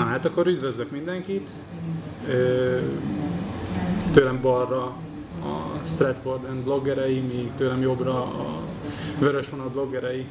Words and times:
Na 0.00 0.06
hát 0.06 0.24
akkor 0.24 0.46
üdvözlök 0.46 0.90
mindenkit. 0.90 1.48
Tőlem 4.12 4.40
balra 4.40 4.82
a 5.42 5.86
Stratford 5.86 6.44
and 6.44 6.62
bloggerei, 6.64 7.20
míg 7.20 7.50
tőlem 7.56 7.80
jobbra 7.80 8.22
a 8.22 8.60
Vörös 9.18 9.50
Vonat 9.50 9.72
bloggerei 9.72 10.26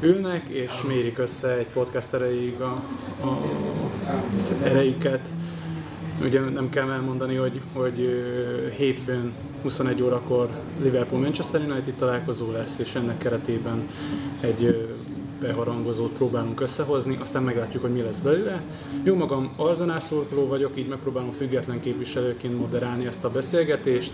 ülnek, 0.00 0.48
és 0.48 0.72
mérik 0.88 1.18
össze 1.18 1.56
egy 1.56 1.66
podcast 1.66 2.14
erejéig 2.14 2.60
a, 2.60 2.82
a, 3.20 3.38
az 4.36 4.52
ereiket. 4.62 5.28
Ugye 6.22 6.40
nem 6.40 6.68
kell 6.68 6.90
elmondani, 6.90 7.34
hogy, 7.34 7.60
hogy 7.72 8.24
hétfőn 8.76 9.32
21 9.62 10.02
órakor 10.02 10.48
Liverpool-Manchester 10.82 11.60
United 11.60 11.94
találkozó 11.94 12.50
lesz, 12.50 12.78
és 12.78 12.94
ennek 12.94 13.18
keretében 13.18 13.88
egy 14.40 14.88
beharangozót 15.40 16.12
próbálunk 16.12 16.60
összehozni, 16.60 17.18
aztán 17.20 17.42
meglátjuk, 17.42 17.82
hogy 17.82 17.92
mi 17.92 18.00
lesz 18.00 18.18
belőle. 18.18 18.62
Jó 19.02 19.14
magam 19.14 19.52
Arzenál 19.56 20.00
szurkoló 20.00 20.46
vagyok, 20.46 20.72
így 20.74 20.88
megpróbálom 20.88 21.30
független 21.30 21.80
képviselőként 21.80 22.58
moderálni 22.58 23.06
ezt 23.06 23.24
a 23.24 23.30
beszélgetést. 23.30 24.12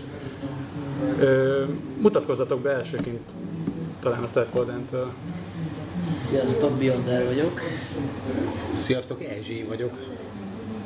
Ö, 1.19 1.63
mutatkozzatok 2.01 2.61
be 2.61 2.69
elsőként 2.69 3.29
talán 3.99 4.23
a 4.23 4.27
Szerkoldentől. 4.27 5.11
Sziasztok, 6.03 6.71
Beyonder 6.71 7.25
vagyok. 7.25 7.61
Sziasztok, 8.73 9.23
Erzsé 9.23 9.65
vagyok. 9.67 9.97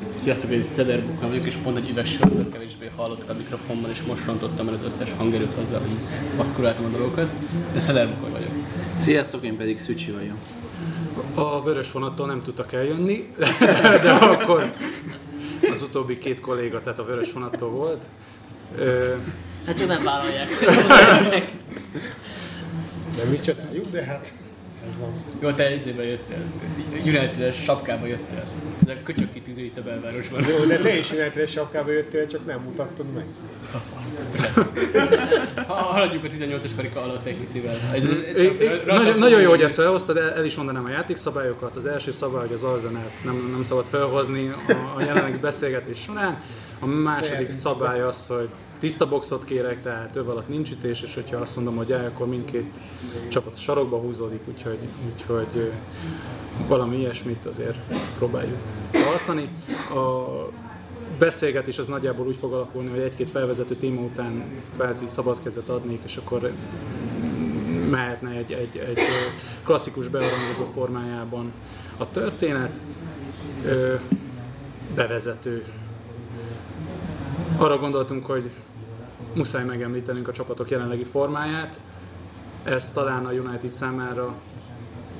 Sziasztok, 0.08 0.50
én 0.50 0.62
Szeder 0.62 1.02
Buka 1.02 1.28
vagyok, 1.28 1.46
és 1.46 1.54
pont 1.54 1.76
egy 1.76 1.90
üveg 1.90 2.06
sörökkel 2.06 2.48
kevésbé 2.48 2.90
hallottak 2.96 3.30
a 3.30 3.34
mikrofonban, 3.34 3.90
és 3.90 4.02
most 4.02 4.26
rontottam 4.26 4.68
el 4.68 4.74
az 4.74 4.82
összes 4.82 5.14
hangerőt 5.16 5.54
azzal, 5.54 5.80
hogy 5.80 5.90
baszkuráltam 6.36 6.84
a 6.84 6.88
dolgokat, 6.88 7.30
de 7.72 7.80
Szeder 7.80 8.08
Buka 8.08 8.30
vagyok. 8.30 8.50
Sziasztok, 9.02 9.44
én 9.44 9.56
pedig 9.56 9.78
Szücsi 9.78 10.10
vagyok. 10.10 10.36
A 11.34 11.62
vörös 11.62 11.92
vonattól 11.92 12.26
nem 12.26 12.42
tudtak 12.42 12.72
eljönni, 12.72 13.32
de 14.02 14.10
akkor 14.12 14.72
az 15.72 15.82
utóbbi 15.82 16.18
két 16.18 16.40
kolléga, 16.40 16.80
tehát 16.82 16.98
a 16.98 17.04
vörös 17.04 17.32
vonattól 17.32 17.70
volt. 17.70 18.02
Ö, 18.76 19.14
Hát 19.66 19.76
csak 19.76 19.86
nem 19.86 20.02
vállalják. 20.04 20.48
De 23.16 23.24
mi 23.30 23.40
csodáljuk, 23.40 23.90
de 23.90 24.04
hát 24.04 24.32
ez 24.90 24.98
van. 24.98 25.12
Jó, 25.40 25.50
te 25.50 25.70
ezébe 25.70 26.04
jöttél. 26.04 26.42
United-es 27.04 27.56
sapkába 27.62 28.06
jöttél. 28.06 28.44
Ez 28.86 28.96
a 28.96 29.02
köcsök 29.02 29.32
kitűző 29.32 29.62
itt 29.62 29.78
a 29.78 29.82
belvárosban. 29.82 30.44
Jó, 30.48 30.64
de 30.64 30.78
te 30.78 30.98
is 30.98 31.10
United 31.10 31.48
sapkába 31.48 31.90
jöttél, 31.90 32.26
csak 32.26 32.46
nem 32.46 32.60
mutattad 32.60 33.06
meg. 33.14 33.24
Ha 35.66 35.74
haladjuk 35.74 36.24
a 36.24 36.28
18-as 36.28 36.70
karika 36.76 37.02
alatt 37.02 37.24
technicivel. 37.24 37.76
Ez, 37.92 38.04
ez, 38.04 38.36
É, 38.36 38.56
é, 38.60 38.82
nagyon, 38.86 39.18
nagyon 39.18 39.40
jó, 39.40 39.50
hogy 39.50 39.62
ezt 39.62 39.74
felhoztad, 39.74 40.16
el, 40.16 40.30
el 40.30 40.44
is 40.44 40.56
mondanám 40.56 40.84
a 40.84 40.90
játékszabályokat. 40.90 41.76
Az 41.76 41.86
első 41.86 42.10
szabály, 42.10 42.46
hogy 42.46 42.52
az 42.52 42.62
arzenát 42.62 43.12
nem, 43.24 43.48
nem 43.52 43.62
szabad 43.62 43.84
felhozni 43.84 44.48
a, 44.68 44.72
a 44.96 45.00
jelenlegi 45.00 45.38
beszélgetés 45.38 45.98
során. 45.98 46.42
A 46.80 46.86
második 46.86 47.50
szabály 47.50 48.00
az, 48.00 48.26
hogy 48.26 48.48
tiszta 48.80 49.08
boxot 49.08 49.44
kérek, 49.44 49.82
tehát 49.82 50.12
több 50.12 50.28
alatt 50.28 50.48
nincs 50.48 50.70
ütés, 50.70 51.02
és 51.02 51.14
hogyha 51.14 51.36
azt 51.36 51.56
mondom, 51.56 51.76
hogy 51.76 51.92
el, 51.92 52.04
akkor 52.04 52.26
mindkét 52.26 52.74
csapat 53.28 53.52
a 53.52 53.58
sarokba 53.58 53.96
húzódik, 53.96 54.40
úgyhogy, 54.48 54.78
úgyhogy 55.12 55.72
valami 56.68 56.96
ilyesmit 56.96 57.46
azért 57.46 57.78
próbáljuk 58.16 58.58
tartani. 58.90 59.48
A 59.94 60.26
beszélgetés 61.18 61.78
az 61.78 61.86
nagyjából 61.86 62.26
úgy 62.26 62.36
fog 62.36 62.52
alakulni, 62.52 62.90
hogy 62.90 63.00
egy-két 63.00 63.30
felvezető 63.30 63.74
téma 63.74 64.00
után 64.00 64.44
kvázi 64.74 65.06
szabad 65.06 65.42
kezet 65.42 65.68
adnék, 65.68 66.00
és 66.04 66.16
akkor 66.16 66.52
mehetne 67.90 68.30
egy, 68.30 68.52
egy, 68.52 68.76
egy 68.76 68.98
klasszikus 69.64 70.08
bearangozó 70.08 70.64
formájában 70.74 71.52
a 71.96 72.10
történet. 72.10 72.80
Bevezető. 74.94 75.64
Arra 77.56 77.78
gondoltunk, 77.78 78.26
hogy 78.26 78.50
muszáj 79.34 79.64
megemlítenünk 79.64 80.28
a 80.28 80.32
csapatok 80.32 80.70
jelenlegi 80.70 81.04
formáját. 81.04 81.80
Ez 82.64 82.90
talán 82.90 83.26
a 83.26 83.32
United 83.32 83.70
számára 83.70 84.34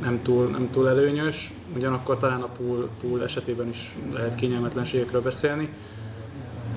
nem 0.02 0.22
túl, 0.22 0.46
nem 0.46 0.70
túl 0.70 0.88
előnyös, 0.88 1.52
ugyanakkor 1.76 2.18
talán 2.18 2.42
a 2.42 2.46
pool, 2.46 2.88
pool 3.00 3.22
esetében 3.22 3.68
is 3.68 3.96
lehet 4.12 4.34
kényelmetlenségekről 4.34 5.22
beszélni. 5.22 5.68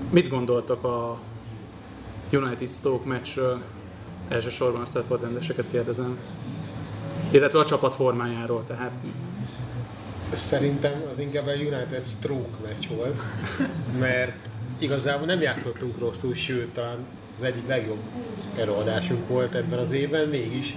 Mit 0.10 0.30
gondoltak 0.30 0.84
a 0.84 1.20
United 2.32 2.70
Stoke 2.70 3.08
meccsről? 3.08 3.62
Elsősorban 4.28 4.82
a 4.82 4.86
Stafford 4.86 5.22
rendeseket 5.22 5.70
kérdezem. 5.72 6.18
Illetve 7.32 7.60
a 7.60 7.66
csapat 7.66 7.94
formájáról, 7.94 8.64
tehát 8.68 8.92
Szerintem 10.34 11.04
az 11.12 11.20
inkább 11.20 11.48
a 11.48 11.52
United 11.52 12.06
stroke 12.06 12.58
meccs 12.64 12.88
volt, 12.88 13.20
mert 14.00 14.50
igazából 14.78 15.26
nem 15.26 15.42
játszottunk 15.42 16.00
rosszul, 16.00 16.34
sőt, 16.34 16.74
talán 16.74 16.98
az 17.38 17.44
egyik 17.44 17.68
legjobb 17.68 18.00
előadásunk 18.60 19.28
volt 19.28 19.56
ebben 19.56 19.80
az 19.80 19.92
évben, 19.92 20.28
mégis 20.28 20.76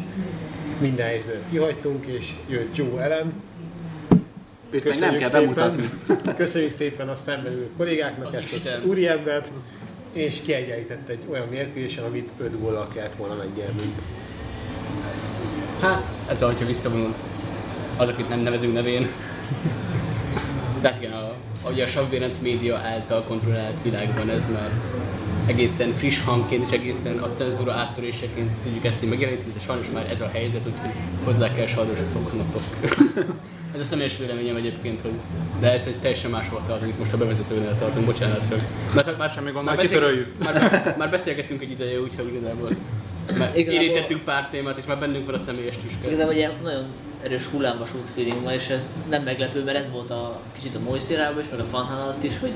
minden 0.81 1.07
helyzetet 1.07 1.43
kihagytunk, 1.51 2.07
és 2.07 2.35
jött 2.49 2.77
jó 2.77 2.99
elem. 2.99 3.33
Őt 4.71 4.85
meg 4.85 4.99
nem 4.99 5.19
kell 5.19 5.31
bemutatni. 5.31 5.91
köszönjük 6.37 6.71
szépen 6.71 7.09
a 7.09 7.17
szemben 7.17 7.53
ülő 7.53 7.69
kollégáknak 7.77 8.27
Az 8.27 8.35
ezt 8.35 8.53
az 8.53 8.59
Istent. 8.59 8.85
úriembert, 8.85 9.53
és 10.13 10.41
kiegyenlített 10.45 11.09
egy 11.09 11.23
olyan 11.31 11.47
mérkőzésen, 11.51 12.05
amit 12.05 12.31
5 12.39 12.61
góllal 12.61 12.89
kellett 12.95 13.15
volna 13.15 13.35
megnyernünk. 13.35 13.95
Hát, 15.81 16.11
ez 16.29 16.41
van, 16.41 16.51
hogyha 16.51 16.67
visszavonul 16.67 17.15
az, 17.97 18.09
akit 18.09 18.29
nem 18.29 18.41
nevezünk 18.41 18.73
nevén. 18.73 19.09
De 20.81 20.89
hát 20.89 21.03
igen, 21.03 21.13
a, 21.13 21.35
a, 21.63 21.71
ugye 21.71 21.85
a 21.85 21.87
Savvérenc 21.87 22.39
média 22.39 22.77
által 22.77 23.23
kontrollált 23.23 23.83
világban 23.83 24.31
ez 24.31 24.47
már 24.53 24.71
egészen 25.49 25.95
friss 25.95 26.21
hangként 26.25 26.65
és 26.65 26.71
egészen 26.71 27.19
a 27.19 27.33
cenzúra 27.33 27.73
áttöréseként 27.73 28.55
tudjuk 28.63 28.85
ezt 28.85 29.03
így 29.03 29.09
megjeleníteni, 29.09 29.53
de 29.53 29.61
sajnos 29.61 29.87
már 29.95 30.11
ez 30.11 30.21
a 30.21 30.29
helyzet, 30.33 30.67
úgyhogy 30.67 30.91
hozzá 31.25 31.53
kell 31.55 31.67
sajnos 31.67 31.99
szoknotok. 32.13 32.63
ez 33.75 33.81
a 33.81 33.85
személyes 33.85 34.17
véleményem 34.17 34.57
egyébként, 34.57 35.01
hogy 35.01 35.13
de 35.61 35.73
ez 35.73 35.85
egy 35.87 35.97
teljesen 35.99 36.31
máshol 36.31 36.63
tart, 36.67 36.83
amit 36.83 36.99
most 36.99 37.13
a 37.13 37.17
bevezetőnél 37.17 37.77
tartunk, 37.79 38.07
bocsánat 38.07 38.45
fel. 38.49 38.59
Mert 38.95 39.19
már 39.19 39.31
Semmi 39.31 39.51
gond, 39.51 39.65
már, 39.67 39.77
kitöröljük. 39.77 40.27
már, 40.45 40.95
már 40.99 41.11
beszélgettünk 41.11 41.63
egy 41.63 41.71
ideje, 41.71 42.01
úgyhogy 42.01 42.27
igazából 42.35 42.69
már 43.39 43.51
Igazából- 43.57 43.83
érintettünk 43.83 44.23
pár 44.25 44.49
témát, 44.51 44.79
és 44.79 44.87
már 44.87 44.99
bennünk 44.99 45.27
van 45.27 45.35
a 45.35 45.39
személyes 45.47 45.75
tüske. 45.77 46.07
Igazából 46.07 46.33
egy 46.33 46.39
ilyen 46.39 46.53
nagyon 46.63 46.85
erős 47.25 47.45
hullámvasút 47.47 48.09
feeling 48.15 48.43
van, 48.43 48.53
és 48.53 48.69
ez 48.69 48.91
nem 49.11 49.23
meglepő, 49.23 49.65
mert 49.65 49.79
ez 49.79 49.91
volt 49.93 50.11
a 50.11 50.41
kicsit 50.57 50.75
a 50.75 50.79
Moisirában 50.79 51.41
is, 51.43 51.47
meg 51.51 51.61
a 51.61 51.65
Fanhan 51.65 51.99
alatt 52.01 52.23
is, 52.23 52.39
hogy 52.41 52.53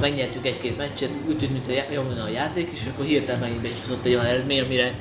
megnyertük 0.00 0.46
egy-két 0.46 0.76
meccset, 0.76 1.10
úgy 1.28 1.38
tűnt, 1.38 1.52
mintha 1.52 2.02
lenne 2.02 2.22
a 2.22 2.28
játék, 2.28 2.70
és 2.72 2.80
akkor 2.92 3.04
hirtelen 3.04 3.40
megint 3.40 3.60
becsúszott 3.60 4.04
egy 4.04 4.14
olyan 4.14 4.24
eredmény, 4.24 4.60
amire 4.60 4.94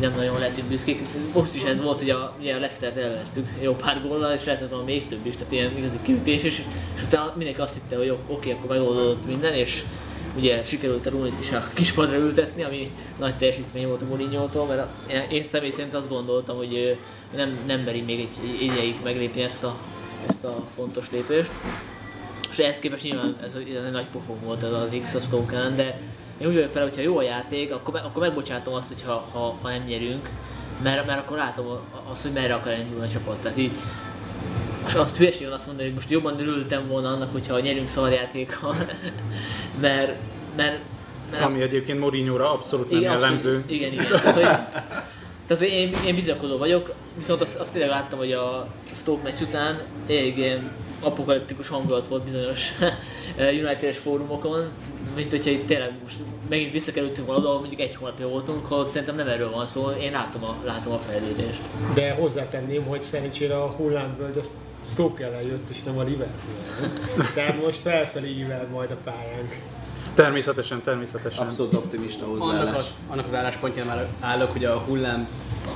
nem 0.00 0.14
nagyon 0.14 0.38
lehetünk 0.38 0.68
büszkék. 0.68 1.00
Most 1.34 1.54
is 1.54 1.62
ez 1.62 1.82
volt, 1.82 1.98
hogy 1.98 2.10
a, 2.10 2.36
ugye 2.38 2.54
a 2.54 2.58
Leicester-t 2.58 2.96
elvertük 2.96 3.48
jó 3.60 3.74
pár 3.74 4.02
góllal, 4.02 4.32
és 4.32 4.44
lehetett 4.44 4.68
volna 4.68 4.84
még 4.84 5.08
több 5.08 5.26
is, 5.26 5.34
tehát 5.34 5.52
ilyen 5.52 5.76
igazi 5.76 5.98
kiütés, 6.02 6.42
és, 6.42 6.62
és 6.96 7.02
utána 7.02 7.32
mindenki 7.36 7.60
azt 7.60 7.74
hitte, 7.74 7.96
hogy 7.96 8.06
jó, 8.06 8.18
oké, 8.26 8.50
akkor 8.50 8.68
megoldódott 8.68 9.26
minden, 9.26 9.54
és 9.54 9.84
ugye 10.36 10.64
sikerült 10.64 11.06
a 11.06 11.10
Runit 11.10 11.40
is 11.40 11.50
a 11.52 11.64
kispadra 11.74 12.16
ültetni, 12.16 12.62
ami 12.62 12.90
nagy 13.18 13.36
teljesítmény 13.36 13.86
volt 13.86 14.02
a 14.02 14.06
Mourinho-tól, 14.06 14.66
mert 14.66 15.32
én 15.32 15.44
személy 15.44 15.70
szerint 15.70 15.94
azt 15.94 16.08
gondoltam, 16.08 16.56
hogy 16.56 16.98
nem, 17.36 17.58
nem 17.66 17.80
meri 17.80 18.00
még 18.00 18.20
egy 18.20 18.62
ideig 18.62 18.94
meglépni 19.04 19.42
ezt 19.42 19.64
a, 19.64 19.76
ezt 20.28 20.44
a 20.44 20.66
fontos 20.74 21.10
lépést. 21.10 21.50
És 22.50 22.58
ehhez 22.58 22.78
képest 22.78 23.02
nyilván 23.02 23.36
ez, 23.44 23.54
egy 23.54 23.90
nagy 23.92 24.06
pofon 24.12 24.36
volt 24.44 24.62
ez 24.62 24.72
az 24.72 24.96
X 25.02 25.14
a 25.14 25.36
ellen, 25.52 25.76
de 25.76 26.00
én 26.38 26.46
úgy 26.48 26.54
vagyok 26.54 26.70
fel, 26.70 26.82
hogyha 26.82 27.00
jó 27.00 27.18
a 27.18 27.22
játék, 27.22 27.72
akkor, 27.72 27.94
me- 27.94 28.04
akkor 28.04 28.22
megbocsátom 28.22 28.74
azt, 28.74 28.88
hogy 28.88 29.02
ha, 29.06 29.28
ha, 29.32 29.58
ha 29.62 29.68
nem 29.68 29.82
nyerünk, 29.82 30.28
mert, 30.82 31.06
mert 31.06 31.18
akkor 31.18 31.36
látom 31.36 31.66
azt, 32.10 32.22
hogy 32.22 32.32
merre 32.32 32.54
akar 32.54 32.72
elindulni 32.72 33.06
a 33.06 33.10
csapat. 33.10 33.38
Tehát 33.40 33.58
így, 33.58 33.72
és 34.86 34.94
azt 34.94 35.16
hülyeség 35.16 35.46
van 35.46 35.56
azt 35.56 35.66
mondani, 35.66 35.86
hogy 35.86 35.94
most 35.94 36.10
jobban 36.10 36.40
örültem 36.40 36.86
volna 36.88 37.08
annak, 37.08 37.32
hogyha 37.32 37.60
nyerünk 37.60 37.88
szarjátékkal, 37.88 38.74
mert, 39.80 40.12
mert, 40.56 40.78
mert 41.30 41.42
Ami 41.42 41.60
egyébként 41.60 41.98
Mourinho-ra 42.00 42.52
abszolút 42.52 42.90
nem 42.90 43.00
igen, 43.00 43.12
jellemző. 43.12 43.48
abszolút. 43.48 43.70
Igen, 43.70 43.92
igen. 43.92 44.06
Tehát, 44.06 44.34
hogy, 44.34 44.80
tehát 45.50 45.64
én, 45.64 45.92
én 46.06 46.14
bizakodó 46.14 46.58
vagyok, 46.58 46.94
viszont 47.16 47.40
azt, 47.40 47.58
azt 47.58 47.72
tényleg 47.72 47.90
láttam, 47.90 48.18
hogy 48.18 48.32
a 48.32 48.68
Stoke 48.94 49.22
meccs 49.22 49.40
után 49.40 49.82
elég 50.08 50.38
ilyen 50.38 50.70
apokaliptikus 51.00 51.68
hangulat 51.68 52.06
volt 52.06 52.22
bizonyos 52.22 52.72
United-es 53.62 53.98
fórumokon, 53.98 54.68
mint 55.14 55.30
hogyha 55.30 55.50
itt 55.50 55.66
tényleg 55.66 55.92
most 56.02 56.18
megint 56.48 56.72
visszakerültünk 56.72 57.26
volna 57.26 57.48
oda, 57.48 57.58
mondjuk 57.58 57.80
egy 57.80 57.96
hónapja 57.96 58.28
voltunk, 58.28 58.70
ahol 58.70 58.88
szerintem 58.88 59.16
nem 59.16 59.28
erről 59.28 59.50
van 59.50 59.66
szó, 59.66 59.90
én 59.90 60.12
látom 60.12 60.44
a, 60.44 60.56
látom 60.64 60.92
a 60.92 60.98
fejlődést. 60.98 61.60
De 61.94 62.12
hozzátenném, 62.12 62.84
hogy 62.84 63.02
szerencsére 63.02 63.56
a 63.56 63.66
hullámvölgy 63.66 64.38
az 64.38 64.50
Stoke 64.84 65.24
ellen 65.24 65.42
jött, 65.42 65.68
és 65.70 65.82
nem 65.82 65.98
a 65.98 66.02
Liverpool. 66.02 66.54
Tehát 67.34 67.64
most 67.64 67.80
felfelé 67.80 68.28
ível 68.28 68.66
majd 68.72 68.90
a 68.90 68.96
pályánk. 69.04 69.58
Természetesen, 70.14 70.82
természetesen. 70.82 71.46
Abszolút 71.46 71.74
optimista 71.74 72.24
Annak 72.24 72.40
hozzáállás. 72.40 72.74
az, 72.76 72.86
annak 73.08 73.26
az 73.26 73.34
álláspontján 73.34 73.86
már 73.86 74.06
állok, 74.20 74.52
hogy 74.52 74.64
a 74.64 74.78
hullám 74.78 75.28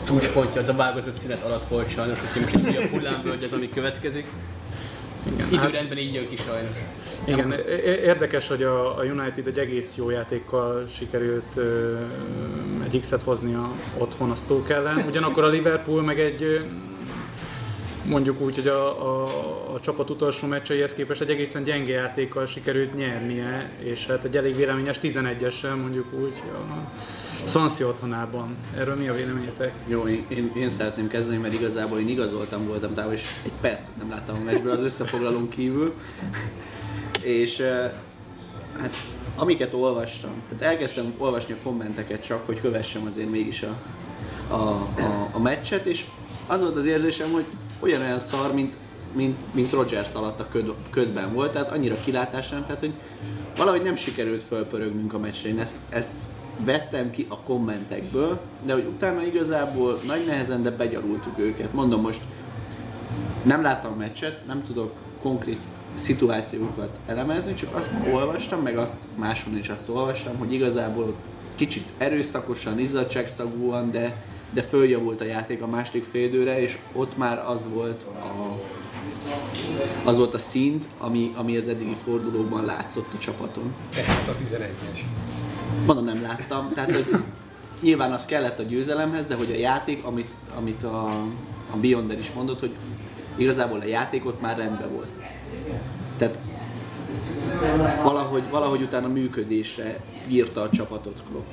csúcspontja 0.07 0.61
az 0.61 0.69
a 0.69 0.75
válogatott 0.75 1.17
szünet 1.17 1.43
alatt 1.43 1.69
volt 1.69 1.91
sajnos, 1.91 2.19
úgyhogy 2.23 2.43
most 2.43 2.69
így 2.69 2.77
a 2.77 2.87
hullámvölgy 2.89 3.43
az, 3.45 3.53
ami 3.53 3.69
következik. 3.69 4.27
Igen, 5.33 5.47
Időrendben 5.53 5.99
így 5.99 6.15
jön 6.15 6.29
ki 6.29 6.37
sajnos. 6.37 6.77
Igen, 7.25 7.53
é- 7.53 8.03
érdekes, 8.05 8.49
hogy 8.49 8.63
a, 8.63 8.99
a 8.99 9.03
United 9.03 9.47
egy 9.47 9.59
egész 9.59 9.95
jó 9.97 10.11
játékkal 10.11 10.87
sikerült 10.87 11.57
ö, 11.57 11.97
egy 12.85 13.01
X-et 13.01 13.23
hozni 13.23 13.55
a, 13.55 13.71
otthon 13.99 14.31
a 14.31 14.35
Stoke 14.35 14.75
ellen, 14.75 15.05
ugyanakkor 15.09 15.45
a 15.45 15.49
Liverpool 15.49 16.03
meg 16.03 16.21
egy 16.21 16.43
ö, 16.43 16.59
mondjuk 18.09 18.41
úgy, 18.41 18.55
hogy 18.55 18.67
a, 18.67 19.13
a, 19.13 19.25
a 19.75 19.81
csapat 19.81 20.11
utolsó 20.11 20.47
meccseihez 20.47 20.95
képest 20.95 21.21
egy 21.21 21.31
egészen 21.31 21.65
gyenge 21.65 21.93
játékkal 21.93 22.47
sikerült 22.47 22.97
nyernie, 22.97 23.71
és 23.79 24.07
hát 24.07 24.25
egy 24.25 24.37
elég 24.37 24.57
véleményes 24.57 24.99
11-essel 25.03 25.81
mondjuk 25.81 26.13
úgy 26.13 26.43
a 26.47 27.49
Swansea 27.49 27.89
otthonában. 27.89 28.57
Erről 28.77 28.95
mi 28.95 29.09
a 29.09 29.15
véleményetek? 29.15 29.73
Jó, 29.87 30.07
én, 30.09 30.25
én, 30.29 30.53
én 30.57 30.71
szeretném 30.71 31.09
kezdeni, 31.09 31.37
mert 31.37 31.55
igazából 31.55 31.99
én 31.99 32.09
igazoltam 32.09 32.67
voltam 32.67 32.95
távol, 32.95 33.13
és 33.13 33.23
egy 33.45 33.53
percet 33.61 33.97
nem 33.97 34.11
láttam 34.11 34.37
a 34.37 34.45
meccsből 34.45 34.73
az 34.73 34.83
összefoglalón 34.83 35.49
kívül. 35.49 35.95
És 37.23 37.61
hát 38.81 38.95
amiket 39.37 39.73
olvastam, 39.73 40.31
tehát 40.49 40.73
elkezdtem 40.73 41.15
olvasni 41.19 41.53
a 41.53 41.63
kommenteket 41.63 42.25
csak, 42.25 42.47
hogy 42.47 42.61
kövessem 42.61 43.07
azért 43.07 43.31
mégis 43.31 43.63
a, 43.63 43.77
a, 44.55 44.55
a, 44.55 45.29
a 45.33 45.39
meccset, 45.39 45.87
és 45.87 46.05
az 46.47 46.61
volt 46.61 46.77
az 46.77 46.87
érzésem, 46.87 47.31
hogy 47.31 47.45
olyan 47.81 48.19
szar, 48.19 48.55
mint, 48.55 48.77
mint, 49.13 49.55
mint 49.55 49.73
Rogers 49.73 50.15
alatt 50.15 50.41
a 50.41 50.49
köd, 50.49 50.75
ködben 50.91 51.33
volt, 51.33 51.53
tehát 51.53 51.71
annyira 51.71 52.01
kilátásra, 52.05 52.63
tehát 52.63 52.81
hogy 52.81 52.93
valahogy 53.57 53.83
nem 53.83 53.97
sikerült 53.97 54.43
fölpörögnünk 54.43 55.15
a 55.15 55.19
meccsre, 55.19 55.49
én 55.49 55.59
ezt, 55.59 55.77
ezt 55.89 56.17
vettem 56.59 57.11
ki 57.11 57.27
a 57.29 57.39
kommentekből, 57.39 58.41
de 58.63 58.73
hogy 58.73 58.87
utána 58.95 59.23
igazából 59.23 60.01
nagy 60.07 60.25
nehezen, 60.27 60.63
de 60.63 60.71
begyarultuk 60.71 61.39
őket. 61.39 61.73
Mondom 61.73 62.01
most, 62.01 62.21
nem 63.43 63.63
láttam 63.63 63.93
a 63.93 63.97
meccset, 63.97 64.47
nem 64.47 64.65
tudok 64.65 64.93
konkrét 65.21 65.61
szituációkat 65.95 66.99
elemezni, 67.07 67.55
csak 67.55 67.75
azt 67.75 67.95
olvastam, 68.13 68.61
meg 68.61 68.79
azt 68.79 69.01
máshol 69.17 69.57
is 69.57 69.69
azt 69.69 69.89
olvastam, 69.89 70.37
hogy 70.37 70.53
igazából 70.53 71.15
kicsit 71.55 71.93
erőszakosan, 71.99 72.79
izzadságszagúan, 72.79 73.91
de, 73.91 74.23
de 74.55 74.63
följavult 74.63 75.21
a 75.21 75.25
játék 75.25 75.63
a 75.63 75.67
második 75.67 76.05
félidőre, 76.05 76.61
és 76.61 76.79
ott 76.93 77.17
már 77.17 77.45
az 77.49 77.69
volt 77.73 78.03
a, 78.03 78.59
az 80.05 80.17
volt 80.17 80.35
a 80.35 80.39
szint, 80.39 80.89
ami, 80.99 81.33
ami 81.37 81.57
az 81.57 81.69
eddigi 81.69 81.97
fordulókban 82.05 82.65
látszott 82.65 83.13
a 83.15 83.19
csapaton. 83.19 83.75
Tehát 83.95 84.29
a 84.29 84.33
11-es. 84.45 84.99
Mondom, 85.87 86.05
nem 86.05 86.23
láttam, 86.23 86.73
tehát 86.75 86.93
hogy 86.93 87.07
nyilván 87.81 88.13
az 88.13 88.25
kellett 88.25 88.59
a 88.59 88.63
győzelemhez, 88.63 89.27
de 89.27 89.35
hogy 89.35 89.51
a 89.51 89.59
játék, 89.59 90.05
amit, 90.05 90.37
amit 90.57 90.83
a, 90.83 91.07
a 91.71 91.77
Beyonder 91.81 92.19
is 92.19 92.33
mondott, 92.33 92.61
hogy 92.61 92.75
igazából 93.37 93.81
a 93.81 93.87
játék 93.87 94.27
ott 94.27 94.41
már 94.41 94.57
rendben 94.57 94.91
volt. 94.91 95.09
Tehát 96.17 96.39
valahogy, 98.03 98.51
valahogy 98.51 98.83
utána 98.83 99.09
működésre 99.09 100.01
írta 100.29 100.63
a 100.63 100.71
csapatot 100.71 101.23
Klopp. 101.31 101.47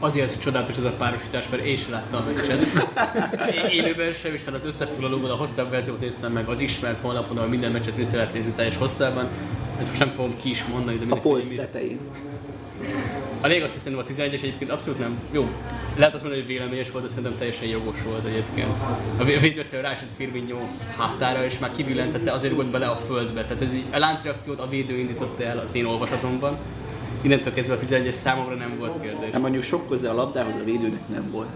Azért 0.00 0.40
csodálatos 0.40 0.76
ez 0.76 0.84
a 0.84 0.90
párosítás, 0.92 1.48
mert 1.50 1.64
én 1.64 1.76
sem 1.76 1.90
láttam 1.90 2.20
a 2.20 2.30
meccset. 2.32 2.66
Élőben 3.70 4.12
sem, 4.12 4.34
és 4.34 4.40
az 4.52 4.64
összefoglalóban 4.64 5.30
a 5.30 5.34
hosszabb 5.34 5.70
verziót 5.70 6.00
néztem 6.00 6.32
meg 6.32 6.48
az 6.48 6.58
ismert 6.58 7.00
honlapon, 7.00 7.36
ahol 7.36 7.48
minden 7.48 7.72
meccset 7.72 7.96
vissza 7.96 8.16
lehet 8.16 8.32
nézni 8.32 8.52
teljes 8.52 8.76
hosszában. 8.76 9.28
Ezt 9.80 9.88
most 9.88 9.98
nem 10.00 10.10
fogom 10.10 10.36
ki 10.36 10.50
is 10.50 10.64
mondani, 10.64 10.96
de 10.96 11.14
A 11.14 11.20
polc 11.20 11.54
tetején. 11.54 11.98
A 13.40 13.46
lényeg 13.46 13.62
azt 13.62 13.74
hiszem, 13.74 13.98
a 13.98 14.02
11-es 14.04 14.32
egyébként 14.42 14.70
abszolút 14.70 14.98
nem. 14.98 15.18
Jó, 15.32 15.48
lehet 15.96 16.14
azt 16.14 16.22
mondani, 16.22 16.44
hogy 16.44 16.52
véleményes 16.52 16.90
volt, 16.90 17.04
de 17.04 17.10
szerintem 17.10 17.36
teljesen 17.36 17.68
jogos 17.68 18.02
volt 18.02 18.26
egyébként. 18.26 18.68
A 19.18 19.24
vé- 19.24 19.40
védő 19.40 19.60
egyszerűen 19.60 19.90
rásett 19.90 20.10
Firmino 20.16 20.58
hátára, 20.96 21.44
és 21.44 21.58
már 21.58 21.70
kibillentette, 21.70 22.32
azért 22.32 22.54
volt 22.54 22.70
bele 22.70 22.86
a 22.86 22.96
földbe. 22.96 23.44
Tehát 23.44 23.62
ez 23.62 23.72
így, 23.72 23.84
a 23.92 23.98
láncreakciót 23.98 24.60
a 24.60 24.68
védő 24.68 24.98
indította 24.98 25.42
el 25.44 25.58
az 25.58 25.68
én 25.74 25.84
olvasatomban. 25.84 26.56
Innentől 27.22 27.52
kezdve 27.52 27.74
a 27.74 27.78
11-es 27.78 28.12
számomra 28.12 28.54
nem 28.54 28.76
volt 28.78 29.00
kérdés. 29.00 29.30
De 29.30 29.38
mondjuk 29.38 29.62
sok 29.62 29.88
köze 29.88 30.10
a 30.10 30.14
labdához 30.14 30.54
a 30.54 30.64
védőnek 30.64 31.08
nem 31.08 31.30
volt. 31.30 31.48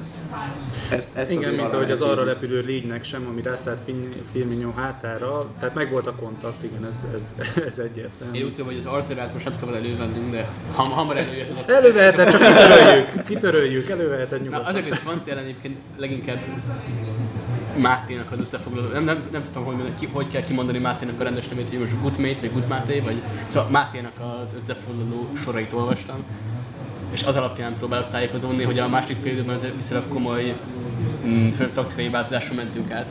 Ezt, 0.90 1.16
ezt 1.16 1.30
Igen, 1.30 1.42
azért 1.42 1.60
mint 1.60 1.72
ahogy 1.72 1.90
az 1.90 2.00
arra 2.00 2.24
repülő 2.24 2.60
légynek 2.60 3.04
sem, 3.04 3.26
ami 3.30 3.42
rászállt 3.42 3.80
Firmino 4.32 4.72
hátára, 4.76 5.46
tehát 5.58 5.74
meg 5.74 5.90
volt 5.90 6.06
a 6.06 6.14
kontakt, 6.14 6.62
igen, 6.62 6.86
ez, 6.86 7.04
ez, 7.14 7.34
ez 7.66 7.78
egyértelmű. 7.78 8.38
Én 8.38 8.44
úgy 8.44 8.50
tudom, 8.50 8.66
hogy 8.66 8.76
az 8.76 8.86
arcerát 8.86 9.32
most 9.32 9.44
nem 9.44 9.52
szabad 9.54 9.74
elővennünk, 9.74 10.30
de 10.30 10.48
ham, 10.74 10.90
hamar 10.90 11.16
előjöttem. 11.16 11.76
Előveheted, 11.76 12.30
csak 12.30 12.40
kitöröljük, 12.40 13.24
kitöröljük, 13.24 13.88
előveheted 13.88 14.38
Na, 14.38 14.44
nyugodtan. 14.44 14.66
az 14.66 14.76
egész 14.76 15.00
Swansea 15.00 15.32
ellen 15.32 15.44
egyébként 15.44 15.78
leginkább 15.96 16.38
Máténak 17.76 18.32
az 18.32 18.38
összefoglaló, 18.38 18.88
nem, 18.88 19.04
nem, 19.04 19.22
nem 19.32 19.42
tudom, 19.42 19.64
hogy, 19.64 19.94
ki, 19.98 20.08
hogy 20.12 20.28
kell 20.28 20.42
kimondani 20.42 20.78
Máténak 20.78 21.20
a 21.20 21.22
rendes 21.22 21.48
nevét, 21.48 21.68
hogy 21.68 21.78
most 21.78 22.00
Gutmét 22.00 22.40
vagy 22.40 22.52
Gutmáté, 22.52 23.00
vagy 23.00 23.22
szóval 23.48 23.68
Máténak 23.70 24.12
az 24.20 24.54
összefoglaló 24.54 25.28
sorait 25.44 25.72
olvastam, 25.72 26.24
és 27.12 27.22
az 27.22 27.36
alapján 27.36 27.76
próbálok 27.78 28.08
tájékozódni, 28.08 28.62
hogy 28.62 28.78
a 28.78 28.88
másik 28.88 29.16
fél 29.22 29.32
időben 29.32 29.58
viszonylag 29.76 30.08
komoly 30.08 30.54
mm, 31.26 31.48
taktikai 31.72 32.08
változásra 32.08 32.54
mentünk 32.54 32.90
át. 32.90 33.06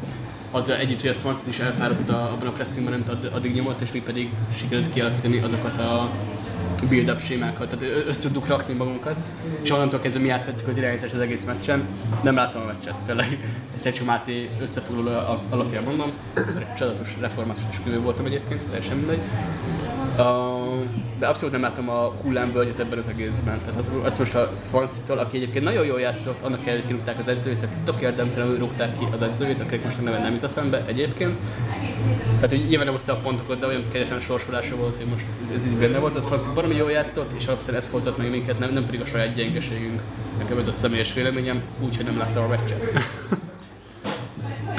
Azzal 0.51 0.75
együtt, 0.75 1.01
hogy 1.01 1.09
a 1.09 1.13
Swansea 1.13 1.49
is 1.49 1.59
elfáradt 1.59 2.09
abban 2.09 2.47
a 2.47 2.51
pressingben, 2.51 2.93
amit 2.93 3.09
add- 3.09 3.33
addig 3.33 3.53
nyomott, 3.53 3.81
és 3.81 3.91
mi 3.91 4.01
pedig 4.01 4.29
sikerült 4.57 4.93
kialakítani 4.93 5.39
azokat 5.39 5.77
a 5.77 6.09
build-up 6.89 7.21
sémákat, 7.21 7.69
tehát 7.69 8.07
össze 8.07 8.21
tudtuk 8.21 8.47
rakni 8.47 8.73
magunkat, 8.73 9.15
és 9.61 9.71
onnantól 9.71 9.99
kezdve 9.99 10.21
mi 10.21 10.29
átvettük 10.29 10.67
az 10.67 10.77
irányítást 10.77 11.13
az 11.13 11.19
egész 11.19 11.43
meccsen. 11.43 11.87
Nem 12.23 12.35
láttam 12.35 12.61
a 12.61 12.65
meccset, 12.65 12.95
tényleg. 13.05 13.37
Ezt 13.75 13.95
csak 13.95 14.05
Máté 14.05 14.49
összefoglaló 14.61 15.39
alapján 15.49 15.83
mondom. 15.83 16.11
Csodálatos 16.77 17.15
reformációs 17.19 17.79
kövő 17.83 17.99
voltam 17.99 18.25
egyébként, 18.25 18.65
teljesen 18.67 18.97
mindegy. 18.97 19.19
Uh, 20.17 20.51
de 21.19 21.27
abszolút 21.27 21.51
nem 21.51 21.61
látom 21.61 21.89
a 21.89 22.13
hullámvölgyet 22.23 22.79
ebben 22.79 22.97
az 22.97 23.07
egészben. 23.07 23.59
Tehát 23.59 23.79
az, 23.79 23.91
az 24.03 24.17
most 24.17 24.35
a 24.35 24.51
Swansea-tól, 24.57 25.17
aki 25.17 25.37
egyébként 25.37 25.63
nagyon 25.63 25.85
jól 25.85 25.99
játszott, 25.99 26.41
annak 26.41 26.63
hogy 26.63 26.85
kirúgták 26.85 27.19
az 27.19 27.27
edzőjét, 27.27 27.59
tehát 27.59 27.75
tök 27.75 28.01
érdemtelenül 28.01 28.57
rúgták 28.57 28.97
ki 28.99 29.05
az 29.11 29.21
edzőjét, 29.21 29.61
akinek 29.61 29.83
most 29.83 29.97
a 29.97 30.01
neve 30.01 30.19
nem 30.19 30.33
jut 30.33 30.43
eszembe 30.43 30.83
egyébként. 30.85 31.37
Tehát, 32.35 32.49
hogy 32.49 32.65
nyilván 32.67 32.85
nem 32.85 32.95
hozta 32.95 33.13
a 33.13 33.15
pontokat, 33.15 33.59
de 33.59 33.67
olyan 33.67 33.83
kegyetlen 33.91 34.19
sorsolása 34.19 34.75
volt, 34.75 34.95
hogy 34.95 35.05
most 35.05 35.25
ez, 35.49 35.55
ez 35.55 35.65
így 35.65 35.77
benne 35.77 35.97
volt. 35.99 36.15
Az 36.17 36.27
Swansea 36.27 36.53
baromi 36.53 36.75
jól 36.75 36.91
játszott, 36.91 37.31
és 37.37 37.45
alapvetően 37.47 37.77
ez 37.77 37.87
folytat 37.87 38.17
meg 38.17 38.29
minket, 38.29 38.59
nem, 38.59 38.73
nem 38.73 38.85
pedig 38.85 39.01
a 39.01 39.05
saját 39.05 39.33
gyengeségünk. 39.35 40.01
Nekem 40.37 40.57
ez 40.57 40.67
a 40.67 40.71
személyes 40.71 41.13
véleményem, 41.13 41.61
úgyhogy 41.79 42.05
nem 42.05 42.17
láttam 42.17 42.43
a 42.43 42.47
meccset. 42.47 42.81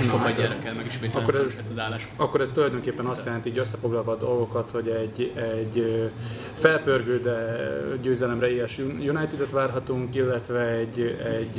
Sokkal 0.03 0.33
gyerek 0.33 0.63
kell 0.63 0.75
megismételni 0.75 1.23
Akkor 1.29 1.41
ez- 1.41 1.59
ezt 1.59 1.71
az 1.71 1.79
állást. 1.79 2.09
Akkor 2.17 2.41
ez 2.41 2.51
tulajdonképpen 2.51 3.07
azt 3.07 3.25
jelenti, 3.25 3.49
így 3.49 3.59
összefoglalva 3.59 4.13
a 4.13 4.17
dolgokat, 4.17 4.71
hogy 4.71 4.89
egy, 4.89 5.33
egy 5.37 6.11
felpörgő, 6.55 7.21
de 7.21 7.57
győzelemre 8.03 8.51
éhes 8.51 8.79
United-et 8.79 9.51
várhatunk, 9.51 10.15
illetve 10.15 10.61
egy, 10.61 11.19
egy, 11.39 11.59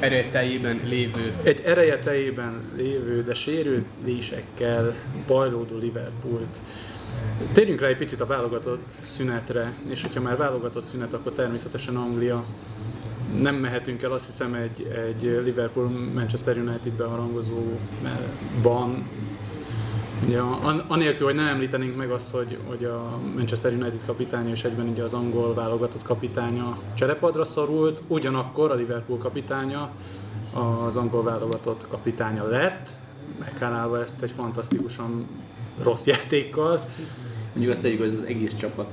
ö, 0.00 0.04
Erőteljében 0.04 0.80
lévő 0.84 1.32
egy 1.42 1.62
ereje 1.64 1.98
tejében 1.98 2.62
lévő, 2.76 3.24
de 3.24 3.34
sérülésekkel 3.34 4.94
bajlódó 5.26 5.78
Liverpoolt. 5.78 6.56
Térjünk 7.52 7.80
rá 7.80 7.86
egy 7.86 7.96
picit 7.96 8.20
a 8.20 8.26
válogatott 8.26 8.90
szünetre, 9.02 9.72
és 9.88 10.02
hogyha 10.02 10.20
már 10.20 10.36
válogatott 10.36 10.84
szünet, 10.84 11.14
akkor 11.14 11.32
természetesen 11.32 11.96
Anglia. 11.96 12.44
Nem 13.40 13.54
mehetünk 13.54 14.02
el 14.02 14.12
azt 14.12 14.26
hiszem 14.26 14.54
egy, 14.54 14.86
egy 15.06 15.40
Liverpool-Manchester 15.44 16.56
United 16.56 16.92
beharangozóban. 16.92 19.08
Ugye, 20.24 20.40
an- 20.40 20.84
anélkül, 20.88 21.26
hogy 21.26 21.34
nem 21.34 21.46
említenénk 21.46 21.96
meg 21.96 22.10
azt, 22.10 22.30
hogy, 22.30 22.58
hogy 22.66 22.84
a 22.84 23.18
Manchester 23.34 23.72
United 23.72 24.00
kapitánya 24.06 24.50
és 24.50 24.64
egyben 24.64 24.88
ugye 24.88 25.02
az 25.02 25.12
angol 25.12 25.54
válogatott 25.54 26.02
kapitánya 26.02 26.78
cserepadra 26.94 27.44
szorult, 27.44 28.02
ugyanakkor 28.06 28.70
a 28.70 28.74
Liverpool 28.74 29.18
kapitánya 29.18 29.90
az 30.86 30.96
angol 30.96 31.22
válogatott 31.22 31.86
kapitánya 31.88 32.48
lett, 32.48 32.88
meghálálva 33.38 34.00
ezt 34.00 34.22
egy 34.22 34.30
fantasztikusan 34.30 35.26
rossz 35.82 36.06
játékkal. 36.06 36.88
Mondjuk 37.52 37.72
azt 37.72 37.82
tegyük, 37.82 37.98
hogy 37.98 38.12
az 38.12 38.22
egész 38.22 38.54
csapat 38.54 38.88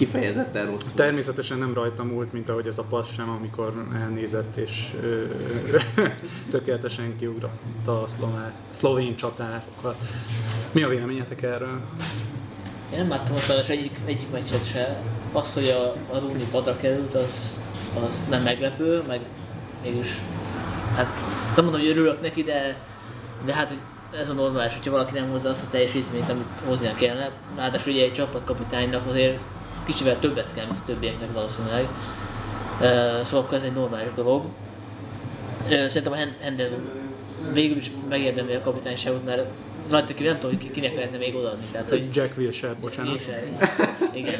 kifejezetten 0.00 0.64
rossz. 0.64 0.82
volt. 0.82 0.94
Természetesen 0.94 1.58
nem 1.58 1.74
rajta 1.74 2.04
múlt, 2.04 2.32
mint 2.32 2.48
ahogy 2.48 2.66
ez 2.66 2.78
a 2.78 2.82
passz 2.82 3.12
sem, 3.14 3.28
amikor 3.28 3.86
elnézett 3.94 4.56
és 4.56 4.92
ö, 5.02 5.24
tökéletesen 6.50 7.16
kiugratta 7.16 8.02
a 8.02 8.06
szlovák, 8.06 8.52
szlovén 8.70 9.16
csatárokat. 9.16 9.96
Mi 10.72 10.82
a 10.82 10.88
véleményetek 10.88 11.42
erről? 11.42 11.80
Én 12.92 12.98
nem 12.98 13.08
láttam 13.08 13.34
most 13.34 13.46
sajnos 13.46 13.68
egyik, 13.68 13.98
egyik 14.04 14.30
meccset 14.30 14.66
se. 14.66 15.02
Az, 15.32 15.54
hogy 15.54 15.68
a, 15.68 16.14
a 16.14 16.18
Rooney 16.18 16.46
padra 16.50 16.76
került, 16.76 17.14
az, 17.14 17.60
az 18.06 18.24
nem 18.28 18.42
meglepő, 18.42 19.02
meg 19.06 19.20
mégis, 19.82 20.08
hát 20.96 21.06
nem 21.56 21.64
mondom, 21.64 21.80
hogy 21.80 21.90
örülök 21.90 22.20
neki, 22.20 22.42
de, 22.42 22.76
de 23.44 23.54
hát 23.54 23.74
ez 24.18 24.28
a 24.28 24.32
normális, 24.32 24.72
hogyha 24.72 24.90
valaki 24.90 25.14
nem 25.14 25.30
hozza 25.30 25.48
azt 25.48 25.66
a 25.66 25.70
teljesítményt, 25.70 26.30
amit 26.30 26.46
hoznia 26.66 26.94
kellene. 26.94 27.30
Ráadásul 27.56 27.92
ugye 27.92 28.02
egy 28.02 28.12
csapatkapitánynak 28.12 29.06
azért 29.06 29.38
kicsivel 29.86 30.18
többet 30.18 30.54
kell, 30.54 30.64
mint 30.66 30.78
a 30.78 30.82
többieknek 30.86 31.32
valószínűleg. 31.32 31.86
Szóval 33.24 33.44
akkor 33.44 33.56
ez 33.56 33.62
egy 33.62 33.72
normális 33.72 34.12
dolog. 34.14 34.44
Szerintem 35.68 36.12
a 36.12 36.16
Hen- 36.16 36.36
Henderson 36.40 36.88
végül 37.52 37.76
is 37.76 37.90
megérdemli 38.08 38.54
a 38.54 38.60
kapitányságot, 38.60 39.24
mert 39.24 39.42
rajta 39.90 40.14
ki 40.14 40.22
nem 40.24 40.38
tudom, 40.38 40.56
hogy 40.56 40.70
kinek 40.70 40.94
lehetne 40.94 41.18
még 41.18 41.34
odaadni. 41.34 41.64
Tehát, 41.72 41.88
hogy 41.88 42.14
Jack 42.16 42.36
Wilshere, 42.38 42.74
bocsánat. 42.80 43.14
és, 43.16 43.24
igen. 44.20 44.34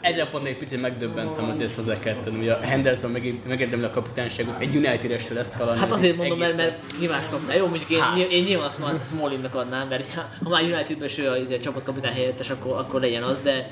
Ezzel 0.00 0.28
pont 0.30 0.46
egy 0.46 0.56
picit 0.56 0.80
megdöbbentem, 0.80 1.48
azért 1.48 1.64
ezt 1.64 1.76
hozzá 1.76 1.98
kell 1.98 2.14
tenni, 2.24 2.36
hogy 2.36 2.48
a 2.48 2.58
Henderson 2.60 3.10
meg- 3.10 3.40
megérdemli 3.48 3.84
a 3.84 3.90
kapitányságot, 3.90 4.54
egy 4.58 4.76
United-estől 4.76 5.38
ezt 5.38 5.52
hallani. 5.54 5.78
Hát 5.78 5.92
azért 5.92 6.16
mondom, 6.16 6.38
mert, 6.38 6.52
egészen- 6.52 6.70
mert 6.72 6.98
ki 7.00 7.06
más 7.06 7.28
kapná. 7.30 7.54
Jó, 7.54 7.66
mondjuk 7.66 7.90
én, 7.90 8.00
Hát. 8.00 8.18
hát. 8.18 8.32
én 8.32 8.44
nyilván 8.44 8.70
Small- 8.70 9.04
Smallinnak 9.04 9.54
adnám, 9.54 9.88
mert 9.88 10.14
ha 10.14 10.48
már 10.48 10.62
Unitedben 10.62 11.08
is 11.08 11.18
ő 11.18 11.28
a 11.30 11.36
izé, 11.36 11.58
csapatkapitány 11.58 12.12
helyettes, 12.12 12.50
akkor, 12.50 12.76
akkor 12.78 13.00
legyen 13.00 13.22
az, 13.22 13.40
de, 13.40 13.70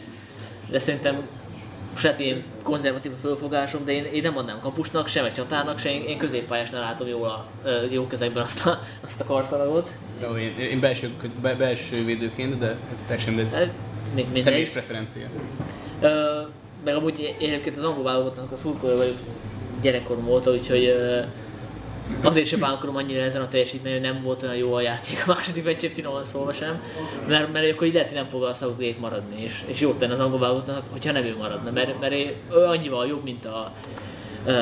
de 0.72 0.78
szerintem 0.78 1.28
saját 1.96 2.20
én 2.20 2.42
konzervatív 2.62 3.12
a 3.12 3.16
fölfogásom, 3.16 3.84
de 3.84 3.92
én, 3.92 4.04
én 4.04 4.22
nem 4.22 4.36
adnám 4.36 4.60
kapusnak, 4.60 5.08
sem 5.08 5.24
egy 5.24 5.32
csatárnak, 5.32 5.78
sem 5.78 5.92
én, 5.92 6.02
én 6.02 6.18
középpályásnál 6.18 6.80
látom 6.80 7.08
jól 7.08 7.28
a, 7.28 7.46
jó 7.90 8.06
kezekben 8.06 8.42
azt 8.42 8.66
a, 8.66 8.80
azt 9.04 9.20
a 9.20 9.24
karszalagot. 9.24 9.90
Jó, 10.22 10.36
én, 10.36 10.58
én 10.58 10.80
belső, 10.80 11.10
köz, 11.20 11.30
be, 11.42 11.54
belső 11.54 12.04
védőként, 12.04 12.58
de 12.58 12.76
ez 12.94 13.04
teljesen 13.06 13.38
ez 13.38 13.52
Ö, 13.52 13.64
Még 14.14 14.26
személyes 14.34 14.68
preferencia. 14.68 15.26
Ö, 16.00 16.40
meg 16.84 16.94
amúgy 16.94 17.20
én 17.38 17.50
egyébként 17.50 17.76
az 17.76 17.82
angol 17.82 18.02
válogatottnak 18.02 18.52
a 18.52 18.56
szurkoló 18.56 18.96
vagyok 18.96 19.16
gyerekkorom 19.82 20.28
óta, 20.28 20.50
úgyhogy 20.50 20.84
ö, 20.84 21.20
azért 22.22 22.46
sem 22.46 22.60
bánkolom 22.60 22.96
annyira 22.96 23.22
ezen 23.22 23.42
a 23.42 23.48
teljesítmény, 23.48 23.92
hogy 23.92 24.02
nem 24.02 24.22
volt 24.22 24.42
olyan 24.42 24.56
jó 24.56 24.74
a 24.74 24.80
játék 24.80 25.22
a 25.26 25.32
második 25.32 25.64
meccsen 25.64 25.90
finoman 25.90 26.24
szólva 26.24 26.52
sem, 26.52 26.82
mert, 27.28 27.52
mert 27.52 27.72
akkor 27.72 27.86
így 27.86 27.92
lehet, 27.92 28.08
hogy 28.08 28.18
nem 28.18 28.26
fog 28.26 28.42
a 28.42 28.54
Southgate 28.54 29.00
maradni, 29.00 29.42
és, 29.42 29.62
és 29.66 29.80
jót 29.80 29.98
tenne 29.98 30.12
az 30.12 30.20
angol 30.20 30.38
válogatottnak, 30.38 30.84
hogyha 30.90 31.12
nem 31.12 31.24
ő 31.24 31.36
maradna, 31.36 31.70
mert, 31.70 32.00
mert 32.00 32.12
ő 32.12 32.34
annyival 32.50 33.06
jobb, 33.06 33.24
mint 33.24 33.44
a 33.44 33.72
ö, 34.46 34.52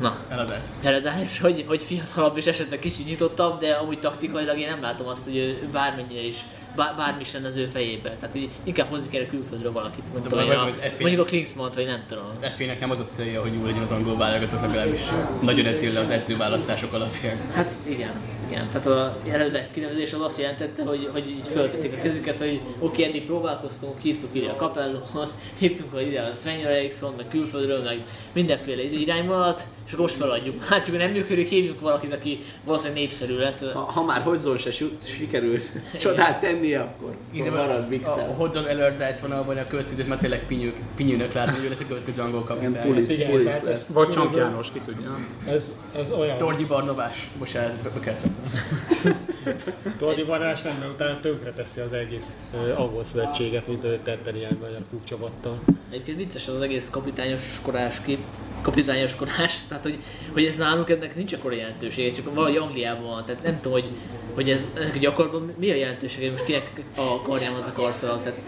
na, 0.00 0.16
Eladás. 0.28 0.64
Paradise, 0.82 1.42
hogy, 1.42 1.64
hogy 1.66 1.82
fiatalabb 1.82 2.36
és 2.36 2.46
esetleg 2.46 2.78
kicsit 2.78 3.06
nyitottabb, 3.06 3.60
de 3.60 3.72
amúgy 3.72 3.98
taktikailag 3.98 4.58
én 4.58 4.68
nem 4.68 4.80
látom 4.80 5.06
azt, 5.06 5.24
hogy 5.24 5.36
ő 5.36 5.68
bármennyire 5.72 6.26
is, 6.26 6.36
bár, 6.76 6.96
bármi 6.96 7.20
is 7.20 7.32
lenne 7.32 7.46
az 7.46 7.56
ő 7.56 7.66
fejében. 7.66 8.18
Tehát 8.18 8.34
így 8.34 8.50
inkább 8.64 8.88
hozni 8.88 9.08
kell 9.08 9.26
külföldről 9.26 9.72
valakit, 9.72 10.04
mondjuk, 10.12 10.34
De 10.34 10.42
én 10.42 10.50
a, 10.50 10.66
az 10.66 10.80
F1 10.80 11.00
mondjuk 11.00 11.20
a 11.20 11.24
Klinsmann 11.24 11.70
vagy 11.74 11.86
nem 11.86 12.04
tudom. 12.08 12.24
Az 12.36 12.46
FA-nek 12.56 12.80
nem 12.80 12.90
az 12.90 12.98
a 12.98 13.06
célja, 13.06 13.40
hogy 13.40 13.54
jó 13.54 13.64
legyen 13.64 13.82
az 13.82 13.90
angol 13.90 14.16
válogatott, 14.16 14.60
legalábbis 14.60 15.00
nagyon 15.40 15.66
ez 15.66 15.92
le 15.92 16.00
az 16.00 16.10
edzőválasztások 16.10 16.92
alapján. 16.92 17.36
Hát 17.52 17.72
igen, 17.88 18.12
igen. 18.48 18.68
Tehát 18.68 18.86
a 18.86 19.18
eredeti 19.28 19.72
kinevezés 19.72 20.12
az 20.12 20.20
azt 20.20 20.38
jelentette, 20.38 20.82
hogy, 20.82 21.08
hogy 21.12 21.30
így 21.30 21.48
föltették 21.52 21.92
a 21.92 22.02
kezüket, 22.02 22.38
hogy 22.38 22.60
oké, 22.78 23.04
eddig 23.04 23.24
próbálkoztunk, 23.24 24.00
hívtuk 24.00 24.30
ide 24.32 24.50
a 24.50 24.56
Capellót, 24.56 25.32
hívtunk 25.58 25.94
a 25.94 26.00
ide 26.00 26.20
a 26.20 26.34
Sven 26.34 26.64
Eriksson, 26.64 27.14
meg 27.16 27.28
külföldről, 27.28 27.82
meg 27.82 28.02
mindenféle 28.32 28.82
irányvonalat, 28.82 29.66
és 29.86 29.92
akkor 29.92 30.04
most 30.04 30.14
feladjuk. 30.16 30.62
Hát, 30.68 30.84
csak 30.84 30.96
nem 30.96 31.10
működik, 31.10 31.48
hívjuk 31.48 31.80
valakit, 31.80 32.12
aki 32.12 32.38
valószínűleg 32.64 33.02
népszerű 33.02 33.36
lesz. 33.36 33.62
Ha, 33.72 33.78
ha 33.80 34.04
már 34.04 34.22
Hodgson 34.22 34.58
se 34.58 34.70
sikerült 35.16 35.70
csodát 36.00 36.40
tenni, 36.40 36.74
akkor, 36.74 37.16
akkor 37.34 37.50
marad 37.50 37.84
a 37.84 37.88
Vixen. 37.88 38.34
Hodgson 38.34 38.64
Allardyce 38.64 39.18
vonalban 39.22 39.56
a 39.56 39.64
következőt 39.64 40.08
már 40.08 40.18
tényleg 40.18 40.46
pinyők, 40.46 40.76
pinyőnek 40.96 41.32
látni, 41.32 41.56
hogy 41.56 41.64
ő 41.64 41.68
lesz 41.68 41.80
a 41.80 41.86
következő 41.88 42.22
angol 42.22 42.42
kapitány. 42.42 42.82
Pulis, 42.86 43.08
Igen, 43.10 43.30
Pulis 43.30 43.44
lesz. 43.44 43.62
ez- 43.62 43.92
Vagy 43.92 44.08
Csank 44.08 44.36
János, 44.36 44.72
ki 44.72 44.80
tudja. 44.84 45.16
Ez, 45.48 45.72
ez 45.96 46.10
olyan... 46.10 46.36
Torgyi 46.36 46.64
Barnabás. 46.64 47.30
Bocsánat, 47.38 47.72
ez 47.72 47.80
be, 47.80 47.88
be 47.88 48.00
kellett 48.00 48.24
Tordi 49.98 50.24
Barás 50.24 50.62
nem, 50.62 50.76
mert 50.78 50.90
utána 50.92 51.20
tönkre 51.20 51.52
teszi 51.52 51.80
az 51.80 51.92
egész 51.92 52.34
ö, 52.54 52.72
angol 52.74 53.04
szövetséget, 53.04 53.66
mint 53.66 53.84
ahogy 53.84 54.00
tette 54.00 54.36
ilyen 54.36 54.58
magyar 54.60 54.80
klubcsapattal. 54.90 55.58
Egyébként 55.90 56.16
vicces 56.16 56.48
az, 56.48 56.54
az 56.54 56.60
egész 56.60 56.90
kapitányos 56.90 57.60
korás 57.62 58.00
kép, 58.00 58.18
kapitányos 58.62 59.14
korás, 59.16 59.62
tehát 59.82 59.98
hogy, 59.98 60.04
hogy 60.32 60.44
ez 60.44 60.56
nálunk 60.56 60.90
ennek 60.90 61.14
nincs 61.14 61.32
akkora 61.32 61.54
jelentősége, 61.54 62.10
csak 62.10 62.34
valahogy 62.34 62.56
Angliában 62.56 63.04
van, 63.04 63.24
tehát 63.24 63.42
nem 63.42 63.60
tudom, 63.60 63.72
hogy, 63.72 63.90
hogy 64.34 64.50
ez 64.50 64.66
ennek 64.74 64.94
a 64.94 64.98
gyakorlatban 64.98 65.54
mi 65.58 65.70
a 65.70 65.74
jelentősége, 65.74 66.30
most 66.30 66.44
kinek 66.44 66.70
a 66.94 67.22
karján 67.22 67.54
az 67.54 67.66
a 67.66 67.72
karszalag, 67.72 68.22
tehát 68.22 68.38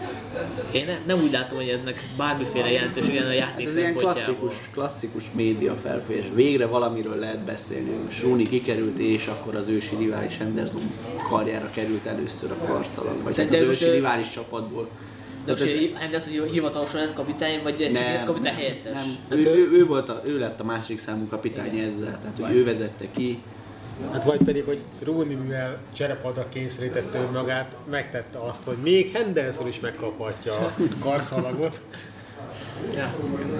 én 0.71 0.85
ne, 0.85 0.97
nem 1.05 1.23
úgy 1.23 1.31
látom, 1.31 1.57
hogy 1.57 1.69
ennek 1.69 2.03
bármiféle 2.17 2.71
jelentősége 2.71 3.25
a 3.25 3.31
játék 3.31 3.67
Hát 3.67 3.75
ez 3.75 3.77
ilyen 3.77 3.95
klasszikus, 3.95 4.53
klasszikus 4.73 5.23
média 5.31 5.75
felfogás. 5.75 6.25
Végre 6.33 6.65
valamiről 6.65 7.15
lehet 7.15 7.43
beszélni. 7.43 7.89
Most 8.05 8.21
Rooney 8.21 8.43
kikerült, 8.43 8.99
és 8.99 9.27
akkor 9.27 9.55
az 9.55 9.67
ősi 9.67 9.95
rivális 9.95 10.37
Henderson 10.37 10.91
karjára 11.29 11.69
került 11.73 12.05
először 12.05 12.51
a 12.51 12.65
karszalag. 12.65 13.23
Vagy 13.23 13.33
Tehát 13.33 13.51
hát 13.51 13.61
az 13.61 13.67
ősi 13.67 13.89
rivális 13.89 14.29
csapatból. 14.29 14.89
De 15.45 15.51
most 15.51 15.63
ez-. 15.63 15.99
Henderson 15.99 16.49
hivatalosan 16.51 16.99
lett 16.99 17.13
kapitány, 17.13 17.63
vagy 17.63 17.81
ez 17.81 17.93
nem, 17.93 18.25
kapitány 18.25 18.53
helyettes? 18.53 18.93
nem. 18.93 19.39
Ő, 19.39 19.45
ő, 19.45 19.69
ő, 19.71 19.85
volt 19.85 20.09
a, 20.09 20.21
ő 20.25 20.39
lett 20.39 20.59
a 20.59 20.63
másik 20.63 20.99
számú 20.99 21.27
kapitány 21.27 21.77
ezzel, 21.77 22.19
tehát 22.21 22.39
hogy 22.41 22.55
ő 22.55 22.63
vezette 22.63 23.05
ki. 23.11 23.41
Hát 24.11 24.23
vagy 24.23 24.39
pedig, 24.43 24.63
hogy 24.63 24.79
Rooney, 25.03 25.35
mivel 25.35 25.79
cserepadra 25.93 26.49
kényszerítette 26.49 27.19
önmagát, 27.19 27.75
megtette 27.89 28.39
azt, 28.39 28.63
hogy 28.63 28.77
még 28.77 29.11
Henderson 29.11 29.67
is 29.67 29.79
megkaphatja 29.79 30.53
a 30.53 30.73
karszalagot. 30.99 31.79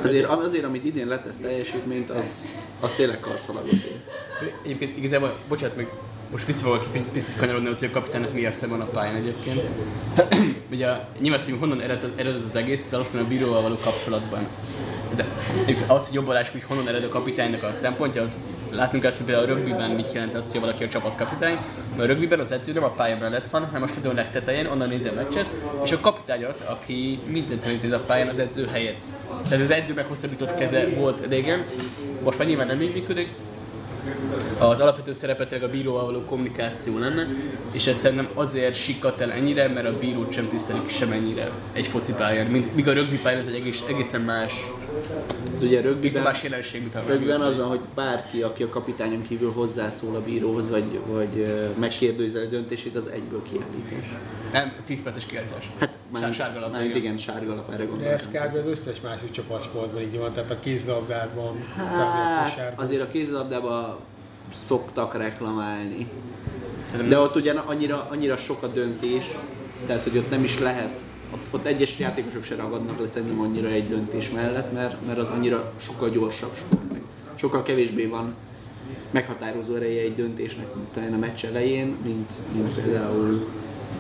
Azért, 0.04 0.26
azért 0.26 0.64
amit 0.64 0.84
idén 0.84 1.08
letesz 1.08 1.38
teljesítményt, 1.38 2.10
az, 2.10 2.46
az 2.80 2.92
tényleg 2.92 3.20
karszalagot 3.20 3.72
ér. 3.72 4.02
Egyébként 4.64 4.98
igazából, 4.98 5.38
bocsánat, 5.48 5.76
még 5.76 5.88
most 6.32 6.46
vissza 6.46 6.64
fogok 6.64 6.92
picit, 6.92 7.08
picit 7.08 7.36
kanyarodni, 7.36 7.70
az, 7.70 7.80
hogy 7.80 7.88
a 7.88 7.92
kapitánynak 7.92 8.34
mi 8.34 8.40
értelme 8.40 8.78
van 8.78 8.88
a 8.88 8.90
pályán 8.90 9.16
egyébként. 9.16 9.62
Ugye 10.74 10.88
nyilván, 11.20 11.42
hogy 11.44 11.56
honnan 11.60 11.82
ered, 11.82 12.12
ered 12.16 12.36
az 12.36 12.56
egész, 12.56 12.86
ez 12.86 12.94
alapvetően 12.94 13.26
a 13.26 13.28
bíróval 13.28 13.62
való 13.62 13.78
kapcsolatban. 13.78 14.48
Egyébként 15.62 15.92
az, 15.92 16.06
hogy 16.06 16.16
jobban 16.16 16.34
lássuk, 16.34 16.52
hogy 16.52 16.64
honnan 16.64 16.88
ered 16.88 17.04
a 17.04 17.10
kapitánynak 17.10 17.64
a 17.64 17.74
szempontja, 17.74 18.24
az 18.24 18.38
látnunk 18.72 19.04
azt, 19.04 19.18
hogy 19.18 19.26
például 19.26 19.52
a 19.52 19.54
rögbiben 19.54 19.92
mit 19.92 20.14
jelent 20.14 20.36
az, 20.36 20.52
hogy 20.52 20.60
valaki 20.60 20.84
a 20.84 20.88
csapatkapitány. 20.88 21.58
Mert 21.90 22.02
a 22.02 22.06
rögbiben 22.06 22.40
az 22.40 22.52
edző 22.52 22.74
nem 22.74 22.84
a 22.84 22.90
pálya 22.90 23.18
mellett 23.20 23.48
van, 23.48 23.66
hanem 23.66 23.84
a 23.84 23.88
stadion 23.88 24.16
legtetején, 24.16 24.66
onnan 24.66 24.90
nézi 24.90 25.08
a 25.08 25.14
meccset, 25.14 25.46
és 25.84 25.92
a 25.92 26.00
kapitány 26.00 26.46
az, 26.46 26.62
aki 26.66 27.20
mindent 27.26 27.66
elintéz 27.66 27.92
a 27.92 28.00
pályán 28.00 28.28
az 28.28 28.40
edző 28.40 28.68
helyett. 28.72 29.04
Tehát 29.50 29.64
az 29.64 29.72
edző 29.72 29.94
meghosszabbított 29.94 30.56
keze 30.56 30.90
volt 30.90 31.26
régen, 31.30 31.66
most 32.24 32.38
már 32.38 32.48
nyilván 32.48 32.68
nem 32.68 32.82
így 32.82 32.94
működik, 32.94 33.30
az 34.58 34.80
alapvető 34.80 35.14
szerepe 35.14 35.46
tényleg 35.46 35.70
a 35.70 35.72
bíróval 35.72 36.06
való 36.06 36.22
kommunikáció 36.22 36.98
lenne, 36.98 37.28
és 37.72 37.88
ez 37.88 37.98
szerintem 37.98 38.30
azért 38.34 38.76
sikkat 38.76 39.22
el 39.22 39.32
ennyire, 39.32 39.68
mert 39.68 39.88
a 39.88 39.98
bírót 39.98 40.34
sem 40.34 40.50
tisztelik 40.50 40.90
semennyire 40.90 41.52
egy 41.74 41.88
focipályán, 41.88 42.48
míg 42.48 42.88
a 42.88 42.94
rögbi 42.94 43.18
pályán 43.18 43.40
ez 43.40 43.48
egy 43.48 43.56
egész, 43.56 43.84
egészen 43.88 44.22
más, 44.22 44.54
Ugye 45.62 45.82
egészen 45.82 45.82
rögbiben, 45.82 46.26
a 46.94 47.08
rögbiben 47.08 47.42
az 47.42 47.58
van, 47.58 47.68
hogy 47.68 47.80
bárki, 47.96 48.42
aki 48.42 48.64
a 48.64 48.70
kapitányon 48.70 49.22
kívül 49.22 49.52
hozzászól 49.52 50.16
a 50.16 50.22
bíróhoz, 50.22 50.70
vagy, 50.70 51.00
vagy 51.08 51.46
a 52.36 52.46
döntését, 52.50 52.96
az 52.96 53.08
egyből 53.08 53.42
kiállítás. 53.44 54.10
Nem, 54.52 54.72
10 54.86 55.04
perces 55.04 55.26
kiállítás. 55.26 55.70
Hát 55.80 55.98
már 56.12 56.34
sárga 56.34 56.60
lap, 56.60 56.76
igen. 56.82 56.96
igen, 56.98 57.18
sárga 57.18 57.56
lap, 57.56 57.70
erre 57.70 57.78
De 57.78 57.86
gondoltam. 57.86 58.14
ez 58.14 58.28
kb. 58.28 58.56
az 58.56 58.72
összes 58.72 59.02
másik 59.02 59.32
csapatsportban 59.32 60.02
így 60.02 60.18
van, 60.18 60.34
tehát 60.34 60.52
a 60.52 60.60
kézlabdában, 60.60 61.56
Hát, 61.76 62.56
sárga. 62.56 62.82
azért 62.82 63.02
a 63.02 63.10
kézilabdában 63.12 63.96
szoktak 64.54 65.18
reklamálni. 65.18 66.08
Szerintem 66.82 67.10
De 67.10 67.20
ott 67.20 67.36
ugye 67.36 67.54
annyira, 67.54 68.08
annyira 68.12 68.38
sok 68.38 68.64
a 68.64 68.68
döntés, 68.68 69.26
tehát 69.86 70.04
hogy 70.04 70.18
ott 70.18 70.30
nem 70.30 70.44
is 70.44 70.60
lehet, 70.60 71.00
ott, 71.52 71.66
egyes 71.66 72.00
játékosok 72.00 72.44
se 72.44 72.56
ragadnak 72.56 73.00
le 73.00 73.08
szerintem 73.08 73.40
annyira 73.40 73.68
egy 73.68 73.88
döntés 73.88 74.30
mellett, 74.30 74.74
mert, 74.74 75.06
mert 75.06 75.18
az 75.18 75.30
annyira 75.30 75.74
sokkal 75.78 76.10
gyorsabb 76.10 76.56
sport. 76.56 76.92
Meg 76.92 77.02
sokkal 77.36 77.64
kevésbé 77.64 78.06
van 78.06 78.36
meghatározó 79.12 79.76
ereje 79.76 80.02
egy 80.02 80.16
döntésnek, 80.16 80.76
mint 80.76 80.88
talán 80.88 81.14
a 81.14 81.18
meccs 81.18 81.46
elején, 81.46 81.96
mint, 82.04 82.34
mint 82.54 82.74
például 82.74 83.48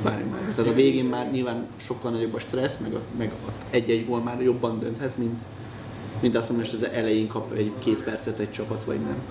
bármi 0.03 0.29
más. 0.29 0.55
Tehát 0.55 0.71
a 0.71 0.75
végén 0.75 1.05
már 1.05 1.31
nyilván 1.31 1.67
sokkal 1.77 2.11
nagyobb 2.11 2.33
a 2.33 2.39
stressz, 2.39 2.77
meg, 2.77 2.93
a, 2.93 3.01
meg 3.17 3.31
a 3.47 3.51
egy-egy 3.69 4.05
gól 4.05 4.19
már 4.19 4.41
jobban 4.41 4.79
dönthet, 4.79 5.17
mint, 5.17 5.41
mint 6.19 6.35
azt 6.35 6.49
mondom, 6.49 6.67
hogy 6.69 6.79
az 6.83 6.89
elején 6.93 7.27
kap 7.27 7.51
egy 7.53 7.71
két 7.79 8.03
percet 8.03 8.39
egy 8.39 8.51
csapat, 8.51 8.83
vagy 8.83 8.99
nem. 9.01 9.23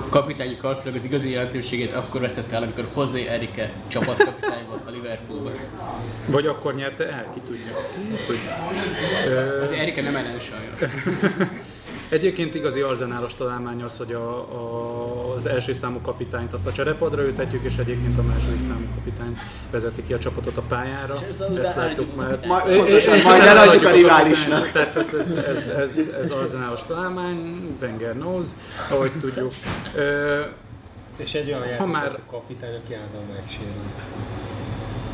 a 0.00 0.08
kapitányi 0.08 0.56
karszalag 0.56 0.94
az 0.94 1.04
igazi 1.04 1.30
jelentőségét 1.30 1.94
akkor 1.94 2.20
vesztette 2.20 2.56
el, 2.56 2.62
amikor 2.62 2.84
José 2.96 3.26
Erike 3.26 3.72
csapatkapitány 3.88 4.64
volt 4.68 4.86
a 4.86 4.90
Liverpoolban. 4.90 5.52
Vagy 6.26 6.46
akkor 6.46 6.74
nyerte 6.74 7.08
el, 7.08 7.26
ki 7.34 7.40
tudja. 7.46 7.72
Hogy, 8.26 8.38
ö, 9.26 9.62
Az 9.62 9.70
Erike 9.70 10.02
nem 10.02 10.16
ellen 10.16 10.38
sajnos. 10.40 10.80
Egyébként 12.08 12.54
igazi 12.54 12.80
arzenálos 12.80 13.34
találmány 13.34 13.82
az, 13.82 13.96
hogy 13.98 14.12
a, 14.12 14.28
a, 14.38 15.34
az 15.36 15.46
első 15.46 15.72
számú 15.72 16.00
kapitányt 16.00 16.52
azt 16.52 16.66
a 16.66 16.72
cserepadra 16.72 17.22
ültetjük, 17.22 17.64
és 17.64 17.76
egyébként 17.76 18.18
a 18.18 18.22
második 18.22 18.60
számú 18.60 18.86
kapitány 18.94 19.38
vezeti 19.70 20.02
ki 20.06 20.12
a 20.12 20.18
csapatot 20.18 20.56
a 20.56 20.62
pályára. 20.68 21.14
És. 22.40 22.46
Ma- 22.46 22.62
És- 22.68 22.76
pontosan, 22.76 23.14
és 23.16 23.24
majd 23.24 23.42
eladjuk 23.42 23.84
a 23.84 23.90
riválisnak. 23.90 24.70
Tehát, 24.72 24.92
tehát 24.92 25.12
ez, 25.14 25.30
ez, 25.30 25.66
ez, 25.68 25.98
ez 26.20 26.30
arzenálos 26.30 26.80
találmány, 26.86 27.66
Wenger 27.80 28.12
knows, 28.12 28.46
ahogy 28.90 29.12
tudjuk. 29.20 29.52
Ö, 29.94 30.40
És 31.16 31.34
egy 31.34 31.48
olyan 31.48 31.66
játék 31.66 31.86
már- 31.86 32.02
lesz 32.02 32.14
a 32.26 32.30
kapitány, 32.30 32.74
aki 32.84 32.94
állandóan 32.94 33.24
megsérül. 33.34 33.72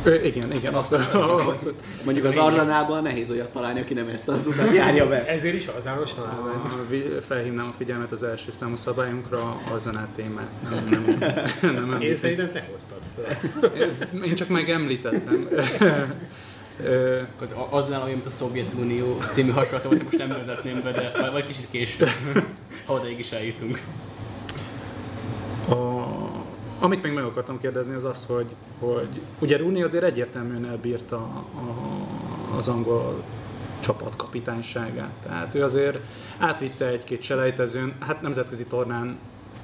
Ö, 0.03 0.13
igen, 0.23 0.51
igen, 0.53 0.73
azt, 0.73 0.93
azt, 0.93 1.65
Mondjuk 2.05 2.25
az 2.25 2.37
Arzsanában 2.37 3.03
nehéz 3.03 3.29
olyat 3.29 3.49
találni, 3.51 3.79
aki 3.79 3.93
nem 3.93 4.07
ezt 4.07 4.27
az 4.27 4.47
utat 4.47 4.73
járja 4.75 5.07
be. 5.07 5.27
Ezért 5.27 5.55
is 5.55 5.65
hazános 5.65 6.13
találmány. 6.13 6.55
a- 6.55 6.89
vi- 6.89 7.11
felhívnám 7.27 7.67
a 7.67 7.73
figyelmet 7.77 8.11
az 8.11 8.23
első 8.23 8.51
számú 8.51 8.75
szabályunkra, 8.75 9.39
a 9.73 9.77
zenát 9.77 10.07
témát. 10.15 10.47
Nem, 10.69 10.87
nem, 10.89 11.17
nem, 11.73 11.89
nem 11.89 12.01
Én 12.01 12.15
szerintem 12.15 12.51
te 12.51 12.67
hoztad 12.73 12.99
fel. 13.15 13.37
Én 14.25 14.35
csak 14.35 14.47
megemlítettem. 14.47 15.47
Ö, 16.83 17.19
Az, 17.41 17.53
azzal 17.69 17.95
olyan, 18.01 18.09
mint 18.13 18.25
a 18.25 18.29
Szovjetunió 18.29 19.17
című 19.29 19.49
hasonlatot, 19.51 19.91
amit 19.91 20.03
most 20.03 20.17
nem 20.17 20.27
vezetném 20.27 20.81
be, 20.83 20.91
de 20.91 21.11
vagy, 21.21 21.31
vagy 21.31 21.45
kicsit 21.45 21.67
később, 21.71 22.07
ha 22.85 22.93
odaig 22.93 23.19
is 23.19 23.31
eljutunk. 23.31 23.81
A, 25.69 25.73
amit 26.83 27.03
még 27.03 27.13
meg 27.13 27.23
akartam 27.23 27.59
kérdezni, 27.59 27.93
az 27.93 28.03
az, 28.03 28.25
hogy, 28.25 28.55
hogy 28.79 29.21
ugye 29.39 29.57
Rooney 29.57 29.81
azért 29.81 30.03
egyértelműen 30.03 30.65
elbírta 30.65 31.15
a, 31.15 31.45
az 32.57 32.67
angol 32.67 33.23
csapat 33.79 34.15
kapitányságát. 34.15 35.11
Tehát 35.23 35.55
ő 35.55 35.63
azért 35.63 35.99
átvitte 36.37 36.85
egy-két 36.85 37.21
selejtezőn, 37.21 37.93
hát 37.99 38.21
nemzetközi 38.21 38.65
tornán 38.65 39.17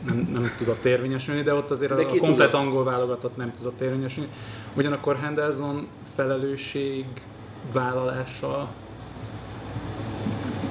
nem, 0.05 0.29
nem 0.33 0.51
tudott 0.57 0.85
érvényesülni, 0.85 1.41
de 1.41 1.53
ott 1.53 1.71
azért 1.71 1.95
De 1.95 2.01
a, 2.01 2.05
komplet 2.05 2.49
tudott? 2.49 2.65
angol 2.65 2.83
válogatott 2.83 3.38
nem 3.38 3.51
tudott 3.57 3.81
érvényesülni. 3.81 4.29
Ugyanakkor 4.73 5.15
Henderson 5.15 5.88
felelősség 6.15 7.05
vállalással 7.73 8.69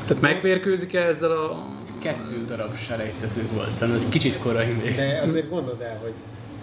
tehát 0.06 0.22
megvérkőzik-e 0.22 1.00
ezzel 1.00 1.30
a... 1.30 1.66
Ez 1.80 1.92
kettő 1.98 2.44
darab 2.44 2.76
selejtező 2.76 3.48
volt, 3.52 3.74
szerintem 3.74 4.04
ez 4.04 4.08
kicsit 4.08 4.38
korai 4.38 4.72
még. 4.72 4.96
De 4.96 5.20
azért 5.24 5.48
gondold 5.48 5.80
el, 5.80 5.98
hogy 6.02 6.12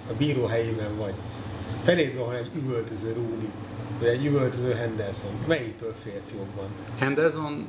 a 0.10 0.14
bíró 0.18 0.46
helyében 0.46 0.98
vagy. 0.98 1.14
Feléd 1.84 2.16
rohan 2.16 2.36
egy 2.36 2.50
üvöltöző 2.56 3.14
Rooney, 3.14 3.50
vagy 4.00 4.08
egy 4.08 4.26
üvöltöző 4.26 4.72
Henderson. 4.72 5.32
Melyiktől 5.48 5.94
félsz 6.04 6.34
jobban? 6.38 6.70
Henderson, 6.98 7.66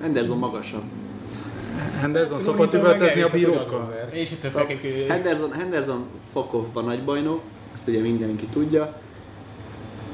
Henderson 0.00 0.38
magasabb. 0.38 0.82
Henderson 2.00 2.38
szokott 2.38 2.74
üvöltözni 2.74 3.22
a 3.22 3.28
bírókkal? 3.32 4.08
És 4.10 4.30
itt 4.30 4.44
a 4.44 4.48
Szóval 4.48 4.66
fekekő... 4.66 5.06
Henderson, 5.08 5.52
Henderson 5.52 6.04
Fokovban 6.32 6.84
nagybajnok, 6.84 7.40
ezt 7.74 7.88
ugye 7.88 8.00
mindenki 8.00 8.46
tudja. 8.46 9.00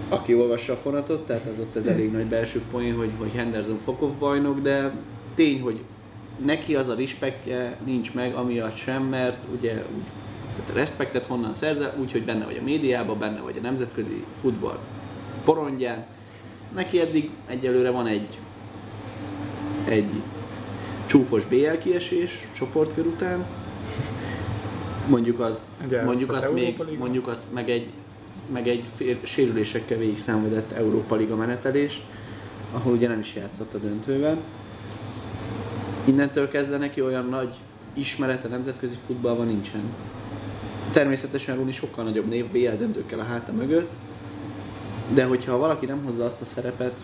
Aki 0.09 0.35
olvassa 0.35 0.73
a 0.73 0.77
fonatot, 0.77 1.27
tehát 1.27 1.47
az 1.47 1.59
ott 1.59 1.77
ez 1.77 1.87
elég 1.87 2.13
nagy 2.13 2.27
belső 2.27 2.63
poén, 2.71 2.97
hogy, 2.97 3.11
hogy 3.19 3.33
Henderson 3.33 3.79
Fokov 3.85 4.13
bajnok, 4.19 4.61
de 4.61 4.93
tény, 5.35 5.61
hogy 5.61 5.81
neki 6.45 6.75
az 6.75 6.89
a 6.89 6.95
respektje 6.95 7.77
nincs 7.85 8.15
meg, 8.15 8.35
amiatt 8.35 8.77
sem, 8.77 9.03
mert 9.03 9.45
ugye 9.57 9.73
úgy, 9.73 10.05
tehát 10.57 10.71
a 10.71 10.75
respektet 10.75 11.25
honnan 11.25 11.55
szerzel, 11.55 11.95
úgy, 12.01 12.13
hogy 12.13 12.25
benne 12.25 12.45
vagy 12.45 12.57
a 12.61 12.65
médiában, 12.65 13.19
benne 13.19 13.41
vagy 13.41 13.57
a 13.59 13.61
nemzetközi 13.61 14.25
futball 14.41 14.79
porondján. 15.45 16.05
Neki 16.75 17.01
eddig 17.01 17.31
egyelőre 17.47 17.91
van 17.91 18.07
egy, 18.07 18.39
egy 19.85 20.11
csúfos 21.07 21.45
BL 21.45 21.79
kiesés 21.83 22.49
csoportkör 22.53 23.07
után, 23.07 23.45
mondjuk 25.09 25.41
az, 25.41 25.67
mondjuk 26.05 26.33
azt 26.33 26.53
még, 26.53 26.83
mondjuk 26.99 27.29
azt 27.29 27.53
meg 27.53 27.71
egy, 27.71 27.89
meg 28.53 28.69
egy 28.69 28.85
fél, 28.97 29.19
sérülésekkel 29.23 29.99
végig 29.99 30.19
szenvedett 30.19 30.73
Európa 30.73 31.15
Liga 31.15 31.37
menetelés, 31.37 32.01
ahol 32.73 32.93
ugye 32.93 33.09
nem 33.09 33.19
is 33.19 33.35
játszott 33.35 33.75
a 33.75 33.79
döntőben. 33.79 34.37
Innentől 36.05 36.49
kezdve 36.49 36.77
neki 36.77 37.03
olyan 37.03 37.29
nagy 37.29 37.55
ismerete 37.93 38.49
nemzetközi 38.49 38.97
futballban 39.07 39.47
nincsen. 39.47 39.83
Természetesen 40.93 41.57
Runi 41.57 41.73
sokkal 41.73 42.05
nagyobb 42.05 42.29
név 42.29 42.47
BL 42.47 42.77
döntőkkel 42.77 43.19
a 43.19 43.25
háta 43.25 43.53
mögött, 43.53 43.91
de 45.15 45.25
hogyha 45.25 45.57
valaki 45.57 45.87
nem 45.87 46.05
hozza 46.05 46.25
azt 46.25 46.41
a 46.41 46.45
szerepet, 46.45 47.01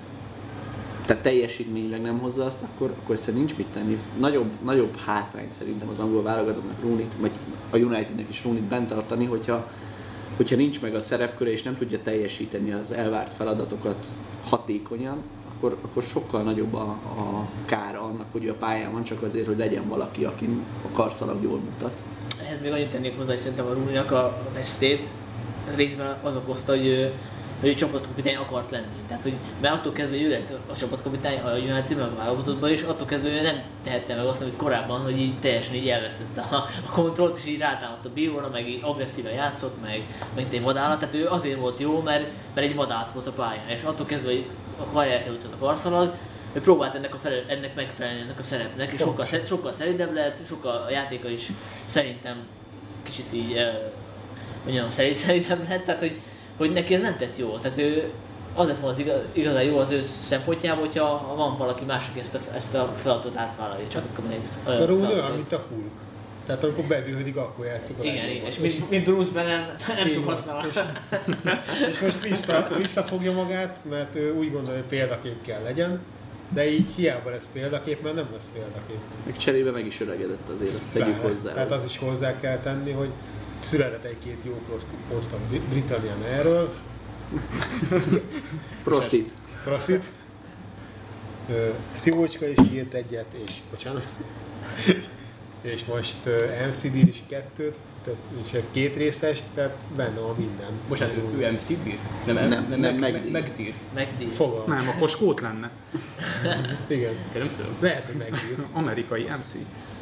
tehát 1.04 1.22
teljesítményileg 1.22 2.00
nem 2.00 2.18
hozza 2.18 2.44
azt, 2.44 2.62
akkor, 2.62 2.94
akkor 3.02 3.14
egyszerűen 3.14 3.38
nincs 3.38 3.56
mit 3.56 3.66
tenni. 3.66 3.98
Nagyobb, 4.18 4.50
nagyobb 4.64 4.96
hátrány 4.96 5.48
szerintem 5.58 5.88
az 5.88 5.98
angol 5.98 6.22
válogatottnak 6.22 6.80
Rooney-t, 6.82 7.14
vagy 7.20 7.30
a 7.70 7.76
Unitednek 7.76 8.28
is 8.28 8.44
Rooney-t 8.44 8.64
bent 8.64 8.88
tartani, 8.88 9.24
hogyha, 9.24 9.70
hogyha 10.36 10.56
nincs 10.56 10.80
meg 10.80 10.94
a 10.94 11.00
szerepköre 11.00 11.50
és 11.50 11.62
nem 11.62 11.76
tudja 11.76 12.02
teljesíteni 12.02 12.72
az 12.72 12.90
elvárt 12.92 13.34
feladatokat 13.34 14.06
hatékonyan, 14.48 15.22
akkor, 15.56 15.76
akkor 15.82 16.02
sokkal 16.02 16.42
nagyobb 16.42 16.74
a, 16.74 16.88
a 17.16 17.48
kára 17.64 18.00
annak, 18.00 18.26
hogy 18.32 18.48
a 18.48 18.54
pályán 18.54 18.92
van, 18.92 19.04
csak 19.04 19.22
azért, 19.22 19.46
hogy 19.46 19.58
legyen 19.58 19.88
valaki, 19.88 20.24
aki 20.24 20.48
a 20.84 20.92
karszalag 20.92 21.42
jól 21.42 21.58
mutat. 21.58 22.02
Ehhez 22.50 22.62
még 22.62 22.72
annyit 22.72 22.90
tennék 22.90 23.16
hozzá, 23.16 23.30
hogy 23.30 23.38
szerintem 23.38 23.66
a 23.66 23.72
Rúninak 23.72 24.10
a 24.10 24.38
vesztét 24.54 25.08
részben 25.74 26.16
az 26.22 26.36
okozta, 26.36 26.72
hogy, 26.72 26.86
ő- 26.86 27.12
hogy 27.60 27.68
ő 27.68 27.74
csapatkapitány 27.74 28.36
akart 28.36 28.70
lenni. 28.70 28.86
Tehát, 29.08 29.22
hogy 29.22 29.34
mert 29.60 29.74
attól 29.74 29.92
kezdve, 29.92 30.16
hogy 30.16 30.24
ő 30.24 30.30
lett 30.30 30.54
a 30.72 30.76
csapatkapitány 30.76 31.38
a 31.38 31.50
United 31.50 31.96
meg 31.96 32.06
a 32.06 32.16
válogatottban, 32.16 32.70
és 32.70 32.82
attól 32.82 33.06
kezdve 33.06 33.28
ő 33.28 33.42
nem 33.42 33.62
tehette 33.84 34.14
meg 34.16 34.26
azt, 34.26 34.40
amit 34.42 34.56
korábban, 34.56 35.00
hogy 35.00 35.20
így 35.20 35.38
teljesen 35.38 35.74
így 35.74 35.88
elvesztette 35.88 36.40
a, 36.40 36.56
a 36.86 36.90
kontrollt, 36.90 37.38
és 37.38 37.46
így 37.46 37.58
rátámadt 37.58 38.04
a 38.04 38.10
bíróra, 38.14 38.48
meg 38.48 38.68
így 38.68 38.80
agresszíven 38.82 39.32
játszott, 39.32 39.82
meg, 39.82 40.02
meg 40.34 40.46
egy 40.50 40.62
vadállat. 40.62 40.98
Tehát 40.98 41.14
ő 41.14 41.26
azért 41.26 41.58
volt 41.58 41.80
jó, 41.80 42.00
mert, 42.00 42.26
mert 42.54 42.66
egy 42.66 42.74
vadállat 42.74 43.12
volt 43.12 43.26
a 43.26 43.32
pályán, 43.32 43.68
és 43.68 43.82
attól 43.82 44.06
kezdve, 44.06 44.30
hogy 44.30 44.46
a 44.80 44.92
karrier 44.92 45.22
került 45.22 45.44
a 45.44 45.64
karszalag, 45.64 46.14
próbált 46.52 46.94
ennek, 46.94 47.14
a 47.14 47.18
felel, 47.18 47.44
ennek 47.48 47.74
megfelelni 47.74 48.20
ennek 48.20 48.38
a 48.38 48.42
szerepnek, 48.42 48.92
és 48.92 49.00
sokkal, 49.00 49.26
sokkal 49.44 49.72
szeridebb 49.72 50.14
lett, 50.14 50.46
sokkal 50.46 50.76
a 50.76 50.90
játéka 50.90 51.28
is 51.28 51.46
szerintem 51.84 52.36
kicsit 53.02 53.32
így, 53.32 53.56
eh, 53.56 53.78
mondjam, 54.64 54.88
szerint, 54.88 55.16
szeridebb 55.16 55.68
lett, 55.68 55.84
tehát 55.84 56.00
hogy, 56.00 56.20
hogy 56.56 56.72
neki 56.72 56.94
ez 56.94 57.00
nem 57.00 57.16
tett 57.16 57.38
jó. 57.38 57.58
Tehát 57.58 57.78
ő 57.78 58.10
az 58.54 58.66
lett 58.66 58.78
volna 58.78 58.94
az 58.94 59.00
igaz, 59.00 59.20
igazán 59.32 59.62
jó 59.62 59.78
az 59.78 59.90
ő 59.90 60.02
szempontjából, 60.02 60.84
hogyha 60.86 61.04
ha 61.04 61.34
van 61.34 61.58
valaki 61.58 61.84
más, 61.84 62.08
aki 62.10 62.20
ezt 62.20 62.34
a, 62.34 62.38
ezt 62.54 62.74
a 62.74 62.92
feladatot 62.96 63.36
átvállalja, 63.36 63.88
csak 63.88 64.04
ott 64.04 64.14
kapni 64.14 64.34
egy 64.34 64.48
A 64.64 64.84
Rooney 64.84 65.12
olyan, 65.12 65.30
mint 65.30 65.52
a 65.52 65.64
Hulk. 65.68 65.92
Tehát 66.46 66.64
amikor 66.64 66.84
bedődik, 66.84 67.36
akkor 67.36 67.66
játszik 67.66 67.98
a 67.98 68.02
Igen, 68.02 68.28
igen, 68.28 68.46
és 68.46 68.58
mint, 68.58 68.90
mint 68.90 69.04
Bruce 69.04 69.30
Banner 69.30 69.74
nem 69.96 70.08
sok 70.08 70.28
használ. 70.28 70.66
És, 70.68 70.80
és 71.90 72.00
most 72.00 72.20
vissza, 72.20 72.68
visszafogja 72.76 73.32
magát, 73.32 73.78
mert 73.90 74.14
ő 74.14 74.34
úgy 74.34 74.52
gondolja, 74.52 74.80
hogy 74.80 74.88
példakép 74.88 75.42
kell 75.42 75.62
legyen, 75.62 76.00
de 76.52 76.70
így 76.70 76.90
hiába 76.96 77.30
lesz 77.30 77.48
példakép, 77.52 78.02
mert 78.02 78.14
nem 78.14 78.28
lesz 78.32 78.48
példakép. 78.52 78.98
Meg 79.26 79.36
cserébe 79.36 79.70
meg 79.70 79.86
is 79.86 80.00
öregedett 80.00 80.48
azért, 80.48 80.74
azt 80.74 80.92
tegyük 80.92 81.14
Pláne. 81.18 81.28
hozzá. 81.34 81.52
Tehát 81.52 81.70
az 81.70 81.84
is 81.84 81.98
hozzá 81.98 82.36
kell 82.36 82.58
tenni, 82.58 82.90
hogy 82.90 83.10
született 83.60 84.04
egy-két 84.04 84.36
jó 84.42 84.60
poszt, 85.08 85.32
a 85.32 85.36
Bri- 85.48 85.58
Britannián 85.68 86.22
erről, 86.22 86.68
Proszit. 88.84 89.32
Proszit. 89.64 90.04
Szivócska 91.92 92.46
is 92.48 92.56
írt 92.72 92.94
egyet, 92.94 93.26
és 93.46 93.52
bocsánat. 93.70 94.08
és 95.62 95.84
most 95.84 96.16
MCD 96.68 96.94
is 96.94 97.22
kettőt, 97.28 97.76
tehát 98.04 98.18
és 98.44 98.52
egy 98.52 98.64
két 98.70 98.96
részes, 98.96 99.42
tehát 99.54 99.76
benne 99.96 100.20
van 100.20 100.34
minden. 100.38 100.70
Bocsánat, 100.88 101.14
ő, 101.16 101.38
ő 101.38 101.52
MC 101.52 101.66
dír? 101.66 101.98
Nem, 102.26 102.34
Nem, 102.34 102.48
nem, 102.48 102.66
nem, 102.68 102.80
nem, 102.80 102.94
meg, 102.94 103.00
megdír. 103.00 103.32
meg, 103.32 103.42
megdír. 103.42 103.74
Megdíj. 103.94 104.26
Fogalm. 104.26 104.64
Nem, 104.66 104.88
akkor 104.88 105.08
skót 105.08 105.40
lenne. 105.40 105.70
Igen. 106.86 107.12
Te 107.32 107.38
nem 107.38 107.50
tudom. 107.50 107.76
Lehet, 107.80 108.04
hogy 108.04 108.14
megír. 108.14 108.66
Amerikai 108.72 109.22
MC. 109.38 109.54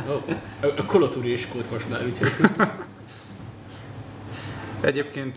Oh. 0.09 0.23
A, 0.61 0.67
a 0.77 0.85
Kolotúri 0.85 1.33
is 1.33 1.49
kód 1.49 1.67
most 1.71 1.89
már, 1.89 2.05
úgyhogy 2.07 2.33
Egyébként 4.81 5.37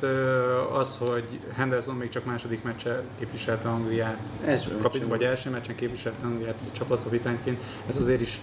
az, 0.74 0.98
hogy 0.98 1.40
Henderson 1.56 1.96
még 1.96 2.10
csak 2.10 2.26
második 2.26 2.64
meccse 2.64 3.04
képviselte 3.20 3.70
Angliát, 3.70 4.18
Első 4.46 4.78
kapit, 4.78 5.04
vagy 5.08 5.24
első 5.24 5.50
meccsen 5.50 5.76
képviselte 5.76 6.24
Angliát 6.24 6.60
csapatkapitányként, 6.72 7.62
ez 7.88 7.98
azért 7.98 8.22
is 8.22 8.40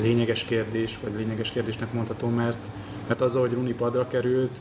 lényeges 0.00 0.44
kérdés, 0.44 0.98
vagy 1.02 1.12
lényeges 1.16 1.50
kérdésnek 1.50 1.92
mondható, 1.92 2.28
mert, 2.28 2.70
mert 3.06 3.20
az, 3.20 3.34
hogy 3.34 3.52
Rooney 3.52 3.72
padra 3.72 4.08
került, 4.08 4.60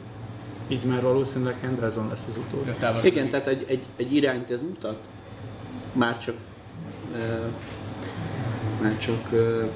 így 0.68 0.84
már 0.84 1.02
valószínűleg 1.02 1.60
Henderson 1.60 2.08
lesz 2.08 2.26
az 2.30 2.38
utód. 2.38 2.76
Igen, 3.04 3.30
tehát 3.30 3.48
egy, 3.48 3.66
egy, 3.68 3.84
egy 3.96 4.16
irányt 4.16 4.52
ez 4.52 4.62
mutat. 4.62 4.98
Már 5.94 6.20
csak, 6.20 6.36
uh, 7.14 7.46
már 8.82 8.98
csak 8.98 9.28
uh, 9.32 9.70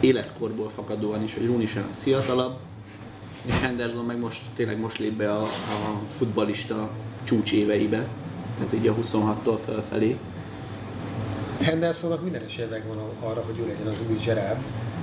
életkorból 0.00 0.68
fakadóan 0.68 1.22
is, 1.22 1.34
hogy 1.34 1.46
Rooney 1.46 1.66
sem 1.66 1.88
fiatalabb, 1.90 2.56
és 3.44 3.60
Henderson 3.60 4.04
meg 4.04 4.18
most 4.18 4.40
tényleg 4.54 4.78
most 4.78 4.98
lép 4.98 5.12
be 5.12 5.32
a, 5.32 5.42
a 5.42 6.00
futbalista 6.16 6.90
csúcs 7.22 7.52
éveibe, 7.52 8.08
tehát 8.56 8.72
így 8.74 8.86
a 8.86 8.94
26-tól 8.94 9.58
felfelé. 9.64 10.16
Hendersonnak 11.60 12.22
minden 12.22 12.42
esélye 12.46 12.66
megvan 12.66 12.98
arra, 13.20 13.42
hogy 13.46 13.58
ő 13.58 13.66
legyen 13.66 13.86
az 13.86 14.00
új 14.10 14.18
Gerard. 14.24 14.58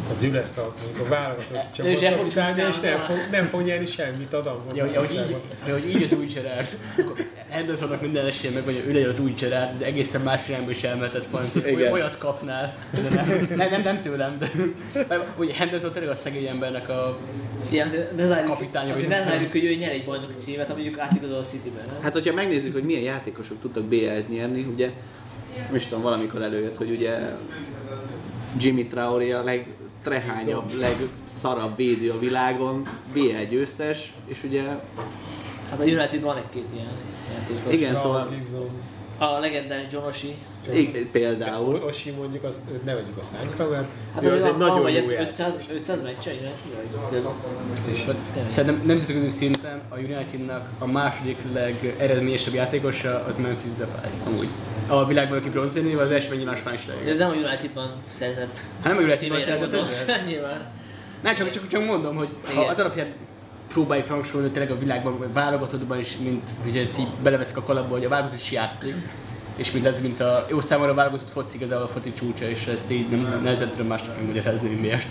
Tehát 0.07 0.23
ő 0.23 0.31
lesz 0.31 0.57
a, 0.57 0.73
mondjuk 0.83 1.07
a 1.07 1.09
válogatott 1.09 1.47
fog 1.47 1.99
csapatkapitány, 1.99 2.57
és 2.57 2.63
csúszni, 2.65 2.87
nem 2.87 2.97
nem. 2.97 2.99
fog, 2.99 3.15
nem 3.31 3.45
fog 3.45 3.61
nyerni 3.61 3.85
semmit 3.85 4.33
Adam. 4.33 4.61
Ja, 4.73 4.85
ja, 4.85 4.99
hogy, 4.99 5.11
így, 5.11 5.35
ja, 5.67 5.73
hogy 5.73 5.89
így 5.89 6.03
az 6.03 6.13
új 6.13 6.25
Gerard. 6.25 6.67
Hendersonnak 7.49 8.01
minden 8.01 8.25
esélye 8.25 8.53
meg, 8.53 8.63
hogy 8.63 8.83
ő 8.87 8.93
legyen 8.93 9.09
az 9.09 9.19
új 9.19 9.33
Gerard, 9.39 9.77
de 9.77 9.85
egészen 9.85 10.21
más 10.21 10.49
irányba 10.49 10.69
is 10.69 10.83
elmehetett 10.83 11.27
volna, 11.27 11.47
hogy 11.53 11.87
olyat 11.91 12.17
kapnál. 12.17 12.75
De 12.91 13.15
nem, 13.15 13.47
nem, 13.55 13.69
nem, 13.69 13.81
nem 13.81 14.01
tőlem, 14.01 14.37
de 14.39 14.47
hogy 15.35 15.51
Henderson 15.51 15.91
tényleg 15.91 16.11
a 16.11 16.15
szegény 16.15 16.45
embernek 16.45 16.89
a 16.89 17.17
Ja, 17.71 17.85
azért 17.85 18.15
ne 18.15 18.25
zárjuk, 18.25 18.47
Kapitánya 18.47 18.93
azért 18.93 19.09
ne 19.09 19.23
zárjuk, 19.23 19.51
hogy 19.51 19.65
ő 19.65 19.75
nyer 19.75 19.91
egy 19.91 20.05
bajnoki 20.05 20.33
címet, 20.33 20.67
ha 20.67 20.73
mondjuk 20.73 20.99
átigazol 20.99 21.37
a 21.37 21.43
Cityben? 21.43 21.83
Hát, 22.01 22.13
hogyha 22.13 22.33
megnézzük, 22.33 22.73
hogy 22.73 22.83
milyen 22.83 23.01
játékosok 23.01 23.61
tudtak 23.61 23.83
BL-t 23.83 24.29
nyerni, 24.29 24.67
ugye, 24.73 24.91
nem 25.65 25.75
is 25.75 25.85
tudom, 25.85 26.03
valamikor 26.03 26.41
előjött, 26.41 26.77
hogy 26.77 26.89
ugye 26.89 27.17
Jimmy 28.57 28.87
Traoré 28.87 29.31
a 29.31 29.43
legtrehányabb, 29.43 30.71
legszarabb 30.79 31.75
védő 31.75 32.09
a 32.11 32.19
világon, 32.19 32.81
BL 33.13 33.43
győztes, 33.49 34.13
és 34.25 34.43
ugye, 34.43 34.63
Hát 35.69 35.79
a 35.79 35.83
United 35.83 36.21
van 36.21 36.37
egy-két 36.37 36.65
ilyen 36.73 36.91
játékos. 37.33 37.73
igen, 37.73 37.95
szóval 37.95 38.29
A 39.17 39.39
legendás 39.39 39.81
Jonosi. 39.91 40.35
Igen, 40.73 41.11
például, 41.11 41.75
Osi 41.75 42.11
mondjuk, 42.11 42.43
azt 42.43 42.59
őt 42.71 42.83
ne 42.83 42.93
vegyük 42.93 43.17
a 43.17 43.23
szánkra, 43.23 43.69
mert 43.69 43.85
Hát 44.13 44.23
ő 44.23 44.27
az 44.27 44.33
azért 44.33 44.51
egy 44.51 44.57
nagyon 44.57 44.77
jó 44.77 44.81
vagy 44.83 44.93
játék. 44.93 45.19
500, 45.19 45.53
500 45.73 46.01
meccse, 46.01 46.33
igen? 46.33 46.51
És 47.91 47.99
Szerintem 48.45 48.85
nemzetközi 48.85 49.29
szinten 49.29 49.81
a 49.89 49.97
Unitednak 49.97 50.69
a 50.79 50.85
második 50.85 51.37
legeredményesebb 51.53 52.53
játékosa 52.53 53.23
az 53.27 53.37
Memphis 53.37 53.71
Depay, 53.77 54.09
amúgy. 54.25 54.49
A 54.87 55.05
világban, 55.05 55.37
aki 55.37 55.49
bronzérmével 55.49 56.05
az 56.05 56.11
első 56.11 56.29
megnyilván 56.29 56.55
De 56.55 56.59
Schweinsteiger. 56.59 57.15
nem 57.17 57.29
a 57.29 57.33
Unitedban 57.33 57.91
szerzett. 58.05 58.59
Hát 58.83 58.93
nem 58.93 58.97
a 58.97 59.05
Unitedban 59.05 59.39
szerzett, 59.39 59.71
de- 60.07 60.23
nyilván. 60.27 60.61
Nem, 61.23 61.35
csak, 61.35 61.49
csak, 61.49 61.67
csak 61.67 61.85
mondom, 61.85 62.15
hogy 62.15 62.29
ha 62.55 62.61
az 62.61 62.79
alapján 62.79 63.07
próbáljuk 63.67 64.07
hogy 64.07 64.51
tényleg 64.51 64.71
a 64.71 64.77
világban, 64.77 65.17
vagy 65.17 65.33
válogatottban 65.33 65.99
is, 65.99 66.17
mint 66.23 66.49
hogy 66.63 66.77
ezt 66.77 66.99
így 66.99 67.07
beleveszik 67.23 67.57
a 67.57 67.63
kalapba, 67.63 67.93
hogy 67.93 68.05
a 68.05 68.09
válogatott 68.09 68.39
is 68.39 68.51
játszik, 68.51 68.95
és 69.55 69.71
mint 69.71 69.85
ez, 69.85 70.01
mint 70.01 70.21
a 70.21 70.45
jó 70.49 70.61
számomra 70.61 70.91
a 70.91 70.95
válogatott 70.95 71.31
foci 71.31 71.55
igazából 71.55 71.83
a 71.85 71.87
foci 71.87 72.13
csúcsa, 72.13 72.49
és 72.49 72.65
ezt 72.65 72.91
így 72.91 73.09
nem 73.09 73.39
nehezen 73.43 73.69
tudom 73.69 73.87
másnak 73.87 74.15
megmagyarázni, 74.15 74.67
hogy 74.67 74.79
miért. 74.79 75.09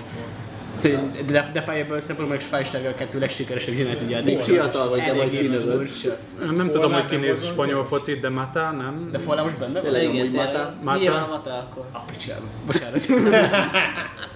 Szóval, 0.75 1.11
de, 1.27 1.51
de 1.53 1.63
pályából 1.63 1.97
szempontból 2.01 2.29
meg 2.29 2.41
Schweinsteiger 2.41 2.91
a 2.91 2.95
kettő 2.95 3.19
legsikeresebb 3.19 3.75
United 3.75 4.11
játékos. 4.11 4.45
Fiatal 4.45 4.89
vagy, 4.89 5.01
de 5.01 5.13
vagy 5.13 5.61
furcsa. 5.65 6.17
Nem 6.57 6.71
tudom, 6.71 6.93
hogy 6.93 7.05
kinéz 7.05 7.45
spanyol 7.47 7.85
focit, 7.85 8.21
de 8.21 8.29
Mata 8.29 8.71
nem. 8.71 9.09
De 9.13 9.19
Follá 9.19 9.43
most 9.43 9.59
benne 9.59 9.73
van? 9.73 9.83
Tényleg. 9.83 10.15
Igen. 10.15 10.27
Mata- 10.27 10.75
Mata- 10.83 10.99
Nyilván 10.99 11.23
a 11.23 11.27
Mata 11.27 11.51
akkor. 11.51 11.85
A 11.93 11.99
picsába. 11.99 12.45
Bocsánat. 12.67 13.07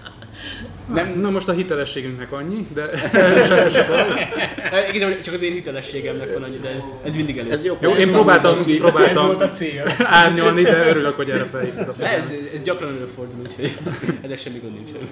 Nem. 0.93 1.19
Na 1.21 1.31
most 1.31 1.49
a 1.49 1.53
hitelességünknek 1.53 2.33
annyi, 2.33 2.67
de. 2.75 2.83
Igazából 4.91 5.21
csak 5.21 5.35
az 5.35 5.43
én 5.43 5.53
hitelességemnek 5.53 6.33
van 6.33 6.43
annyi, 6.43 6.59
de 6.59 6.69
ez, 6.69 6.83
ez 7.05 7.15
mindig 7.15 7.39
elég. 7.39 7.53
ez 7.53 7.65
jó. 7.65 7.77
Jó, 7.81 7.91
én 7.93 8.13
próbáltam, 8.13 8.65
ki. 8.65 8.75
ez 8.75 8.81
volt 8.81 8.93
próbáltam 8.93 9.37
a 9.39 9.51
cél. 9.51 9.85
árnyalni, 10.23 10.63
de 10.63 10.89
örülök, 10.89 11.17
hogy 11.17 11.31
erre 11.31 11.45
felhívtad 11.45 11.89
a 11.89 11.93
figyelmet. 11.93 12.21
ez, 12.21 12.33
ez 12.55 12.63
gyakran 12.63 12.95
előfordul, 12.97 13.41
úgyhogy 13.41 13.79
ezzel 14.23 14.37
semmi 14.37 14.59
gond 14.59 14.75
nincsen. 14.75 15.09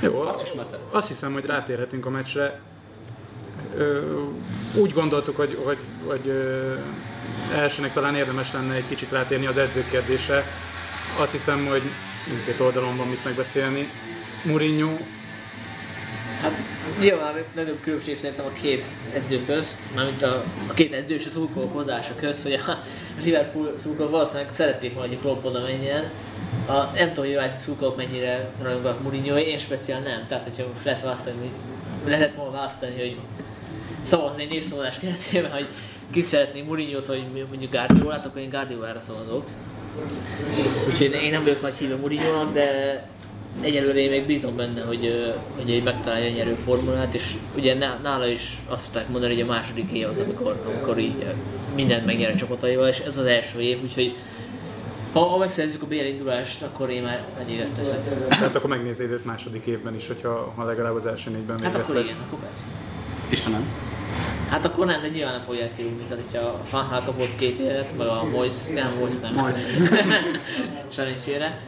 Jó, 0.00 0.12
Basszus, 0.12 0.48
azt 0.90 1.08
hiszem, 1.08 1.32
hogy 1.32 1.44
rátérhetünk 1.46 2.06
a 2.06 2.10
meccsre. 2.10 2.60
Ö, 3.76 4.00
úgy 4.74 4.92
gondoltuk, 4.92 5.36
hogy, 5.36 5.58
hogy, 5.64 5.78
hogy 6.06 6.28
ö, 6.28 6.72
elsőnek 7.54 7.92
talán 7.92 8.14
érdemes 8.14 8.52
lenne 8.52 8.74
egy 8.74 8.86
kicsit 8.88 9.12
rátérni 9.12 9.46
az 9.46 9.56
edzőkérdésre. 9.56 10.44
Azt 11.20 11.32
hiszem, 11.32 11.66
hogy 11.66 11.82
mindkét 12.28 12.60
oldalon 12.60 12.96
van 12.96 13.08
mit 13.08 13.24
megbeszélni. 13.24 13.88
Mourinho, 14.46 14.96
Hát 16.42 16.52
nyilván 17.00 17.34
nagyobb 17.54 17.80
különbség 17.80 18.16
szerintem 18.16 18.46
a 18.46 18.52
két 18.60 18.88
edző 19.14 19.44
közt, 19.46 19.78
mármint 19.94 20.22
a, 20.22 20.44
a 20.68 20.72
két 20.72 20.92
edző 20.92 21.14
és 21.14 21.26
a 21.26 21.30
szurkolók 21.30 22.16
közt, 22.16 22.42
hogy 22.42 22.52
a 22.52 22.82
Liverpool 23.22 23.72
szurkolók 23.76 24.10
valószínűleg 24.10 24.50
szerették 24.50 24.94
volna, 24.94 25.08
hogy 25.08 25.18
Klopp 25.20 25.44
oda 25.44 25.60
menjen. 25.60 26.10
A, 26.66 26.72
nem 26.72 27.08
tudom, 27.12 27.24
hogy 27.24 27.36
United 27.36 27.56
szurkolók 27.56 27.96
mennyire 27.96 28.50
rajonganak 28.62 29.02
Mourinho, 29.02 29.36
én 29.36 29.58
speciál 29.58 30.00
nem. 30.00 30.26
Tehát, 30.28 30.44
hogyha 30.44 30.68
most 30.72 30.84
lehet 30.84 31.02
választani, 31.02 31.36
hogy 31.38 31.50
lehetett 32.10 32.34
volna 32.34 32.50
választani, 32.50 32.98
hogy 32.98 33.16
szavazni 34.02 34.44
népszavazás 34.44 34.98
keretében, 34.98 35.50
hogy 35.50 35.68
ki 36.10 36.20
szeretné 36.20 36.62
Mourinho-t, 36.62 37.06
vagy 37.06 37.24
mondjuk 37.48 37.70
Guardiolát, 37.70 38.26
akkor 38.26 38.40
én 38.40 38.50
Guardiolára 38.50 39.00
szavazok. 39.00 39.46
Úgyhogy 40.86 41.18
én 41.22 41.30
nem 41.30 41.42
vagyok 41.42 41.60
nagy 41.60 41.74
hívő 41.74 41.96
Mourinho-nak, 41.96 42.52
de 42.52 43.08
egyelőre 43.60 43.98
én 43.98 44.10
még 44.10 44.26
bízom 44.26 44.56
benne, 44.56 44.82
hogy, 44.82 45.34
hogy 45.56 45.70
egy 45.70 45.82
megtalálja 45.82 46.30
a 46.32 46.36
nyerő 46.36 46.54
formulát, 46.54 47.14
és 47.14 47.34
ugye 47.56 47.74
ná- 47.74 48.02
nála 48.02 48.26
is 48.26 48.56
azt 48.68 48.84
tudták 48.84 49.08
mondani, 49.08 49.32
hogy 49.32 49.42
a 49.42 49.46
második 49.46 49.90
év 49.92 50.08
az, 50.08 50.18
amikor, 50.18 50.62
amikor 50.66 50.98
így 50.98 51.24
mindent 51.74 52.06
megnyer 52.06 52.30
a 52.30 52.34
csapataival, 52.34 52.88
és 52.88 52.98
ez 52.98 53.18
az 53.18 53.24
első 53.26 53.60
év, 53.60 53.82
úgyhogy 53.82 54.16
ha, 55.12 55.20
ha 55.20 55.36
megszerzzük 55.36 55.82
a 55.82 55.86
BL 55.86 55.94
indulást, 55.94 56.62
akkor 56.62 56.90
én 56.90 57.02
már 57.02 57.24
egy 57.40 57.50
évet 57.52 57.70
teszek. 57.76 58.28
tehát 58.28 58.56
akkor 58.56 58.70
megnéznéd 58.70 59.10
őt 59.10 59.24
második 59.24 59.66
évben 59.66 59.94
is, 59.94 60.06
hogyha 60.06 60.52
ha 60.56 60.64
legalább 60.64 60.94
az 60.94 61.06
első 61.06 61.30
négyben 61.30 61.60
Hát 61.62 61.74
akkor 61.74 61.86
végeztek. 61.94 62.04
igen, 62.14 62.26
akkor 62.26 62.38
persze. 62.38 62.64
És 63.28 63.42
ha 63.44 63.50
nem? 63.50 63.64
Hát 64.48 64.64
akkor 64.64 64.86
nem, 64.86 65.00
de 65.02 65.08
nyilván 65.08 65.32
nem 65.32 65.42
fogják 65.42 65.76
kirúgni. 65.76 66.02
Tehát, 66.08 66.24
hogyha 66.30 66.46
a 66.48 66.60
Fanhal 66.64 67.02
kapott 67.02 67.36
két 67.36 67.58
évet, 67.58 67.96
meg 67.98 68.06
a 68.06 68.24
Moise, 68.32 68.72
nem, 68.72 68.92
Moise 68.98 69.18
nem. 69.22 69.34
Moise. 69.34 69.60
Szerencsére. 70.96 71.60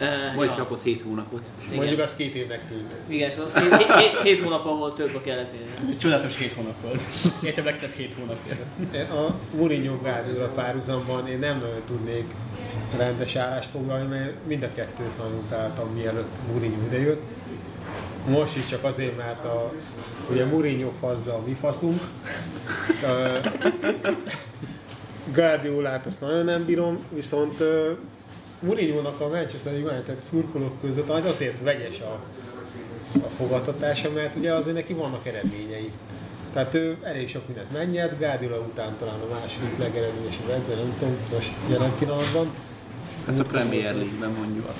Uh, 0.00 0.34
Moise 0.34 0.54
kapott 0.54 0.82
7 0.82 1.02
hónapot. 1.02 1.42
Mondjuk 1.74 2.00
az 2.00 2.16
két 2.16 2.34
évnek 2.34 2.68
tűnt. 2.68 2.94
Igen, 3.06 3.30
hét, 3.30 3.76
hét, 3.76 3.92
hét, 3.92 4.18
hét 4.22 4.40
hónapon 4.40 4.78
volt 4.78 4.94
több 4.94 5.14
a 5.14 5.20
keletén. 5.20 5.60
Ez 5.82 5.88
egy 5.88 5.98
csodálatos 5.98 6.36
7 6.36 6.52
hónap 6.52 6.80
volt. 6.82 7.02
Értem 7.42 7.64
legszebb 7.64 7.92
7 7.96 8.14
hónap. 8.14 8.38
A 9.10 9.34
Mourinho 9.56 9.96
Guardiola 9.96 10.48
párhuzamban 10.48 11.26
én 11.26 11.38
nem 11.38 11.58
nagyon 11.58 11.82
tudnék 11.86 12.34
rendes 12.96 13.34
állást 13.34 13.70
foglalni, 13.70 14.06
mert 14.06 14.32
mind 14.46 14.62
a 14.62 14.72
kettőt 14.74 15.18
nagyon 15.18 15.42
utáltam, 15.46 15.92
mielőtt 15.94 16.36
Mourinho 16.52 16.86
idejött. 16.86 17.22
Most 18.26 18.56
is 18.56 18.66
csak 18.66 18.84
azért, 18.84 19.16
mert 19.16 19.44
a, 19.44 19.72
ugye 20.30 20.44
Mourinho 20.44 20.90
fasz, 21.00 21.22
de 21.22 21.30
a 21.30 21.42
mi 21.46 21.54
faszunk. 21.54 22.00
Guardiolát 25.32 26.06
azt 26.06 26.20
nagyon 26.20 26.44
nem 26.44 26.64
bírom, 26.64 27.04
viszont 27.14 27.62
Mourinho-nak 28.60 29.20
a 29.20 29.28
Manchester 29.28 29.72
United 29.72 30.16
szurkolók 30.22 30.80
között 30.80 31.08
az 31.08 31.24
azért 31.24 31.62
vegyes 31.62 32.00
a, 32.00 32.20
a 33.24 33.28
fogadtatása, 33.28 34.10
mert 34.10 34.36
ugye 34.36 34.52
azért 34.54 34.76
neki 34.76 34.92
vannak 34.92 35.26
eredményei. 35.26 35.90
Tehát 36.52 36.74
ő 36.74 36.96
elég 37.02 37.28
sok 37.28 37.46
mindent 37.46 37.72
megnyert, 37.72 38.18
Guardiola 38.18 38.58
után 38.58 38.96
talán 38.98 39.20
a 39.20 39.34
második 39.40 39.78
legeredményesebb 39.78 40.48
edző, 40.48 40.74
nem 40.74 40.94
tudom, 40.98 41.16
most 41.32 41.52
jelen 41.68 41.92
pillanatban. 41.98 42.50
Hát 43.26 43.38
a 43.38 43.44
Premier 43.44 43.94
League-ben 43.94 44.30
mondjuk. 44.30 44.70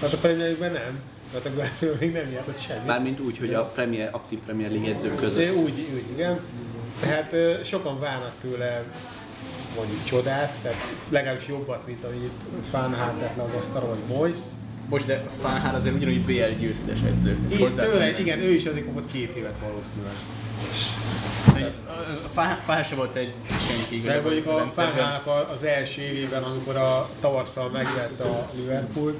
Hát 0.00 0.12
a 0.12 0.16
Premier 0.16 0.46
League-ben 0.46 0.72
nem, 0.72 1.00
tehát 1.32 1.46
a 1.46 1.50
Guardiola 1.50 1.96
még 2.00 2.12
nem 2.12 2.28
nyert 2.30 2.60
semmit. 2.60 2.86
Mármint 2.86 3.20
úgy, 3.20 3.38
hogy 3.38 3.54
a 3.54 3.64
Premier, 3.64 4.08
aktív 4.12 4.38
Premier 4.38 4.70
League 4.70 4.90
edzők 4.90 5.16
között. 5.16 5.56
úgy, 5.56 5.88
úgy, 5.94 6.04
igen. 6.12 6.40
Tehát 7.00 7.34
sokan 7.64 8.00
várnak 8.00 8.32
tőle 8.40 8.84
mondjuk 9.76 10.04
csodát, 10.04 10.52
tehát 10.62 10.78
legalábbis 11.08 11.46
jobbat, 11.46 11.86
mint 11.86 12.04
amit 12.04 12.30
Fánhát 12.70 13.12
tett 13.14 13.38
az 13.38 13.54
asztalra, 13.56 13.88
vagy 13.88 13.98
Moyes. 14.08 14.36
Most 14.88 15.06
de 15.06 15.24
Fánhál 15.42 15.74
azért 15.74 15.94
ugyanúgy 15.94 16.20
BL 16.24 16.58
győztes 16.60 16.98
edző. 17.06 17.38
Hozzá- 17.58 17.90
tőle, 17.90 18.18
igen, 18.18 18.38
ő 18.40 18.50
is 18.52 18.66
azért 18.66 18.84
kapott 18.84 19.12
két 19.12 19.36
évet 19.36 19.56
valószínűleg. 19.62 20.12
A 22.24 22.28
Fá- 22.32 22.60
Fánhál 22.64 22.84
se 22.84 22.94
volt 22.94 23.16
egy 23.16 23.34
senki 23.68 24.00
De 24.00 24.20
mondjuk 24.20 24.46
a. 24.46 24.70
Fánhának 24.74 25.26
az 25.54 25.62
első 25.62 26.02
évében, 26.02 26.42
amikor 26.42 26.76
a 26.76 27.08
tavasszal 27.20 27.68
megvette 27.68 28.22
a 28.24 28.50
Liverpool 28.54 29.14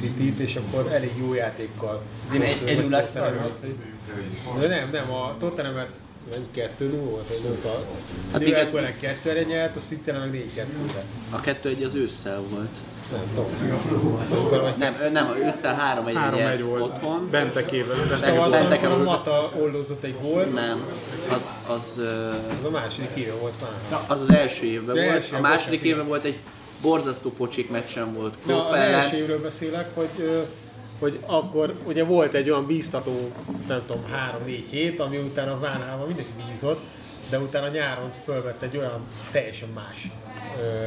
City-t, 0.00 0.38
és 0.38 0.56
akkor 0.56 0.92
elég 0.92 1.10
jó 1.18 1.34
játékkal. 1.34 2.02
Ez 2.34 2.40
egy- 2.40 2.62
egy 2.68 2.80
nullás. 2.82 3.08
De 4.58 4.66
nem, 4.66 4.88
nem, 4.92 5.10
a 5.12 5.36
Tottenhamet 5.38 5.88
nem 6.30 6.46
2 6.52 6.86
0 6.86 7.10
volt, 7.10 7.28
vagy 7.28 7.40
nem 7.42 7.72
a 7.72 7.84
Hát 8.32 8.42
Liverpool 8.42 8.82
2 9.00 9.32
re 9.32 9.42
nyert, 9.42 9.76
a 9.76 9.80
city 9.80 10.10
meg 10.10 10.30
4 10.30 10.54
2 10.54 10.68
re 10.94 11.04
A 11.30 11.40
kettő 11.40 11.68
egy 11.68 11.82
az 11.82 11.94
ősszel 11.94 12.40
volt. 12.50 12.68
Nem, 13.10 14.60
vagy 14.60 14.76
Nem, 14.76 14.94
nem, 15.12 15.36
ősszel 15.36 15.74
3 15.74 16.06
egy 16.06 16.14
3-1 16.16 16.60
volt. 16.64 16.82
otthon. 16.82 17.28
Bentekével. 17.30 17.96
Bentekével. 17.96 18.42
amikor 18.42 18.90
a 18.90 19.02
Mata 19.02 19.50
oldozott 19.60 20.02
egy 20.04 20.14
gólt, 20.22 20.52
Nem, 20.54 20.84
az, 21.28 21.50
az, 21.66 22.00
az 22.58 22.64
a 22.64 22.70
második 22.70 23.10
éve 23.14 23.32
volt 23.32 23.54
már. 23.60 24.00
az 24.06 24.20
az 24.22 24.30
első 24.30 24.64
évben 24.66 24.94
volt. 24.94 25.08
első 25.08 25.36
A 25.36 25.40
második 25.40 25.80
volt, 25.80 25.92
évben 25.92 26.06
volt 26.06 26.24
egy 26.24 26.38
borzasztó 26.82 27.30
pocsik 27.30 27.70
meccsen 27.70 28.12
volt 28.12 28.34
Na, 28.46 28.52
Klopp 28.52 28.70
az 28.70 28.76
első 28.76 29.16
évről 29.16 29.40
beszélek, 29.40 29.94
hogy, 29.94 30.46
hogy 30.98 31.18
akkor 31.26 31.74
ugye 31.84 32.04
volt 32.04 32.34
egy 32.34 32.50
olyan 32.50 32.66
bíztató, 32.66 33.30
nem 33.68 33.82
tudom, 33.86 34.02
3-4 34.46 34.62
hét, 34.70 35.00
ami 35.00 35.16
utána 35.16 35.52
a 35.52 35.58
Vánhában 35.58 36.06
mindenki 36.06 36.32
bízott, 36.50 36.80
de 37.30 37.38
utána 37.38 37.68
nyáron 37.68 38.10
fölvett 38.24 38.62
egy 38.62 38.76
olyan 38.76 39.00
teljesen 39.30 39.68
más 39.74 40.08
ö, 40.60 40.86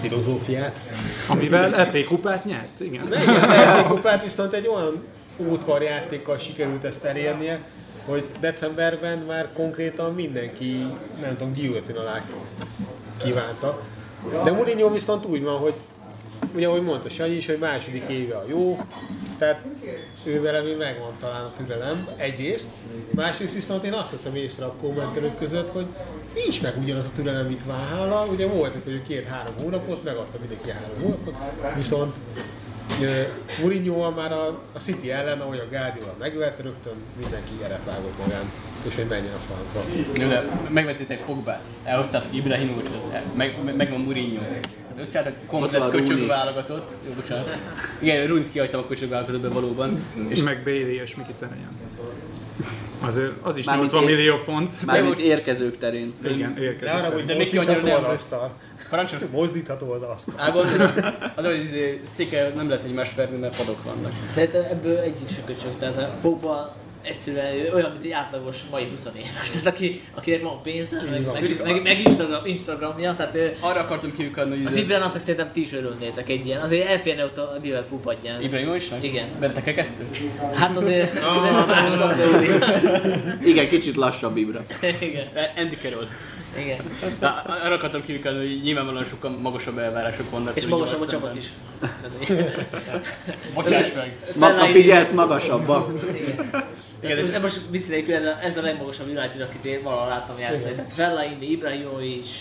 filozófiát. 0.00 0.80
Amivel 1.28 1.86
FA 1.86 2.04
kupát 2.04 2.44
nyert, 2.44 2.80
igen. 2.80 3.08
De 3.08 3.22
igen, 3.22 3.78
a 3.78 3.86
kupát 3.86 4.22
viszont 4.22 4.52
egy 4.52 4.66
olyan 4.66 5.02
útvarjátékkal 5.36 6.38
sikerült 6.38 6.84
ezt 6.84 7.04
elérnie, 7.04 7.60
hogy 8.06 8.24
decemberben 8.40 9.18
már 9.18 9.48
konkrétan 9.52 10.14
mindenki, 10.14 10.86
nem 11.20 11.36
tudom, 11.36 11.52
guillotine 11.52 11.98
alá 11.98 12.24
kívánta. 13.16 13.80
De 14.44 14.50
Mourinho 14.50 14.90
viszont 14.90 15.24
úgy 15.24 15.42
van, 15.42 15.56
hogy 15.56 15.74
ugye 16.54 16.66
ahogy 16.68 16.82
mondta 16.82 17.08
Sanyi 17.08 17.34
is, 17.34 17.46
hogy 17.46 17.58
második 17.58 18.08
éve 18.08 18.36
a 18.36 18.44
jó, 18.48 18.78
tehát 19.38 19.62
ő 20.24 20.40
vele 20.40 20.62
még 20.62 20.76
megvan 20.76 21.12
talán 21.20 21.44
a 21.44 21.52
türelem, 21.56 22.08
egyrészt, 22.16 22.70
másrészt 23.14 23.54
viszont 23.54 23.84
én 23.84 23.92
azt 23.92 24.10
veszem 24.10 24.34
észre 24.34 24.64
a 24.64 24.74
kommentelők 24.80 25.38
között, 25.38 25.70
hogy 25.70 25.86
nincs 26.34 26.62
meg 26.62 26.78
ugyanaz 26.78 27.06
a 27.06 27.12
türelem, 27.14 27.46
mint 27.46 27.64
Váhála, 27.66 28.26
ugye 28.26 28.46
volt, 28.46 28.72
hogy 28.84 29.02
két-három 29.02 29.54
hónapot, 29.62 30.04
megadta 30.04 30.38
mindenki 30.38 30.70
három 30.70 31.02
hónapot, 31.02 31.34
viszont 31.76 32.14
Mourinho 33.60 34.10
már 34.10 34.32
a, 34.32 34.60
a 34.72 34.78
City 34.78 35.10
ellen, 35.10 35.40
ahogy 35.40 35.58
a 35.58 35.68
Guardiola 35.70 36.14
megverte, 36.18 36.62
rögtön 36.62 36.92
mindenki 37.20 37.52
eret 37.64 37.84
vágott 37.84 38.18
magán, 38.24 38.50
és 38.88 38.94
hogy 38.94 39.06
menjen 39.06 39.32
a 39.32 39.36
francba. 39.36 39.80
Jó, 40.22 40.28
de 40.28 40.44
megvettétek 40.70 41.24
Pogbát, 41.24 41.62
elhoztátok 41.84 42.34
Ibrahimovic, 42.34 42.86
meg, 43.34 43.56
meg, 43.64 43.76
meg 43.76 43.90
van 43.90 44.00
Mourinho. 44.00 44.42
Összeálltak 44.98 45.34
komplet 45.46 45.88
köcsög 45.90 46.26
válogatott. 46.26 46.90
Jó, 47.06 47.12
bocsánat. 47.14 47.56
Igen, 47.98 48.26
Runt 48.26 48.50
kihagytam 48.50 48.80
a 48.80 48.86
köcsög 48.86 49.08
válogatottban 49.08 49.52
valóban. 49.52 50.04
És 50.28 50.42
meg 50.42 50.62
Bailey 50.64 51.00
és 51.02 51.14
Mkhitaryan. 51.14 51.78
Azért 53.00 53.32
az 53.42 53.56
is 53.56 53.64
Mármint 53.64 53.90
80 53.92 54.08
én- 54.10 54.16
millió 54.16 54.36
font. 54.36 54.74
Mármint 54.86 55.18
érkezők 55.18 55.78
terén. 55.78 56.12
Igen, 56.24 56.54
De 56.54 56.60
érkezik. 56.60 56.94
arra, 56.94 57.12
hogy 57.12 57.24
De 57.24 57.34
még 57.34 57.58
annyira 57.58 57.82
nem. 57.82 58.16
Parancsolsz? 58.94 59.22
Mozdítható 59.32 59.92
az 59.92 60.02
asztal. 60.02 60.34
Á, 60.36 60.50
gondolom, 60.50 60.92
az, 61.34 61.44
hogy 61.44 61.60
izé, 61.64 62.00
széke 62.14 62.52
nem 62.56 62.68
lehet 62.68 62.84
egymást 62.84 63.14
verni, 63.14 63.36
mert 63.38 63.56
padok 63.56 63.84
vannak. 63.84 64.12
Szerintem 64.30 64.62
ebből 64.70 64.98
egyik 64.98 65.28
se 65.28 65.40
köcsög, 65.46 65.76
tehát 65.78 65.96
a 65.96 66.14
Pogba 66.20 66.76
egyszerűen 67.02 67.74
olyan, 67.74 67.90
mint 67.90 68.04
egy 68.04 68.10
átlagos 68.10 68.56
mai 68.70 68.84
20 68.90 69.08
éves. 69.16 69.50
Tehát 69.50 69.66
aki, 69.66 70.00
akinek 70.14 70.42
van 70.42 70.62
pénze, 70.62 71.02
meg, 71.10 71.24
van. 71.24 71.36
meg, 71.40 71.60
meg, 71.64 71.82
meg 71.82 72.00
Instagram, 72.00 72.46
Instagramja, 72.46 73.14
tehát 73.14 73.34
ő, 73.34 73.54
Arra 73.60 73.80
akartam 73.80 74.12
kiukadni, 74.16 74.56
hogy 74.56 74.66
az 74.66 74.72
izé- 74.72 74.82
Ibrának 74.84 75.12
meg 75.12 75.20
szerintem 75.20 75.52
ti 75.52 75.60
is 75.60 75.72
örülnétek 75.72 76.28
egy 76.28 76.46
ilyen. 76.46 76.60
Azért 76.60 76.88
elférne 76.88 77.24
ott 77.24 77.38
a 77.38 77.56
Liverpool 77.62 78.00
padján. 78.00 78.42
Ibrahimovicnak? 78.42 79.04
Igen. 79.04 79.28
Vettek-e 79.38 79.74
kettőt? 79.74 80.18
Hát 80.54 80.76
azért, 80.76 81.18
azért 81.22 81.66
más. 81.66 81.90
Igen, 83.50 83.68
kicsit 83.68 83.96
lassabb 83.96 84.36
Ibra. 84.36 84.64
Igen. 85.00 85.26
Andy 85.56 85.76
Carroll. 85.76 86.06
Igen. 86.58 86.78
De 87.18 87.26
arra 87.62 87.74
akartam 87.74 88.02
kiukadni, 88.02 88.38
hogy 88.38 88.60
nyilvánvalóan 88.62 89.04
sokkal 89.04 89.30
magasabb 89.30 89.78
elvárások 89.78 90.30
vannak. 90.30 90.56
És 90.56 90.66
magasabb 90.66 91.00
a 91.00 91.06
csapat 91.06 91.36
is. 91.36 91.48
Bocsáss 93.54 93.92
meg! 93.94 94.16
Maka 94.38 94.66
figyelsz 94.66 95.10
magasabbak. 95.10 95.92
Igen, 97.02 97.30
de 97.30 97.38
most 97.38 97.60
vicc 97.70 97.88
nélkül 97.88 98.14
ez 98.14 98.24
a, 98.24 98.38
ez 98.42 98.56
a 98.56 98.62
legmagasabb 98.62 99.06
United, 99.06 99.40
akit 99.40 99.64
én 99.64 99.82
valahol 99.82 100.08
láttam 100.08 100.38
játszani. 100.38 100.74
Tehát 100.74 100.92
Fellaini, 100.92 101.50
Ibrahimovic, 101.50 102.38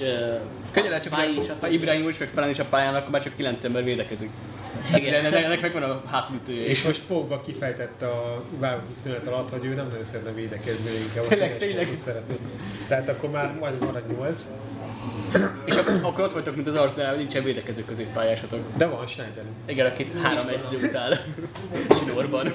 Könnyen 0.71 1.02
csak, 1.02 1.13
Pályi, 1.13 1.41
ha, 1.60 1.67
Ibrahimovic 1.67 2.19
meg 2.19 2.30
Felán 2.34 2.49
is 2.49 2.60
a 2.60 2.65
pályán, 2.65 2.95
akkor 2.95 3.10
már 3.10 3.23
csak 3.23 3.36
9 3.36 3.63
ember 3.63 3.84
védekezik. 3.84 4.30
Igen. 4.95 5.31
De 5.31 5.45
ennek 5.45 5.62
megvan 5.62 5.83
a 5.83 6.01
hátulütője 6.12 6.65
És 6.65 6.83
most 6.83 7.01
Pogba 7.07 7.41
kifejtette 7.41 8.05
a 8.07 8.43
válogatott 8.59 8.95
szünet 8.95 9.27
alatt, 9.27 9.49
hogy 9.49 9.65
ő 9.65 9.73
nem 9.73 9.88
nagyon 9.88 10.05
szeretne 10.05 10.31
védekezni, 10.31 10.89
inkább 10.91 11.27
Tényleg, 11.27 11.57
tényleg. 11.57 11.89
szeretné. 11.95 12.36
Tehát 12.88 13.09
akkor 13.09 13.29
már 13.29 13.53
majd 13.59 13.79
marad 13.79 14.03
8, 14.17 14.45
És 15.65 15.75
ak- 15.75 16.03
akkor 16.03 16.23
ott 16.23 16.33
vagytok, 16.33 16.55
mint 16.55 16.67
az 16.67 16.75
Arsenal, 16.75 17.09
hogy 17.09 17.17
nincsen 17.17 17.43
védekező 17.43 17.86
középpályásatok. 17.86 18.59
de 18.77 18.86
van 18.86 19.07
Schneider. 19.07 19.43
Igen, 19.65 19.86
akit 19.86 20.21
három 20.21 20.47
edző 20.47 20.88
utál 20.88 21.19
Sinorban. 21.99 22.53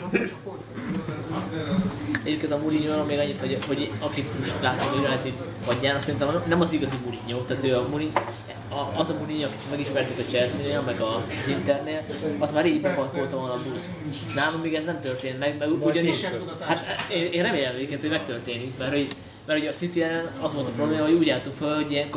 Egyébként 2.25 2.53
a 2.53 2.59
Mourinho 2.59 3.05
még 3.05 3.19
annyit, 3.19 3.41
hogy, 3.41 3.59
hogy 3.67 3.93
akit 3.99 4.39
most 4.39 4.55
látom 4.61 5.05
United 5.05 5.33
padján, 5.65 5.97
azt 5.97 6.05
szerintem 6.05 6.43
nem 6.47 6.61
az 6.61 6.73
igazi 6.73 6.97
Mourinho, 7.05 7.45
tehát 7.45 7.65
ő 7.65 7.77
a 7.77 7.89
Mourinho, 7.89 8.21
a, 8.69 9.01
az 9.01 9.11
a 9.11 9.15
Mourinho, 9.15 9.47
akit 9.47 9.71
megismertük 9.71 10.19
a 10.19 10.31
Chelsea-nél, 10.31 10.81
meg 10.81 11.01
az 11.01 11.49
Internél, 11.49 12.05
az 12.39 12.51
már 12.51 12.65
rég 12.65 12.81
beparkolta 12.81 13.37
volna 13.37 13.53
a 13.53 13.59
busz. 13.71 13.89
Nálam 14.35 14.61
még 14.61 14.75
ez 14.75 14.85
nem 14.85 15.01
történt 15.01 15.39
meg, 15.39 15.59
meg 15.59 15.87
ugyanis, 15.87 16.25
hát 16.61 16.85
én, 17.11 17.33
én 17.33 17.43
remélem 17.43 17.75
egyébként, 17.75 18.01
hogy 18.01 18.11
megtörténik, 18.11 18.79
mert 18.79 18.93
hogy 18.93 19.07
mert 19.49 19.61
ugye 19.61 19.69
a 19.69 19.73
City 19.73 20.03
az 20.41 20.55
volt 20.55 20.67
a 20.67 20.71
probléma, 20.71 21.05
hogy 21.05 21.13
úgy 21.13 21.29
álltunk 21.29 21.57
fel, 21.57 21.75
hogy 21.75 21.91
ilyen 21.91 22.11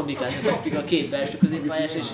taktika 0.44 0.80
a 0.80 0.84
két 0.84 1.10
belső 1.10 1.38
középpályás, 1.38 1.96
és 1.96 2.06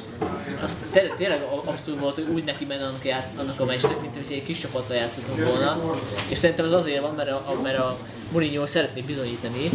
az 0.64 0.78
té- 0.92 1.14
tényleg 1.18 1.42
a- 1.42 1.70
abszurd 1.70 2.00
volt, 2.00 2.16
hogy 2.16 2.28
úgy 2.34 2.44
neki 2.44 2.66
menne 2.66 2.84
annak, 2.86 3.06
ját- 3.06 3.40
annak 3.40 3.60
a 3.60 3.66
meccsnek, 3.66 4.02
mint 4.02 4.16
hogy 4.16 4.36
egy 4.36 4.44
kis 4.44 4.60
csapattal 4.60 4.96
játszottunk 4.96 5.48
volna. 5.48 5.94
És 6.30 6.38
szerintem 6.38 6.66
ez 6.66 6.72
azért 6.72 7.02
van, 7.02 7.14
mert 7.16 7.30
a, 7.32 7.60
mert 7.64 7.78
a 7.78 7.98
Mourinho 8.32 8.68
szeretné 8.68 9.02
bizonyítani, 9.02 9.70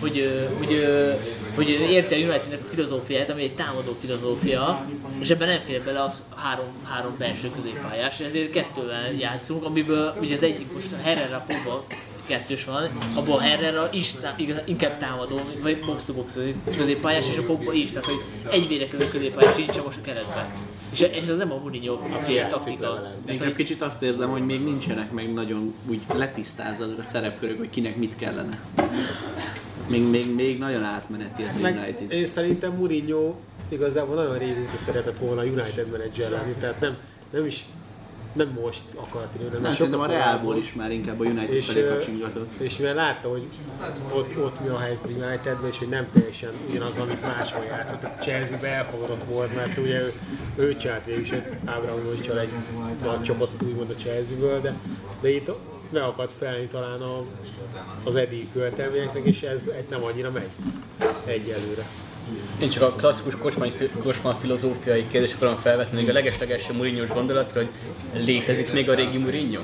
hogy, 0.00 0.48
hogy, 0.58 0.86
hogy 1.54 1.70
ő 1.70 1.84
érti 1.84 2.14
a 2.14 2.18
Unitednek 2.18 2.60
a 2.62 2.64
filozófiáját, 2.64 3.30
ami 3.30 3.42
egy 3.42 3.54
támadó 3.54 3.92
filozófia, 4.00 4.86
és 5.20 5.30
ebben 5.30 5.48
nem 5.48 5.60
fér 5.60 5.82
bele 5.82 6.02
az 6.02 6.22
három, 6.36 6.66
három 6.84 7.14
belső 7.18 7.50
középpályás, 7.56 8.20
ezért 8.20 8.50
kettővel 8.50 9.12
játszunk, 9.18 9.64
amiből 9.64 10.14
ugye 10.20 10.34
az 10.34 10.42
egyik 10.42 10.72
most 10.72 10.92
a 10.92 11.02
Herrera 11.02 11.44
kettős 12.26 12.64
van, 12.64 12.90
abban 13.14 13.36
a 13.36 13.40
Herrera 13.40 13.88
is 13.92 14.12
tá- 14.12 14.40
igaz, 14.40 14.56
inkább 14.64 14.98
támadó, 14.98 15.40
vagy 15.62 15.84
box 15.84 16.04
to 16.04 16.12
box 16.12 16.38
középpályás, 16.76 17.28
és 17.28 17.38
a 17.38 17.42
Pogba 17.42 17.72
is, 17.72 17.90
tehát 17.90 18.04
hogy 18.06 18.22
egy 18.50 18.68
védekező 18.68 19.08
középpályás 19.08 19.54
sincs 19.54 19.82
most 19.82 19.98
a 19.98 20.00
keretben. 20.04 20.52
És 20.92 21.00
ez 21.00 21.28
ez 21.28 21.36
nem 21.36 21.52
a 21.52 21.56
Mourinho 21.58 21.98
fél 22.20 22.48
taktika. 22.48 23.12
Inkább 23.28 23.54
kicsit 23.54 23.82
azt 23.82 24.02
érzem, 24.02 24.30
hogy 24.30 24.44
még 24.44 24.64
nincsenek 24.64 25.12
meg 25.12 25.32
nagyon 25.32 25.74
úgy 25.88 26.00
letisztázva 26.14 26.84
azok 26.84 26.98
a 26.98 27.02
szerepkörök, 27.02 27.58
hogy 27.58 27.70
kinek 27.70 27.96
mit 27.96 28.16
kellene. 28.16 28.58
Még, 29.88 30.02
még, 30.02 30.34
még 30.34 30.58
nagyon 30.58 30.82
átmeneti 30.82 31.42
ez 31.42 31.56
a 31.56 31.60
Meg 31.60 31.76
United. 31.76 32.12
én 32.12 32.26
szerintem 32.26 32.72
Mourinho 32.72 33.34
igazából 33.68 34.14
nagyon 34.14 34.38
régóta 34.38 34.76
szeretett 34.86 35.18
volna 35.18 35.42
United 35.42 35.90
menedzser 35.90 36.30
lenni, 36.30 36.52
tehát 36.60 36.80
nem, 36.80 36.96
nem 37.30 37.46
is 37.46 37.64
nem 38.34 38.58
most 38.60 38.82
akart 38.94 39.36
hanem 39.36 39.62
Nem, 39.62 39.74
szerintem 39.74 40.00
a 40.00 40.04
sokkal 40.04 40.18
Realból 40.18 40.56
is 40.56 40.74
már 40.74 40.90
inkább 40.90 41.20
a 41.20 41.24
United 41.24 41.54
és, 41.54 41.66
felé 41.66 41.88
kacsingatott. 41.88 42.60
és 42.60 42.76
mivel 42.76 42.94
látta, 42.94 43.28
hogy 43.28 43.46
ott, 44.12 44.38
ott 44.38 44.60
mi 44.60 44.68
a 44.68 44.78
helyzet 44.78 45.04
Unitedben, 45.04 45.70
és 45.70 45.78
hogy 45.78 45.88
nem 45.88 46.06
teljesen 46.12 46.50
ugyanaz, 46.70 46.96
amit 46.96 47.22
máshol 47.22 47.64
játszott. 47.64 48.00
Tehát 48.00 48.22
Chelsea-be 48.22 48.68
elfogadott 48.68 49.24
volt, 49.24 49.54
mert 49.54 49.78
ugye 49.78 50.00
ő, 50.00 50.12
ő 50.56 50.76
csinált 50.76 51.04
végül 51.04 51.22
is 51.22 51.30
egy 51.30 51.44
abramovich 51.64 52.40
egy 52.40 52.48
nagy 53.02 53.22
csapatot 53.22 53.62
úgymond 53.62 53.90
a 53.90 53.94
Chelsea-ből, 53.94 54.60
de, 54.60 54.74
de 55.20 55.30
itt 55.30 55.50
ne 55.90 56.04
akadt 56.04 56.32
felni 56.32 56.66
talán 56.66 57.00
a, 57.00 57.22
az 58.04 58.14
eddigi 58.14 58.48
követelményeknek, 58.52 59.24
és 59.24 59.42
ez 59.42 59.66
egy 59.66 59.86
nem 59.90 60.02
annyira 60.02 60.30
megy 60.30 60.50
egyelőre. 61.24 61.86
Én 62.60 62.68
csak 62.68 62.82
a 62.82 62.92
klasszikus 62.92 63.36
kocsmai, 63.36 63.72
kocsma 64.02 64.34
filozófiai 64.34 65.06
kérdést 65.10 65.34
akarom 65.34 65.56
felvetni, 65.56 65.96
még 66.00 66.08
a 66.08 66.12
legeslegelső 66.12 66.72
Mourinho-s 66.72 67.08
gondolatra, 67.08 67.60
hogy 67.60 67.70
létezik 68.24 68.72
még 68.72 68.90
a 68.90 68.94
régi 68.94 69.18
Mourinho? 69.18 69.60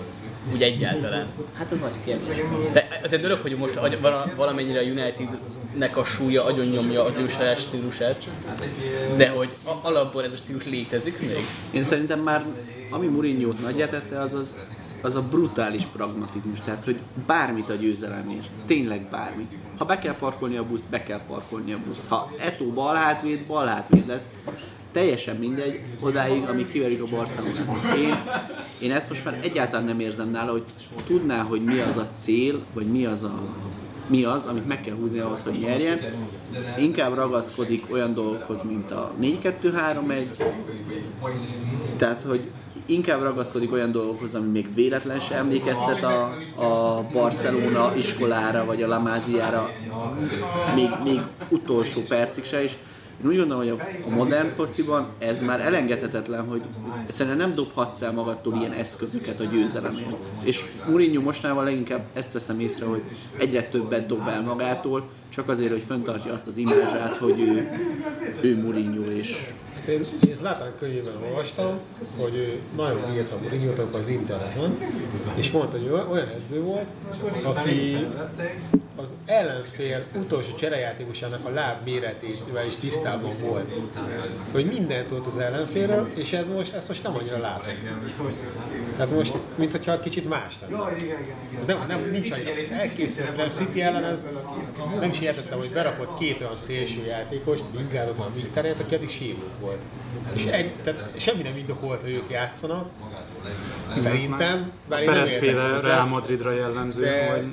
Úgy 0.53 0.63
egyáltalán. 0.63 1.27
Hát 1.55 1.71
az 1.71 1.79
nagy 1.79 1.95
kérdés. 2.05 2.37
De 2.73 2.89
ez 3.03 3.13
egy 3.13 3.21
dolog, 3.21 3.39
hogy 3.41 3.57
most 3.57 3.79
valamennyire 4.37 4.79
a 4.79 4.83
Unitednek 4.83 5.97
a 5.97 6.05
súlya 6.05 6.45
agyon 6.45 6.67
nyomja 6.67 7.05
az 7.05 7.17
ő 7.19 7.29
saját 7.29 7.61
stílusát, 7.61 8.29
de 9.17 9.29
hogy 9.29 9.49
a- 9.65 9.87
alapból 9.89 10.25
ez 10.25 10.33
a 10.33 10.37
stílus 10.37 10.65
létezik 10.65 11.21
még? 11.21 11.45
Én 11.71 11.85
szerintem 11.85 12.21
már, 12.21 12.45
ami 12.91 13.07
Mourinho-t 13.07 13.63
nagyjátette, 13.63 14.21
az, 14.21 14.35
az 14.35 14.53
az 15.03 15.17
a 15.17 15.23
brutális 15.23 15.83
pragmatizmus, 15.93 16.61
tehát 16.61 16.85
hogy 16.85 16.99
bármit 17.27 17.71
a 17.71 17.75
győzelemért, 17.75 18.49
tényleg 18.67 19.09
bármit. 19.11 19.49
Ha 19.81 19.87
be 19.87 19.99
kell 19.99 20.15
parkolni 20.15 20.57
a 20.57 20.67
buszt, 20.67 20.87
be 20.91 21.03
kell 21.03 21.21
parkolni 21.27 21.73
a 21.73 21.79
buszt. 21.87 22.07
Ha 22.09 22.33
Eto 22.39 22.65
bal 22.65 22.95
hátvéd, 22.95 23.47
bal 23.47 23.67
hátvéd 23.67 24.07
lesz. 24.07 24.25
Teljesen 24.93 25.37
mindegy, 25.37 25.81
odáig, 26.01 26.49
amíg 26.49 26.71
kiverik 26.71 27.03
a 27.03 27.17
Barcelonát. 27.17 27.97
Én, 27.97 28.15
én 28.81 28.93
ezt 28.93 29.09
most 29.09 29.25
már 29.25 29.39
egyáltalán 29.43 29.85
nem 29.85 30.01
érzem 30.01 30.31
nála, 30.31 30.51
hogy 30.51 30.65
tudná, 31.07 31.43
hogy 31.43 31.65
mi 31.65 31.79
az 31.79 31.97
a 31.97 32.09
cél, 32.13 32.63
vagy 32.73 32.87
mi 32.87 33.05
az 33.07 33.23
a 33.23 33.41
mi 34.07 34.25
az, 34.25 34.47
amit 34.47 34.67
meg 34.67 34.81
kell 34.81 34.95
húzni 34.95 35.19
ahhoz, 35.19 35.43
hogy 35.43 35.59
nyerjen. 35.59 35.99
Inkább 36.79 37.15
ragaszkodik 37.15 37.93
olyan 37.93 38.15
dolgokhoz, 38.15 38.63
mint 38.63 38.91
a 38.91 39.13
4-2-3-1, 39.21 40.23
tehát, 41.97 42.23
hogy 42.23 42.51
inkább 42.87 43.23
ragaszkodik 43.23 43.73
olyan 43.73 43.93
dolgokhoz, 43.93 44.35
ami 44.35 44.49
még 44.49 44.75
véletlen 44.75 45.21
sem 45.21 45.39
emlékeztet 45.39 46.03
a, 46.03 46.23
a 46.57 47.03
Barcelona 47.13 47.93
iskolára, 47.97 48.65
vagy 48.65 48.83
a 48.83 48.87
La 48.87 48.99
Masia-ra, 48.99 49.71
még, 50.75 50.91
még 51.05 51.21
utolsó 51.49 52.01
percig 52.09 52.45
se, 52.45 52.63
és 52.63 52.73
én 53.23 53.31
úgy 53.31 53.37
gondolom, 53.37 53.63
hogy 53.63 53.79
a, 53.81 54.09
a 54.11 54.15
modern 54.15 54.49
fociban 54.49 55.09
ez 55.19 55.43
már 55.43 55.61
elengedhetetlen, 55.61 56.49
hogy 56.49 56.63
egyszerűen 57.07 57.37
nem 57.37 57.55
dobhatsz 57.55 58.03
el 58.03 58.13
magadtól 58.13 58.55
ilyen 58.55 58.73
eszközöket 58.73 59.41
a 59.41 59.45
győzelemért. 59.45 60.27
És 60.43 60.65
Mourinho 60.89 61.23
mostával 61.23 61.65
leginkább 61.65 62.05
ezt 62.13 62.33
veszem 62.33 62.61
észre, 62.61 62.87
hogy 62.87 63.03
egyre 63.37 63.63
többet 63.63 64.07
dob 64.07 64.29
el 64.29 64.43
magától, 64.43 65.09
csak 65.29 65.49
azért, 65.49 65.71
hogy 65.71 65.85
fenntartja 65.87 66.33
azt 66.33 66.47
az 66.47 66.57
imázsát, 66.57 67.17
hogy 67.17 67.41
ő, 67.41 67.71
ő 68.41 68.63
Mourinho, 68.63 69.11
és 69.11 69.53
én, 69.91 70.05
én 70.29 70.35
Zlatan 70.35 70.73
könyvében 70.79 71.15
olvastam, 71.29 71.79
hogy 72.19 72.35
ő 72.35 72.61
nagyon 72.77 73.13
bírta 73.13 73.39
Mourinho-t 73.43 73.95
az 73.95 74.09
Interben, 74.09 74.77
és 75.35 75.51
mondta, 75.51 75.79
hogy 75.79 75.89
olyan 76.11 76.29
edző 76.29 76.63
volt, 76.63 76.87
aki 77.43 78.07
az 78.97 79.13
ellenfél 79.27 80.05
utolsó 80.15 80.55
cserejátékosának 80.55 81.47
a 81.47 81.51
láb 81.51 81.85
méretével 81.85 82.67
is 82.67 82.77
tisztában 82.77 83.31
volt. 83.41 83.73
Hogy 84.53 84.67
mindent 84.67 85.07
tudott 85.07 85.27
az 85.27 85.39
ellenfélről, 85.39 86.11
és 86.15 86.33
ez 86.33 86.45
most, 86.47 86.75
ezt 86.75 86.89
most 86.89 87.03
nem 87.03 87.15
annyira 87.17 87.39
látom. 87.39 87.75
Tehát 88.97 89.13
most, 89.13 89.33
mint 89.55 89.71
hogyha 89.71 90.01
kicsit 90.01 90.29
más 90.29 90.59
lenne. 90.61 90.85
Nem, 91.67 91.87
nem, 91.89 92.11
nincs 92.11 92.31
annyira 92.31 92.51
elkészült, 92.71 93.37
mert 93.37 93.49
a 93.49 93.55
City 93.55 93.83
ellen 93.83 94.05
ez, 94.05 94.19
nem 95.01 95.11
is 95.11 95.21
értettem, 95.21 95.59
hogy 95.59 95.71
berakott 95.73 96.19
két 96.19 96.41
olyan 96.41 96.57
szélső 96.57 97.05
játékost, 97.05 97.65
Lingardot, 97.77 98.19
a 98.19 98.29
Michteret, 98.35 98.81
aki 98.81 98.95
eddig 98.95 99.11
sérült 99.11 99.59
volt. 99.61 99.79
És 100.33 100.45
egy, 100.45 100.73
tehát 100.85 101.21
semmi 101.21 101.43
nem 101.43 101.57
indokolt, 101.57 102.01
hogy 102.01 102.11
ők 102.13 102.31
játszanak. 102.31 102.89
Szerintem, 103.95 104.71
bár 104.89 105.01
én 105.01 105.05
nem 105.07 105.15
Perez 105.15 105.33
értek 105.33 105.49
féle 105.49 105.63
hozzá. 105.63 105.89
Real 105.89 106.07
Madridra 106.07 106.53
jellemző, 106.53 107.03
De- 107.03 107.31
hogy 107.31 107.47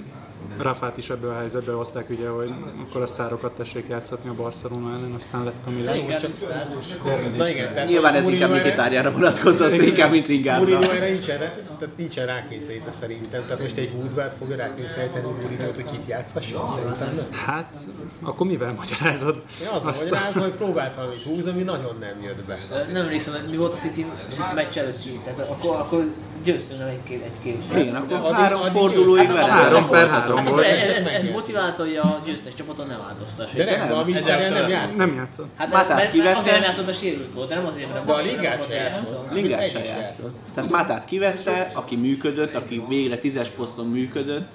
Rafát 0.57 0.97
is 0.97 1.09
ebből 1.09 1.29
a 1.29 1.37
helyzetbe 1.37 1.71
hozták, 1.71 2.09
ugye, 2.09 2.27
hogy 2.27 2.53
akkor 2.81 3.01
a 3.01 3.05
sztárokat 3.05 3.51
tessék 3.55 3.85
játszatni 3.89 4.29
a 4.29 4.33
Barcelona 4.33 4.89
ellen, 4.89 5.11
aztán 5.15 5.43
lett 5.43 5.63
a 5.65 5.69
Milán. 5.69 5.95
Inkább 5.95 6.19
csak-. 6.21 7.37
Na 7.37 7.49
igen, 7.49 7.73
tehát 7.73 7.87
Nyilván 7.89 8.13
ez 8.15 8.29
inkább 8.29 8.49
erre- 8.51 8.63
Mikitárjára 8.63 9.11
vonatkozott, 9.11 9.71
inkább 9.73 10.11
mint 10.11 10.27
Ringárra. 10.27 10.65
Mourinho 10.65 10.91
erre 10.91 11.09
nincsen, 11.09 11.37
rá- 11.39 11.55
tehát 11.79 11.97
nincsen 11.97 12.25
rákényszerítve 12.25 12.91
szerintem. 12.91 13.43
Tehát 13.45 13.61
most 13.61 13.77
egy 13.77 13.91
Woodward 13.95 14.31
fogja 14.39 14.55
rákényszeríteni 14.55 15.23
Mourinho-t, 15.25 15.75
hogy 15.75 15.85
kit 15.85 16.07
játszasson, 16.07 16.67
szerintem 16.67 17.15
nem. 17.15 17.25
Hát, 17.45 17.73
akkor 18.21 18.47
mivel 18.47 18.73
magyarázod? 18.73 19.41
Én 19.61 19.67
az 19.73 19.85
a 19.85 19.87
Azt 19.87 20.03
magyarázom, 20.03 20.43
hogy 20.43 20.51
próbált 20.51 20.95
valamit 20.95 21.23
húzni, 21.23 21.49
ami 21.51 21.61
nagyon 21.63 21.95
nem 21.99 22.21
jött 22.23 22.43
be. 22.43 22.57
Nem 22.91 23.01
emlékszem, 23.03 23.33
hogy 23.33 23.49
mi 23.51 23.57
volt 23.57 23.73
a 23.73 23.77
City, 23.77 24.05
City 24.29 24.53
meccs 24.55 24.77
előtt, 24.77 25.23
tehát 25.23 25.39
akkor, 25.39 25.75
akkor 25.75 26.05
győztünk 26.47 26.81
el 26.81 26.87
egy-két, 26.87 27.21
egy-két. 27.23 27.63
Igen, 27.77 27.95
akkor 27.95 28.17
Addig- 28.17 28.35
három 28.35 28.61
addig 28.61 28.71
fordulóig 28.71 29.27
vele. 29.27 29.51
Három 29.51 29.87
per 29.89 30.09
három 30.09 30.37
Hát 30.37 30.57
ez, 30.57 30.89
ez, 30.95 31.05
ez 31.05 31.27
motiválta, 31.29 31.83
hogy 31.83 31.95
a 31.95 32.21
győztes 32.25 32.53
csapaton 32.53 32.87
ne 32.87 32.97
változtass. 32.97 33.51
De 33.51 33.77
nem, 33.77 33.91
a 33.97 34.01
Mkhitaryan 34.03 34.51
nem 34.51 34.69
játszott. 34.69 34.95
Nem 34.97 35.15
játszott. 35.15 35.47
Hát 35.57 35.71
Mátát 35.71 35.87
mert, 35.87 35.99
mert 35.99 36.11
kivette. 36.11 36.37
azért 36.37 36.53
nem 36.53 36.63
játszott, 36.63 36.85
mert 36.85 36.99
sérült 36.99 37.33
volt, 37.33 37.49
de 37.49 37.55
nem 37.55 37.65
azért, 37.65 37.93
mert 37.93 38.05
De 38.05 38.13
a 38.13 38.21
ligát 38.21 38.67
se 38.69 38.75
játszott. 38.75 39.31
Egy 39.35 39.71
se 39.71 39.83
játszott. 39.83 40.35
Tehát 40.55 40.69
Mátát 40.69 41.05
kivette, 41.05 41.71
aki 41.73 41.95
működött, 41.95 42.55
aki 42.55 42.83
végre 42.89 43.17
tízes 43.17 43.49
poszton 43.49 43.87
működött. 43.87 44.51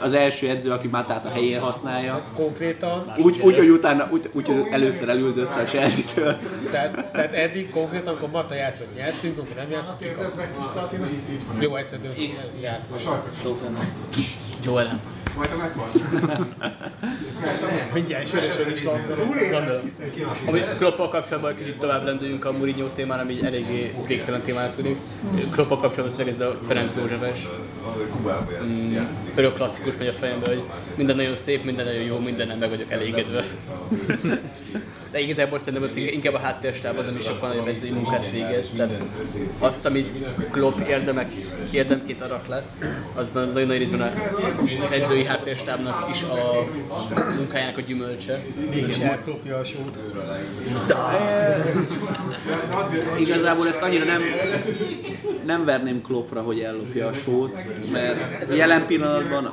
Az 0.00 0.14
első 0.14 0.48
edző, 0.48 0.70
aki 0.70 0.88
Mátát 0.88 1.24
a 1.24 1.28
helyén 1.28 1.60
használja. 1.60 2.22
Konkrétan, 2.34 3.12
Úgy, 3.16 3.40
úgy, 3.40 3.56
hogy 3.56 3.68
utána, 3.68 4.08
úgy, 4.10 4.30
úgy, 4.32 4.46
hogy 4.46 4.66
először 4.70 5.08
elüldözte 5.08 5.60
a 5.60 5.64
Chelsea-től. 5.64 6.38
tehát, 6.70 7.12
tehát 7.12 7.32
eddig 7.32 7.70
konkrétan, 7.70 8.08
amikor 8.08 8.30
Mata 8.30 8.54
játszott, 8.54 8.94
nyertünk, 8.96 9.38
amikor 9.38 9.56
nem 9.56 9.70
játszott, 9.70 9.98
kikaptunk. 9.98 11.06
Jó, 11.60 11.76
egyszer 11.76 12.00
döntünk, 12.00 12.34
játszott. 12.60 13.00
Stoke 15.32 15.54
lenne. 15.56 16.46
Joel. 17.60 17.90
Mindjárt 17.94 18.28
sörösön 18.28 18.70
is. 18.74 18.84
Ami 20.46 20.60
Kloppal 20.78 21.08
kapcsolatban 21.08 21.50
egy 21.50 21.56
kicsit 21.56 21.78
tovább 21.78 22.04
lendüljünk 22.04 22.44
a 22.44 22.52
Mourinho 22.52 22.86
témán, 22.86 23.18
ami 23.18 23.32
így 23.32 23.44
eléggé 23.44 23.94
végtelen 24.06 24.42
témának 24.42 24.74
tűnik. 24.74 24.96
Kloppal 25.50 25.78
kapcsolatban 25.78 26.16
tényleg 26.16 26.34
ez 26.34 26.40
a 26.40 26.58
Ferenc 26.66 26.96
Józsefes 26.96 27.46
mm, 28.64 28.96
örök 29.34 29.54
klasszikus 29.54 29.96
megy 29.98 30.06
a 30.06 30.12
fejembe, 30.12 30.46
hogy 30.46 30.62
minden 30.96 31.16
nagyon 31.16 31.36
szép, 31.36 31.64
minden 31.64 31.84
nagyon 31.84 32.02
jó, 32.02 32.18
mindennel 32.18 32.56
meg 32.56 32.68
vagyok 32.68 32.90
elégedve. 32.90 33.44
De 35.12 35.20
igazából 35.20 35.58
szerintem 35.58 35.82
ott 35.82 35.96
inkább 35.96 36.34
a 36.34 36.38
háttérstáb 36.38 36.98
az, 36.98 37.06
ami 37.06 37.20
sokkal 37.20 37.48
nagyobb 37.48 37.66
edzői 37.66 37.90
munkát 37.90 38.30
végez. 38.30 38.70
Tehát 38.76 39.02
azt, 39.58 39.86
amit 39.86 40.12
Klopp 40.50 40.78
érdemek, 40.88 41.32
érdemként 41.70 42.22
arak 42.22 42.46
le, 42.46 42.64
az 43.14 43.30
nagyon 43.30 43.66
nagy 43.66 43.78
részben 43.78 44.00
az 44.84 44.92
edzői 44.92 45.24
háttérstábnak 45.24 46.08
is 46.10 46.22
a 46.22 46.66
munkájának 47.36 47.76
a 47.76 47.80
gyümölcse. 47.80 48.42
Mégis 48.70 48.96
elklopja 48.96 49.56
a 49.56 49.64
sót. 49.64 49.98
Igazából 53.18 53.68
ezt 53.68 53.82
annyira 53.82 54.04
nem, 54.04 54.22
nem 55.46 55.64
verném 55.64 56.02
Kloppra, 56.02 56.40
hogy 56.40 56.60
ellopja 56.60 57.06
a 57.06 57.12
sót, 57.12 57.64
mert 57.92 58.40
ez 58.40 58.50
jelen 58.50 58.86
pillanatban 58.86 59.52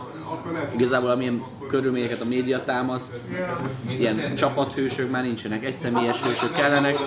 igazából 0.76 1.10
amilyen 1.10 1.44
körülményeket 1.70 2.22
a 2.22 2.26
média 2.26 2.64
támaszt, 2.64 3.12
ilyen 4.00 4.36
csapathősök 4.36 5.12
már 5.12 5.24
nincsenek, 5.24 5.66
egyszemélyes 5.66 6.22
hősök 6.22 6.54
kellenek. 6.54 6.98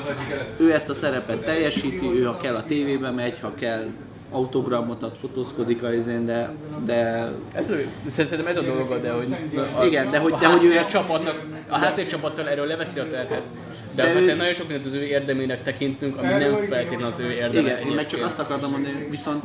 Ő 0.60 0.72
ezt 0.72 0.88
a 0.90 0.94
szerepet 0.94 1.44
teljesíti, 1.44 2.06
ő 2.06 2.24
ha 2.24 2.36
kell 2.36 2.54
a 2.54 2.64
tévébe 2.64 3.10
megy, 3.10 3.38
ha 3.40 3.54
kell 3.54 3.86
autogramot 4.30 5.02
ad, 5.02 5.12
fotózkodik 5.20 5.82
a 5.82 5.94
izén, 5.94 6.26
de, 6.26 6.50
de 6.84 7.30
Ez, 7.54 7.70
szerintem 8.06 8.46
ez 8.46 8.56
a 8.56 8.60
dolga, 8.62 8.98
de 8.98 9.10
hogy... 9.12 9.36
A, 9.78 9.84
Igen, 9.84 10.10
de 10.10 10.18
hogy- 10.18 10.32
de 10.34 10.46
hogy 10.46 10.64
ő 10.64 10.76
ezt- 10.76 10.90
csapatnak, 10.90 11.42
a 11.68 11.76
háttércsapattal 11.76 12.48
erről 12.48 12.66
leveszi 12.66 12.98
a 12.98 13.08
terhet. 13.10 13.42
De, 13.96 14.06
De 14.06 14.12
de 14.12 14.20
ő- 14.20 14.34
nagyon 14.36 14.52
sok 14.52 14.68
mindent 14.68 14.86
az 14.88 14.94
ő 14.94 15.02
érdemének 15.04 15.62
tekintünk, 15.62 16.16
ami 16.16 16.28
nem 16.28 16.56
feltétlenül 16.68 17.04
az 17.06 17.18
ő 17.18 17.30
érdeme. 17.30 17.60
Igen, 17.70 17.88
én 17.88 17.94
meg 17.94 18.06
csak 18.06 18.24
azt 18.24 18.38
akartam 18.38 18.70
mondani, 18.70 19.06
viszont 19.10 19.42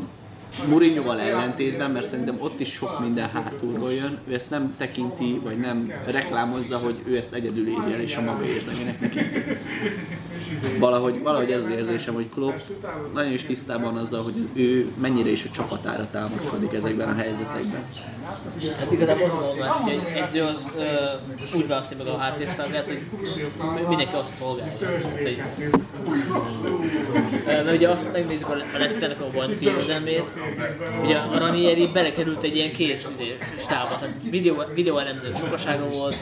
Mourinho-val 0.67 1.19
ellentétben, 1.19 1.91
mert 1.91 2.05
szerintem 2.05 2.37
ott 2.39 2.59
is 2.59 2.73
sok 2.73 2.99
minden 2.99 3.29
hátulról 3.29 3.91
jön, 3.91 4.17
ő 4.27 4.33
ezt 4.33 4.49
nem 4.49 4.75
tekinti, 4.77 5.39
vagy 5.43 5.59
nem 5.59 5.91
reklámozza, 6.05 6.77
hogy 6.77 6.95
ő 7.05 7.17
ezt 7.17 7.33
egyedül 7.33 7.67
el, 7.93 8.01
és 8.01 8.15
a 8.15 8.21
maga 8.21 8.43
érdemének 8.45 8.99
tekinti. 8.99 9.43
Valahogy, 10.79 11.21
valahogy 11.21 11.51
ez 11.51 11.63
az 11.63 11.69
érzésem, 11.69 12.13
hogy 12.13 12.29
Klopp 12.29 12.57
nagyon 13.13 13.31
is 13.31 13.43
tisztában 13.43 13.97
azzal, 13.97 14.21
hogy 14.21 14.47
ő 14.53 14.91
mennyire 15.01 15.29
is 15.29 15.45
a 15.45 15.49
csapatára 15.49 16.07
támaszkodik 16.11 16.73
ezekben 16.73 17.07
a 17.07 17.15
helyzetekben. 17.15 17.83
Hát 18.79 18.91
igazából 18.91 19.25
az 19.25 19.59
a 19.59 19.65
hogy 19.65 19.91
egy 19.91 20.17
edző 20.17 20.41
az 20.41 20.69
ö, 20.77 21.57
úgy 21.57 21.67
választja 21.67 21.97
meg 21.97 22.07
a 22.07 22.17
háttérstáblát, 22.17 22.87
hogy 22.87 23.01
mindenki 23.87 24.15
azt 24.15 24.33
szolgálja. 24.33 24.73
Hát, 24.73 25.21
hogy, 25.21 25.41
mert 27.45 27.73
ugye 27.73 27.89
azt 27.89 28.11
megnézzük 28.11 28.49
a 28.49 28.55
Leicesternek 28.55 29.21
a 29.21 29.27
bajnoki 29.33 29.65
győzelmét, 29.65 30.33
ugye 31.03 31.17
a 31.17 31.37
Ranieri 31.37 31.87
belekerült 31.93 32.43
egy 32.43 32.55
ilyen 32.55 32.71
kész 32.71 33.09
izé, 33.13 33.37
stábba, 33.59 33.97
tehát 33.99 34.15
videó, 34.29 34.63
videó 34.73 35.01
sokasága 35.35 35.89
volt, 35.89 36.17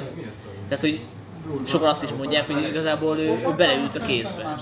tehát 0.67 0.83
hogy 0.83 1.01
sokan 1.65 1.87
azt 1.87 2.03
is 2.03 2.09
mondják, 2.17 2.45
hogy 2.51 2.67
igazából 2.69 3.17
ő, 3.17 3.29
ő 3.29 3.53
beleült 3.57 3.95
a 3.95 3.99
kézbe. 3.99 4.55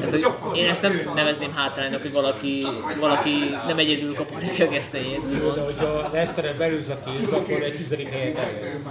Tehát, 0.00 0.10
hogy 0.10 0.58
én 0.58 0.68
ezt 0.68 0.82
nem 0.82 1.00
nevezném 1.14 1.52
hátránynak, 1.54 2.02
hogy 2.02 2.12
valaki, 2.12 2.66
valaki 3.00 3.30
nem 3.66 3.78
egyedül 3.78 4.14
kaparja 4.14 4.66
a 4.66 4.68
gesztenyét. 4.68 5.20
úgymond. 5.32 5.54
De 5.54 5.60
hogyha 5.60 6.08
Leicester 6.12 6.54
belőz 6.58 6.88
a 6.88 6.98
kézbe, 7.04 7.36
akkor 7.36 7.62
egy 7.62 7.74
tizedik 7.74 8.08
helyet 8.08 8.38
elvesz. 8.38 8.82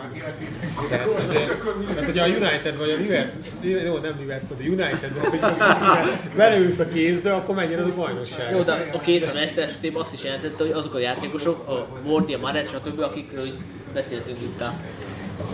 Tehát, 0.89 1.07
azért, 1.07 1.63
tehát 1.87 2.05
hogyha 2.05 2.23
a 2.23 2.27
United 2.27 2.77
vagy 2.77 2.89
a 2.89 2.95
Liverpool, 2.95 3.81
jó, 3.85 3.97
nem 3.97 4.15
Liverpool, 4.19 4.59
de 4.59 4.63
United 4.63 5.29
vagy 5.29 5.53
City 5.53 6.35
belőz 6.35 6.79
a 6.79 6.87
kézbe, 6.87 7.35
akkor 7.35 7.55
menjen 7.55 7.79
az 7.79 7.89
a 7.89 7.93
bajnokság. 7.95 8.51
Jó, 8.51 8.61
de 8.61 8.89
a 8.93 8.99
kész 8.99 9.27
a 9.27 9.33
Leicester 9.33 9.63
esetében 9.63 10.01
azt 10.01 10.13
is 10.13 10.23
jelentette, 10.23 10.63
hogy 10.63 10.71
azok 10.71 10.93
a 10.93 10.99
játékosok, 10.99 11.67
a 11.67 11.87
Wardy, 12.05 12.33
a 12.33 12.37
Mares, 12.37 12.67
stb., 12.67 12.99
akikről 12.99 13.47
beszéltünk 13.93 14.41
itt 14.41 14.61
a 14.61 14.73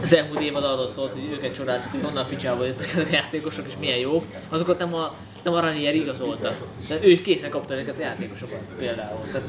az 0.02 0.14
elmúlt 0.16 0.42
évad 0.42 0.64
arról 0.64 0.90
szólt, 0.90 1.14
hogy 1.14 1.30
őket 1.32 1.54
csodáltuk, 1.54 1.92
hogy 1.92 2.02
honnan 2.04 2.28
picsába 2.28 2.66
jöttek 2.66 2.92
ezek 2.92 3.08
a 3.08 3.14
játékosok 3.14 3.66
és 3.68 3.74
milyen 3.80 3.98
jók, 3.98 4.24
azokat 4.50 4.80
nem 4.80 4.94
a, 4.94 5.14
nem 5.44 5.54
a 5.54 5.60
Ranieri 5.60 6.00
igazolta. 6.02 6.54
Tehát 6.88 7.06
ők 7.06 7.22
készen 7.22 7.50
kapta 7.50 7.74
ezeket 7.74 7.96
a 7.98 8.02
játékosokat 8.02 8.58
például. 8.78 9.20
Tehát, 9.32 9.48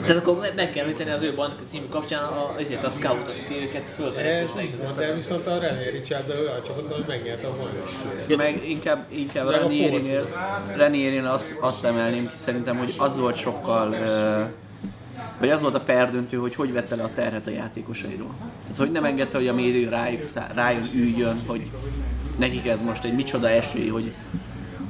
tehát 0.00 0.16
akkor 0.16 0.38
me- 0.38 0.54
meg 0.54 0.70
kell 0.72 0.82
említeni 0.84 1.10
az 1.10 1.22
ő 1.22 1.34
bajnoki 1.34 1.62
című 1.66 1.86
kapcsán 1.88 2.22
a, 2.22 2.54
azért 2.58 2.84
a 2.84 2.90
scoutot, 2.90 3.34
aki 3.44 3.54
őket 3.62 3.82
Ez 3.88 3.94
fölfedezte. 3.94 4.62
de 4.96 5.14
viszont 5.14 5.46
a 5.46 5.58
René 5.58 5.88
Richard 5.88 6.28
olyan 6.28 6.62
csapat, 6.66 6.92
hogy 6.92 7.04
megnyerte 7.06 7.46
a 7.46 7.50
bajnokságot. 7.50 8.36
Meg 8.36 8.68
inkább, 8.68 9.06
inkább 9.08 9.50
Ranierinél, 9.50 10.26
Ranierinél 10.76 11.26
azt, 11.26 11.56
azt 11.60 11.84
emelném 11.84 12.28
ki 12.28 12.36
szerintem, 12.36 12.76
hogy 12.78 12.94
az 12.98 13.18
volt 13.18 13.36
sokkal, 13.36 13.92
ö, 13.92 14.42
vagy 15.42 15.50
az 15.50 15.60
volt 15.60 15.74
a 15.74 15.80
perdöntő, 15.80 16.36
hogy 16.36 16.54
hogy 16.54 16.72
vette 16.72 16.96
le 16.96 17.02
a 17.02 17.10
terhet 17.14 17.46
a 17.46 17.50
játékosairól. 17.50 18.34
Tehát 18.62 18.76
hogy 18.76 18.90
nem 18.90 19.04
engedte, 19.04 19.36
hogy 19.36 19.48
a 19.48 19.54
média 19.54 20.08
szá- 20.22 20.54
rájön, 20.54 20.84
üljön, 20.94 21.40
hogy 21.46 21.70
nekik 22.36 22.66
ez 22.66 22.82
most 22.82 23.04
egy 23.04 23.14
micsoda 23.14 23.48
esély, 23.48 23.88
hogy, 23.88 24.12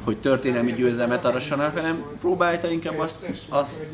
hogy 0.05 0.19
történelmi 0.19 0.73
győzelmet 0.73 1.25
arassanak, 1.25 1.77
hanem 1.79 2.03
próbálta 2.21 2.71
inkább 2.71 2.99
azt, 2.99 3.19
azt, 3.49 3.85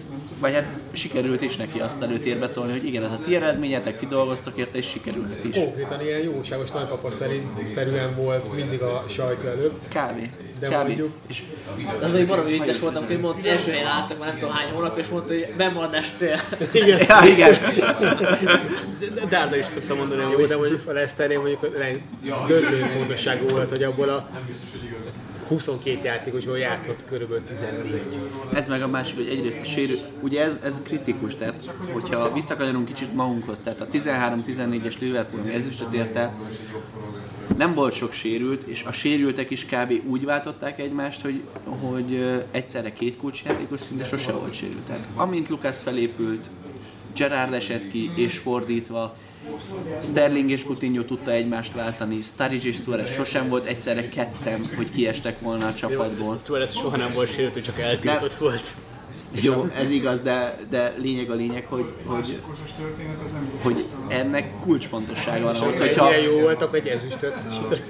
vagy 0.40 0.52
hát 0.52 0.66
sikerült 0.92 1.42
is 1.42 1.56
neki 1.56 1.78
azt 1.80 2.02
előtérbe 2.02 2.48
tolni, 2.48 2.72
hogy 2.72 2.84
igen, 2.86 3.04
ez 3.04 3.10
a 3.10 3.18
ti 3.24 3.36
eredményetek, 3.36 3.98
ti 3.98 4.06
dolgoztak 4.06 4.56
érte, 4.56 4.78
és 4.78 4.86
sikerülhet 4.88 5.44
is. 5.44 5.54
Konkrétan 5.54 6.00
ilyen 6.00 6.20
jóságos 6.20 6.70
nagypapa 6.70 7.10
szerint 7.10 7.66
szerűen 7.66 8.14
volt 8.16 8.54
mindig 8.54 8.80
a 8.80 9.04
sajtó 9.08 9.48
előtt. 9.48 9.88
Kávé. 9.88 10.30
De 10.60 10.68
Kávé. 10.68 10.86
mondjuk- 10.86 11.14
És 11.26 11.42
Az 12.00 12.10
még 12.10 12.26
baromi 12.26 12.50
vicces 12.50 12.78
voltam, 12.78 13.06
hogy 13.06 13.20
mondta, 13.20 13.48
első 13.48 13.70
helyen 13.70 13.86
álltak 13.86 14.18
már 14.18 14.28
nem 14.28 14.38
tudom 14.38 14.54
hány 14.54 14.70
hónap, 14.72 14.98
és 14.98 15.08
mondta, 15.08 15.32
hogy 15.32 15.52
bemaradás 15.56 16.10
cél. 16.14 16.38
Igen. 16.72 16.98
Ja, 17.08 17.20
igen. 17.26 17.56
Dárda 19.28 19.56
is 19.56 19.64
szokta 19.64 19.94
mondani, 19.94 20.20
Jó, 20.22 20.28
hogy 20.38 20.46
de 20.48 20.56
mondjuk 20.56 20.80
a 20.88 20.92
Leicesternél 20.92 21.38
mondjuk 21.40 21.60
döntő 22.48 22.76
fontosságú 22.96 23.48
volt, 23.48 23.68
hogy 23.70 23.82
abból 23.82 24.08
a 24.08 24.28
22 25.48 26.04
játékosból 26.04 26.58
játszott 26.58 27.04
körülbelül 27.04 27.44
14. 27.44 28.18
Ez 28.54 28.68
meg 28.68 28.82
a 28.82 28.88
másik, 28.88 29.16
hogy 29.16 29.28
egyrészt 29.28 29.60
a 29.60 29.64
sérül, 29.64 29.98
ugye 30.20 30.42
ez, 30.42 30.58
ez 30.62 30.80
kritikus, 30.82 31.34
tehát 31.34 31.70
hogyha 31.92 32.32
visszakanyarunk 32.32 32.86
kicsit 32.86 33.14
magunkhoz, 33.14 33.60
tehát 33.60 33.80
a 33.80 33.86
13-14-es 33.86 34.98
Liverpool 34.98 35.50
ezüstöt 35.50 35.92
ért 35.92 36.16
el, 36.16 36.32
nem 37.56 37.74
volt 37.74 37.94
sok 37.94 38.12
sérült, 38.12 38.62
és 38.62 38.82
a 38.82 38.92
sérültek 38.92 39.50
is 39.50 39.64
kb. 39.64 39.92
úgy 40.06 40.24
váltották 40.24 40.78
egymást, 40.78 41.20
hogy, 41.20 41.42
hogy 41.64 42.40
egyszerre 42.50 42.92
két 42.92 43.16
kulcsjátékos 43.16 43.80
szinte 43.80 44.04
sose 44.04 44.32
volt 44.32 44.54
sérült. 44.54 44.82
Tehát 44.86 45.08
amint 45.14 45.48
Lucas 45.48 45.78
felépült, 45.78 46.50
Gerard 47.14 47.52
esett 47.52 47.90
ki, 47.90 48.10
és 48.16 48.38
fordítva, 48.38 49.16
Sterling 50.02 50.50
és 50.50 50.64
Coutinho 50.64 51.02
tudta 51.02 51.30
egymást 51.30 51.74
váltani, 51.74 52.20
Sturridge 52.22 52.68
és 52.68 52.76
Suarez 52.76 53.12
sosem 53.12 53.48
volt 53.48 53.64
egyszerre 53.64 54.08
ketten, 54.08 54.70
hogy 54.76 54.90
kiestek 54.90 55.40
volna 55.40 55.66
a 55.66 55.74
csapatból. 55.74 56.36
Suarez 56.36 56.76
soha 56.76 56.96
nem 56.96 57.12
volt 57.12 57.32
sérült, 57.32 57.64
csak 57.64 57.78
eltiltott 57.78 58.34
volt. 58.34 58.76
Jó, 59.32 59.68
ez 59.76 59.90
igaz, 59.90 60.22
de, 60.22 60.58
de 60.70 60.94
lényeg 60.96 61.30
a 61.30 61.34
lényeg, 61.34 61.66
hogy, 61.66 61.92
hogy, 62.04 62.40
hogy 63.62 63.84
ennek 64.08 64.60
kulcsfontossága 64.60 65.44
van 65.44 65.56
ahhoz, 65.56 65.78
hogyha... 65.78 66.12
Ennyire 66.12 66.30
jó 66.30 66.40
voltak, 66.40 66.70
hogy 66.70 66.86
ezüstöt 66.86 67.34
sikerült. 67.52 67.82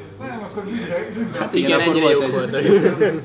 Hát 1.39 1.55
Igen, 1.55 1.69
igen, 1.69 1.81
ennyire 1.81 2.15
volt 2.15 2.21
jók 2.21 2.31
voltak. 2.31 2.63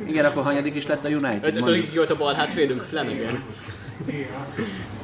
igen, 0.08 0.26
akkor 0.26 0.44
hanyadik 0.44 0.76
is 0.76 0.88
lett 0.88 1.06
a 1.06 1.10
United, 1.10 1.56
Ötödik 1.56 1.96
volt 1.96 2.12
a 2.12 2.16
bal 2.16 2.34
hátvédünk, 2.34 2.82
Flanagan. 2.82 3.44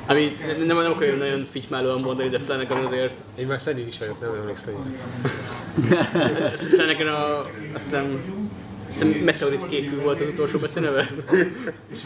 Ami 0.09 0.37
nem, 0.57 0.77
nem 0.77 0.77
akarom 0.91 1.17
nagyon 1.17 1.47
fitymálóan 1.51 2.01
mondani, 2.01 2.29
de 2.29 2.39
Flanagan 2.39 2.85
azért 2.85 3.13
Én 3.39 3.47
már 3.47 3.59
szenil 3.61 3.87
is 3.87 3.97
vagyok, 3.97 4.19
nem 4.21 4.33
emlékszem. 4.33 4.73
hogy- 4.73 5.97
Flanagan 6.57 7.07
a, 7.07 7.39
azt 7.73 7.83
hiszem, 7.83 8.19
hiszem 8.87 9.07
meteorit 9.07 9.67
képű 9.67 10.01
volt 10.01 10.21
az 10.21 10.27
utolsó 10.27 10.59
beceneve. 10.59 11.07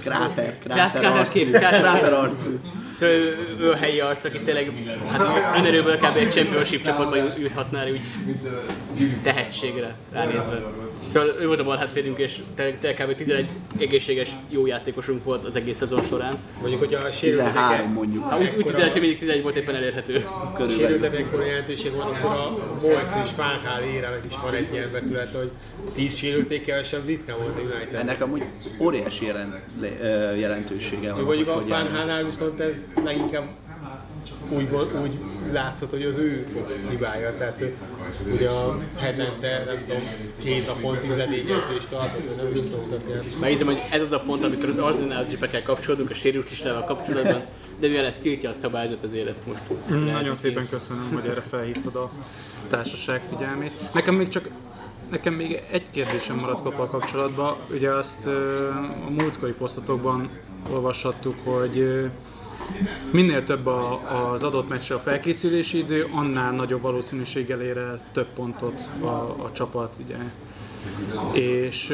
Kráter, 0.02 0.58
Krá- 0.60 0.92
kráter 0.92 1.02
kráter 1.02 1.50
kráter. 1.50 1.80
Kráter 1.82 2.14
arcú. 2.14 2.60
Szóval 2.96 3.16
ő, 3.16 3.38
ő 3.60 3.72
a 3.72 3.76
helyi 3.76 4.00
arc, 4.00 4.24
aki 4.24 4.42
tényleg 4.42 4.72
hát 5.08 5.58
önerőből 5.58 5.98
kb. 5.98 6.18
egy 6.18 6.32
championship 6.32 6.82
csapatba 6.84 7.16
jut- 7.16 7.38
juthatnál 7.40 7.88
úgy 7.92 8.02
tehetségre 9.22 9.96
ránézve. 10.12 10.62
Szóval 11.14 11.36
ő 11.42 11.48
volt 11.48 11.60
a 11.60 11.64
bal 11.64 11.78
hátvédünk, 11.78 12.18
és 12.18 12.40
tényleg 12.56 13.06
kb. 13.06 13.16
11 13.16 13.52
egészséges 13.80 14.30
jó 14.50 14.66
játékosunk 14.66 15.24
volt 15.24 15.46
az 15.46 15.56
egész 15.56 15.78
szezon 15.78 16.04
során. 16.04 16.38
Mondjuk, 16.60 16.80
hogyha 16.80 17.06
a 17.06 17.10
13 17.10 17.54
sérültek, 17.54 17.94
mondjuk. 17.94 18.24
Ha 18.24 18.38
úgy, 18.38 18.54
úgy 18.58 18.66
11, 18.66 18.92
hogy 18.92 19.02
mindig 19.02 19.20
11 19.20 19.42
volt 19.42 19.58
éppen 19.58 19.76
elérhető. 19.76 20.26
Körülbelül. 20.56 20.88
sérültek 20.88 21.20
ekkora 21.20 21.46
jelentőség 21.46 21.92
van, 21.96 22.08
akkor 22.08 22.30
a 22.30 22.58
Moyes 22.82 23.10
és 23.26 23.30
Gaal 23.36 23.84
érának 23.96 24.26
is 24.30 24.36
van 24.44 24.54
egy 24.54 24.68
ilyen 24.72 24.92
vetület, 24.92 25.36
hogy 25.36 25.52
10 25.96 26.16
sérülték 26.16 26.66
kevesebb 26.66 27.06
ritkán 27.06 27.38
volt 27.38 27.58
a 27.58 27.62
United. 27.62 28.00
Ennek 28.00 28.22
amúgy 28.22 28.44
óriási 28.80 29.26
jelent, 29.26 29.56
jelentősége 30.40 31.14
van. 31.14 31.24
Mondjuk 31.24 31.48
a 31.48 31.54
hogy 31.54 31.68
Gaalnál 31.68 32.24
viszont 32.24 32.60
ez 32.60 32.83
leginkább 33.04 33.48
úgy, 34.50 34.68
úgy 35.02 35.20
látszott, 35.52 35.90
hogy 35.90 36.04
az 36.04 36.18
ő 36.18 36.48
hibája. 36.90 37.38
Tehát 37.38 37.64
ugye 38.34 38.50
a 38.50 38.78
hetente, 38.98 39.64
nem 39.66 39.78
tudom, 39.88 40.02
7 40.40 40.68
napon 40.68 40.98
14 40.98 41.40
edzést 41.40 41.90
tartott, 41.90 42.28
vagy 42.28 42.36
nem 42.36 42.52
is 42.54 42.62
tudom 42.62 42.82
mutatni. 42.82 43.14
hát 43.14 43.24
Megnézem, 43.40 43.66
hogy 43.66 43.82
ez 43.92 44.02
az 44.02 44.12
a 44.12 44.20
pont, 44.20 44.44
amikor 44.44 44.70
az 44.70 44.78
Arsenalhoz 44.78 45.32
is 45.32 45.38
be 45.38 45.48
kell 45.48 45.62
kapcsolódunk 45.62 46.10
a 46.10 46.14
sérült 46.14 46.50
listával 46.50 46.84
kapcsolatban, 46.84 47.44
de 47.80 47.88
mivel 47.88 48.06
ezt 48.06 48.20
tiltja 48.20 48.50
a 48.50 48.54
szabályzat, 48.54 49.04
ezért 49.04 49.30
ezt 49.30 49.48
most 49.48 49.62
Nagyon 50.06 50.36
szépen 50.36 50.70
köszönöm, 50.70 51.12
hogy 51.14 51.30
erre 51.30 51.42
felhívtad 51.42 51.96
a 51.96 52.12
társaság 52.70 53.22
figyelmét. 53.30 53.72
Nekem 53.94 54.16
még 54.16 54.28
csak 54.30 54.50
Nekem 55.10 55.34
még 55.34 55.62
egy 55.72 55.90
kérdésem 55.90 56.36
maradt 56.36 56.62
koppal 56.62 56.88
kapcsolatban. 56.88 57.56
Ugye 57.72 57.90
azt 57.90 58.26
a 58.26 59.10
múltkori 59.10 59.52
posztotokban 59.52 60.30
olvashattuk, 60.72 61.36
hogy 61.44 61.78
ö, 61.78 62.06
minél 63.12 63.44
több 63.44 63.68
a, 63.68 64.32
az 64.32 64.44
adott 64.44 64.70
meccsre 64.70 64.96
a 64.96 65.00
felkészülési 65.00 65.78
idő, 65.78 66.08
annál 66.12 66.52
nagyobb 66.52 66.82
valószínűséggel 66.82 67.62
ér 67.62 67.78
el 67.78 68.00
több 68.12 68.28
pontot 68.28 68.82
a, 69.00 69.06
a 69.44 69.52
csapat. 69.54 69.96
Ugye. 70.06 70.18
És 71.42 71.94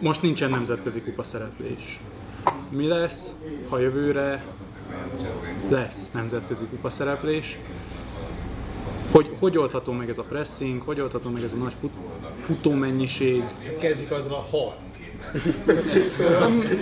most 0.00 0.22
nincsen 0.22 0.50
nemzetközi 0.50 1.00
kupa 1.00 1.22
szereplés. 1.22 2.00
Mi 2.70 2.86
lesz, 2.86 3.34
ha 3.68 3.78
jövőre 3.78 4.44
lesz 5.68 6.10
nemzetközi 6.12 6.64
kupa 6.64 6.90
szereplés? 6.90 7.58
Hogy, 9.10 9.36
hogy 9.38 9.58
oldható 9.58 9.92
meg 9.92 10.08
ez 10.08 10.18
a 10.18 10.22
pressing, 10.22 10.82
hogy 10.82 11.00
oldható 11.00 11.30
meg 11.30 11.42
ez 11.42 11.52
a 11.52 11.56
nagy 11.56 11.74
fut, 11.80 11.92
futómennyiség? 12.42 13.44
Kezdjük 13.78 14.10
azzal 14.10 14.32
a 14.32 14.46
ha. 14.50 14.76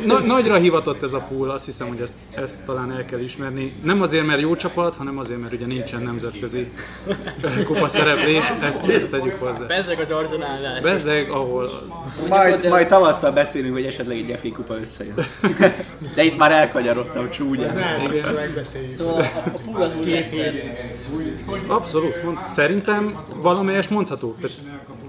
Na, 0.07 0.21
nagyra 0.21 0.55
hivatott 0.55 1.03
ez 1.03 1.13
a 1.13 1.19
pool, 1.19 1.51
azt 1.51 1.65
hiszem, 1.65 1.89
hogy 1.89 2.01
ezt, 2.01 2.15
ezt 2.35 2.61
talán 2.65 2.93
el 2.93 3.05
kell 3.05 3.21
ismerni. 3.21 3.73
Nem 3.83 4.03
azért, 4.03 4.27
mert 4.27 4.41
jó 4.41 4.57
csapat, 4.57 4.97
hanem 4.97 5.19
azért, 5.19 5.41
mert 5.41 5.53
ugye 5.53 5.67
nincsen 5.67 6.03
nemzetközi 6.03 6.71
kupa 7.67 7.89
szereplés, 7.89 8.53
ezt, 8.63 8.89
ezt 8.89 9.11
tegyük 9.11 9.41
hozzá. 9.41 9.67
Bezzeg 9.67 10.01
az 10.01 10.11
Arsenalnál. 10.11 10.81
Bezeg, 10.83 11.31
ahol 11.31 11.69
Majd, 12.29 12.69
majd 12.69 12.89
tavasszal 12.89 13.33
beszélünk, 13.33 13.75
hogy 13.75 13.85
esetleg 13.85 14.17
egy 14.17 14.39
FA 14.43 14.49
kupa 14.53 14.79
összejön. 14.81 15.15
De 16.15 16.23
itt 16.23 16.37
már 16.37 16.53
elkanyarodtam 16.53 17.31
csúnyán. 17.31 17.77
Szóval 18.91 19.21
a, 19.21 19.43
a 19.55 19.59
pool 19.65 19.83
az 19.83 19.97
úgy 19.99 20.11
lesz, 20.11 20.35
Abszolút, 21.67 22.15
szerintem 22.51 23.19
valamelyest 23.43 23.91
mondható. 23.91 24.37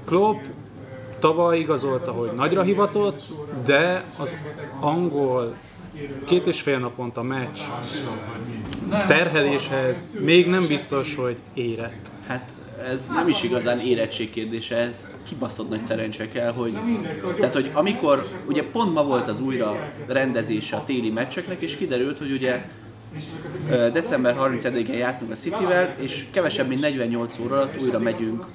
Klopp 0.05 0.39
tavaly 1.19 1.57
igazolta, 1.57 2.11
hogy 2.11 2.31
nagyra 2.35 2.61
hivatott, 2.61 3.21
de 3.65 4.03
az 4.17 4.35
angol 4.79 5.55
két 6.25 6.47
és 6.47 6.61
fél 6.61 6.79
naponta 6.79 7.21
meccs 7.21 7.59
terheléshez 9.07 10.07
még 10.19 10.47
nem 10.47 10.67
biztos, 10.67 11.15
hogy 11.15 11.37
érett. 11.53 12.11
Hát 12.27 12.53
ez 12.85 13.07
nem 13.07 13.27
is 13.27 13.43
igazán 13.43 13.79
érettség 13.79 14.29
kérdése, 14.29 14.75
ez 14.75 15.11
kibaszott 15.27 15.69
nagy 15.69 15.79
szerencse 15.79 16.29
kell, 16.29 16.51
hogy, 16.51 16.77
tehát, 17.39 17.53
hogy 17.53 17.71
amikor, 17.73 18.25
ugye 18.47 18.63
pont 18.63 18.93
ma 18.93 19.03
volt 19.03 19.27
az 19.27 19.41
újra 19.41 19.91
rendezése 20.07 20.75
a 20.75 20.83
téli 20.83 21.09
meccseknek, 21.09 21.61
és 21.61 21.75
kiderült, 21.75 22.17
hogy 22.17 22.31
ugye 22.31 22.69
december 23.93 24.35
31-én 24.39 24.97
játszunk 24.97 25.31
a 25.31 25.35
Cityvel, 25.35 25.95
és 25.99 26.25
kevesebb 26.31 26.67
mint 26.67 26.81
48 26.81 27.39
óra 27.39 27.55
alatt 27.55 27.81
újra 27.81 27.99
megyünk 27.99 28.45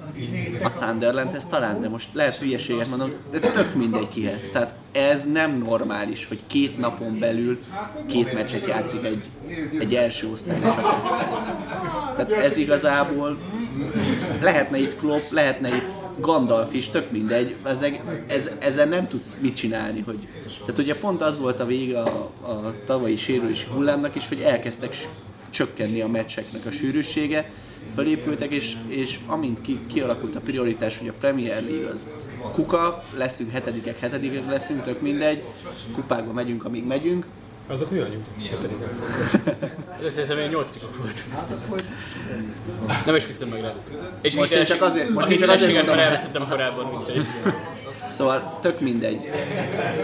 a 0.63 0.69
Sunderlandhez 0.69 1.45
talán, 1.45 1.81
de 1.81 1.89
most 1.89 2.09
lehet 2.13 2.37
hülyeséget 2.37 2.89
mondom, 2.89 3.13
de 3.31 3.39
tök 3.39 3.75
mindegy 3.75 4.09
kihez. 4.09 4.51
Tehát 4.53 4.75
ez 4.93 5.25
nem 5.33 5.59
normális, 5.59 6.27
hogy 6.27 6.41
két 6.47 6.79
napon 6.79 7.19
belül 7.19 7.59
két 8.07 8.33
meccset 8.33 8.67
játszik 8.67 9.05
egy, 9.05 9.25
egy 9.79 9.95
első 9.95 10.29
osztályos. 10.31 10.75
Tehát 12.17 12.33
ez 12.33 12.57
igazából 12.57 13.39
lehetne 14.41 14.79
itt 14.79 14.97
Klopp, 14.97 15.31
lehetne 15.31 15.69
itt 15.69 16.02
Gandalf 16.19 16.75
is, 16.75 16.89
tök 16.89 17.11
mindegy, 17.11 17.55
ez, 17.63 17.83
ez, 18.27 18.51
ezzel 18.59 18.87
nem 18.87 19.09
tudsz 19.09 19.37
mit 19.41 19.57
csinálni. 19.57 20.01
Hogy, 20.01 20.29
tehát 20.61 20.79
ugye 20.79 20.97
pont 20.97 21.23
az 21.23 21.39
volt 21.39 21.61
a 21.61 21.65
vége 21.67 22.01
a, 22.01 22.31
a 22.43 22.75
tavalyi 22.87 23.17
sérülési 23.17 23.67
hullámnak 23.73 24.15
is, 24.15 24.29
hogy 24.29 24.41
elkezdtek 24.41 24.97
csökkenni 25.51 26.01
a 26.01 26.09
meccseknek 26.09 26.67
a 26.67 26.71
sűrűsége, 26.71 27.51
felépültek, 27.95 28.51
és, 28.51 28.77
és 28.89 29.19
amint 29.27 29.61
ki, 29.61 29.81
kialakult 29.87 30.37
a 30.37 30.41
prioritás, 30.41 30.99
hogy 30.99 31.09
a 31.09 31.13
Premier 31.21 31.63
League 31.63 31.91
az 31.93 32.27
kuka, 32.53 33.05
leszünk 33.17 33.51
hetedikek, 33.51 33.99
hetedikek 33.99 34.51
leszünk, 34.51 34.83
tök 34.83 35.01
mindegy, 35.01 35.43
kupákba 35.93 36.33
megyünk, 36.33 36.65
amíg 36.65 36.87
megyünk, 36.87 37.25
Azok 37.67 37.91
mi 37.91 37.99
vagyunk? 37.99 38.25
Hetedikek. 38.51 38.89
Ez 40.07 40.13
szerintem 40.13 40.39
ilyen 40.39 40.51
8 40.51 40.71
volt. 40.99 41.23
Nem 43.07 43.17
is 43.17 43.27
küzdöm 43.27 43.49
meg 43.49 43.61
rá. 43.61 43.73
És 44.21 44.35
Most 44.35 44.53
én 44.53 44.65
csak 44.65 44.83
azért- 44.83 45.09
most 45.09 45.29
én 45.29 45.39
csak 45.39 45.49
azért 45.51 45.87
mert 45.87 45.99
elvesztettem 45.99 46.49
korábban, 46.49 46.93
úgyhogy... 46.95 47.27
Szóval 48.11 48.59
tök 48.61 48.81
mindegy. 48.81 49.31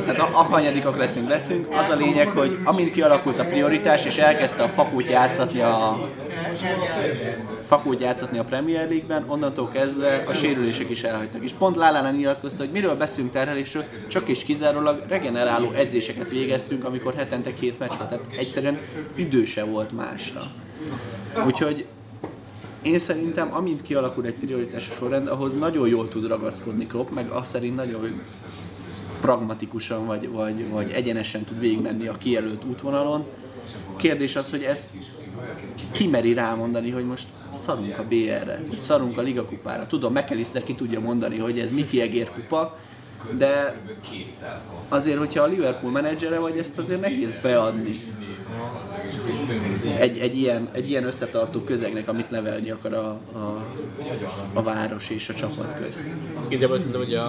Tehát 0.04 0.18
a, 0.20 0.28
a 0.38 0.42
hanyadikak 0.42 0.96
leszünk, 0.96 1.28
leszünk. 1.28 1.66
Az 1.76 1.88
a 1.88 1.94
lényeg, 1.96 2.28
hogy 2.28 2.58
amint 2.64 2.92
kialakult 2.92 3.38
a 3.38 3.44
prioritás, 3.44 4.04
és 4.04 4.16
elkezdte 4.16 4.62
a 4.62 4.68
fakút 4.68 5.08
játszatni 5.08 5.60
a 5.60 5.98
fakút 7.68 8.00
játszatni 8.00 8.38
a 8.38 8.44
Premier 8.44 8.88
League-ben, 8.88 9.24
onnantól 9.26 9.68
kezdve 9.68 10.22
a 10.26 10.32
sérülések 10.32 10.90
is 10.90 11.02
elhagytak. 11.02 11.42
És 11.44 11.52
pont 11.52 11.76
Lálánál 11.76 12.12
nyilatkozta, 12.12 12.62
hogy 12.62 12.72
miről 12.72 12.96
beszélünk 12.96 13.32
terhelésről, 13.32 13.84
csak 14.06 14.28
és 14.28 14.44
kizárólag 14.44 15.04
regeneráló 15.08 15.70
edzéseket 15.70 16.30
végeztünk, 16.30 16.84
amikor 16.84 17.14
hetente 17.14 17.54
két 17.54 17.78
meccs 17.78 17.96
volt. 17.96 18.08
Tehát 18.08 18.24
egyszerűen 18.38 18.78
idő 19.14 19.44
se 19.44 19.64
volt 19.64 19.92
másra. 19.92 20.46
Úgyhogy 21.46 21.86
én 22.82 22.98
szerintem, 22.98 23.54
amint 23.54 23.82
kialakul 23.82 24.26
egy 24.26 24.34
prioritásos 24.34 24.94
sorrend, 24.94 25.28
ahhoz 25.28 25.58
nagyon 25.58 25.88
jól 25.88 26.08
tud 26.08 26.26
ragaszkodni 26.26 26.86
Klopp, 26.86 27.10
meg 27.10 27.28
azt 27.28 27.50
szerint 27.50 27.76
nagyon 27.76 28.20
pragmatikusan 29.20 30.06
vagy, 30.06 30.28
vagy, 30.28 30.70
vagy 30.70 30.90
egyenesen 30.90 31.44
tud 31.44 31.60
végigmenni 31.60 32.06
a 32.06 32.12
kijelölt 32.12 32.64
útvonalon. 32.64 33.24
Kérdés 33.96 34.36
az, 34.36 34.50
hogy 34.50 34.62
ezt 34.62 34.90
ki 35.90 36.06
meri 36.06 36.32
rámondani, 36.32 36.90
hogy 36.90 37.04
most 37.04 37.26
szarunk 37.52 37.98
a 37.98 38.02
BR-re, 38.02 38.60
hogy 38.68 38.78
szarunk 38.78 39.18
a 39.18 39.22
Liga 39.22 39.44
kupára. 39.44 39.86
Tudom, 39.86 40.12
McAllister 40.12 40.62
ki 40.62 40.74
tudja 40.74 41.00
mondani, 41.00 41.38
hogy 41.38 41.58
ez 41.58 41.72
Miki 41.72 42.00
Egér 42.00 42.30
kupa, 42.30 42.78
de 43.32 43.76
azért, 44.88 45.18
hogyha 45.18 45.42
a 45.42 45.46
Liverpool 45.46 45.92
menedzsere 45.92 46.38
vagy, 46.38 46.58
ezt 46.58 46.78
azért 46.78 47.00
nehéz 47.00 47.36
beadni. 47.42 48.00
Egy, 49.98 50.18
egy, 50.18 50.36
ilyen, 50.36 50.68
egy 50.72 50.88
ilyen 50.88 51.04
összetartó 51.04 51.60
közegnek, 51.60 52.08
amit 52.08 52.30
nevelni 52.30 52.70
akar 52.70 52.92
a, 52.92 53.08
a, 53.32 53.64
a 54.52 54.62
város 54.62 55.10
és 55.10 55.28
a 55.28 55.34
csapat 55.34 55.76
közt. 55.78 56.08
Igazából 56.48 56.78
szerintem, 56.78 57.02
hogy 57.02 57.14
a, 57.14 57.26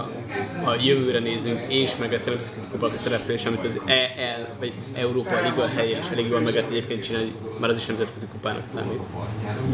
a 0.66 0.76
jövőre 0.82 1.20
nézünk, 1.20 1.66
és 1.68 1.96
meg 1.96 2.14
ezt 2.14 2.28
a 2.28 2.30
nemzetközi 2.30 2.68
kupák 2.72 2.98
szereplés, 2.98 3.46
amit 3.46 3.66
az 3.66 3.80
EL, 3.86 4.48
vagy 4.60 4.74
Európa 4.94 5.42
Liga 5.42 5.68
helyén 5.68 6.00
is 6.00 6.10
elég 6.10 6.28
jól 6.28 6.40
meg 6.40 6.56
egyébként 6.56 7.04
csinálni, 7.04 7.34
már 7.60 7.70
az 7.70 7.78
is 7.78 7.86
nemzetközi 7.86 8.28
kupának 8.32 8.66
számít. 8.66 9.04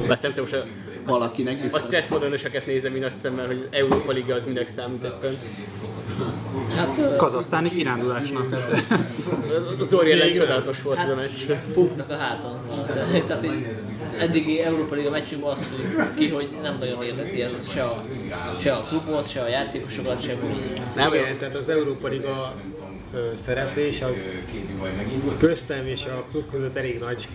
Bár 0.08 0.18
szerintem 0.18 0.44
most 0.44 0.56
a, 0.56 0.66
Valakinek 1.06 1.62
biztos. 1.62 1.82
Stratford 1.82 2.66
nézem 2.66 2.96
én 2.96 3.04
azt 3.04 3.18
szemmel, 3.18 3.46
hogy 3.46 3.60
az 3.62 3.68
Európa 3.72 4.12
Liga 4.12 4.34
az 4.36 4.46
minek 4.46 4.68
számít 4.68 5.04
ebben. 5.04 5.38
Hát 6.76 7.16
Kazasztáni 7.18 7.70
kirándulásnak. 7.70 8.54
Az 9.80 9.88
Zori 9.90 10.12
ellen 10.12 10.34
csodálatos 10.34 10.82
volt 10.82 10.98
ez 10.98 11.12
a 11.12 11.16
meccs. 11.16 11.52
pumpnak 11.74 12.10
a 12.10 12.16
háton. 12.16 12.58
Tehát 13.28 13.44
így 13.44 13.66
eddigi 14.20 14.62
Európa 14.62 14.96
Liga 14.96 15.10
meccsünkben 15.10 15.52
azt 15.52 15.66
tudjuk 15.70 16.16
ki, 16.16 16.30
hogy 16.30 16.50
nem 16.62 16.78
nagyon 16.80 17.04
érdekli 17.04 17.42
ez 17.42 17.52
se 17.70 17.84
a, 17.84 18.04
se 18.60 18.74
a 18.74 18.84
klubot, 18.84 19.30
se 19.30 19.42
a 19.42 19.48
játékosokat, 19.48 20.24
se 20.24 20.38
Nem, 20.96 21.14
Igen, 21.14 21.38
tehát 21.38 21.56
az 21.56 21.70
Európa 21.70 22.08
Liga 22.08 22.54
szereplés 23.36 24.02
az 24.02 24.24
köztem 25.40 25.86
és 25.86 26.06
a 26.06 26.26
klub 26.32 26.50
között 26.50 26.76
elég 26.76 27.00
nagy 27.00 27.28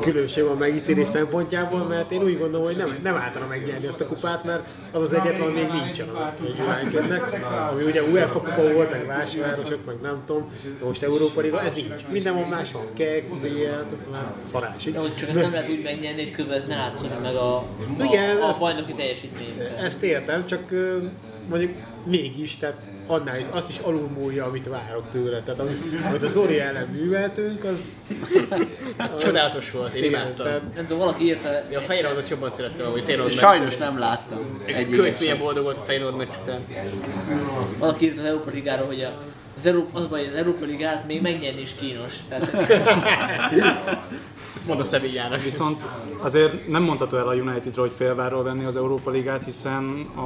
különbség 0.00 0.44
van 0.44 0.56
megítélés 0.56 1.08
szempontjából, 1.08 1.84
mert 1.84 2.10
én 2.10 2.22
úgy 2.22 2.38
gondolom, 2.38 2.66
hogy 2.66 2.76
nem, 2.76 2.94
nem 3.02 3.14
általán 3.14 3.48
megnyerni 3.48 3.86
azt 3.86 4.00
a 4.00 4.06
kupát, 4.06 4.44
mert 4.44 4.68
az 4.92 5.00
az 5.00 5.12
egyetlen 5.12 5.50
még 5.50 5.68
nincsen 5.68 6.08
a 6.08 6.34
Unitednek, 6.82 7.44
ami 7.70 7.84
ugye 7.84 8.02
UEFA 8.02 8.40
kupa 8.40 8.72
volt, 8.72 8.90
meg 8.90 9.06
más 9.06 9.36
városok, 9.36 9.84
meg 9.86 9.96
nem 10.02 10.22
tudom, 10.26 10.52
de 10.78 10.84
most 10.84 11.02
Európa 11.02 11.40
Liga, 11.40 11.62
ez 11.62 11.72
nincs. 11.72 12.06
Minden 12.10 12.34
van 12.34 12.48
más 12.48 12.72
van, 12.72 12.86
kek, 12.94 13.28
BL, 13.28 14.10
már 14.10 14.34
szarásig. 14.44 14.92
De 14.92 14.98
hogy 14.98 15.14
csak 15.14 15.28
ezt 15.28 15.40
nem 15.40 15.52
lehet 15.52 15.68
úgy 15.68 15.82
megnyerni, 15.82 16.22
hogy 16.22 16.32
közben 16.32 16.56
ez 16.56 16.64
ne 16.64 16.76
látszódjon 16.76 17.20
meg 17.20 17.34
a, 17.34 17.56
a, 17.56 17.66
Igen, 18.02 18.36
a, 18.36 18.48
a 18.48 18.56
bajnoki 18.58 18.92
teljesítményünket. 18.92 19.80
Ezt 19.80 20.02
értem, 20.02 20.46
csak 20.46 20.70
mondjuk 21.48 21.72
mégis, 22.04 22.56
tehát 22.56 22.76
annál 23.12 23.38
is, 23.38 23.44
azt 23.50 23.68
is 23.68 23.78
alulmúlja, 23.78 24.44
amit 24.44 24.68
várok 24.68 25.04
tőle. 25.12 25.40
Tehát 25.40 25.60
amit, 25.60 25.82
amit 26.08 26.22
a 26.22 26.28
Zori 26.28 26.60
ellen 26.60 26.86
műveltünk, 26.86 27.64
az... 27.64 27.96
Ez 28.96 29.16
csodálatos 29.16 29.70
volt, 29.70 29.94
én 29.94 30.04
Igen, 30.04 30.20
imádtam. 30.20 30.46
tehát 30.46 30.62
Nem 30.74 30.86
tudom, 30.86 30.98
valaki 30.98 31.24
írta 31.24 31.48
Én 31.70 31.76
a 31.76 31.80
Feyenoordot 31.80 32.28
jobban 32.28 32.50
szerettem, 32.50 32.90
hogy 32.90 33.02
Feyenoord 33.02 33.32
Sajnos 33.32 33.76
nem 33.76 33.98
láttam. 33.98 34.62
Egy 34.64 34.88
Költ 34.88 35.20
milyen 35.20 35.38
boldog 35.38 35.64
volt 35.64 35.76
a 35.76 35.82
Feyenoord 35.86 36.16
meccs 36.16 36.34
után. 36.42 36.60
Valaki 37.78 38.04
írt 38.04 38.18
az 38.18 38.24
Európa 38.24 38.50
Ligáról, 38.50 38.86
hogy 38.86 39.00
a, 39.00 39.12
az, 39.56 39.66
Európa, 39.66 39.98
az 39.98 40.06
baj, 40.06 40.28
az 40.28 40.34
Európa 40.36 40.64
Ligát 40.64 41.06
még 41.06 41.22
megnyerni 41.22 41.60
is 41.60 41.74
kínos. 41.74 42.14
Tehát 42.28 42.52
Ezt 44.56 44.66
mondta 44.66 44.84
Sevillának. 44.84 45.42
Viszont 45.42 45.82
azért 46.18 46.68
nem 46.68 46.82
mondható 46.82 47.16
el 47.16 47.28
a 47.28 47.34
Unitedról, 47.34 47.86
hogy 47.86 47.96
félváról 47.96 48.42
venni 48.42 48.64
az 48.64 48.76
Európa 48.76 49.10
Ligát, 49.10 49.44
hiszen 49.44 50.06
a, 50.14 50.20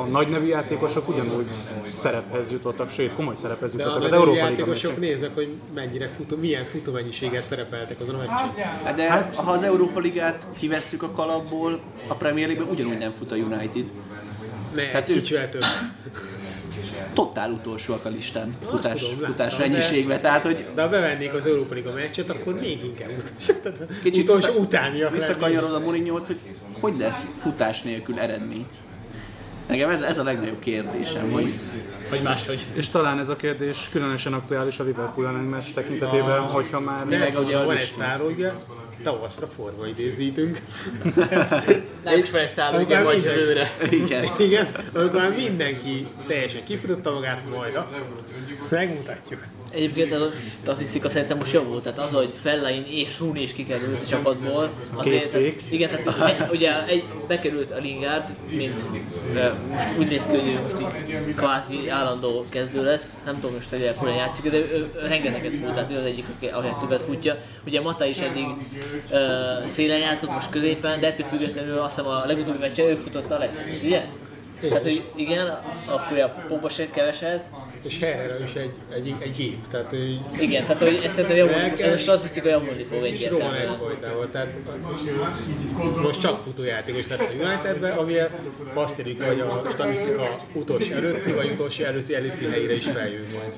a 0.00 0.06
nagy 0.10 0.28
nevű 0.28 0.46
játékosok 0.46 1.08
ugyanúgy 1.08 1.46
szerephez 1.92 2.50
jutottak, 2.50 2.90
sőt 2.90 3.14
komoly 3.14 3.34
szerephez 3.34 3.74
de 3.74 3.82
a 3.82 3.86
jutottak 3.86 4.04
az 4.04 4.10
nagy 4.10 4.18
Európa 4.18 4.36
Liga 4.36 4.50
játékosok 4.50 4.98
néznek, 4.98 5.34
hogy 5.34 5.48
mennyire 5.74 6.08
futó, 6.16 6.36
milyen 6.36 6.64
futómennyiséggel 6.64 7.42
szerepeltek 7.42 8.00
azon 8.00 8.14
a 8.14 8.18
meccsen. 8.18 8.52
Hát 8.84 8.94
De 8.96 9.30
ha 9.36 9.50
az 9.52 9.62
Európa 9.62 10.00
Ligát 10.00 10.46
kivesszük 10.58 11.02
a 11.02 11.10
kalapból, 11.10 11.80
a 12.08 12.14
Premier 12.14 12.46
League-ben 12.46 12.72
ugyanúgy 12.74 12.98
nem 12.98 13.12
fut 13.12 13.32
a 13.32 13.34
United. 13.36 13.90
Ne, 14.74 14.82
Hát 14.82 15.08
ők- 15.08 15.18
kicsivel 15.18 15.48
több. 15.48 15.62
Totál 17.14 17.50
utolsóak 17.50 18.04
a 18.04 18.08
listán 18.08 18.56
futás, 18.70 19.00
tudom, 19.00 19.26
futás 19.26 19.56
mennyiségben, 19.56 20.20
tehát 20.20 20.42
hogy 20.42 20.66
De 20.74 20.82
ha 20.82 20.88
bevennék 20.88 21.32
az 21.32 21.46
Európa 21.46 21.74
Liga 21.74 21.92
meccset, 21.92 22.30
akkor 22.30 22.54
még 22.54 22.84
inkább 22.84 23.10
utolsó. 23.10 23.60
Tehát 23.62 23.86
kicsit 24.02 24.22
utolsó 24.22 24.46
vissza- 24.46 24.58
utániak 24.60 25.12
visszakanyarod 25.12 25.74
a 25.74 25.78
Mourinhohoz, 25.78 26.26
hogy 26.26 26.38
hogy 26.80 26.98
lesz 26.98 27.28
futás 27.42 27.82
nélkül 27.82 28.18
eredmény. 28.18 28.66
Nekem 29.66 29.90
ez, 29.90 30.02
ez 30.02 30.18
a 30.18 30.22
legnagyobb 30.22 30.58
kérdésem, 30.58 31.30
hogy 31.30 31.50
Vagy 32.10 32.22
máshogy. 32.22 32.66
És 32.72 32.88
talán 32.88 33.18
ez 33.18 33.28
a 33.28 33.36
kérdés 33.36 33.88
különösen 33.92 34.32
aktuális 34.32 34.78
a 34.78 34.84
Liverpool 34.84 35.26
elleni 35.26 35.48
meccs 35.48 35.64
tekintetében, 35.74 36.40
hogyha 36.40 36.80
már 36.80 37.04
meg 37.04 37.34
ugye 37.44 37.64
van 37.64 37.76
egy 37.76 37.88
szárója, 37.88 38.62
tavaszra 39.02 39.46
forma 39.46 39.86
idézítünk. 39.86 40.60
Nem 42.04 42.18
is 42.18 42.28
felszállunk 42.30 42.88
már 42.88 43.04
vagy 43.04 43.14
minden- 43.14 43.34
jövőre. 43.34 43.76
igen. 43.90 44.24
Igen, 44.38 44.68
amikor 44.94 45.20
már 45.20 45.34
mindenki 45.34 46.06
teljesen 46.26 46.64
kifutotta 46.64 47.12
magát, 47.12 47.48
majd 47.48 47.76
akkor 47.76 48.06
megmutatjuk. 48.70 49.40
Egyébként 49.74 50.12
ez 50.12 50.20
a 50.20 50.30
statisztika 50.62 51.08
szerintem 51.08 51.36
most 51.36 51.52
javult, 51.52 51.82
tehát 51.82 51.98
az, 51.98 52.12
hogy 52.12 52.30
Fellain 52.34 52.84
és 52.90 53.18
Rooney 53.18 53.42
is 53.42 53.52
kikerült 53.52 54.02
a 54.02 54.06
csapatból, 54.06 54.70
azért, 54.94 55.30
fék. 55.30 55.62
igen, 55.70 55.88
tehát 55.88 56.40
egy, 56.40 56.48
ugye 56.50 56.86
egy, 56.86 57.04
bekerült 57.28 57.70
a 57.70 57.78
Lingard, 57.78 58.34
mint 58.50 58.84
most 59.68 59.88
úgy 59.98 60.06
néz 60.06 60.22
ki, 60.26 60.36
hogy 60.36 60.48
ő 60.48 60.60
most 60.62 60.76
így 60.80 61.34
kvázi 61.34 61.88
állandó 61.88 62.44
kezdő 62.48 62.84
lesz, 62.84 63.22
nem 63.24 63.34
tudom 63.34 63.54
most, 63.54 63.70
hogy 63.70 63.92
hogyan 63.96 64.14
játszik, 64.14 64.50
de 64.50 64.56
ő, 64.56 64.90
rengeteget 65.08 65.54
fut, 65.54 65.72
tehát 65.72 65.90
ő 65.90 65.98
az 65.98 66.04
egyik, 66.04 66.26
aki 66.36 66.46
a 66.46 66.60
legtöbbet 66.60 67.02
futja. 67.02 67.36
Ugye 67.66 67.80
Mata 67.80 68.04
is 68.04 68.18
eddig 68.18 68.46
e, 69.10 69.66
szélen 69.66 69.98
játszott, 69.98 70.30
most 70.30 70.50
középen, 70.50 71.00
de 71.00 71.06
ettől 71.06 71.26
függetlenül 71.26 71.78
azt 71.78 71.96
hiszem 71.96 72.10
a 72.10 72.26
legutóbbi 72.26 72.58
meccsen 72.58 72.86
ő 72.86 72.94
futotta 72.94 73.34
a 73.34 73.38
legtöbbet, 73.38 73.82
ugye? 73.82 74.04
Tehát, 74.60 74.82
hogy 74.82 75.02
igen, 75.14 75.58
akkor 75.86 76.18
a 76.18 76.28
Pogba 76.48 76.68
se 76.68 76.90
keveset, 76.90 77.44
És 77.86 77.98
Herrera 77.98 78.44
is 78.44 78.52
egy, 78.54 78.70
egy, 78.94 79.14
egy 79.18 79.36
gép, 79.36 79.66
tehát 79.70 79.92
ő 79.92 80.18
igen, 80.38 80.62
tehát 80.66 80.82
hogy 80.82 81.00
ezt 81.04 81.14
szerintem 81.14 81.36
javulni, 81.36 81.82
ez 81.82 81.92
a 81.92 81.96
statisztika 81.96 82.48
javulni 82.48 82.84
fog 82.84 83.06
és 83.06 83.28
rohan 83.28 83.54
egyfolytával, 83.54 84.28
tehát 84.32 84.48
most 86.02 86.20
csak 86.20 86.38
futójátékos 86.38 87.08
lesz 87.08 87.20
a 87.20 87.44
Unitedben, 87.44 87.92
ami 87.92 88.14
azt 88.74 88.98
érjük, 88.98 89.22
hogy 89.22 89.40
a 89.40 89.62
statisztika 89.72 90.36
utolsó 90.52 90.92
előtti, 90.92 91.32
vagy 91.32 91.50
utolsó 91.54 91.84
előtti 91.84 92.14
előtti 92.14 92.44
helyére 92.44 92.72
is 92.74 92.84
feljön 92.86 93.26
majd. 93.38 93.52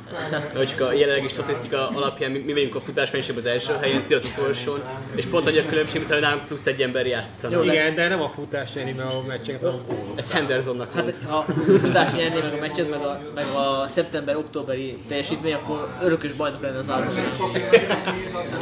Hogy 0.57 0.67
csak 0.69 0.81
a 0.81 0.93
jelenlegi 0.93 1.29
statisztika 1.29 1.89
alapján 1.89 2.31
mi, 2.31 2.39
mi 2.39 2.53
vagyunk 2.53 2.75
a 2.75 2.81
futásmennyiségben 2.81 3.45
az 3.45 3.51
első 3.51 3.73
helyen, 3.81 4.03
ti 4.07 4.15
az 4.15 4.25
utolsón, 4.37 4.83
és 5.15 5.25
pont 5.25 5.47
annyi 5.47 5.59
a 5.59 5.67
különbség, 5.67 5.99
mint 5.99 6.13
ha 6.13 6.19
nálunk 6.19 6.47
plusz 6.47 6.67
egy 6.67 6.81
ember 6.83 7.07
játszana. 7.07 7.57
Jó, 7.57 7.63
Igen, 7.63 7.95
de 7.95 8.09
nem 8.09 8.23
a 8.23 8.29
futás 8.29 8.73
nyeri, 8.73 8.93
mert 8.93 9.15
a 9.15 9.23
meccseket 9.27 9.61
hanem 9.61 9.81
a 9.89 9.93
gólok. 9.93 10.19
Ez 10.19 10.31
Hendersonnak 10.31 10.93
Hát, 10.95 11.03
volt. 11.03 11.17
ha 11.29 11.53
futás 11.79 12.13
nyerné 12.13 12.41
meg 12.41 12.53
a 12.53 12.61
meccset, 12.61 12.91
meg 12.91 13.01
a, 13.01 13.21
meg 13.35 13.45
a 13.55 13.89
szeptember-októberi 14.17 14.97
teljesítmény, 15.09 15.53
akkor 15.53 15.89
örökös 16.03 16.33
bajnok 16.33 16.63
lenne 16.63 16.79
az 16.79 16.89
Arsenal. 16.89 17.31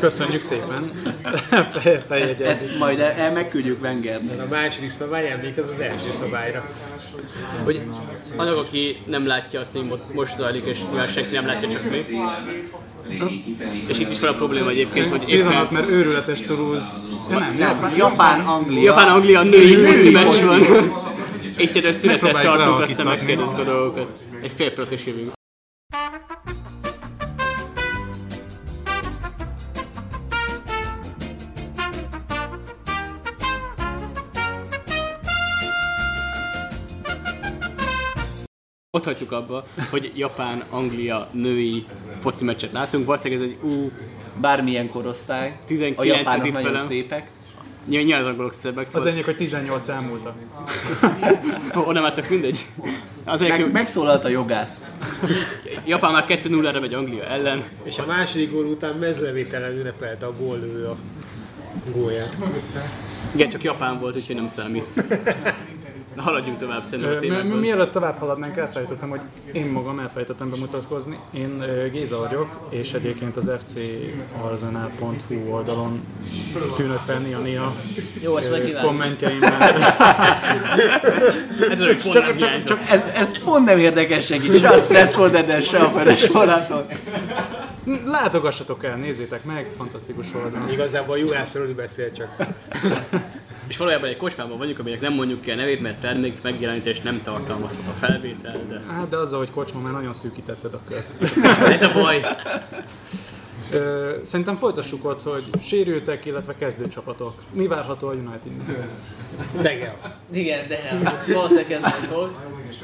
Köszönjük 0.00 0.40
szépen 0.40 0.90
ezt 2.08 2.40
Ezt, 2.40 2.78
majd 2.78 2.98
el, 2.98 3.10
el 3.10 3.32
megküldjük 3.32 3.82
Wengernek. 3.82 4.40
A 4.40 4.46
második 4.50 4.90
szabály 4.90 5.30
emlékez 5.30 5.64
az 5.68 5.80
első 5.80 6.12
szabályra. 6.12 6.68
Hogy 7.64 7.80
annak, 8.36 8.56
aki 8.56 8.96
nem 9.06 9.26
látja 9.26 9.60
azt, 9.60 9.72
hogy 9.72 9.84
mo- 9.84 10.14
most 10.14 10.34
zajlik, 10.34 10.64
és 10.64 10.78
nyilván 10.88 11.06
senki 11.06 11.34
nem 11.34 11.46
látja, 11.46 11.68
csak 11.68 11.90
mi. 11.90 12.00
És 13.88 13.98
itt 13.98 14.10
is 14.10 14.20
van 14.20 14.30
a 14.30 14.34
probléma 14.34 14.70
egyébként, 14.70 15.10
hogy 15.10 15.24
Pillanat, 15.24 15.52
éppen 15.52 15.68
mert 15.72 15.88
őrületes 15.88 16.40
Toulouse. 16.40 16.86
Ja, 17.30 17.38
nem, 17.38 17.58
Japán, 17.58 17.96
Japán, 17.96 18.40
Anglia. 18.40 18.82
Japán-Anglia 18.82 19.42
női 19.42 19.76
foci 19.76 20.10
meccs 20.10 20.40
van. 20.40 20.62
Szünetet 21.92 22.04
Megpróbáljuk 22.04 22.56
tartunk, 22.56 22.80
aztán 22.80 23.06
megkérdezzük 23.06 23.58
a 23.58 23.64
dolgokat. 23.64 24.22
Egy 24.42 24.52
fél 24.56 24.70
pillanat 24.70 24.92
és 24.92 25.06
jövünk. 25.06 25.32
Ott 38.90 39.04
hagyjuk 39.04 39.32
abba, 39.32 39.64
hogy 39.90 40.12
Japán-Anglia 40.16 41.28
női 41.32 41.86
foci 42.20 42.44
meccset 42.44 42.72
látunk. 42.72 43.06
Valószínűleg 43.06 43.44
ez 43.44 43.50
egy 43.50 43.70
ú, 43.70 43.90
Bármilyen 44.40 44.88
korosztály. 44.88 45.58
19 45.66 45.98
A 45.98 46.16
japánok 46.16 46.52
nagyon 46.52 46.78
szépek. 46.78 47.30
Nyilván 47.86 48.06
nyilván 48.06 48.24
az 48.24 48.30
angolok 48.30 48.52
szebbek, 48.52 48.84
Az 48.86 48.92
szóval 48.92 49.08
enyék, 49.08 49.24
hogy 49.24 49.36
18 49.36 49.88
elmúltak. 49.88 50.34
oh, 51.74 51.92
nem 51.92 52.04
álltak 52.04 52.28
mindegy. 52.28 52.66
Az 53.24 53.40
Meg, 53.40 53.50
egyik, 53.50 53.72
megszólalt 53.72 54.24
a 54.24 54.28
jogász. 54.28 54.80
Japán 55.84 56.12
már 56.12 56.24
2-0-ra 56.28 56.80
megy 56.80 56.94
Anglia 56.94 57.24
ellen. 57.24 57.64
És 57.82 57.98
a 57.98 58.06
második 58.06 58.52
gól 58.52 58.64
után 58.64 58.94
mezlevételen 58.96 59.72
ünnepelte 59.78 60.26
a 60.26 60.32
góllő 60.32 60.86
a 60.86 60.96
gólját. 61.92 62.36
Igen, 63.34 63.48
csak 63.48 63.62
Japán 63.62 64.00
volt, 64.00 64.16
úgyhogy 64.16 64.36
nem 64.36 64.46
számít. 64.46 64.86
Haladjunk 66.16 66.58
tovább 66.58 66.82
szerintem 66.82 67.16
a 67.16 67.18
témákban. 67.18 67.58
Mielőtt 67.58 67.92
tovább 67.92 68.18
haladnánk, 68.18 68.56
elfelejtettem, 68.56 69.08
hogy 69.08 69.20
én 69.52 69.66
magam 69.66 69.98
elfelejtettem 69.98 70.50
bemutatkozni. 70.50 71.18
Én 71.30 71.64
Géza 71.92 72.18
vagyok, 72.18 72.66
és 72.68 72.92
egyébként 72.92 73.36
az 73.36 73.50
fcarsenal.hu 73.64 75.50
oldalon 75.50 76.00
tűnök 76.76 76.98
fel 76.98 77.18
néha-néha 77.18 77.74
Jó, 78.20 78.36
ezt 78.36 78.50
ö, 78.50 78.80
kommentjeimmel. 78.82 79.72
Ez 81.70 81.78
Csak, 81.78 82.12
nem 82.12 82.12
csak, 82.12 82.36
hiányzott. 82.36 82.66
csak 82.66 82.90
ez, 82.90 83.04
ez 83.14 83.42
pont 83.44 83.64
nem 83.64 83.78
érdekes 83.78 84.26
senkit, 84.26 84.58
se 84.58 84.68
a 84.68 84.78
Stratford 84.78 85.62
se 85.62 85.78
a 85.78 85.90
Feres 85.90 86.28
vonaton. 86.28 86.86
Látogassatok 88.04 88.84
el, 88.84 88.96
nézzétek 88.96 89.44
meg, 89.44 89.70
fantasztikus 89.76 90.34
oldal. 90.34 90.70
Igazából 90.70 91.18
Juhászról 91.18 91.66
beszél 91.66 92.12
csak. 92.12 92.36
És 93.66 93.76
valójában 93.76 94.08
egy 94.08 94.16
kocsmában 94.16 94.58
vagyunk, 94.58 94.78
aminek 94.78 95.00
nem 95.00 95.12
mondjuk 95.12 95.40
ki 95.40 95.50
a 95.50 95.54
nevét, 95.54 95.80
mert 95.80 96.00
termék 96.00 96.42
megjelenítés 96.42 97.00
nem 97.00 97.22
tartalmazhat 97.22 97.86
a 97.86 97.90
felvétel, 97.90 98.60
de 98.68 98.80
Hát, 98.88 99.08
de 99.08 99.16
azzal, 99.16 99.38
hogy 99.38 99.50
kocsma 99.50 99.80
már 99.80 99.92
nagyon 99.92 100.12
szűkítetted 100.12 100.74
a 100.74 100.80
kört. 100.88 101.22
ez 101.74 101.82
a 101.82 101.92
baj. 101.92 102.24
Szerintem 104.22 104.56
folytassuk 104.56 105.04
ott, 105.04 105.22
hogy 105.22 105.44
sérültek, 105.60 106.24
illetve 106.24 106.54
kezdőcsapatok. 106.54 107.34
Mi 107.52 107.66
várható 107.66 108.08
a 108.08 108.12
United? 108.12 108.82
Degel. 109.60 110.20
Igen, 110.32 110.68
de 110.68 110.78
valószínűleg 111.32 111.66
kezdeni 111.66 112.06
fog. 112.06 112.30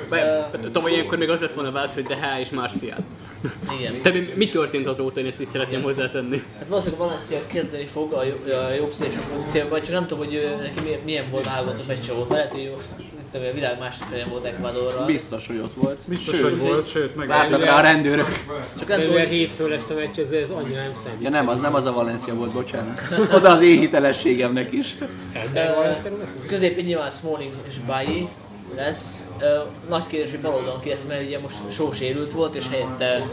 Be- 0.08 0.48
Tavaly 0.72 0.92
ilyenkor 0.92 1.18
még 1.18 1.30
az 1.30 1.40
lett 1.40 1.52
volna 1.52 1.68
a 1.68 1.72
válasz, 1.72 1.94
hogy 1.94 2.04
DH 2.04 2.40
és 2.40 2.50
Martial. 2.50 2.98
Igen. 3.78 4.02
Te 4.02 4.10
mi, 4.10 4.32
mi 4.34 4.48
történt 4.48 4.86
azóta, 4.86 5.20
én 5.20 5.26
ezt 5.26 5.40
is 5.40 5.48
szeretném 5.48 5.82
hozzátenni. 5.82 6.42
Hát 6.58 6.68
valószínűleg 6.68 7.00
a 7.00 7.04
Valencia 7.04 7.46
kezdeni 7.46 7.86
fog 7.86 8.12
a, 8.12 8.24
jo- 8.24 8.52
a 8.52 8.72
jobb 8.72 8.92
szélső 8.92 9.20
pozícióban, 9.34 9.82
csak 9.82 9.92
nem 9.92 10.06
tudom, 10.06 10.24
hogy 10.24 10.34
ő, 10.34 10.56
neki 10.56 10.80
milyen, 10.82 11.00
milyen 11.04 11.30
volt 11.30 11.44
válogatott 11.44 11.86
meccse 11.86 12.12
volt. 12.12 12.30
Lehet, 12.30 12.52
hogy 12.52 12.72
most 12.76 12.88
itt 12.98 13.34
a 13.34 13.52
világ 13.54 13.78
másik 13.78 14.02
felén 14.02 14.28
volt 14.28 14.44
Ecuadorral. 14.44 15.06
Biztos, 15.06 15.46
hogy 15.46 15.58
ott 15.58 15.74
volt. 15.74 16.00
Biztos, 16.08 16.34
Sőt, 16.36 16.50
hogy 16.50 16.58
volt, 16.58 16.88
sőt, 16.88 17.16
meg 17.16 17.28
Vártak 17.28 17.64
rá 17.64 17.78
a 17.78 17.80
rendőrök. 17.80 18.28
Csak 18.78 18.88
nem 18.88 19.00
tudom, 19.00 19.18
hogy 19.18 19.28
hétfő 19.28 19.68
lesz 19.68 19.90
a 19.90 19.94
meccs, 19.94 20.18
ez, 20.18 20.30
ez 20.30 20.50
annyira 20.50 20.80
nem 20.80 20.92
számít. 21.04 21.22
Ja 21.22 21.30
nem, 21.30 21.48
az 21.48 21.60
nem 21.60 21.74
az 21.74 21.86
a 21.86 21.92
Valencia 21.92 22.34
volt, 22.34 22.50
bocsánat. 22.50 23.00
Oda 23.32 23.50
az 23.50 23.62
én 23.62 23.78
hitelességemnek 23.78 24.72
is. 24.72 24.94
Ezt 25.32 26.10
lesz? 26.18 26.30
középén 26.46 26.84
nyilván 26.84 27.10
Smalling 27.10 27.52
és 27.68 27.74
Bailly 27.86 28.28
lesz. 28.80 29.24
Nagy 29.88 30.06
kérdés, 30.06 30.30
hogy 30.30 30.40
bal 30.40 30.54
oldalon 30.54 30.80
ki 30.80 30.88
lesz, 30.88 31.04
mert 31.08 31.26
ugye 31.26 31.38
most 31.38 31.56
Só 31.70 31.92
sérült 31.92 32.32
volt, 32.32 32.54
és 32.54 32.68
helyette 32.68 33.26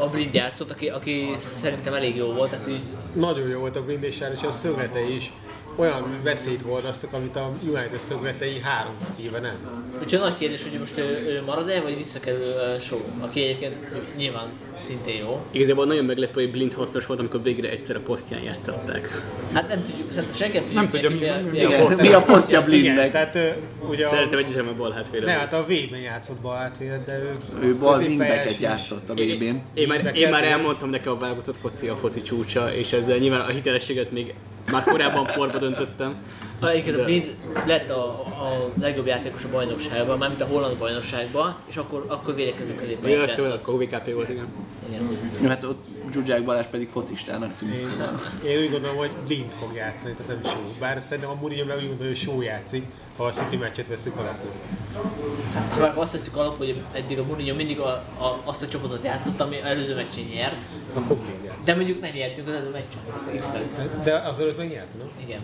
a 0.00 0.06
Blind 0.06 0.34
játszott, 0.34 0.70
aki, 0.70 0.88
aki 0.88 1.34
szerintem 1.38 1.94
elég 1.94 2.16
jó 2.16 2.32
volt, 2.32 2.50
tehát 2.50 2.68
így 2.68 2.82
Nagyon 3.12 3.48
jó 3.48 3.58
volt 3.58 3.76
a 3.76 3.84
blindésár, 3.84 4.32
és 4.32 4.42
a 4.42 4.50
szögletei 4.50 5.16
is 5.16 5.32
olyan 5.76 6.18
veszélyt 6.22 6.62
hordoztak, 6.62 7.12
amit 7.12 7.36
a 7.36 7.50
United 7.62 7.98
szögletei 7.98 8.60
három 8.62 8.94
éve 9.20 9.40
nem. 9.40 9.82
Úgyhogy 10.02 10.18
nagy 10.18 10.36
kérdés, 10.38 10.62
hogy 10.62 10.78
most 10.78 10.98
ő, 10.98 11.02
ő 11.28 11.42
marad-e, 11.46 11.80
vagy 11.80 11.96
visszakerül 11.96 12.40
uh, 12.44 12.80
Show, 12.80 13.00
aki 13.20 13.42
egyébként 13.42 13.74
nyilván 14.16 14.48
szintén 14.80 15.16
jó. 15.16 15.40
Igazából 15.50 15.86
nagyon 15.86 16.04
meglepő, 16.04 16.40
hogy 16.42 16.50
Blind 16.50 16.72
hasznos 16.72 17.06
volt, 17.06 17.18
amikor 17.20 17.42
végre 17.42 17.70
egyszer 17.70 17.96
a 17.96 18.00
posztján 18.00 18.42
játszották. 18.42 19.22
Hát 19.52 19.68
nem 19.68 19.84
tudjuk, 19.86 20.10
szerintem 20.12 20.34
senki 20.36 20.74
nem 20.74 20.88
tudjuk, 20.88 21.02
Nem 21.10 21.18
tudja, 21.18 21.34
mi- 21.52 21.64
a- 21.64 21.88
mi- 21.88 21.94
a 21.94 22.02
mi 22.02 22.12
a 22.12 22.22
posztja 22.22 22.58
Igen, 22.58 22.70
blindnek? 22.70 23.10
tehát 23.10 23.38
ugye 23.90 24.06
a, 24.06 24.10
Szerintem 24.10 24.38
egyetlen 24.38 24.66
a 24.66 24.74
bal 24.74 24.90
hátvédet. 24.92 25.26
ne, 25.26 25.32
hát 25.32 25.52
a 25.52 25.62
V-ben 25.68 26.00
játszott 26.00 26.40
bal 26.40 26.56
hátvédet, 26.56 27.04
de 27.04 27.18
ő, 27.18 27.32
Ő 27.66 27.74
bal 27.76 27.98
wingbacket 27.98 28.58
játszott 28.58 29.08
a 29.10 29.12
VB-n. 29.14 29.62
Én 29.74 29.88
már, 29.88 30.10
én 30.14 30.28
már 30.28 30.44
elmondtam 30.44 30.90
neki 30.90 31.08
a 31.08 31.16
válogatott 31.16 31.56
foci 31.60 31.88
a 31.88 31.96
foci 31.96 32.22
csúcsa, 32.22 32.74
és 32.74 32.92
ezzel 32.92 33.16
nyilván 33.16 33.40
a 33.40 33.46
hitelességet 33.48 34.10
még 34.10 34.34
már 34.70 34.84
korábban 34.84 35.26
porba 35.34 35.58
döntöttem. 35.58 36.14
Ha 36.60 36.70
Egyébként 36.70 36.96
a 36.96 37.04
Blind 37.04 37.36
lett 37.66 37.90
a, 37.90 38.08
a 38.20 38.70
legjobb 38.80 39.06
játékos 39.06 39.44
a 39.44 39.48
bajnokságban, 39.50 40.18
mármint 40.18 40.40
a 40.40 40.46
holland 40.46 40.76
bajnokságban, 40.78 41.56
és 41.66 41.76
akkor, 41.76 42.04
akkor 42.08 42.34
védekező 42.34 42.74
középen 42.74 43.10
is 43.10 43.16
Jó, 43.16 43.26
szóval 43.26 43.44
játszott. 43.44 43.60
akkor 43.62 43.74
OVKP 43.74 44.14
volt, 44.14 44.28
igen. 44.28 44.46
Igen. 44.88 45.48
Hát 45.48 45.64
ott 45.64 45.84
Zsuzsák 46.12 46.44
Balázs 46.44 46.66
pedig 46.66 46.88
focistának 46.88 47.56
tűnt. 47.56 47.72
Én, 47.72 48.50
én 48.50 48.58
úgy 48.64 48.70
gondolom, 48.70 48.96
hogy 48.96 49.10
Blind 49.26 49.52
fog 49.60 49.74
játszani, 49.74 50.14
tehát 50.14 50.42
nem 50.42 50.52
Show. 50.52 50.62
Bár 50.80 51.02
szerintem 51.02 51.30
a 51.32 51.34
Mourinho 51.40 51.64
meg 51.64 51.76
úgy 51.76 51.86
gondolja, 51.86 52.12
hogy 52.12 52.22
Show 52.22 52.40
játszik, 52.40 52.84
ha 53.16 53.24
a 53.24 53.30
City 53.30 53.56
meccset 53.56 53.88
veszük 53.88 54.16
alapul. 54.16 54.50
Ha 55.78 56.00
azt 56.00 56.12
veszük 56.12 56.36
alap, 56.36 56.58
hogy 56.58 56.82
eddig 56.92 57.18
a 57.18 57.24
Mourinho 57.24 57.54
mindig 57.54 57.80
a, 57.80 57.88
a, 58.18 58.40
azt 58.44 58.62
a 58.62 58.68
csapatot 58.68 59.04
játszott, 59.04 59.40
ami 59.40 59.60
előző 59.60 59.94
meccsén 59.94 60.26
nyert, 60.34 60.62
Akkor 60.94 61.16
Blind. 61.16 61.52
De 61.64 61.74
mondjuk 61.74 62.00
nem 62.00 62.10
nyertünk 62.14 62.48
az 62.48 62.54
előző 62.54 62.70
meccsen, 62.70 63.00
De 64.04 64.14
azelőtt 64.14 64.56
meg 64.56 64.68
nyert, 64.68 64.98
nem? 64.98 65.08
Igen. 65.24 65.40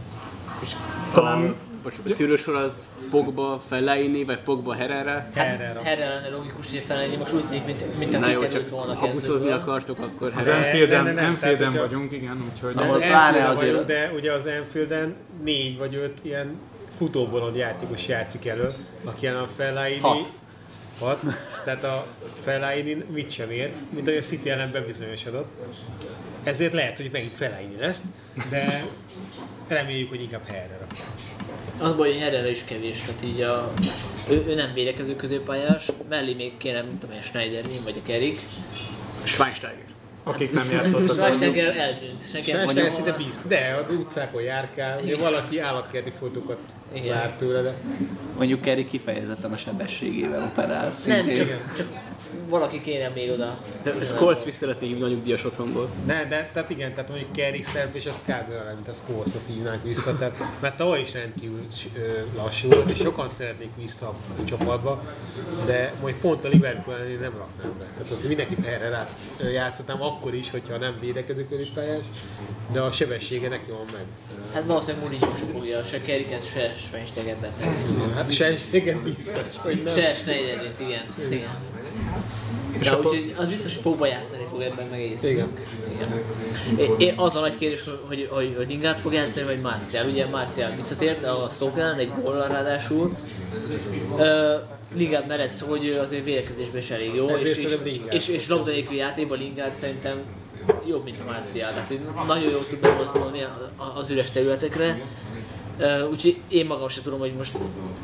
Talán 1.13 1.55
Most 1.85 2.01
a 2.05 2.09
szűrősor 2.09 2.55
az 2.55 2.89
Pogba 3.11 3.63
Fellaini, 3.69 4.25
vagy 4.25 4.39
Pogba 4.39 4.75
Herrera. 4.75 5.27
Herrera. 5.35 5.83
Herre 5.83 6.09
lenne 6.09 6.29
logikus, 6.29 6.71
hogy 6.71 6.79
felállni, 6.79 7.17
most 7.17 7.33
úgy 7.33 7.45
tűnik, 7.47 7.65
mint, 7.65 7.99
mint 7.99 8.15
aki 8.15 8.31
jó, 8.31 8.41
került 8.41 8.53
csak 8.53 8.69
volna 8.69 8.95
ha 8.95 9.09
buszozni 9.09 9.51
akartok, 9.51 9.99
akkor 9.99 10.33
az 10.37 10.47
Herrera. 10.47 10.67
Enfielden, 10.67 11.05
nem, 11.05 11.19
Enfielden 11.19 11.67
hogyha- 11.71 11.87
vagyunk, 11.87 12.13
igen, 12.13 12.45
úgyhogy... 12.53 12.75
Na, 12.75 12.83
Az 12.83 12.89
azért- 12.89 13.55
vagyok, 13.55 13.85
de 13.87 14.11
ugye 14.15 14.33
az 14.33 14.47
Enfielden 14.47 15.15
négy 15.45 15.79
vagy 15.79 15.95
öt 15.95 16.19
ilyen 16.23 16.59
futóbolond 16.97 17.57
játékos 17.57 18.09
játszik 18.09 18.47
elő, 18.47 18.73
aki 19.05 19.27
a 19.27 19.47
Fellaini... 19.57 20.01
Hat. 20.01 20.31
Hat. 21.01 21.21
Tehát 21.65 21.85
a 21.85 22.07
Fellaini 22.35 23.05
mit 23.11 23.31
sem 23.31 23.51
ér, 23.51 23.73
mint 23.91 24.07
ahogy 24.07 24.19
a 24.19 24.23
City 24.23 24.51
ellen 24.51 24.73
bebizonyosodott. 24.73 25.49
Ezért 26.43 26.73
lehet, 26.73 26.97
hogy 26.97 27.09
megint 27.13 27.35
Fellaini 27.35 27.77
lesz, 27.77 28.03
de 28.51 28.85
reméljük, 29.69 30.09
hogy 30.09 30.23
inkább 30.23 30.47
Herrera. 30.47 30.87
Az 31.79 31.95
baj, 31.95 32.09
hogy 32.11 32.21
Herrera 32.21 32.49
is 32.49 32.65
kevés, 32.65 33.01
tehát 33.01 33.23
így 33.23 33.41
a, 33.41 33.73
ő, 34.31 34.45
ő 34.47 34.55
nem 34.55 34.73
védekező 34.73 35.17
középpályás, 35.17 35.89
mellé 36.09 36.35
még 36.35 36.57
kéne, 36.57 36.83
mint 36.83 37.01
tudom 37.01 37.15
én, 37.15 37.23
Schneiderlin 37.23 37.83
vagy 37.85 38.01
a 38.05 38.07
Kerik. 38.07 38.39
Schweinsteiger. 39.25 39.90
Akik 40.31 40.53
nem 40.53 40.71
játszottak. 40.71 41.17
Schweinsteiger 41.17 41.77
eltűnt. 41.77 42.65
Mondja, 42.65 42.91
szinte 42.91 43.13
bíz. 43.13 43.41
De 43.49 43.85
az 43.89 43.97
utcákon 43.97 44.43
járkál, 44.43 45.01
ugye 45.03 45.17
valaki 45.17 45.59
állatkerti 45.59 46.13
fotókat 46.19 46.59
lát 47.05 47.39
tőle, 47.39 47.63
de 47.63 47.75
Mondjuk 48.37 48.61
Kerry 48.61 48.87
kifejezetten 48.87 49.53
a 49.53 49.57
sebességével 49.57 50.43
operál. 50.53 50.93
Nem, 51.07 51.35
csak, 51.35 51.75
csak 51.77 51.87
valaki 52.49 52.81
kéne 52.81 53.09
még 53.09 53.31
oda. 53.31 53.59
Scholes 54.03 54.45
vissza 54.45 54.59
szeretné 54.59 54.87
hívni 54.87 55.03
a 55.03 55.09
nyugdíjas 55.09 55.45
otthonból. 55.45 55.89
Ne, 56.07 56.25
de, 56.25 56.51
tehát 56.53 56.71
igen, 56.71 56.95
tehát 56.95 57.09
mondjuk 57.09 57.33
Kerry 57.33 57.63
szerep, 57.63 57.95
és 57.95 58.07
az 58.07 58.23
kb. 58.27 58.51
olyan, 58.51 58.75
mint 58.75 58.89
a 58.89 58.93
Scholes-ot 58.93 59.43
hívnánk 59.47 59.83
vissza, 59.83 60.17
tehát, 60.17 60.37
mert 60.61 60.77
tavaly 60.77 61.01
is 61.01 61.13
rendkívül 61.13 61.67
lassú 62.37 62.69
volt, 62.69 62.91
és 62.91 62.97
sokan 62.97 63.29
szeretnék 63.29 63.71
vissza 63.77 64.15
a 64.41 64.45
csapatba, 64.45 65.03
de 65.67 65.93
majd 66.01 66.15
pont 66.15 66.45
a 66.45 66.49
Liverpool 66.49 66.97
én 66.97 67.19
nem 67.21 67.33
raknám 67.39 67.79
be. 67.79 67.85
Tehát 67.97 68.13
ott 68.13 68.27
mindenki 68.27 68.57
erre 68.65 69.09
játszottam 69.53 70.03
akkor 70.03 70.35
is, 70.35 70.51
hogyha 70.51 70.77
nem 70.77 70.97
védekező 71.01 71.47
középpályás, 71.49 72.05
de 72.73 72.81
a 72.81 72.93
sebessége 72.93 73.49
neki 73.49 73.71
van 73.71 73.85
meg. 73.93 74.05
Hát 74.53 74.65
valószínűleg 74.65 75.03
Mourinho 75.03 75.35
sem 75.39 75.47
fogja, 75.47 75.83
se 75.83 76.03
Keriket, 76.03 76.47
se 76.53 76.75
Schweinsteiger 76.77 77.37
befelejteni. 77.37 78.13
Hát 78.15 78.33
Sejstegen 78.33 79.03
biztos, 79.03 79.57
hogy 79.57 79.83
nem. 79.83 79.95
Se 79.95 80.15
Schneiderlint, 80.15 80.81
igen. 80.81 81.05
igen. 81.31 81.80
De 82.83 82.97
úgyhogy 82.97 83.35
az 83.37 83.49
biztos, 83.49 83.75
hogy 83.75 83.83
Pogba 83.83 84.07
játszani 84.07 84.43
fog 84.51 84.61
ebben 84.61 84.87
meg 84.91 85.01
egész. 85.01 85.23
Igen. 85.23 85.49
Igen. 86.73 87.01
É- 87.01 87.15
az 87.17 87.37
a 87.37 87.41
nagy 87.41 87.57
kérdés, 87.59 87.85
hogy, 88.09 88.29
hogy, 88.31 88.55
hogy 88.57 88.67
Lingard 88.69 88.97
fog 88.97 89.13
játszani, 89.13 89.45
vagy 89.45 89.61
Martial. 89.61 90.09
Ugye 90.09 90.27
Martial 90.27 90.75
visszatért 90.77 91.25
a 91.25 91.49
Stoke 91.51 91.95
egy 91.99 92.13
góllal 92.23 92.49
ráadásul. 92.49 93.17
Uh, 94.13 94.23
Lingard 94.95 95.27
mellett 95.27 95.49
szó, 95.49 95.67
hogy 95.67 95.87
ő 95.87 95.99
azért 95.99 96.25
védekezésben 96.25 96.81
is 96.81 96.91
elég 96.91 97.15
jó, 97.15 97.29
Ezért 97.29 97.59
és, 97.59 97.65
és, 97.65 98.01
és, 98.11 98.29
és 98.29 98.49
labda 98.49 98.71
nélkül 98.71 98.97
játékban 98.97 99.39
Lingard 99.39 99.75
szerintem 99.75 100.17
jobb, 100.87 101.05
mint 101.05 101.21
a 101.21 101.25
Martial. 101.25 101.71
Tehát 101.71 101.89
hogy 101.89 102.01
nagyon 102.27 102.51
jól 102.51 102.67
tud 102.69 102.81
bemozdulni 102.81 103.45
az 103.95 104.11
üres 104.11 104.31
területekre. 104.31 105.01
Uh, 105.81 106.11
úgyhogy 106.11 106.41
én 106.49 106.67
magam 106.67 106.89
sem 106.89 107.03
tudom, 107.03 107.19
hogy 107.19 107.33
most, 107.35 107.53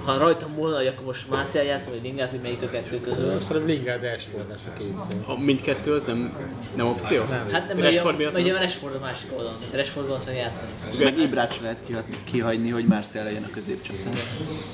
ha 0.04 0.18
rajtam 0.18 0.54
volna, 0.54 0.76
hogy 0.76 0.86
akkor 0.86 1.04
most 1.04 1.28
Martial 1.28 1.64
játszom, 1.64 1.92
vagy 1.92 2.02
Lingard, 2.02 2.30
hogy 2.30 2.40
melyik 2.40 2.62
a 2.62 2.68
kettő 2.68 3.00
közül. 3.00 3.40
Szerintem 3.40 3.76
Lingard 3.76 4.04
Ashford 4.04 4.48
lesz 4.48 4.66
a 4.74 4.78
két 4.78 4.96
szó. 4.98 5.32
A 5.32 5.38
mindkettő 5.38 5.94
az 5.94 6.04
nem, 6.04 6.36
nem 6.76 6.86
opció? 6.86 7.22
Nem. 7.30 7.48
Hát 7.50 7.68
nem, 7.68 7.76
Rashford 7.76 7.84
Rashford 7.84 8.16
miatt 8.16 8.32
ugye, 8.32 8.42
nem? 8.42 8.50
ugye 8.50 8.58
a 8.58 8.62
Rashford 8.62 8.94
a 8.94 8.98
másik 8.98 9.32
oldalon, 9.32 9.58
tehát 9.58 9.74
Rashford 9.74 10.06
valószínűleg 10.06 10.40
játszani 10.42 10.70
fog. 10.90 11.02
Meg 11.04 11.18
Ibrát 11.18 11.52
se 11.52 11.62
lehet 11.62 11.78
kiha- 11.86 12.04
kihagyni, 12.24 12.70
hogy 12.70 12.86
Marcel 12.86 13.24
legyen 13.24 13.44
a 13.44 13.50
középcsatár. 13.50 14.12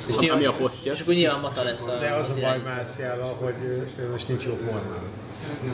És 0.08 0.16
Ami- 0.16 0.28
ami 0.28 0.44
a 0.44 0.52
posztja. 0.52 0.92
És 0.92 1.00
akkor 1.00 1.14
nyilván 1.14 1.40
Mata 1.40 1.62
lesz 1.62 1.86
a, 1.86 1.98
De 1.98 2.10
az 2.10 2.28
a 2.28 2.40
baj. 2.40 2.60
Marciala, 2.64 3.24
hogy 3.24 3.54
ő, 3.64 3.88
most 4.12 4.28
nincs 4.28 4.44
jó 4.44 4.54
formában. 4.54 5.10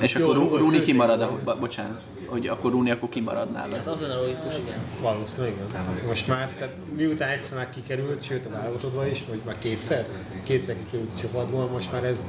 És 0.00 0.14
Jó, 0.14 0.30
akkor 0.30 0.72
őt. 0.74 0.84
kimarad, 0.84 1.20
a, 1.20 1.38
bo- 1.44 1.58
bocsánat, 1.58 2.00
hogy 2.26 2.46
akkor 2.46 2.70
Runi 2.70 2.90
akkor 2.90 3.08
kimarad 3.08 3.50
nála. 3.50 3.76
Hát 3.76 3.86
azon 3.86 4.10
a 4.10 4.20
logikus, 4.20 4.58
igen. 4.58 4.78
Valószínűleg 5.00 5.52
igen. 5.68 6.06
Most 6.06 6.26
már, 6.28 6.48
tehát 6.58 6.74
miután 6.96 7.17
egyszer 7.26 7.56
már 7.56 7.70
kikerült, 7.70 8.24
sőt 8.24 8.46
a 8.46 8.50
válogatottba 8.50 9.06
is, 9.06 9.24
vagy 9.28 9.40
már 9.44 9.58
kétszer, 9.58 10.04
kétszer 10.44 10.76
kikerült 10.84 11.10
a 11.16 11.20
csapatból, 11.20 11.66
most 11.66 11.92
már 11.92 12.04
ez 12.04 12.26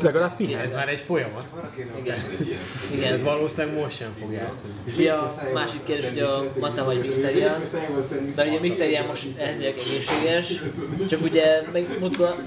Legalább 0.00 0.36
pihen. 0.36 0.60
Ez 0.60 0.70
már 0.70 0.88
egy 0.88 0.98
folyamat. 0.98 1.44
Igen. 1.98 2.16
Ez 2.16 2.96
Igen. 2.96 3.22
valószínűleg 3.22 3.76
most 3.80 3.96
sem 3.96 4.12
fog 4.20 4.32
játszani. 4.32 4.72
És 4.84 4.96
ugye 4.96 5.12
a 5.12 5.34
másik 5.54 5.84
kérdés, 5.84 6.08
hogy 6.08 6.18
a 6.18 6.52
Mata 6.60 6.84
vagy 6.84 6.98
Mkhitaryan, 6.98 7.60
mert 8.36 8.48
ugye 8.48 8.58
Mkhitaryan 8.58 9.06
most 9.06 9.26
elvileg 9.38 9.78
egészséges, 9.78 10.52
csak 11.08 11.22
ugye 11.22 11.62
meg 11.72 11.84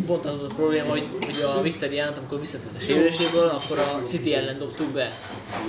pont 0.06 0.26
az 0.26 0.43
a 0.43 0.54
probléma, 0.56 0.89
hogy, 0.89 1.08
hogy 1.26 1.41
a 1.41 1.60
Mkhitaryan, 1.60 2.14
amikor 2.14 2.39
visszatett 2.39 2.76
a 2.78 2.80
sérüléséből, 2.80 3.48
akkor 3.48 3.80
a 3.80 4.00
City 4.00 4.34
ellen 4.34 4.58
dobtuk 4.58 4.88
be. 4.88 5.20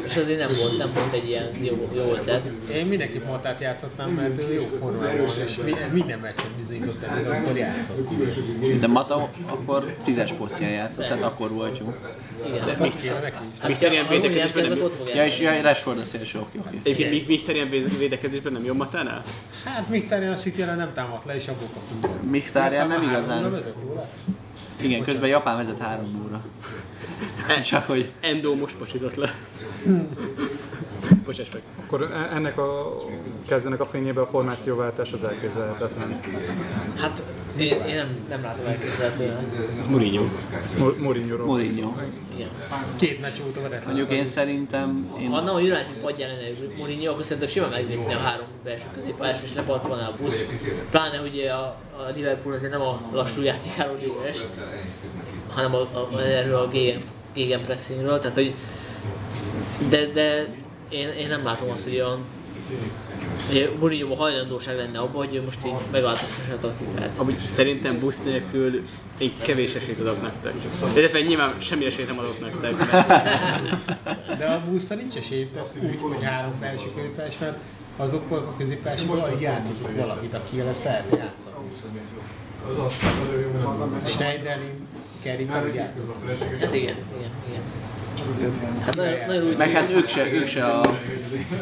És 0.04 0.16
azért 0.16 0.38
nem 0.38 0.56
volt, 0.60 0.78
nem 0.78 0.90
volt 0.94 1.12
egy 1.12 1.28
ilyen 1.28 1.50
jó, 1.62 1.88
jó 1.94 2.12
ötlet. 2.12 2.52
Én 2.72 2.86
mindenképp 2.86 3.26
Matát 3.26 3.60
játszottam, 3.60 4.10
mert 4.10 4.38
ő 4.38 4.52
jó 4.52 4.66
formában 4.80 5.26
és 5.46 5.56
mi- 5.64 5.74
minden 5.92 6.18
meccsen 6.18 6.50
bizonyított 6.58 7.02
eddig, 7.02 7.26
amikor 7.26 7.56
játszott. 7.56 8.08
De 8.80 8.86
Mata 8.86 9.28
akkor 9.46 9.96
tízes 10.04 10.32
posztján 10.32 10.70
játszott, 10.70 11.04
tehát 11.04 11.22
akkor 11.22 11.50
volt 11.52 11.78
jó. 11.78 11.94
Igen. 12.46 12.62
Hát, 13.60 13.82
Williams 13.82 14.08
védekezésben 14.08 14.78
Ja, 15.14 15.24
és 15.24 15.62
Rashford 15.62 15.98
a 15.98 16.04
szélső, 16.04 16.38
oké, 16.38 16.58
oké. 16.58 16.78
Egyébként 16.82 17.10
mi- 17.10 17.34
Mkhitaryan 17.34 17.68
véde- 17.68 17.96
védekezésben 17.98 18.52
nem 18.52 18.64
jobb 18.64 18.76
Matánál? 18.76 19.22
Hát 19.64 19.88
Mkhitaryan 19.88 20.32
a 20.32 20.36
City 20.36 20.62
nem 20.62 20.90
támadt 20.94 21.24
le, 21.24 21.36
és 21.36 21.48
abból 21.48 21.68
kaptunk. 21.74 22.22
Mkhitaryan 22.30 22.88
nem 22.88 23.02
igazán. 23.02 23.62
Igen, 24.80 25.04
közben 25.04 25.28
Japán 25.28 25.56
vezet 25.56 25.78
3 25.78 26.22
óra. 26.26 26.44
Csak 27.62 27.86
hogy 27.86 28.12
Endo 28.20 28.54
most 28.54 28.76
pocsizott 28.76 29.14
le. 29.14 29.34
Bocsáss 31.24 31.48
meg. 31.52 31.62
Akkor 31.84 32.02
e- 32.02 32.34
ennek 32.34 32.58
a 32.58 32.96
kezdenek 33.48 33.80
a 33.80 33.84
fényében 33.84 34.24
a 34.24 34.26
formációváltás 34.26 35.12
az 35.12 35.24
elképzelhetetlen. 35.24 36.20
Hát 36.96 37.22
én, 37.56 37.84
én 37.88 37.94
nem, 37.94 38.08
nem 38.28 38.42
látom 38.42 38.66
elképzelhetően. 38.66 39.52
Ez 39.78 39.86
Mourinho. 39.86 40.24
Mourinho-ról. 40.98 41.46
Mourinho. 41.46 41.92
Igen. 42.34 42.48
Két 42.96 43.20
meccs 43.20 43.38
óta 43.46 43.60
veretlen. 43.60 43.94
Mondjuk 43.94 44.18
én 44.18 44.24
szerintem, 44.24 45.16
én 45.20 45.30
Ha 45.30 45.40
nem 45.40 45.54
a 45.54 45.58
United 45.58 45.96
padján 46.02 46.30
lenne 46.30 46.48
Mourinho, 46.76 47.12
akkor 47.12 47.24
szerintem 47.24 47.48
simán 47.48 47.70
megvédni 47.70 48.14
a 48.14 48.18
három 48.18 48.46
belső 48.64 48.86
középpályás, 48.94 49.38
és 49.44 49.52
ne 49.52 49.62
parkolná 49.62 50.08
a 50.08 50.14
buszt. 50.20 50.48
Pláne 50.90 51.20
ugye 51.20 51.52
a, 51.52 51.76
a 51.96 52.10
Liverpool 52.14 52.54
azért 52.54 52.72
nem 52.72 52.80
a 52.80 53.00
lassú 53.12 53.42
játékáról 53.42 53.96
híres, 53.96 54.38
hanem 55.48 55.74
a, 55.74 55.78
a, 55.78 56.08
a, 56.12 56.20
erről 56.20 56.56
a 56.56 56.68
gegen, 56.68 57.00
gegenpressingről, 57.34 58.18
tehát 58.18 58.34
hogy 58.34 58.54
de, 59.88 60.06
de 60.06 60.46
én, 60.88 61.08
én 61.08 61.28
nem 61.28 61.44
látom 61.44 61.70
azt, 61.70 61.84
hogy 61.84 61.94
olyan 61.94 62.24
hogy 63.46 63.76
Mourinho 63.78 64.14
hajlandóság 64.14 64.76
lenne 64.76 64.98
abban, 64.98 65.26
hogy 65.26 65.34
ő 65.34 65.42
most 65.42 65.58
így 65.66 65.72
megváltoztassa 65.90 66.52
a 66.52 66.58
taktikát. 66.58 67.18
Amúgy 67.18 67.38
szerintem 67.38 68.00
busz 68.00 68.22
nélkül 68.22 68.82
én 69.18 69.32
kevés 69.42 69.74
esélyt 69.74 70.00
adok 70.00 70.22
nektek. 70.22 70.52
Illetve 70.96 71.20
nyilván 71.20 71.54
semmi 71.60 71.84
esélyt 71.84 72.06
nem 72.06 72.18
adok 72.18 72.40
nektek. 72.40 72.74
De 74.38 74.44
a 74.46 74.62
buszta 74.70 74.94
nincs 74.94 75.14
esély, 75.16 75.48
tehát 75.52 75.78
úgy, 75.82 75.98
hogy 76.00 76.24
három 76.24 76.60
belső 76.60 76.86
középpályás, 76.94 77.38
mert 77.38 77.56
azokból 77.96 78.38
a 78.38 78.54
középpályásból 78.58 79.18
alig 79.18 79.40
játszott 79.40 79.84
ott 79.84 79.96
valakit, 79.96 80.34
akivel 80.34 80.68
ezt 80.68 80.84
lehetne 80.84 81.16
játszani. 81.16 81.54
Schneiderlin, 84.08 84.86
Kerik 85.22 85.50
alig 85.50 85.74
játszott. 85.74 86.14
Hát 86.60 86.74
igen, 86.74 86.96
igen, 87.18 87.30
igen. 87.48 87.62
Hát 88.84 88.96
nagyon, 88.96 89.18
nagyon 89.26 89.48
úgy 89.48 89.56
meg 89.56 89.70
hát 89.70 89.90
ők 89.90 90.08
se, 90.08 90.32
ők 90.32 90.46
se 90.46 90.64
a, 90.64 90.98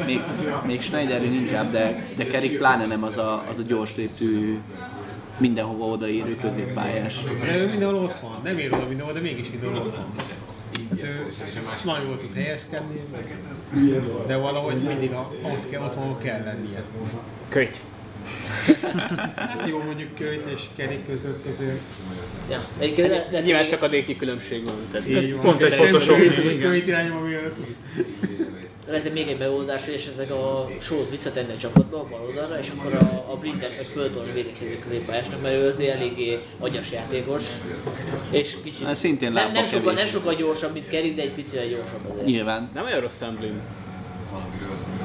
még, 0.06 0.20
még 0.66 0.82
Schneiderlin 0.82 1.32
inkább, 1.32 1.72
de, 1.72 2.06
de 2.16 2.26
Kerik 2.26 2.56
pláne 2.58 2.86
nem 2.86 3.02
az 3.02 3.18
a, 3.18 3.44
az 3.50 3.58
a 3.58 3.62
gyors 3.62 3.96
léptű, 3.96 4.58
mindenhova 5.38 5.84
odaérő 5.84 6.36
középpályás. 6.36 7.20
De 7.44 7.56
ő 7.56 7.68
mindenhol 7.68 8.02
ott 8.02 8.16
van, 8.16 8.40
nem 8.44 8.58
ér 8.58 8.72
oda 8.72 8.86
mindenhol, 8.88 9.14
de 9.14 9.20
mégis 9.20 9.50
mindenhol 9.50 9.78
ott 9.78 9.96
van. 9.96 10.14
Hát 10.90 11.02
ő 11.02 11.32
nagyon 11.84 12.06
jól 12.06 12.18
tud 12.18 12.34
helyezkedni, 12.34 13.00
de 14.26 14.36
valahogy 14.36 14.82
mindig 14.82 15.12
a, 15.12 15.32
ott, 15.42 15.70
kell, 15.70 15.82
ott 15.82 15.94
van, 15.94 16.18
kell 16.18 16.42
lennie. 16.44 16.82
Kölyt. 17.48 17.84
Hát 19.36 19.64
jó, 19.70 19.82
mondjuk 19.82 20.14
Kölyt 20.14 20.42
és 20.54 20.60
Kerik 20.76 21.06
között 21.06 21.46
azért 21.46 21.80
Ja, 22.50 22.64
egyébként 22.78 23.08
le, 23.08 23.28
le, 23.30 23.40
Nyilván 23.40 23.64
szakadéknyi 23.64 24.16
különbség 24.16 24.64
van. 24.64 24.74
Tehát 24.92 25.08
így 25.08 25.32
van. 25.32 25.42
pont 25.42 25.62
egy 25.62 26.44
igen. 26.44 26.58
Kölyt 26.60 26.86
irányba 26.86 27.20
miatt 27.20 27.54
tudsz. 27.54 28.06
lehet 28.86 29.12
még 29.12 29.28
egy 29.28 29.38
megoldás, 29.38 29.84
hogy 29.84 29.94
esetleg 29.94 30.30
a 30.30 30.68
sót 30.80 31.10
visszatenni 31.10 31.52
a 31.52 31.56
csapatba, 31.56 32.00
a 32.00 32.06
bal 32.10 32.20
oldalra, 32.26 32.58
és 32.58 32.72
akkor 32.76 32.94
a, 32.94 33.32
a 33.32 33.36
blindet 33.36 33.76
meg 33.76 33.86
föltolni 33.86 34.32
védekező 34.32 34.78
középpályásnak, 34.78 35.42
mert 35.42 35.54
ő 35.54 35.68
azért 35.68 35.94
eléggé 35.96 36.38
agyas 36.58 36.92
játékos. 36.92 37.42
És 38.30 38.56
kicsit... 38.62 38.86
Hát 38.86 38.96
szintén 38.96 39.32
nem, 39.32 39.52
nem, 39.52 39.66
sokkal, 39.66 39.92
nem 39.92 40.06
sokkal 40.06 40.34
gyorsabb, 40.34 40.72
mint 40.72 40.88
Kerik, 40.88 41.14
de 41.14 41.22
egy 41.22 41.32
picivel 41.32 41.66
gyorsabb 41.66 42.10
azért. 42.10 42.26
Nyilván. 42.26 42.70
Nem 42.74 42.84
olyan 42.84 43.00
rossz 43.00 43.18
Blind. 43.38 43.60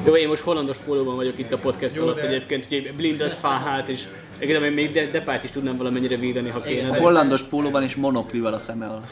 Jó, 0.06 0.16
én 0.16 0.28
most 0.28 0.42
hollandos 0.42 0.76
pólóban 0.76 1.16
vagyok 1.16 1.38
itt 1.38 1.52
a 1.52 1.58
podcast 1.58 1.96
Jó, 1.96 2.02
alatt 2.02 2.16
de- 2.16 2.26
egyébként, 2.28 2.64
úgyhogy 2.64 2.94
Blindet, 2.96 3.34
Fahát 3.34 3.88
és 3.88 4.04
Egyébként 4.38 4.64
én 4.64 4.72
még 4.72 4.92
De- 4.92 5.06
Depályt 5.10 5.44
is 5.44 5.50
tudnám 5.50 5.76
valamennyire 5.76 6.16
védeni, 6.16 6.48
ha 6.48 6.60
kéne. 6.60 6.90
De... 6.90 6.98
hollandos 6.98 7.42
pólóban 7.42 7.82
is 7.82 7.94
monoklival 7.94 8.52
a 8.54 8.58
szeme 8.58 8.86
alatt. 8.86 9.06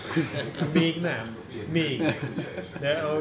Még 0.73 1.01
nem. 1.01 1.37
Még. 1.73 2.03
De 2.81 2.89
a, 2.91 3.21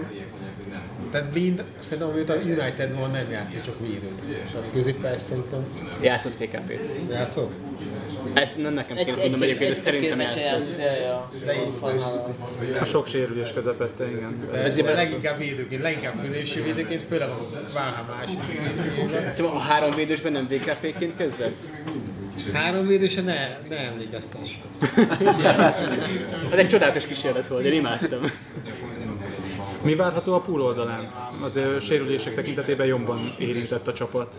tehát 1.11 1.31
Blind 1.31 1.63
szerintem 1.79 2.09
amióta 2.09 2.35
United 2.35 2.95
van 2.99 3.11
nem 3.11 3.31
játszik, 3.31 3.61
csak 3.63 3.79
védőt. 3.79 4.21
És 4.45 4.51
a 4.53 4.59
középpályás 4.73 5.21
szerintem 5.21 5.65
Játszott 6.01 6.35
VKP-t. 6.37 6.81
játszott. 7.11 7.51
Ezt 8.33 8.57
nem 8.57 8.73
nekem 8.73 8.97
kéne 8.97 9.13
tudnom 9.13 9.41
egy, 9.41 9.49
egyébként, 9.49 9.73
de 9.73 9.79
szerintem 9.79 10.19
játszott. 10.19 10.79
a, 12.81 12.85
sok 12.85 13.07
sérülés 13.07 13.53
közepette, 13.53 14.09
igen. 14.09 14.49
Ezért 14.53 14.93
leginkább 14.93 15.37
védőként, 15.37 15.81
leginkább 15.81 16.21
középső 16.21 16.63
védőként, 16.63 17.03
főleg 17.03 17.29
a 17.29 17.47
szintjében. 18.25 19.31
Szóval 19.31 19.55
a 19.55 19.59
három 19.59 19.95
védősben 19.95 20.31
nem 20.31 20.47
VKP-ként 20.47 21.15
kezdett? 21.17 21.59
Három 22.53 22.87
védőse 22.87 23.21
ne, 23.21 23.57
ne 23.69 23.77
emlékeztes. 23.77 24.59
Ez 26.51 26.57
egy 26.57 26.67
csodálatos 26.67 27.05
kísérlet 27.05 27.47
volt, 27.47 27.65
én 27.65 27.73
imádtam. 27.73 28.19
Mi 29.81 29.95
várható 29.95 30.33
a 30.33 30.39
pool 30.39 30.61
oldalán? 30.61 31.11
Azért 31.41 31.81
sérülések 31.81 32.35
tekintetében 32.35 32.87
jobban 32.87 33.35
érintett 33.39 33.87
a 33.87 33.93
csapat. 33.93 34.35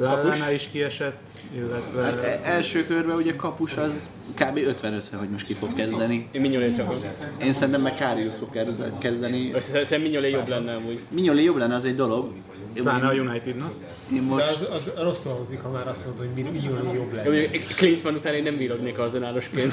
Lallana 0.00 0.50
is 0.52 0.68
kiesett, 0.72 1.28
illetve... 1.56 2.02
Hát 2.02 2.18
e- 2.18 2.40
első 2.44 2.86
körben 2.86 3.16
ugye 3.16 3.36
kapus 3.36 3.76
az 3.76 4.08
kb. 4.34 4.56
55 4.56 5.04
hogy 5.18 5.28
most 5.28 5.46
ki 5.46 5.54
fog 5.54 5.74
kezdeni. 5.74 6.28
Én 6.32 6.40
Mignolét 6.40 6.76
rakom. 6.76 6.96
Én 7.42 7.52
szerintem 7.52 7.82
meg 7.82 7.96
Karius 7.98 8.34
fog 8.34 8.50
kezd- 8.50 8.98
kezdeni. 8.98 9.52
Szerintem 9.58 10.00
Mignolé 10.00 10.30
jobb 10.30 10.48
lenne 10.48 10.74
amúgy. 10.74 11.00
Mignoli 11.10 11.42
jobb 11.44 11.56
lenne, 11.56 11.74
az 11.74 11.84
egy 11.84 11.94
dolog. 11.94 12.32
Pláne 12.74 13.06
a 13.06 13.12
United, 13.12 13.56
na? 13.56 13.72
Én 14.12 14.16
De 14.16 14.20
most 14.34 14.46
az, 14.60 14.68
az 14.72 15.02
rossz 15.02 15.24
hangzik, 15.24 15.60
ha 15.60 15.70
már 15.70 15.88
azt 15.88 16.06
mondod, 16.06 16.26
hogy 16.34 16.44
mi 16.44 16.60
Juli 16.62 16.94
jobb 16.96 17.12
lenne. 17.12 17.48
Klinsmann 17.76 18.14
után 18.14 18.34
én 18.34 18.42
nem 18.42 18.56
bírognék 18.56 18.98
arzenálosként. 18.98 19.72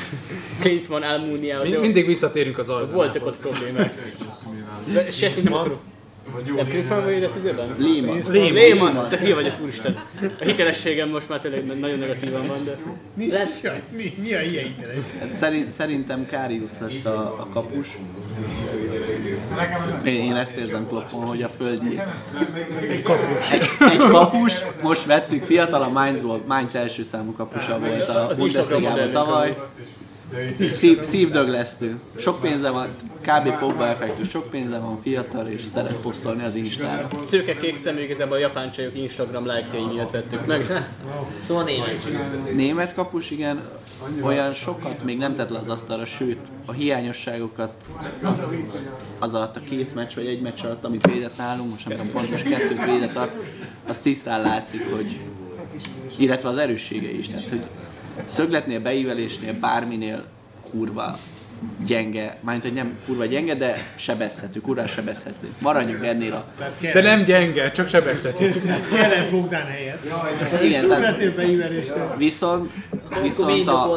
Klinsmann, 0.60 1.02
Almunia, 1.04 1.60
az 1.60 1.70
Mind, 1.70 1.82
mindig 1.82 2.06
visszatérünk 2.06 2.58
az 2.58 2.68
Voltak 2.68 2.96
Arsenalhoz. 2.96 3.36
ott 3.36 3.42
problémák. 3.42 4.14
De 4.94 5.10
se 5.12 5.30
szinte 5.30 5.50
nem 5.50 5.60
akarok. 5.60 5.80
Nem 6.56 6.68
Klinsmann 6.68 7.04
vagy 7.04 7.16
ide 7.16 7.28
tizében? 7.28 7.76
Lehmann. 7.78 8.22
Lehmann. 8.32 8.54
Lehmann! 8.54 9.08
Te 9.08 9.18
hülye 9.18 9.36
vagyok, 9.36 9.54
úristen. 9.62 10.04
A 10.40 10.44
hitelességem 10.44 11.10
most 11.10 11.30
már 11.30 11.40
tényleg 11.40 11.80
nagyon 11.80 12.00
negatívan 12.00 12.48
van, 12.48 12.66
de... 12.66 12.78
Nincs 13.14 13.34
jaj, 13.62 13.82
mi, 13.96 14.14
mi 14.22 14.34
a 14.34 14.42
ilyen 14.42 14.64
hiteles? 14.64 15.06
Hát 15.20 15.32
szerint, 15.32 15.72
szerintem 15.72 16.28
Karius 16.30 16.72
lesz 16.80 17.06
a, 17.06 17.20
a 17.20 17.48
kapus. 17.54 17.98
Én, 20.04 20.14
én 20.14 20.36
ezt 20.36 20.56
érzem 20.56 20.88
kloppon, 20.88 21.26
hogy 21.26 21.42
a 21.42 21.50
földi... 21.50 22.00
Egy 22.90 23.02
kapus. 23.02 23.52
Egy, 23.52 23.70
egy 23.92 23.98
kapus, 23.98 24.54
most 24.82 25.06
vettük 25.06 25.44
fiatal, 25.44 25.82
a 25.82 25.90
Mainzból, 25.90 26.42
Mainz 26.48 26.76
első 26.76 27.04
számú 27.04 27.34
kapusa 27.34 27.80
volt 27.80 28.10
a 28.10 28.28
Az 28.28 28.40
Instagram 28.40 29.12
Szív, 30.70 31.02
szívdöglesztő. 31.02 32.00
Sok 32.18 32.40
pénze 32.40 32.70
van, 32.70 32.96
kb. 33.22 33.60
Pogba 33.60 33.88
effektus, 33.88 34.30
sok 34.30 34.50
pénze 34.50 34.78
van, 34.78 34.98
fiatal 35.02 35.48
és 35.48 35.62
szeret 35.62 35.96
posztolni 35.96 36.44
az 36.44 36.56
Instára. 36.56 37.10
Szőke 37.22 37.58
kék 37.58 37.76
szemű 37.76 38.02
igazából 38.02 38.36
a 38.36 38.40
japán 38.40 38.72
csajok 38.72 38.98
Instagram 38.98 39.46
lájkjai 39.46 39.86
miatt 39.86 40.12
vettük 40.12 40.46
meg. 40.46 40.90
Szóval 41.40 41.64
német. 41.64 42.08
Német 42.54 42.94
kapus, 42.94 43.32
igen, 43.32 43.62
olyan 44.22 44.54
sokat 44.54 45.04
még 45.04 45.18
nem 45.18 45.36
tett 45.36 45.50
le 45.50 45.58
az 45.58 45.70
asztalra, 45.70 46.06
sőt 46.06 46.40
a 46.66 46.72
hiányosságokat 46.72 47.74
az, 48.22 48.58
az 49.20 49.34
alatt 49.34 49.56
a 49.56 49.62
két 49.70 49.96
meccs 49.96 50.16
vagy 50.16 50.26
egy 50.26 50.42
meccs 50.42 50.64
alatt, 50.64 50.86
amit 50.86 51.06
védett 51.06 51.38
nálunk, 51.38 51.70
most 51.70 51.88
nem 51.88 51.98
tudom 51.98 52.14
pontos 52.14 52.42
kettőt 52.42 52.86
védett, 52.86 53.20
az 53.88 54.00
tisztán 54.00 54.42
látszik, 54.42 54.92
hogy 54.96 55.20
illetve 56.18 56.50
az 56.50 56.58
erőssége 56.58 57.10
is, 57.10 57.28
tehát 57.28 57.50
hogy 57.50 57.64
szögletnél, 58.26 58.80
beívelésnél, 58.80 59.54
bárminél 59.60 60.26
kurva 60.72 61.20
gyenge, 61.86 62.38
mármint 62.42 62.64
hogy 62.64 62.74
nem 62.74 62.98
kurva 63.06 63.26
gyenge, 63.26 63.56
de 63.56 63.94
sebezhető, 63.96 64.62
kurva 64.62 64.88
sebezhető. 64.88 65.48
Maradjunk 65.60 66.06
ennél 66.06 66.34
a... 66.34 66.46
De 66.80 67.02
nem 67.02 67.24
gyenge, 67.24 67.72
csak 67.72 67.88
sebezhető. 67.88 68.62
kellett 68.92 69.32
Bogdán 69.32 69.66
helyett. 69.66 70.04
Igen, 70.62 70.88
tehát 70.88 71.18
viszont, 72.18 72.72
viszont 73.22 73.68
a, 73.68 73.90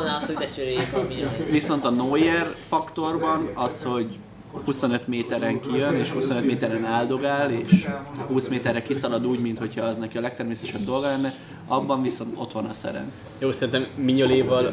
viszont 1.51 1.85
a 1.85 1.91
Neuer 1.91 2.55
faktorban 2.69 3.51
az, 3.55 3.83
hogy 3.83 4.19
25 4.53 5.07
méteren 5.07 5.61
kijön, 5.61 5.95
és 5.95 6.11
25 6.11 6.45
méteren 6.45 6.85
áldogál, 6.85 7.51
és 7.51 7.89
20 8.27 8.49
méterre 8.49 8.83
kiszalad 8.83 9.27
úgy, 9.27 9.41
mintha 9.41 9.83
az 9.83 9.99
neki 9.99 10.19
a 10.19 10.21
legtermészetesebb 10.21 10.81
dolga 10.81 11.07
lenne, 11.07 11.35
abban 11.67 12.03
viszont 12.03 12.35
ott 12.37 12.53
van 12.53 12.65
a 12.65 12.73
szeren. 12.73 13.13
Jó, 13.39 13.53
szerintem 13.53 13.87
Mignoléval 13.97 14.73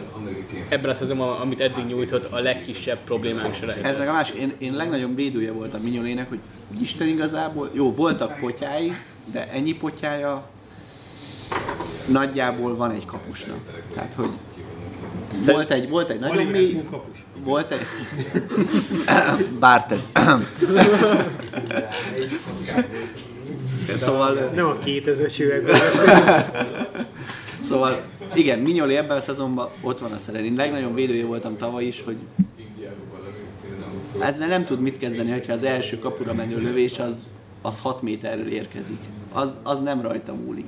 ebben 0.70 0.90
a 0.90 0.94
szezonban, 0.94 1.40
amit 1.40 1.62
eddig 1.62 1.86
nyújtott, 1.86 2.26
a 2.26 2.40
legkisebb 2.40 3.00
problémánk 3.04 3.54
se 3.54 3.66
lehet. 3.66 3.86
Ez 3.86 3.98
meg 3.98 4.08
a 4.08 4.12
másik, 4.12 4.36
én, 4.36 4.54
én 4.58 4.74
legnagyobb 4.74 5.16
védője 5.16 5.52
voltam 5.52 5.82
Mignolének, 5.82 6.30
hogy 6.30 6.40
Isten 6.82 7.08
igazából, 7.08 7.70
jó, 7.74 7.94
voltak 7.94 8.40
potyái, 8.40 8.94
de 9.32 9.50
ennyi 9.50 9.74
potyája 9.74 10.50
nagyjából 12.06 12.76
van 12.76 12.92
egy 12.92 13.06
kapusnak. 13.06 13.60
Tehát, 13.94 14.14
hogy 14.14 14.30
volt 15.46 15.72
egy, 15.72 15.90
volt 15.90 16.10
egy 16.10 16.20
nagyon 16.20 16.46
mély, 16.46 16.84
volt 17.44 17.72
egy... 17.72 17.80
Bártez. 19.60 20.10
szóval, 23.96 24.52
Nem 24.56 24.66
a 24.66 24.78
2000-es 24.86 25.40
években 25.40 25.80
szóval, 27.68 28.02
igen, 28.34 28.60
Mignoli 28.60 28.96
ebben 28.96 29.18
a 29.18 29.20
szezonban 29.20 29.70
ott 29.82 30.00
van 30.00 30.12
a 30.12 30.18
szeren. 30.18 30.44
Én 30.44 30.56
legnagyobb 30.56 30.96
védője 30.96 31.26
voltam 31.26 31.58
tavaly 31.58 31.86
is, 31.86 32.04
hogy 32.06 32.16
ezzel 34.20 34.48
nem 34.48 34.66
tud 34.66 34.82
mit 34.82 34.98
kezdeni, 34.98 35.32
hogyha 35.32 35.54
az 35.54 35.64
első 35.64 36.00
kapura 36.00 36.34
menő 36.34 36.62
lövés 36.62 37.00
az, 37.00 37.28
az 37.62 37.80
6 37.80 38.02
méterről 38.02 38.52
érkezik. 38.52 39.00
Az, 39.34 39.60
az 39.64 39.80
nem 39.80 40.02
rajta 40.02 40.34
múlik. 40.34 40.66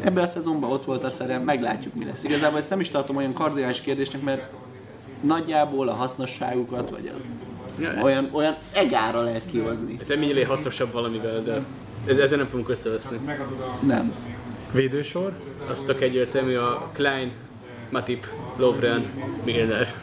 Ebben 0.00 0.24
a 0.24 0.26
szezonban 0.26 0.70
ott 0.70 0.84
volt 0.84 1.04
a 1.04 1.10
szerem, 1.10 1.42
meglátjuk 1.42 1.94
mi 1.94 2.04
lesz. 2.04 2.24
Igazából 2.24 2.58
ezt 2.58 2.70
nem 2.70 2.80
is 2.80 2.88
tartom 2.88 3.16
olyan 3.16 3.32
kardinális 3.32 3.80
kérdésnek, 3.80 4.22
mert 4.22 4.42
nagyjából 5.20 5.88
a 5.88 5.92
hasznosságukat, 5.92 6.90
vagy 6.90 7.10
a, 7.84 8.02
olyan, 8.02 8.28
olyan 8.32 8.56
egára 8.72 9.22
lehet 9.22 9.46
kihozni. 9.50 9.96
Ez 10.00 10.08
Mignolet 10.08 10.46
hasznosabb 10.46 10.92
valamivel, 10.92 11.42
de 11.42 11.62
ez, 12.06 12.18
ezzel 12.18 12.38
nem 12.38 12.46
fogunk 12.46 12.68
összeveszni. 12.68 13.18
Nem. 13.82 14.12
Védősor. 14.72 15.32
Az 15.70 15.80
tök 15.80 16.00
egyértelmű 16.00 16.54
a 16.54 16.90
Klein, 16.92 17.32
Matip, 17.90 18.26
Lovren, 18.56 19.06
Milner. 19.44 19.94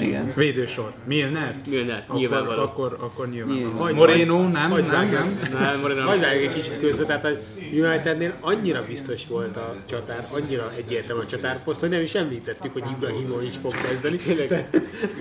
Igen. 0.00 0.32
Védősor. 0.36 0.92
Milner. 1.06 1.54
Milner, 1.66 2.02
Akkor, 2.06 2.16
nyilvánvaló. 2.20 2.62
akkor, 2.62 2.96
akkor 3.00 3.28
nyilván. 3.28 3.56
Nyilván. 3.56 3.94
Moreno, 3.94 4.48
nem, 4.48 4.70
Hagyd 4.70 4.86
nem, 4.90 5.10
nem. 5.10 5.38
Nem, 5.52 5.80
Moreno. 5.80 6.06
Vágj 6.06 6.24
egy 6.24 6.52
kicsit 6.52 6.78
közbe, 6.78 7.04
tehát 7.04 7.24
a 7.24 7.28
Unitednél 7.72 8.34
annyira 8.40 8.84
biztos 8.86 9.22
volt 9.28 9.56
a 9.56 9.74
csatár, 9.90 10.28
annyira 10.30 10.70
egyértelmű 10.76 11.22
a 11.22 11.26
csatárposzt, 11.26 11.80
hogy 11.80 11.88
nem 11.88 12.02
is 12.02 12.14
említettük, 12.14 12.72
hogy 12.72 12.82
Ibrahimovic 12.96 13.54
fog 13.62 13.74
kezdeni. 13.88 14.16
Tényleg. 14.16 14.68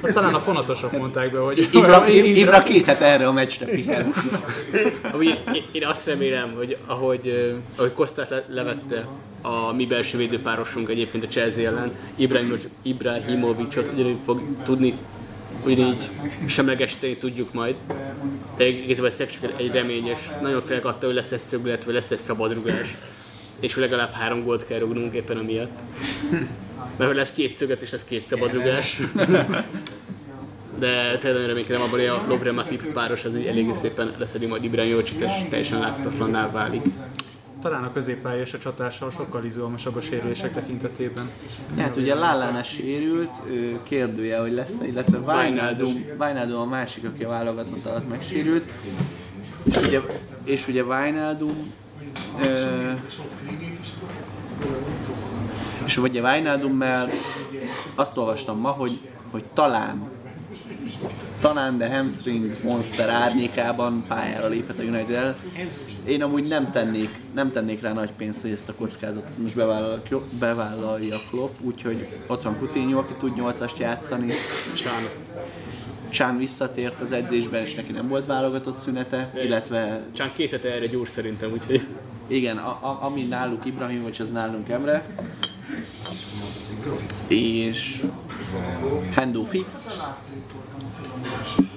Azt 0.01 0.13
talán 0.13 0.33
a 0.33 0.39
fonatosok 0.39 0.91
mondták 0.91 1.31
be, 1.31 1.39
hogy 1.39 1.69
Ibra, 1.71 2.07
Ibra 2.09 2.63
két 2.63 2.85
het 2.85 3.01
erre 3.01 3.27
a 3.27 3.31
meccsre 3.31 3.65
pihen. 3.65 4.13
Én, 5.21 5.63
én 5.71 5.85
azt 5.85 6.05
remélem, 6.05 6.53
hogy 6.55 6.77
ahogy, 6.85 7.53
ahogy 7.75 7.93
Kostát 7.93 8.29
le, 8.29 8.43
levette 8.49 9.07
a 9.47 9.73
mi 9.73 9.85
belső 9.85 10.17
védőpárosunk 10.17 10.89
egyébként 10.89 11.23
a 11.23 11.27
Chelsea 11.27 11.67
ellen, 11.67 11.91
Ibrahimovic, 12.15 12.67
Ibrahimovicot 12.81 13.91
ugyanúgy 13.93 14.17
fog 14.25 14.41
tudni 14.63 14.93
ugyanígy 15.65 16.09
semlegesíteni 16.47 17.17
tudjuk 17.17 17.53
majd. 17.53 17.77
De 18.57 18.67
igazából 18.67 19.11
ez 19.17 19.17
csak 19.31 19.53
egy 19.57 19.71
remény, 19.71 20.07
és 20.07 20.19
nagyon 20.41 20.61
félek 20.61 20.85
attól, 20.85 21.05
hogy 21.05 21.15
lesz 21.15 21.31
egy 21.31 21.39
szöglet, 21.39 21.83
vagy 21.83 21.93
lesz 21.93 22.11
egy 22.11 22.17
szabadrugás. 22.17 22.95
És 23.59 23.75
legalább 23.75 24.11
három 24.11 24.43
gólt 24.43 24.67
kell 24.67 24.79
rugnunk 24.79 25.13
éppen 25.13 25.37
amiatt. 25.37 25.79
Mert 26.97 27.09
hogy 27.09 27.15
lesz 27.15 27.31
két 27.31 27.55
szöget 27.55 27.81
és 27.81 27.91
lesz 27.91 28.03
két 28.03 28.25
szabadrugás. 28.25 28.99
De 30.79 31.17
tényleg 31.17 31.45
reménykedem 31.45 31.81
abban, 31.81 31.99
a 31.99 32.25
Lovren 32.27 32.53
Matip 32.53 32.91
páros 32.91 33.23
az 33.23 33.35
így 33.35 33.45
eléggé 33.45 33.73
szépen 33.73 34.13
leszedi 34.17 34.45
majd 34.45 34.63
Ibrahimovicot, 34.63 35.21
és 35.21 35.31
teljesen 35.49 35.79
láthatatlanná 35.79 36.51
válik. 36.51 36.81
Talán 37.61 37.83
a 37.83 37.91
középpálya 37.91 38.41
és 38.41 38.53
a 38.53 38.57
csatással 38.57 39.11
sokkal 39.11 39.45
izgalmasabb 39.45 39.95
a 39.95 40.01
sérülések 40.01 40.53
tekintetében. 40.53 41.29
Hát 41.77 41.95
ugye 41.95 42.15
Lallana 42.15 42.63
sérült, 42.63 43.31
ő 43.49 43.79
kérdője, 43.83 44.39
hogy 44.39 44.51
lesz 44.51 44.79
illetve 44.81 45.17
Wijnaldum, 45.17 46.05
Wijnaldum 46.19 46.59
a 46.59 46.65
másik, 46.65 47.05
aki 47.05 47.23
a 47.23 47.29
válogatott 47.29 47.85
alatt 47.85 48.09
megsérült. 48.09 48.71
És 49.63 49.77
ugye, 49.77 50.01
és 50.43 50.67
ugye 50.67 50.83
Wijnaldum, 50.83 51.73
ö, 52.41 52.91
és 55.85 55.97
ugye 55.97 56.21
Wijnaldummel 56.21 57.09
azt 57.95 58.17
olvastam 58.17 58.59
ma, 58.59 58.69
hogy, 58.69 58.99
hogy 59.31 59.43
talán 59.53 60.09
talán, 61.41 61.77
de 61.77 61.95
hamstring 61.95 62.63
monster 62.63 63.09
árnyékában 63.09 64.05
pályára 64.07 64.47
léphet 64.47 64.79
a 64.79 64.83
United 64.83 65.15
el. 65.15 65.35
Én 66.05 66.23
amúgy 66.23 66.47
nem 66.47 66.71
tennék, 66.71 67.09
nem 67.33 67.51
tennék 67.51 67.81
rá 67.81 67.93
nagy 67.93 68.11
pénzt, 68.11 68.41
hogy 68.41 68.51
ezt 68.51 68.69
a 68.69 68.73
kockázatot 68.73 69.37
most 69.37 69.55
bevállal, 69.55 70.01
bevállalja 70.39 71.17
Klopp, 71.29 71.59
úgyhogy 71.61 72.07
ott 72.27 72.41
van 72.41 72.57
Coutinho, 72.57 72.99
aki 72.99 73.13
tud 73.19 73.33
8-ast 73.35 73.77
játszani. 73.77 74.33
Csán. 74.75 75.03
Csán 76.09 76.37
visszatért 76.37 77.01
az 77.01 77.11
edzésben, 77.11 77.61
és 77.61 77.75
neki 77.75 77.91
nem 77.91 78.07
volt 78.07 78.25
válogatott 78.25 78.75
szünete, 78.75 79.31
illetve 79.43 80.01
Csán 80.11 80.31
két 80.35 80.51
hete 80.51 80.71
erre 80.71 80.85
gyúr 80.85 81.07
szerintem, 81.07 81.51
úgyhogy 81.51 81.87
igen, 82.27 82.57
a, 82.57 82.69
a, 82.69 82.97
ami 83.01 83.23
náluk 83.23 83.65
Ibrahimovic, 83.65 84.19
az 84.19 84.31
nálunk 84.31 84.69
Emre. 84.69 85.05
És 87.27 88.03
Hendo 89.11 89.43
fix. 89.43 89.87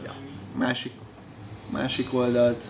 Ja. 0.05 0.13
Másik, 0.57 0.93
másik 1.71 2.15
oldalt. 2.15 2.65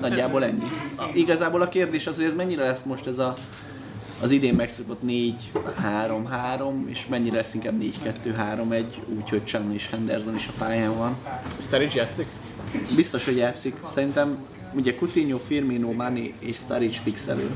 Nagyjából 0.00 0.44
ennyi. 0.44 0.70
A, 0.96 1.04
igazából 1.14 1.60
a 1.60 1.68
kérdés 1.68 2.06
az, 2.06 2.16
hogy 2.16 2.24
ez 2.24 2.34
mennyire 2.34 2.62
lesz 2.62 2.82
most 2.84 3.06
ez 3.06 3.18
a 3.18 3.34
az 4.20 4.30
idén 4.30 4.54
megszokott 4.54 5.00
4-3-3, 5.06 6.86
és 6.86 7.06
mennyire 7.06 7.36
lesz 7.36 7.54
inkább 7.54 7.74
4-2-3-1, 7.80 8.84
úgyhogy 9.16 9.44
Chan 9.44 9.72
és 9.72 9.90
Henderson 9.90 10.34
is 10.34 10.48
a 10.48 10.52
pályán 10.58 10.96
van. 10.96 11.16
Sturridge 11.60 12.00
játszik? 12.00 12.28
Biztos, 12.96 13.24
hogy 13.24 13.36
játszik. 13.36 13.76
Szerintem 13.88 14.38
ugye 14.74 14.94
Coutinho, 14.94 15.38
Firmino, 15.38 15.92
Mani 15.92 16.34
és 16.38 16.56
Sturridge 16.56 16.98
fix 17.02 17.26
elő. 17.26 17.50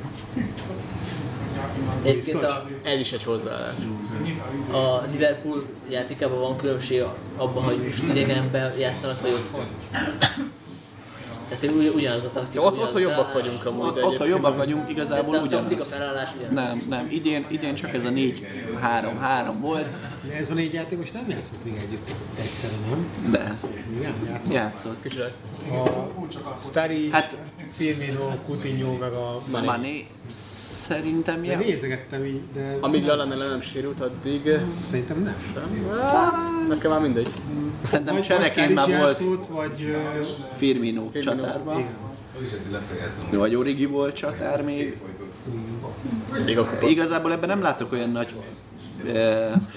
Egyébként 2.02 2.42
a, 2.42 2.66
Ez 2.82 2.98
is 3.00 3.12
egy 3.12 3.22
hozzáállás. 3.24 3.74
a 4.72 5.02
Liverpool 5.12 5.64
játékában 5.88 6.38
van 6.40 6.56
különbség 6.56 7.02
abban, 7.36 7.62
hogy 7.62 7.82
most 7.84 8.02
idegenben 8.02 8.78
játszanak, 8.78 9.20
vagy 9.20 9.32
otthon. 9.32 9.64
Tehát 11.48 11.76
ugy- 11.76 11.92
ugyanaz 11.94 12.24
a 12.24 12.30
taktika. 12.30 12.62
Ott, 12.64 12.72
ugyanaz 12.72 12.90
ott, 12.92 12.96
a 12.96 13.00
jobbak 13.00 13.32
vagyunk 13.32 13.64
amúgy, 13.66 13.86
Ott, 13.86 14.02
ott 14.04 14.16
ha 14.16 14.24
jobbak 14.24 14.56
vagyunk, 14.56 14.90
igazából 14.90 15.32
de 15.32 15.38
a 15.38 15.48
taktika 15.48 15.66
ugyanaz. 15.66 15.88
felállás 15.88 16.30
ugyanaz. 16.38 16.54
Nem, 16.54 16.82
nem, 16.88 17.06
idén, 17.10 17.46
idén 17.48 17.74
csak 17.74 17.94
ez 17.94 18.04
a 18.04 18.08
4-3-3 18.10 19.52
volt, 19.60 19.86
De 20.26 20.32
ez 20.36 20.50
a 20.50 20.54
négy 20.54 20.72
játékos 20.72 21.10
nem 21.10 21.28
játszott 21.28 21.64
még 21.64 21.74
együtt 21.76 22.10
egyszerre, 22.40 22.74
nem? 22.88 23.06
de 23.30 23.54
Igen, 23.98 24.12
játszott. 24.26 24.54
játszott. 24.54 25.02
Kicsit. 25.02 25.32
A 26.44 26.60
Stari, 26.60 27.08
Hát- 27.10 27.36
Firmino, 27.76 28.28
Coutinho, 28.46 28.92
meg 28.96 29.12
a... 29.12 29.42
Mané 29.64 30.06
szerintem 30.90 31.42
De 31.42 31.50
ja. 31.50 31.58
nézegettem 31.58 32.24
így, 32.24 32.40
de 32.54 32.76
Amíg 32.80 33.06
Lallana 33.06 33.36
le 33.36 33.46
nem 33.46 33.60
sérült, 33.60 34.00
addig... 34.00 34.50
szerintem 34.90 35.22
nem. 35.22 35.36
Hát, 36.00 36.68
nekem 36.68 36.90
már 36.90 37.00
mindegy. 37.00 37.28
Szerintem 37.82 38.14
Vagy 38.14 38.24
csereként 38.24 38.74
már 38.74 38.88
volt 38.88 39.00
játszott, 39.00 39.46
vagy... 39.46 39.82
ö, 39.82 40.22
Firmino 40.56 41.10
csatárban, 41.20 41.78
Igen. 41.78 43.38
vagy 43.38 43.54
Origi 43.54 43.86
volt 43.86 44.14
csatár 44.14 44.62
még. 44.64 44.96
Még. 46.44 46.58
Igazából 46.88 47.32
ebben 47.32 47.48
nem 47.48 47.60
látok 47.60 47.92
olyan 47.92 48.10
nagy 48.10 48.28
eh, 48.38 48.44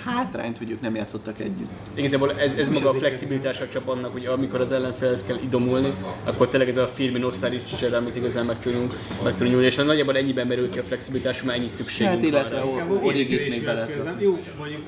hátrányt, 0.06 0.58
hogy 0.58 0.72
ők 0.72 0.82
nem 0.82 0.96
játszottak 0.96 1.40
együtt. 1.40 1.70
Igazából 1.94 2.34
ez, 2.40 2.54
ez 2.54 2.68
maga 2.68 2.90
a 2.90 2.94
flexibilitás 2.94 3.60
a 3.60 3.68
csapatnak, 3.68 4.12
hogy 4.12 4.26
amikor 4.26 4.62
az 4.62 4.72
ellenfelhez 4.72 5.24
kell 5.24 5.38
idomulni, 5.44 5.94
akkor 6.24 6.48
tényleg 6.48 6.70
ez 6.70 6.78
a 6.78 6.88
Firmino 6.88 7.32
Sturridge 7.32 7.78
csere, 7.78 7.98
amit 7.98 8.16
igazán 8.16 8.46
meg 8.46 8.60
tudunk, 8.60 8.94
meg 9.24 9.32
tudunk 9.32 9.52
nyúlni, 9.52 9.66
és 9.66 9.76
nagyjából 9.76 10.18
ennyiben 10.18 10.48
merül 10.48 10.70
ki 10.70 10.80
a 10.80 10.84
flexibilitás, 10.84 11.44
mert 11.44 11.58
ennyi 11.58 11.68
szükségünk 11.68 12.16
Hát 12.16 12.24
illetve 12.24 12.62
van 12.62 12.92
Origit 13.04 13.30
még 13.30 13.30
védekezésről 13.30 13.76
bele. 13.76 13.88
közben. 13.88 14.18
Jó, 14.20 14.40
mondjuk 14.58 14.82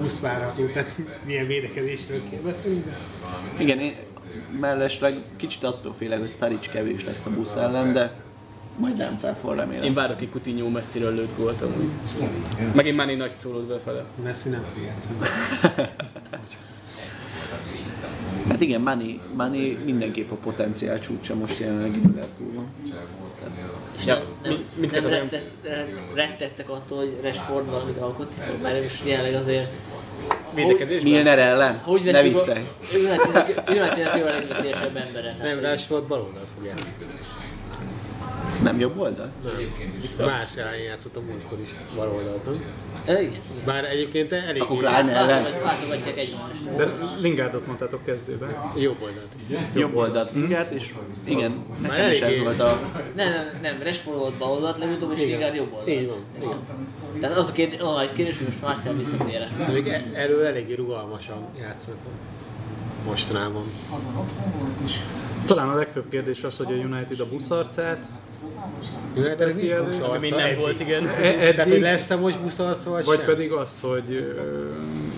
busz 0.00 0.20
várható, 0.20 0.66
tehát 0.66 0.98
milyen 1.26 1.46
védekezésről 1.46 2.20
kell 2.30 2.40
beszélni, 2.40 2.82
de... 2.86 2.96
Igen, 3.58 3.78
én 3.78 3.94
mellesleg 4.60 5.14
kicsit 5.36 5.62
attól 5.64 5.94
félek, 5.98 6.18
hogy 6.18 6.28
Staric 6.28 6.68
kevés 6.68 7.04
lesz 7.04 7.26
a 7.26 7.30
busz 7.30 7.54
ellen, 7.54 7.92
de 7.92 8.12
majd 8.78 8.98
láncáfor 8.98 9.56
remélem. 9.56 9.84
Én 9.84 9.94
várok 9.94 10.20
egy 10.20 10.30
Coutinho 10.30 10.68
messziről 10.68 11.14
lőtt 11.14 11.36
gólt 11.36 11.62
amúgy. 11.62 11.90
Megint 12.74 12.96
már 12.96 13.08
egy 13.08 13.16
nagy 13.16 13.32
szólót 13.32 13.66
befele. 13.66 14.04
Messi 14.22 14.48
nem 14.48 14.64
fog. 14.74 15.26
Hát 18.48 18.60
igen, 18.60 18.80
Mani, 18.80 19.20
Mani 19.34 19.78
mindenképp 19.84 20.30
a 20.30 20.34
potenciál 20.34 21.00
csúcsa 21.00 21.34
most 21.34 21.58
jelenleg 21.58 21.94
Liverpoolban. 21.94 22.66
Ja, 24.06 24.22
nem, 24.42 24.64
mindkettő 24.74 25.08
nem 25.08 25.28
rettett, 25.30 25.68
rettettek 26.14 26.70
attól, 26.70 26.98
hogy 26.98 27.18
Rashford 27.22 27.70
valamit 27.70 27.98
alkot, 27.98 28.32
mert 28.62 28.82
most 28.82 29.06
jelenleg 29.06 29.34
azért 29.34 29.70
Védekezésben? 30.54 31.12
Milner 31.12 31.38
ellen? 31.38 31.78
Hogy 31.78 32.02
ne 32.04 32.22
viccelj. 32.22 32.64
United 33.68 34.22
a 34.22 34.24
legveszélyesebb 34.24 34.96
embere. 34.96 35.34
tehát, 35.38 35.60
Nem, 35.60 35.70
Rashford 35.70 36.04
bal 36.04 36.20
oldalt 36.20 36.48
fog 36.54 36.64
játszani. 36.64 36.94
Nem 38.66 38.78
jobb 38.80 38.98
oldal? 38.98 39.30
Nem. 40.18 40.26
Más 40.26 40.56
ellen 40.56 40.76
játszott 40.76 41.16
a 41.16 41.20
múltkor 41.20 41.58
is 41.60 41.74
bal 41.94 42.08
oldalt, 42.08 42.44
nem? 42.44 43.16
Igen. 43.16 43.40
Bár 43.64 43.84
egyébként 43.84 44.32
elég 44.32 44.62
Akkor 44.62 44.78
Klein 44.78 45.08
ellen? 45.08 45.42
Váltogat- 45.42 45.62
Váltogatják 45.62 46.18
egymást. 46.18 46.76
De 46.76 46.88
Lingardot 47.20 47.66
mondtátok 47.66 48.04
kezdőben. 48.04 48.56
jobb 48.78 48.96
oldalt. 49.02 49.28
Jobb 49.74 49.94
oldalt 49.96 50.30
Lingard, 50.34 50.72
és 50.74 50.92
igen, 51.24 51.64
nekem 51.82 52.10
is 52.10 52.20
ez 52.20 52.38
volt 52.38 52.60
a... 52.60 52.78
Nem, 53.14 53.30
nem, 53.30 53.46
nem, 53.62 53.82
Rashford 53.82 54.18
volt 54.18 54.34
bal 54.34 54.50
oldalt 54.50 54.78
legutóbb, 54.78 55.12
és. 55.12 55.20
Lingard 55.20 55.54
jobb 55.54 55.72
oldalt. 55.72 55.88
Így 55.88 56.06
van. 56.40 56.58
Tehát 57.20 57.36
az 57.36 57.48
a 57.48 57.52
kérdés, 57.52 57.80
a 57.80 58.10
kérdés 58.14 58.36
hogy 58.36 58.46
most 58.46 58.62
Marcel 58.62 58.94
visszatér 58.94 59.48
De 59.58 59.72
még 59.72 59.86
e- 59.86 60.02
elő 60.14 60.46
eléggé 60.46 60.74
rugalmasan 60.74 61.46
játszanak 61.60 61.98
mostanában. 63.04 63.64
Talán 65.46 65.68
a 65.68 65.74
legfőbb 65.74 66.08
kérdés 66.08 66.44
az, 66.44 66.56
hogy 66.56 66.72
a 66.72 66.84
United 66.84 67.20
a 67.20 67.26
buszarcát 67.26 68.08
United 69.14 69.36
Teszi 69.36 69.66
nincs 69.66 69.78
buszarca 69.78 70.12
Ami 70.12 70.28
nem 70.28 70.38
eddig. 70.38 70.58
volt, 70.58 70.80
igen. 70.80 71.06
e- 71.06 71.52
Tehát, 71.54 71.70
hogy 71.70 71.80
lesz-e 71.80 72.16
most 72.16 72.40
buszarca, 72.40 72.90
vagy, 72.90 73.04
vagy 73.04 73.16
sem? 73.16 73.26
pedig 73.26 73.52
az, 73.52 73.80
hogy 73.80 74.34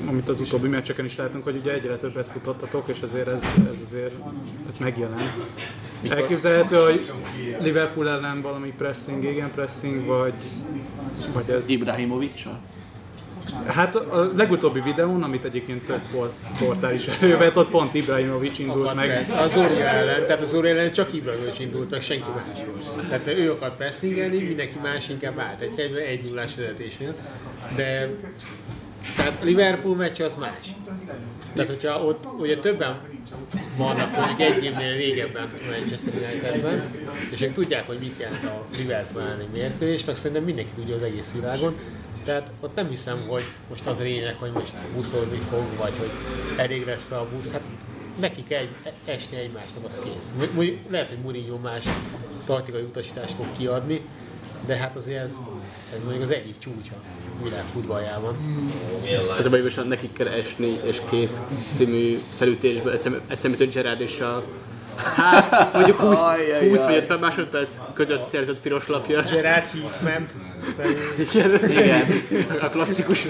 amit 0.09 0.29
az 0.29 0.41
utóbbi 0.41 0.69
meccseken 0.69 1.05
is 1.05 1.17
látunk, 1.17 1.45
hogy 1.45 1.57
ugye 1.57 1.73
egyre 1.73 1.97
többet 1.97 2.27
futottatok, 2.27 2.89
és 2.89 3.01
ezért 3.01 3.27
ez, 3.29 3.43
ez 3.43 3.77
azért 3.87 4.13
hát 4.67 4.79
megjelen. 4.79 5.19
Elképzelhető, 6.09 6.77
hogy 6.77 7.13
Liverpool 7.61 8.09
ellen 8.09 8.41
valami 8.41 8.73
pressing, 8.79 9.25
igen 9.25 9.51
pressing, 9.51 10.07
vagy, 10.07 10.35
vagy 11.33 11.51
ez... 11.51 11.69
Ibrahimovic-sal? 11.69 12.59
Hát 13.67 13.95
a 13.95 14.33
legutóbbi 14.37 14.81
videón, 14.81 15.23
amit 15.23 15.45
egyébként 15.45 15.85
több 15.85 16.01
por- 16.13 16.33
portál 16.59 16.95
is 16.95 17.07
elővett, 17.07 17.57
ott 17.57 17.69
pont 17.71 17.95
Ibrahimovic 17.95 18.59
indult 18.59 18.81
Akart 18.81 18.97
meg. 18.97 19.07
press- 19.25 19.41
Az 19.41 19.53
Zori 19.53 19.81
ellen, 19.81 20.27
tehát 20.27 20.43
az 20.43 20.49
Zori 20.49 20.69
ellen 20.69 20.93
csak 20.93 21.13
Ibrahimovic 21.15 21.59
indult, 21.59 21.91
meg 21.91 22.03
senki 22.03 22.29
más. 22.37 22.65
Tehát 23.09 23.27
ő 23.27 23.51
akart 23.51 23.77
pressingelni, 23.77 24.39
mindenki 24.43 24.79
más 24.83 25.09
inkább 25.09 25.39
állt 25.39 25.61
egy 25.61 25.75
helyben, 25.77 26.03
egy 26.03 26.25
nullás 26.25 26.55
vezetésnél. 26.55 27.15
De 27.77 28.11
tehát 29.17 29.33
a 29.43 29.45
Liverpool 29.45 29.97
meccs 29.97 30.21
az 30.21 30.37
más. 30.37 30.57
Tehát, 31.55 31.71
hogyha 31.71 32.05
ott 32.05 32.25
ugye 32.39 32.57
többen 32.59 32.99
vannak 33.77 34.17
mondjuk 34.17 34.41
egy 34.41 34.65
évnél 34.65 34.97
régebben 34.97 35.49
Manchester 35.71 36.13
Unitedben, 36.15 36.83
és 37.31 37.41
ők 37.43 37.53
tudják, 37.53 37.87
hogy 37.87 37.99
mit 38.01 38.15
jelent 38.19 38.45
a 38.45 38.65
Liverpool 38.77 39.25
elleni 39.25 39.45
mérkőzés, 39.53 40.05
meg 40.05 40.15
szerintem 40.17 40.45
mindenki 40.45 40.71
tudja 40.75 40.95
az 40.97 41.03
egész 41.03 41.31
világon. 41.35 41.75
Tehát 42.29 42.51
ott 42.61 42.75
nem 42.75 42.89
hiszem, 42.89 43.27
hogy 43.29 43.43
most 43.69 43.87
az 43.87 43.99
lényeg, 43.99 44.37
hogy 44.39 44.51
most 44.51 44.75
buszozni 44.95 45.39
fog, 45.51 45.65
vagy 45.79 45.93
hogy 45.99 46.11
elég 46.57 46.87
lesz 46.87 47.11
a 47.11 47.27
busz. 47.37 47.53
Hát 47.53 47.63
neki 48.21 48.45
kell 48.45 48.65
esni 49.05 49.37
egymásnak, 49.37 49.85
az 49.87 50.01
kész. 50.05 50.33
Mo- 50.39 50.55
mondjuk 50.55 50.79
Lehet, 50.91 51.09
hogy 51.09 51.19
Mourinho 51.19 51.59
más 51.59 51.85
taktikai 52.45 52.83
utasítást 52.83 53.35
fog 53.35 53.47
kiadni, 53.57 54.01
de 54.67 54.77
hát 54.77 54.97
azért 54.97 55.25
ez, 55.25 55.37
ez 55.97 56.03
mondjuk 56.03 56.23
az 56.23 56.31
egyik 56.31 56.59
csúcsa 56.59 56.95
világ 57.43 57.65
futballjában. 57.65 58.37
Ez 59.39 59.47
a 59.47 59.51
baj, 59.51 59.63
hogy 59.63 59.87
nekik 59.89 60.13
kell 60.13 60.27
esni, 60.27 60.81
és 60.85 61.01
kész 61.11 61.41
című 61.71 62.23
felütésből 62.37 62.93
eszembe 62.93 63.21
eszembe 63.29 63.65
Gerard 63.65 64.01
és 64.01 64.21
a 64.21 64.45
Hát, 64.99 65.73
mondjuk 65.75 65.99
20, 65.99 66.21
Ajjajjaj. 66.21 66.69
20 66.69 66.85
vagy 66.85 66.97
50 66.97 67.19
másodperc 67.19 67.69
között 67.95 68.25
szerzett 68.25 68.61
piros 68.61 68.87
lapja. 68.89 69.23
Gerard 69.23 69.65
Heatman, 69.65 70.27
Igen. 71.19 71.61
Igen. 71.69 72.05
A 72.61 72.69
klasszikus 72.69 73.27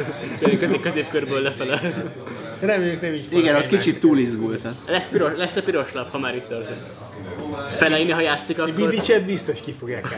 közép 0.58 0.80
középkörből 0.80 1.40
lefele. 1.40 1.80
reméljük 2.60 3.00
nem 3.00 3.14
így 3.14 3.32
Igen, 3.32 3.56
ott 3.56 3.66
kicsit 3.66 4.00
túl 4.00 4.18
izgult. 4.18 4.62
hát. 4.62 4.74
Lesz 4.86 5.08
piros, 5.08 5.30
lesz 5.36 5.56
a 5.56 5.62
piros 5.62 5.92
lap, 5.92 6.10
ha 6.10 6.18
már 6.18 6.34
itt 6.34 6.48
tartunk. 6.48 6.78
Feleini, 7.76 8.10
ha 8.10 8.20
játszik, 8.20 8.58
akkor 8.58 8.72
Bidicset 8.72 9.24
biztos 9.24 9.60
ki 9.60 9.74
fogják 9.78 10.16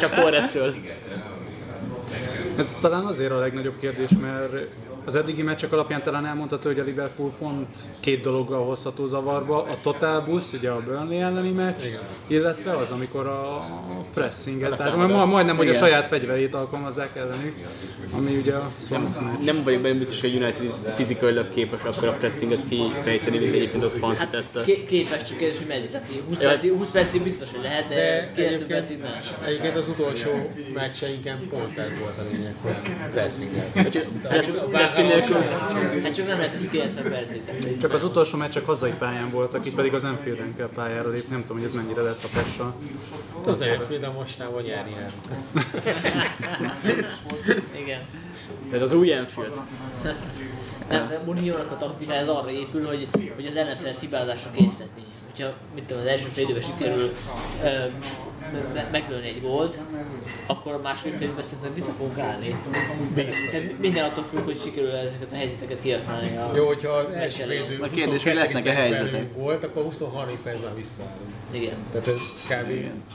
csak 0.00 0.14
Torresről. 0.14 0.74
Ez 2.56 2.76
talán 2.80 3.04
azért 3.04 3.30
a 3.30 3.38
legnagyobb 3.38 3.78
kérdés, 3.80 4.10
mert 4.20 4.52
az 5.04 5.14
eddigi 5.14 5.42
meccsek 5.42 5.72
alapján 5.72 6.02
talán 6.02 6.26
elmondható, 6.26 6.68
hogy 6.68 6.78
a 6.78 6.82
Liverpool 6.84 7.30
pont 7.38 7.66
két 8.00 8.20
dologgal 8.20 8.64
hozható 8.64 9.06
zavarba. 9.06 9.62
A 9.62 9.76
Total 9.82 10.20
Bus, 10.20 10.52
ugye 10.52 10.70
a 10.70 10.80
Burnley 10.80 11.20
elleni 11.20 11.50
meccs, 11.50 11.82
illetve 12.26 12.76
az, 12.76 12.90
amikor 12.90 13.26
a 13.26 13.66
pressinget, 14.14 14.76
tehát 14.76 14.96
ma- 14.96 15.24
majdnem, 15.24 15.56
hogy 15.56 15.66
a 15.66 15.70
Igen. 15.70 15.82
saját 15.82 16.06
fegyverét 16.06 16.54
alkalmazzák 16.54 17.16
ellenük, 17.16 17.54
ami 18.12 18.36
ugye 18.36 18.54
a 18.54 18.70
Swans 18.80 19.10
meccs. 19.20 19.44
Nem 19.44 19.62
vagyok 19.62 19.80
benne 19.80 19.98
biztos, 19.98 20.20
hogy 20.20 20.30
a 20.30 20.36
United 20.36 20.70
fizikailag 20.94 21.48
képes 21.48 21.82
akkor 21.84 22.08
a 22.08 22.12
pressinget 22.12 22.60
kifejteni, 22.68 23.38
mint 23.38 23.54
egyébként 23.54 23.84
az 23.84 23.96
Fancy 23.96 24.18
Hát 24.20 24.30
tette. 24.30 24.62
ké- 24.64 24.86
képes, 24.86 25.22
csak 25.22 25.36
kérdés, 25.36 25.58
hogy 25.58 25.66
meddig. 25.66 25.90
Tehát 25.90 26.08
20 26.28 26.40
Ja. 26.40 26.48
percig, 26.48 26.72
20 26.72 26.90
percig 26.90 27.22
biztos, 27.22 27.50
hogy 27.50 27.62
lehet, 27.62 27.88
de, 27.88 27.94
De 27.94 28.30
90 28.34 28.66
percig 28.68 28.98
nem. 28.98 29.10
egyébként 29.46 29.76
az 29.76 29.88
utolsó 29.88 30.30
meccseinken 30.74 31.38
pont 31.50 31.78
ez 31.78 31.98
volt 32.00 32.18
a 32.18 32.22
lényeg, 32.32 32.54
hogy 32.62 32.72
pressinget. 33.12 33.72
Pressz, 34.22 34.56
pressin 34.94 35.06
nélkül 35.06 35.36
Hát 36.02 36.14
csak 36.14 36.26
nem 36.26 36.38
lehet 36.38 36.54
ez 36.54 36.68
90 36.68 37.10
percig. 37.10 37.40
Hogy- 37.46 37.78
Csak 37.80 37.92
az 37.92 38.04
utolsó 38.04 38.38
meccsek 38.38 38.66
hazai 38.66 38.92
pályán 38.98 39.30
voltak, 39.30 39.66
itt 39.66 39.74
pedig 39.74 39.94
az 39.94 40.04
Enfielden 40.04 40.54
kell 40.56 40.68
pályára 40.74 41.08
lépni, 41.08 41.30
nem 41.32 41.40
tudom, 41.40 41.56
hogy 41.56 41.66
ez 41.66 41.72
mennyire 41.74 42.02
lett 42.02 42.24
a 42.24 42.28
Pessa. 42.34 42.74
Az 43.46 43.60
Enfield 43.60 44.02
a 44.02 44.12
mostában 44.12 44.62
nyerni. 44.62 44.92
Igen. 47.82 48.00
Ez 48.72 48.82
az 48.82 48.92
új 48.92 49.12
Enfield. 49.12 49.52
Nem, 50.88 51.08
de 51.08 51.20
Mourinho-nak 51.24 51.70
a 51.70 51.76
taktikája 51.76 52.20
az 52.20 52.28
arra 52.28 52.50
épül, 52.50 52.86
hogy, 52.86 53.08
hogy 53.34 53.46
az 53.46 53.56
ellenfelet 53.56 54.00
hibázásra 54.00 54.50
késztetni. 54.50 55.02
Hogyha 55.30 55.52
mit 55.74 55.84
tudom, 55.84 56.02
az 56.02 56.08
első 56.08 56.26
fél 56.26 56.60
sikerül 56.60 57.10
meglőni 58.90 59.28
egy 59.28 59.40
gólt, 59.42 59.80
akkor 60.46 60.72
a 60.72 60.80
második 60.82 61.12
fél 61.12 61.22
időben 61.22 61.44
szerintem 61.44 61.74
vissza 61.74 61.90
fogunk 61.90 62.18
állni. 62.18 62.56
Tehát 63.50 63.78
minden 63.80 64.04
attól 64.04 64.24
függ, 64.24 64.44
hogy 64.44 64.60
sikerül 64.60 64.90
ezeket 64.90 65.32
a 65.32 65.34
helyzeteket 65.34 65.80
kihasználni. 65.80 66.36
A... 66.36 66.50
Jó, 66.54 66.66
hogyha 66.66 66.92
az 66.92 67.12
első 67.12 67.46
védő 67.46 67.82
A 67.82 67.88
kérdés, 67.88 68.22
hogy 68.22 68.32
22. 68.32 68.38
lesznek-e 68.38 68.72
helyzetek? 68.72 69.34
Volt, 69.34 69.64
akkor 69.64 69.82
23 69.82 70.34
percben 70.42 70.74
visszaállunk. 70.74 71.30
Igen. 71.50 71.74
Tehát 71.92 72.06
ez 72.06 72.20
kb. 72.48 72.68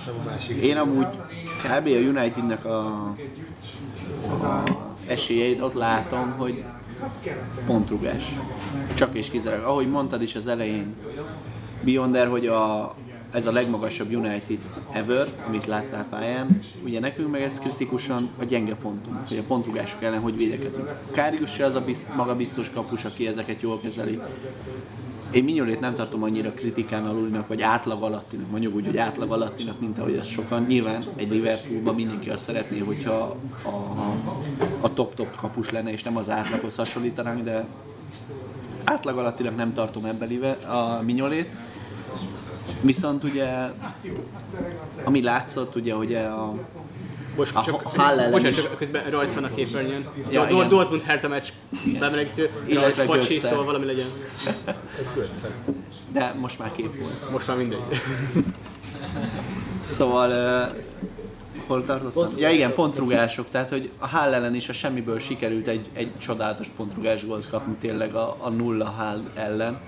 nem 0.06 0.16
a 0.20 0.30
másik. 0.30 0.62
Én 0.62 0.78
amúgy 0.78 1.08
kb. 1.64 1.88
a 1.88 1.90
Unitednek 1.90 2.66
a, 2.66 3.14
az 4.34 5.02
esélyeit 5.08 5.62
ott 5.62 5.74
látom, 5.74 6.34
hogy 6.38 6.64
pontrugás. 7.66 8.24
Csak 8.94 9.16
és 9.16 9.30
kizárólag. 9.30 9.66
Ahogy 9.66 9.90
mondtad 9.90 10.22
is 10.22 10.36
az 10.36 10.48
elején, 10.48 10.96
Beyonder, 11.84 12.28
hogy 12.28 12.48
a, 12.48 12.96
ez 13.32 13.46
a 13.46 13.52
legmagasabb 13.52 14.14
United 14.14 14.58
ever, 14.92 15.34
amit 15.48 15.66
láttál 15.66 16.06
pályán. 16.10 16.60
Ugye 16.84 17.00
nekünk 17.00 17.32
meg 17.32 17.42
ez 17.42 17.60
kritikusan 17.60 18.30
a 18.40 18.44
gyenge 18.44 18.76
pontunk, 18.76 19.28
hogy 19.28 19.38
a 19.38 19.44
pontrugások 19.48 20.04
ellen 20.04 20.20
hogy 20.20 20.38
védekezünk. 20.38 20.94
Kárius 21.14 21.54
se 21.54 21.66
az 21.66 21.76
a 21.76 21.82
bizt, 21.82 22.16
magabiztos 22.16 22.70
kapus, 22.70 23.06
aki 23.06 23.28
ezeket 23.28 23.62
jól 23.62 23.80
kezeli. 23.80 24.20
Én 25.32 25.44
Mignolét 25.44 25.80
nem 25.80 25.94
tartom 25.94 26.24
annyira 26.24 26.54
kritikán 26.54 27.06
alulinak, 27.06 27.48
vagy 27.48 27.62
átlag 27.62 28.04
alattinak, 28.04 28.50
mondjuk 28.52 28.76
úgy, 28.76 28.86
hogy 28.86 28.98
átlag 28.98 29.32
alattinak, 29.32 29.80
mint 29.80 30.00
ahogy 30.00 30.16
ez 30.16 30.28
sokan. 30.28 30.64
Nyilván 30.64 31.04
egy 31.16 31.30
Liverpoolban 31.30 31.96
mindenki 31.96 32.30
azt 32.30 32.44
szeretné, 32.44 32.80
hogyha 32.80 33.36
a, 33.64 33.70
a 34.82 34.94
top-top 34.94 35.36
kapus 35.36 35.70
lenne, 35.70 35.92
és 35.92 36.04
nem 36.04 36.18
az 36.18 36.30
átlaghoz 36.30 36.76
hasonlítanánk, 36.76 37.44
de 37.44 37.66
átlag 38.84 39.18
alattinak 39.18 39.56
nem 39.56 39.74
tartom 39.74 40.06
ebben 40.06 40.52
a 40.52 41.02
Mignolét. 41.02 41.50
Viszont 42.82 43.24
ugye, 43.24 43.48
ami 45.04 45.22
látszott, 45.22 45.76
ugye, 45.76 45.94
hogy 45.94 46.16
a, 46.16 46.54
Most 47.36 47.56
A 47.56 47.64
csak, 47.64 47.82
Hall 47.82 48.20
ellen 48.20 48.32
bocsánat, 48.32 48.56
csak 48.56 48.78
közben 48.78 49.10
rajz 49.10 49.34
van 49.36 49.44
a 49.44 49.54
képernyőn. 49.54 50.08
Ja, 50.30 50.48
igen. 50.50 50.68
Dortmund 50.68 51.02
Hertha 51.02 51.28
meccs 51.28 51.48
bemelegítő, 52.00 52.50
Illetve 52.66 53.06
rajz 53.06 53.22
pacsi, 53.22 53.38
szóval 53.38 53.66
valami 53.66 53.86
legyen. 53.86 54.08
Ez 55.00 55.12
Götze. 55.16 55.48
de 56.12 56.36
most 56.40 56.60
már 56.60 56.72
kép 56.72 57.00
volt. 57.00 57.32
Most 57.32 57.48
már 57.48 57.58
mindegy. 57.58 57.82
Szóval 59.98 60.30
uh, 60.30 60.78
hol 61.68 61.84
tartottam? 61.84 62.34
Ja 62.38 62.50
igen, 62.50 62.74
pontrugások, 62.74 63.50
tehát 63.50 63.70
hogy 63.70 63.90
a 63.98 64.08
Hall 64.08 64.34
ellen 64.34 64.56
is 64.56 64.70
a 64.70 64.74
semmiből 64.74 65.20
sikerült 65.20 65.68
egy, 65.68 65.88
egy 65.94 66.12
csodálatos 66.18 66.68
pontrugás 66.76 67.26
gólt 67.26 67.50
kapni 67.50 67.74
tényleg 67.74 68.16
a, 68.16 68.36
a 68.40 68.50
nulla 68.50 68.86
Hall 68.86 69.22
ellen. 69.36 69.80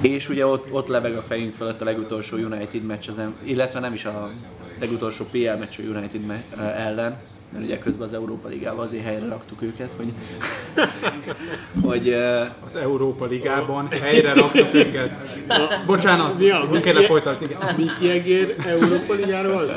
És 0.00 0.28
ugye 0.28 0.46
ott, 0.46 0.72
ott 0.72 0.88
lebeg 0.88 1.16
a 1.16 1.22
fejünk 1.22 1.54
fölött 1.54 1.80
a 1.80 1.84
legutolsó 1.84 2.36
United 2.36 2.82
meccs, 2.82 3.08
az, 3.08 3.20
illetve 3.42 3.80
nem 3.80 3.92
is 3.92 4.04
a 4.04 4.30
legutolsó 4.80 5.24
PL 5.30 5.38
meccs 5.58 5.78
a 5.78 5.82
United 5.98 6.20
me- 6.26 6.44
ellen, 6.76 7.16
mert 7.52 7.64
ugye 7.64 7.78
közben 7.78 8.06
az 8.06 8.14
Európa 8.14 8.48
Ligával 8.48 8.84
azért 8.84 9.04
helyre 9.04 9.26
raktuk 9.26 9.62
őket, 9.62 9.90
hogy, 9.96 10.12
hogy 11.90 12.12
Az 12.64 12.76
Európa 12.76 13.24
Ligában 13.24 13.88
helyre 13.88 14.32
raktuk 14.34 14.74
őket. 14.74 15.18
Bocsánat, 15.86 16.38
Mi 16.38 16.50
a- 16.50 16.64
nem 16.72 16.80
kellene 16.80 17.06
folytatni. 17.06 17.46
Miki 17.76 18.10
Egér 18.10 18.54
Európa 18.66 19.14
Ligáról 19.14 19.56
az, 19.56 19.70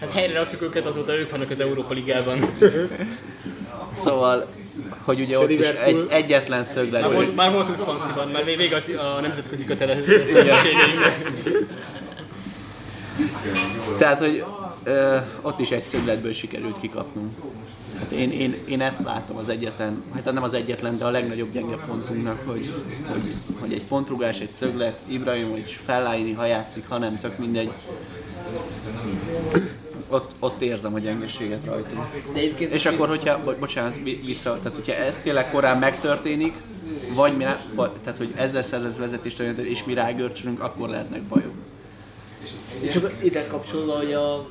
Hát 0.00 0.10
helyre 0.12 0.32
raktuk 0.38 0.62
őket, 0.62 0.86
azóta 0.86 1.18
ők 1.18 1.30
vannak 1.30 1.50
az 1.50 1.60
Európa 1.60 1.94
Ligában. 1.94 2.38
szóval, 3.96 4.46
hogy 5.04 5.20
ugye 5.20 5.38
ott 5.38 5.50
is 5.50 5.66
egy, 5.68 6.06
egyetlen 6.08 6.64
szöglet. 6.64 7.02
Már, 7.02 7.12
volt, 7.12 7.34
már 7.34 7.52
voltunk 7.52 7.78
Swansea-ban, 7.78 8.28
már 8.28 8.44
vége 8.44 8.76
az, 8.76 8.90
a 9.16 9.20
nemzetközi 9.20 9.64
kötelezettségeinknek. 9.64 11.32
Tehát, 13.98 14.18
hogy 14.18 14.44
ö, 14.82 15.16
ott 15.42 15.60
is 15.60 15.70
egy 15.70 15.82
szögletből 15.82 16.32
sikerült 16.32 16.78
kikapnunk. 16.78 17.32
Hát 17.98 18.10
én, 18.10 18.30
én, 18.30 18.54
én 18.64 18.80
ezt 18.80 19.02
látom 19.04 19.36
az 19.36 19.48
egyetlen, 19.48 20.02
hát 20.14 20.24
nem 20.24 20.42
az 20.42 20.54
egyetlen, 20.54 20.98
de 20.98 21.04
a 21.04 21.10
legnagyobb 21.10 21.52
gyenge 21.52 21.76
pontunknak, 21.86 22.42
hogy, 22.46 22.72
hogy, 23.10 23.34
hogy 23.60 23.72
egy 23.72 23.84
pontrugás, 23.84 24.40
egy 24.40 24.50
szöglet, 24.50 25.00
Ibrahimovic 25.06 25.76
fellájni, 25.84 26.32
ha 26.32 26.44
játszik, 26.44 26.88
ha 26.88 26.98
nem, 26.98 27.18
tök 27.18 27.38
mindegy. 27.38 27.70
Ott, 30.10 30.30
ott 30.38 30.62
érzem 30.62 30.94
a 30.94 30.98
gyengeséget 30.98 31.64
rajtunk. 31.64 32.06
De 32.32 32.38
egyébként 32.38 32.72
És 32.72 32.86
akkor, 32.86 33.08
hogyha, 33.08 33.42
bo- 33.44 33.58
bocsánat, 33.58 33.94
vi- 34.02 34.24
vissza, 34.26 34.58
tehát 34.62 34.74
hogyha 34.78 34.92
ez 34.94 35.22
tényleg 35.22 35.50
korán 35.50 35.78
megtörténik, 35.78 36.54
vagy 37.14 37.36
mi, 37.36 37.44
vagy, 37.74 37.90
tehát 37.90 38.18
hogy 38.18 38.32
ezzel 38.36 38.62
szerez 38.62 38.98
vezetést, 38.98 39.40
és 39.40 39.84
mi 39.84 39.94
rágörcsölünk, 39.94 40.60
akkor 40.60 40.88
lehetnek 40.88 41.22
bajok. 41.22 41.52
Csak 42.92 43.12
ide 43.22 43.46
kapcsolva, 43.46 43.96
hogy 43.96 44.12
a 44.12 44.46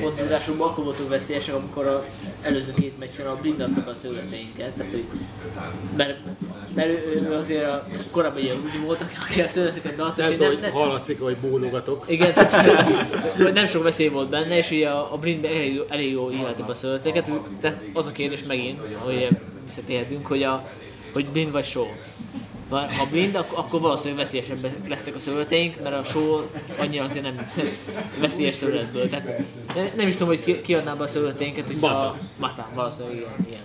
pontudásokban 0.00 0.68
akkor 0.68 0.84
voltunk 0.84 1.08
veszélyesek, 1.08 1.54
amikor 1.54 1.86
az 1.86 2.00
előző 2.42 2.72
két 2.72 2.98
meccsen 2.98 3.26
a 3.26 3.36
blindatta 3.36 3.80
be 3.84 3.90
a 3.90 3.94
szögleteinket. 3.94 4.72
Tehát, 4.72 4.90
hogy, 4.90 5.04
mert, 5.96 6.18
mert 6.74 6.88
ő, 6.88 7.26
ő 7.28 7.32
azért 7.32 7.64
a, 7.64 7.86
korábban 8.10 8.42
ilyen 8.42 8.56
úgy 8.56 8.80
voltak, 8.84 9.10
aki 9.28 9.40
a 9.40 9.48
szögleteket 9.48 9.96
beadta, 9.96 10.22
nem, 10.28 10.38
hogy 10.38 10.58
nem, 10.60 10.72
hallatszik, 10.72 11.20
hogy 11.20 11.36
bólogatok. 11.36 12.04
igen, 12.08 12.34
tehát, 12.34 12.90
hogy 13.36 13.52
nem 13.52 13.66
sok 13.66 13.82
veszély 13.82 14.08
volt 14.08 14.28
benne, 14.28 14.56
és 14.56 14.70
ugye 14.70 14.88
a, 14.88 15.12
a 15.12 15.18
blindben 15.18 15.50
elég, 15.52 15.74
jó- 15.74 15.90
elég 15.90 16.12
jól 16.12 16.32
íhelte 16.32 16.62
be 16.62 16.70
a 16.70 16.74
szögleteket. 16.74 17.30
Tehát 17.60 17.80
az 17.92 18.06
a 18.06 18.12
kérdés 18.12 18.44
megint, 18.44 18.78
hogy 18.98 19.28
visszatérhetünk, 19.64 20.26
hogy, 20.26 20.42
a, 20.42 20.68
hogy 21.12 21.26
blind 21.28 21.52
vagy 21.52 21.64
show. 21.64 21.86
Ha 22.68 22.78
ha 22.78 23.06
blind, 23.10 23.34
akkor, 23.34 23.58
akkor 23.58 23.80
valószínűleg 23.80 24.24
veszélyesebbek 24.24 24.88
lesznek 24.88 25.14
a 25.14 25.18
szögleteink, 25.18 25.82
mert 25.82 25.94
a 25.94 26.04
show 26.04 26.40
annyira 26.78 27.04
azért 27.04 27.24
nem 27.24 27.50
veszélyes 28.20 28.54
szögletből. 28.54 29.08
Tehát 29.08 29.96
nem, 29.96 30.08
is 30.08 30.12
tudom, 30.12 30.28
hogy 30.28 30.40
ki, 30.40 30.60
ki 30.60 30.74
adná 30.74 30.94
be 30.94 31.02
a 31.02 31.06
szögleteinket, 31.06 31.66
hogy 31.66 31.76
Mata. 31.76 32.18
Mata, 32.36 32.68
valószínűleg 32.74 33.16
igen. 33.16 33.34
igen. 33.46 33.60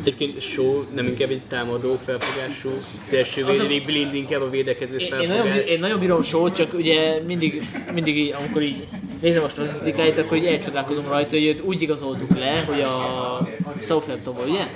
Egyébként 0.00 0.40
Shaw 0.40 0.82
nem 0.94 1.06
inkább 1.06 1.30
egy 1.30 1.40
támadó 1.48 1.98
felfogású, 2.04 2.70
szélsővédő, 2.98 3.82
blind 3.84 4.14
inkább 4.14 4.42
a 4.42 4.50
védekező 4.50 4.96
Én, 4.96 5.00
én, 5.00 5.08
felfogás. 5.08 5.36
nagyon, 5.36 5.52
bí- 5.52 5.68
én 5.68 5.78
nagyon 5.78 5.98
bírom 5.98 6.22
show 6.22 6.52
csak 6.52 6.74
ugye 6.74 7.20
mindig, 7.26 7.68
mindig 7.92 8.16
így, 8.18 8.34
amikor 8.38 8.62
így 8.62 8.86
nézem 9.20 9.42
a 9.42 9.48
statisztikáit, 9.48 10.18
akkor 10.18 10.36
így 10.36 10.44
elcsodálkozom 10.46 11.08
rajta, 11.08 11.30
hogy 11.30 11.44
őt 11.44 11.60
úgy 11.60 11.82
igazoltuk 11.82 12.38
le, 12.38 12.60
hogy 12.60 12.80
a 12.80 13.48
southampton 13.82 14.34
ugye? 14.48 14.66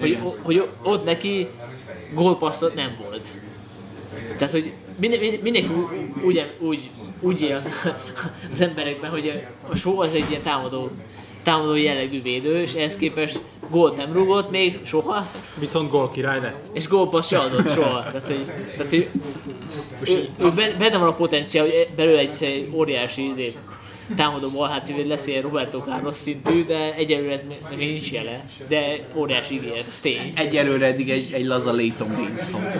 Hogy, 0.00 0.18
hogy 0.42 0.68
ott 0.82 1.04
neki 1.04 1.46
gólpasszot 2.14 2.74
nem 2.74 2.96
volt. 3.02 3.28
Tehát, 4.36 4.52
hogy 4.52 4.72
minden, 5.00 5.18
minden, 5.20 5.40
mindenki 5.42 5.68
ú- 5.68 6.24
úgy, 6.24 6.46
úgy, 6.58 6.90
úgy 7.20 7.40
él 7.42 7.62
az 8.52 8.60
emberekben, 8.60 9.10
hogy 9.10 9.42
a 9.70 9.76
show 9.76 10.00
az 10.00 10.14
egy 10.14 10.24
ilyen 10.30 10.42
támadó, 10.42 10.90
támadó 11.42 11.74
jellegű 11.74 12.22
védő, 12.22 12.60
és 12.60 12.72
ehhez 12.72 12.96
képest 12.96 13.40
gólt 13.70 13.96
nem 13.96 14.12
rúgott 14.12 14.50
még 14.50 14.78
soha, 14.84 15.26
Viszont 15.58 15.90
gól 15.90 16.10
király 16.10 16.40
lett. 16.40 16.70
és 16.72 16.88
gólpassz 16.88 17.28
se 17.28 17.38
adott 17.38 17.68
soha. 17.68 18.02
Tehát, 18.02 18.26
hogy, 18.26 18.44
tehát, 18.76 18.88
hogy 18.90 19.08
ő, 20.08 20.28
ő 20.40 20.50
ben- 20.50 20.78
benne 20.78 20.98
van 20.98 21.08
a 21.08 21.14
potenciál, 21.14 21.64
hogy 21.64 21.88
belőle 21.96 22.18
egy, 22.18 22.42
egy 22.42 22.70
óriási 22.74 23.30
izé, 23.30 23.52
támadó 24.16 24.68
lesz 25.06 25.26
ilyen 25.26 25.42
Roberto 25.42 25.78
Carlos 25.78 26.16
szintű, 26.16 26.64
de 26.64 26.94
egyelőre 26.94 27.32
ez 27.32 27.44
még 27.48 27.78
nincs 27.78 28.10
jele, 28.12 28.44
de 28.68 28.98
óriási 29.14 29.54
ígéret, 29.54 29.86
ez 29.88 30.00
tény. 30.00 30.32
Egyelőre 30.34 30.86
eddig 30.86 31.10
egy, 31.10 31.30
egy 31.32 31.44
laza 31.44 31.72
Leighton 31.72 32.14
Baines-t 32.14 32.50
hoz. 32.50 32.78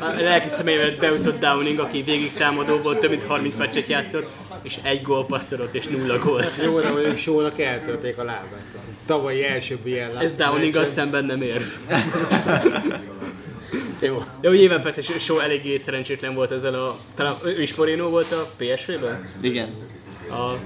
A 0.00 0.20
lelki 0.20 0.48
személyvel 0.48 0.96
beúszott 1.00 1.40
Downing, 1.40 1.78
aki 1.78 2.02
végig 2.02 2.32
támadó 2.32 2.76
volt, 2.76 2.98
több 2.98 3.10
mint 3.10 3.24
30 3.24 3.56
meccset 3.56 3.86
játszott, 3.86 4.28
és 4.62 4.78
egy 4.82 5.02
gólpaszt 5.02 5.52
adott, 5.52 5.74
és 5.74 5.86
nulla 5.86 6.18
gólt. 6.18 6.60
Jó, 6.62 6.80
de 6.80 6.88
hogy 6.88 7.18
Sónak 7.18 7.60
eltörték 7.60 8.18
a 8.18 8.24
lábát. 8.24 8.64
Tavalyi 9.06 9.44
első 9.44 9.78
ilyen 9.84 10.12
láb. 10.12 10.22
Ez 10.22 10.32
Downing 10.32 10.76
azt 10.76 10.92
szemben 10.92 11.24
nem 11.24 11.42
ér. 11.42 11.62
Jó. 14.00 14.22
Jó, 14.40 14.50
nyilván 14.50 14.80
persze 14.80 15.02
Shaw 15.02 15.38
eléggé 15.38 15.76
szerencsétlen 15.76 16.34
volt 16.34 16.50
ezzel 16.50 16.74
a... 16.74 16.98
Talán 17.14 17.36
ő 17.44 17.62
is 17.62 17.74
Moreno 17.74 18.08
volt 18.08 18.32
a 18.32 18.50
PSV-ben? 18.56 19.28
Igen. 19.40 19.74
A 20.30 20.58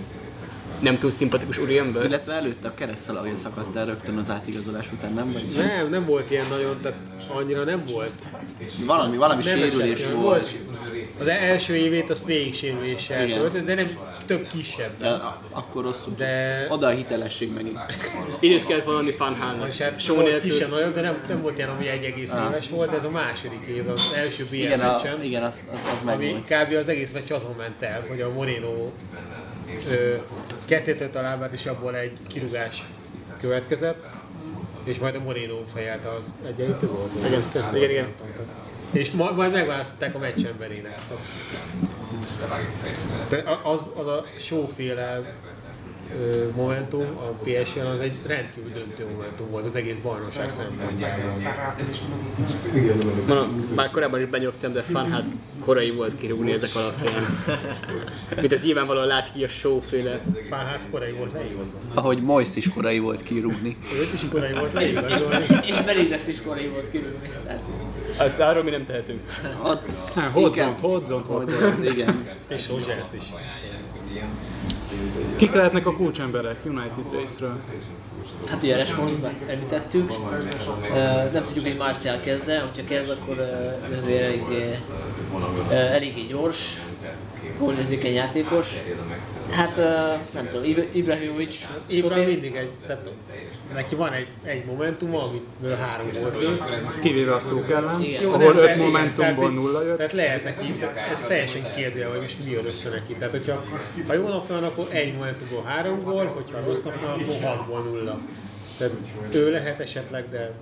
nem 0.81 0.99
túl 0.99 1.11
szimpatikus 1.11 1.59
úriember? 1.59 2.05
Illetve 2.05 2.33
előtte 2.33 2.69
a 2.69 2.75
keresztszalagja 2.75 3.37
szakadt 3.37 3.77
el 3.77 3.85
rögtön 3.87 4.17
az 4.19 4.31
átigazolás 4.31 4.93
után, 4.93 5.13
nem? 5.13 5.33
Vagy 5.33 5.47
Nem, 5.57 5.89
nem 5.91 6.05
volt 6.05 6.31
ilyen 6.31 6.45
nagyon, 6.51 6.77
tehát 6.83 6.99
annyira 7.29 7.65
nem 7.65 7.83
volt. 7.93 8.11
valami, 8.85 9.17
valami 9.17 9.45
Nem 9.45 9.57
sérülés 9.59 9.99
esett, 10.01 10.13
volt. 10.13 10.23
volt. 10.23 10.57
Az 11.21 11.27
első 11.27 11.75
évét 11.77 12.11
azt 12.11 12.27
végig 12.27 12.55
sérüléssel 12.55 13.27
töltött, 13.27 13.67
de 13.67 13.75
nem 13.75 13.99
több 14.27 14.47
kisebb. 14.47 14.91
De 14.99 15.09
a- 15.09 15.41
akkor 15.51 15.85
rosszul. 15.85 16.15
De- 16.17 16.67
Oda 16.71 16.87
a 16.87 16.91
hitelesség 16.91 17.53
megint. 17.53 17.79
Időt 18.41 18.67
kellett 18.67 18.85
valami 18.85 19.11
Fanhálnak. 19.11 19.69
És 19.69 19.79
hát 19.79 20.01
Shaw 20.01 20.15
volt 20.17 20.43
kisebb 20.43 20.71
nagyon, 20.71 20.93
de 20.93 21.01
nem, 21.01 21.19
nem 21.29 21.41
volt 21.43 21.57
ilyen, 21.57 21.69
ami 21.69 21.89
egy 21.89 22.05
egész 22.05 22.33
éves 22.49 22.69
volt, 22.69 22.91
de 22.91 22.97
ez 22.97 23.05
a 23.05 23.11
második 23.11 23.67
év, 23.67 23.89
az 23.89 24.01
első 24.17 24.45
BL 24.51 24.55
Igen, 24.55 24.81
a, 24.81 24.93
meccsen. 24.93 25.23
igen 25.25 25.43
az, 25.43 25.65
az, 25.73 25.79
az 25.95 26.09
ami 26.09 26.25
megvolt. 26.25 26.45
kb. 26.69 26.75
az 26.75 26.89
egész 26.89 27.11
meccs 27.11 27.31
azon 27.31 27.55
ment 27.59 27.83
el, 27.83 28.05
hogy 28.09 28.21
a 28.21 28.33
Moreno 28.33 28.91
a 31.15 31.21
lábát, 31.21 31.53
és 31.53 31.67
abból 31.67 31.97
egy 31.97 32.19
kirugás 32.27 32.85
következett, 33.41 34.05
és 34.85 34.99
majd 34.99 35.15
a 35.15 35.21
Moreno 35.21 35.57
fejelte 35.75 36.09
az 36.09 36.25
egyenlítő 36.47 36.87
volt. 36.87 37.13
Igen, 37.15 37.43
igen, 37.77 37.91
igen. 37.91 38.09
És 38.93 39.11
ma, 39.11 39.31
majd 39.31 39.53
megválasztották 39.53 40.15
a 40.15 40.19
meccs 40.19 40.45
emberének. 40.45 40.99
De 43.29 43.43
az, 43.63 43.91
az 43.97 44.07
a 44.07 44.25
sóféle 44.39 45.35
momentum 46.57 47.07
a 47.17 47.43
PSL 47.45 47.87
az 47.87 48.01
egy 48.01 48.13
rendkívül 48.27 48.71
döntő 48.73 49.07
momentum 49.13 49.51
volt 49.51 49.65
az 49.65 49.75
egész 49.75 49.97
bajnokság 50.03 50.49
szempontjából. 50.49 51.33
Már 53.77 53.91
korábban 53.91 54.21
is 54.21 54.27
benyögtem, 54.27 54.73
de 54.73 54.83
Fanhát 54.83 55.25
korai 55.61 55.91
volt 55.91 56.17
kirúgni 56.17 56.53
ezek 56.53 56.71
alapján. 56.75 57.23
Mint 58.41 58.53
ez 58.53 58.63
nyilvánvalóan 58.63 59.07
lát 59.07 59.33
ki 59.33 59.45
a 59.45 59.49
showféle. 59.49 60.21
Fáhát 60.51 60.81
korai 60.91 61.13
volt 61.13 61.33
leigazolni. 61.33 61.87
Ahogy 61.95 62.23
Moist 62.23 62.57
is 62.57 62.69
korai 62.69 62.99
volt 62.99 63.23
kirúgni. 63.23 63.77
Őt 64.01 64.13
is 64.13 64.29
korai 64.29 64.53
volt 64.53 64.73
leigazolni. 64.73 65.47
És 65.67 65.81
Belizes 65.81 66.27
is 66.27 66.43
korai 66.43 66.69
volt 66.69 66.91
kirúgni. 66.91 67.31
Azt 68.19 68.41
arról 68.41 68.63
mi 68.63 68.71
nem 68.71 68.85
tehetünk. 68.85 69.21
Nem, 69.43 70.33
inkább- 70.37 70.79
Hodzont, 70.81 70.81
Hodzont 70.81 71.27
volt. 71.27 71.53
Igen. 71.85 72.29
És 72.49 72.69
Rogers 72.69 73.07
is. 73.17 73.23
Kik 75.37 75.53
lehetnek 75.53 75.87
a 75.87 75.93
kulcsemberek 75.93 76.65
United 76.65 77.05
részről? 77.13 77.59
Hát 78.47 78.63
ugye 78.63 78.77
Rashfordot 78.77 79.23
már 79.23 79.35
említettük, 79.47 80.11
uh, 80.11 81.33
nem 81.33 81.45
tudjuk, 81.45 81.65
hogy 81.65 81.77
Martial 81.77 82.21
kezd 82.21 82.45
hogyha 82.45 82.85
kezd, 82.89 83.11
akkor 83.11 83.37
uh, 83.39 83.99
azért 83.99 84.23
eléggé, 84.23 84.79
uh, 85.69 85.95
eléggé 85.95 86.23
gyors, 86.23 86.81
gólérzékeny 87.61 88.13
játékos. 88.15 88.83
Hát 89.51 89.77
uh, 89.79 89.85
nem 90.35 90.49
tudom, 90.49 90.65
Ibra- 90.65 90.95
Ibrahimovic, 90.95 91.69
Ibra 91.87 92.17
mindig 92.17 92.55
egy, 92.55 92.71
tehát 92.87 93.11
neki 93.75 93.95
van 93.95 94.13
egy, 94.13 94.27
egy 94.45 94.65
momentum, 94.65 95.15
amiből 95.15 95.77
három 95.77 96.07
volt. 96.21 96.99
Kivéve 97.01 97.35
a 97.35 97.39
Stoke 97.39 97.75
ellen. 97.77 98.01
Jó, 98.01 98.33
ahol 98.33 98.53
de- 98.53 98.61
öt 98.61 98.67
de- 98.67 98.77
momentumból 98.77 99.51
nulla 99.51 99.83
jött. 99.83 99.97
Tehát 99.97 100.13
lehet 100.13 100.45
neki, 100.45 100.81
ez 101.13 101.21
teljesen 101.21 101.73
kérdője, 101.77 102.07
hogy 102.07 102.21
most 102.21 102.45
mi 102.45 102.51
jön 102.51 102.67
össze 102.67 102.89
neki. 102.89 103.15
Tehát, 103.15 103.31
hogyha 103.33 103.65
ha 104.07 104.15
jó 104.15 104.29
napja 104.29 104.55
van, 104.55 104.65
akkor 104.65 104.87
egy 104.91 105.15
momentumból 105.15 105.63
három 105.63 106.03
gól, 106.03 106.27
hogyha 106.27 106.61
rossz 106.67 106.83
napja 106.83 107.07
van, 107.07 107.21
akkor 107.21 107.49
hatból 107.49 107.81
nulla. 107.81 108.21
Tehát 108.79 108.93
ő 109.33 109.51
lehet 109.51 109.81
esetleg, 109.81 110.25
de 110.31 110.53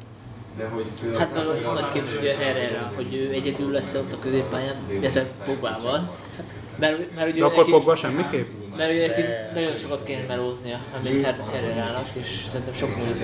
hát 1.19 1.35
nagy, 1.35 1.63
nagy 1.75 1.89
kérdés 1.89 2.19
ugye 2.19 2.37
Herrera, 2.37 2.93
hogy 2.95 3.15
ő 3.15 3.33
egyedül 3.33 3.71
lesz 3.71 3.95
ott 3.95 4.13
a 4.13 4.19
középpályán, 4.19 4.77
illetve 4.91 5.27
Pogbával. 5.45 6.17
Mert, 6.79 7.15
mert 7.15 7.31
ugye 7.31 7.41
De 7.41 7.45
akkor 7.47 7.65
Pogba 7.65 7.95
semmiképp? 7.95 8.49
Mert 8.77 8.93
ugye 8.93 9.07
neki 9.07 9.23
nagyon 9.55 9.77
sokat 9.77 10.05
kéne 10.05 10.25
melóznia, 10.27 10.79
amit 10.97 11.25
Her- 11.25 11.51
Herrerának, 11.53 12.07
és 12.13 12.45
szerintem 12.51 12.75
sok 12.75 12.97
múlik. 12.97 13.17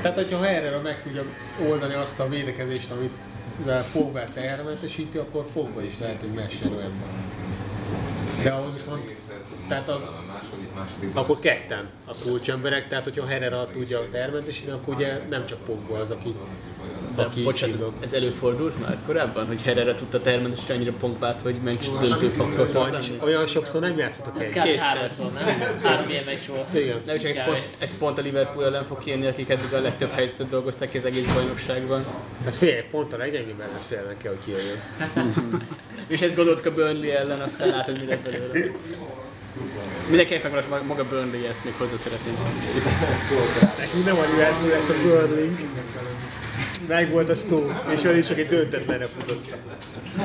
Tehát, 0.00 0.16
hogyha 0.16 0.42
Herrera 0.42 0.80
meg 0.80 1.02
tudja 1.02 1.22
oldani 1.68 1.94
azt 1.94 2.20
a 2.20 2.28
védekezést, 2.28 2.90
amit 2.90 3.10
mivel 3.58 3.86
Pogbát 3.92 4.32
tehermentesíti, 4.32 5.18
akkor 5.18 5.46
Pogba 5.52 5.82
is 5.82 5.98
lehet 6.00 6.22
egy 6.22 6.32
messzerű 6.32 6.74
ember. 6.74 7.08
De 8.42 8.50
ahhoz 8.50 8.72
viszont, 8.72 9.14
tehát 9.68 9.88
a, 9.88 10.24
akkor 11.14 11.38
ketten 11.38 11.88
a 12.04 12.14
kulcsemberek, 12.14 12.88
tehát 12.88 13.04
hogyha 13.04 13.26
Herrera 13.26 13.68
tudja 13.72 14.00
termentesíteni, 14.12 14.76
akkor 14.76 14.94
ugye 14.94 15.20
nem 15.30 15.46
csak 15.46 15.58
Pogba 15.58 15.98
az, 15.98 16.10
aki, 16.10 16.34
De 17.16 17.22
aki 17.22 17.42
bocsánat, 17.42 17.80
ez, 17.80 17.86
ez 18.00 18.12
előfordult 18.12 18.80
már 18.80 18.98
korábban, 19.06 19.46
hogy 19.46 19.62
Herrera 19.62 19.94
tudta 19.94 20.20
természetesen 20.20 20.76
annyira 20.76 20.92
pompát, 20.92 21.40
hogy 21.40 21.54
Manchester 21.54 22.08
döntő 22.08 22.28
faktor 22.28 22.90
lenni? 22.90 23.18
olyan 23.22 23.46
sokszor 23.46 23.80
nem 23.80 23.98
játszottak 23.98 24.42
egy. 24.42 24.50
Kétszer. 24.50 24.78
háromszor, 24.78 25.32
nem? 25.32 25.44
Három 25.82 26.08
ilyen 26.08 26.24
meccs 26.24 26.46
volt. 26.48 26.74
Igen. 26.74 27.02
Nem 27.06 27.18
csak 27.18 27.30
ez 27.30 27.44
pont, 27.44 27.68
ez 27.78 27.98
pont 27.98 28.18
a 28.18 28.22
Liverpool 28.22 28.64
ellen 28.64 28.84
fog 28.84 28.98
kijönni, 28.98 29.26
akik 29.26 29.48
eddig 29.48 29.72
a 29.72 29.80
legtöbb 29.80 30.10
helyzetet 30.10 30.48
dolgozták 30.48 30.90
ki 30.90 30.98
az 30.98 31.04
egész 31.04 31.32
bajnokságban. 31.34 32.04
Hát 32.44 32.54
fél 32.56 32.84
pont 32.90 33.12
a 33.12 33.16
leggyengébb 33.16 33.60
ellenfélnek 33.60 34.16
kell, 34.16 34.32
hogy 34.32 34.44
kijöjjön. 34.44 34.80
És 36.06 36.20
ezt 36.20 36.34
gondoltuk 36.34 36.66
a 36.66 36.74
Burnley 36.74 37.10
ellen, 37.10 37.40
aztán 37.40 37.68
látod, 37.68 38.00
mi 38.00 38.06
lett 38.06 38.22
belőle. 38.22 38.70
Mindenképpen 40.08 40.50
maga, 40.50 40.82
maga 40.86 41.04
Burnley 41.04 41.44
ezt 41.44 41.64
még 41.64 41.74
hozzá 41.78 41.96
szeretném. 41.96 42.34
Nekünk 43.78 44.04
nem 44.04 44.14
Liverpool, 44.30 44.72
ez 44.72 44.88
a 44.88 44.94
Burnley. 45.02 45.48
Meg 46.88 47.10
volt 47.10 47.30
a 47.30 47.34
Stoke, 47.34 47.82
és 47.94 48.04
az 48.04 48.14
is 48.14 48.26
csak 48.26 48.38
egy 48.38 48.48
döntetlenre 48.48 49.06
futott. 49.06 49.54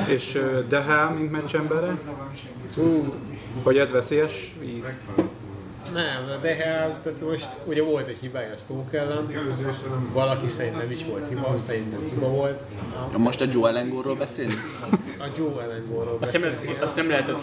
És 0.06 0.34
ö, 0.34 0.60
Deha, 0.68 1.10
mint 1.10 1.30
meccsemberre? 1.30 1.94
Hú, 2.74 3.14
Vagy 3.62 3.78
ez 3.78 3.90
veszélyes 3.92 4.52
víz? 4.60 4.94
Nem, 5.94 6.40
de 6.42 6.54
hát, 6.54 6.90
tehát 7.02 7.20
most 7.20 7.48
ugye 7.64 7.82
volt 7.82 8.08
egy 8.08 8.18
hibája 8.20 8.54
a 8.54 8.58
Stoke 8.58 8.98
ellen, 8.98 9.30
valaki 10.12 10.48
szerintem 10.48 10.90
is 10.90 11.04
volt 11.04 11.28
hiba, 11.28 11.54
szerintem 11.58 12.00
hiba 12.10 12.28
volt. 12.28 12.60
Most 13.16 13.40
a 13.40 13.44
Joe 13.50 13.68
Elengorról 13.68 14.14
beszélünk? 14.14 14.78
A 15.18 15.24
Joe 15.38 15.62
ellen 15.62 15.84
gólról 15.90 16.18
Azt 16.20 16.40
nem, 16.40 16.52
nem 16.96 17.08
lehetett 17.08 17.36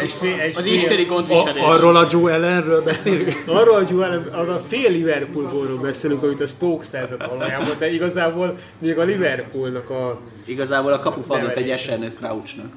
egy 0.00 0.54
Az 0.56 0.66
isteni 0.66 1.04
gondviselés. 1.04 1.62
A, 1.62 1.68
arról 1.68 1.96
a 1.96 2.06
Joe 2.10 2.32
Ellenről 2.32 2.82
beszélünk? 2.82 3.42
Arról 3.46 3.74
a 3.74 3.84
Joe 3.90 4.06
ellen, 4.06 4.28
arról 4.32 4.54
a 4.54 4.62
fél 4.68 4.90
Liverpool 4.90 5.48
gólról 5.50 5.78
beszélünk, 5.78 6.22
amit 6.22 6.40
a 6.40 6.46
Stoke 6.46 6.84
szerzett 6.84 7.24
valójában, 7.24 7.76
de 7.78 7.90
igazából 7.90 8.56
még 8.78 8.98
a 8.98 9.02
Liverpoolnak 9.02 9.90
a 9.90 10.20
Igazából 10.46 10.92
a 10.92 10.98
kapu 10.98 11.32
adott 11.32 11.56
egy 11.56 11.70
esernet 11.70 12.14
Crouchnak. 12.14 12.72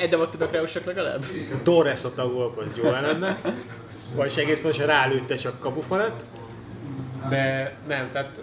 Egy 0.00 0.16
volt 0.16 0.30
többek 0.30 0.52
ráusok 0.52 0.84
legalább? 0.84 1.24
Torres 1.62 2.04
adta 2.04 2.22
a 2.22 2.32
gólpaszt 2.32 2.76
Joe 2.76 2.96
ellennek, 2.96 3.38
vagyis 4.14 4.36
egész 4.36 4.62
most 4.62 4.84
rálőtte 4.84 5.36
csak 5.36 5.60
kapufalat, 5.60 6.24
de 7.28 7.74
nem, 7.88 8.08
tehát 8.12 8.40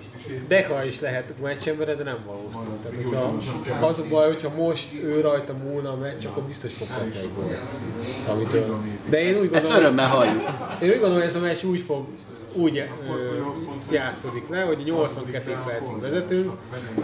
Deha 0.48 0.84
is 0.84 1.00
lehet 1.00 1.34
meccsemberre, 1.42 1.96
de 1.96 2.04
nem 2.04 2.18
valószínű. 2.26 2.76
Tehát, 2.84 3.34
hogyha, 3.64 3.86
az 3.86 4.00
a 4.00 4.04
baj, 4.10 4.28
hogyha 4.28 4.50
most 4.50 4.88
ő 5.04 5.22
rajta 5.22 5.54
múlna 5.54 5.92
a 5.92 5.96
meccs, 5.96 6.26
akkor 6.26 6.44
biztos 6.44 6.74
fog 6.74 6.88
kapni 6.88 7.18
egy 7.20 7.30
gólt. 7.36 7.60
De 9.10 9.22
én 9.22 9.36
úgy 9.36 9.50
Ezt 9.52 9.52
gondolom, 9.52 9.76
örömmel 9.80 10.08
halljuk. 10.08 10.42
én 10.82 10.88
úgy 10.90 10.94
gondolom, 10.94 11.16
hogy 11.18 11.26
ez 11.26 11.36
a 11.36 11.40
meccs 11.40 11.64
úgy 11.64 11.80
fog 11.80 12.06
úgy 12.54 12.78
ö, 12.78 12.84
játszódik 13.92 14.50
le, 14.50 14.62
hogy 14.62 14.78
82 14.86 15.58
percig 15.66 16.00
vezetünk, 16.00 16.52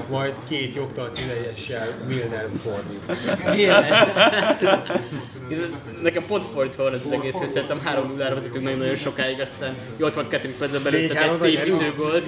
majd 0.09 0.33
két 0.47 0.75
jogtalan 0.75 1.11
idejessel 1.23 1.87
Milner 2.07 2.49
fordít. 2.63 3.01
Nekem 6.01 6.25
pont 6.25 6.43
fordítva 6.53 6.83
van 6.83 6.93
ez 6.93 7.01
az 7.05 7.11
egész, 7.11 7.33
hogy 7.33 7.47
szerintem 7.47 7.79
3 7.83 8.07
0 8.17 8.33
vezetünk 8.33 8.63
nagyon-nagyon 8.63 8.95
sokáig, 8.95 9.39
aztán 9.39 9.75
82. 9.97 10.55
percben 10.59 10.83
belőttek 10.83 11.17
egy 11.17 11.29
4-3 11.29 11.39
nagy 11.39 11.39
szépítő 11.39 11.75
erő. 11.75 11.93
gólt. 11.97 12.27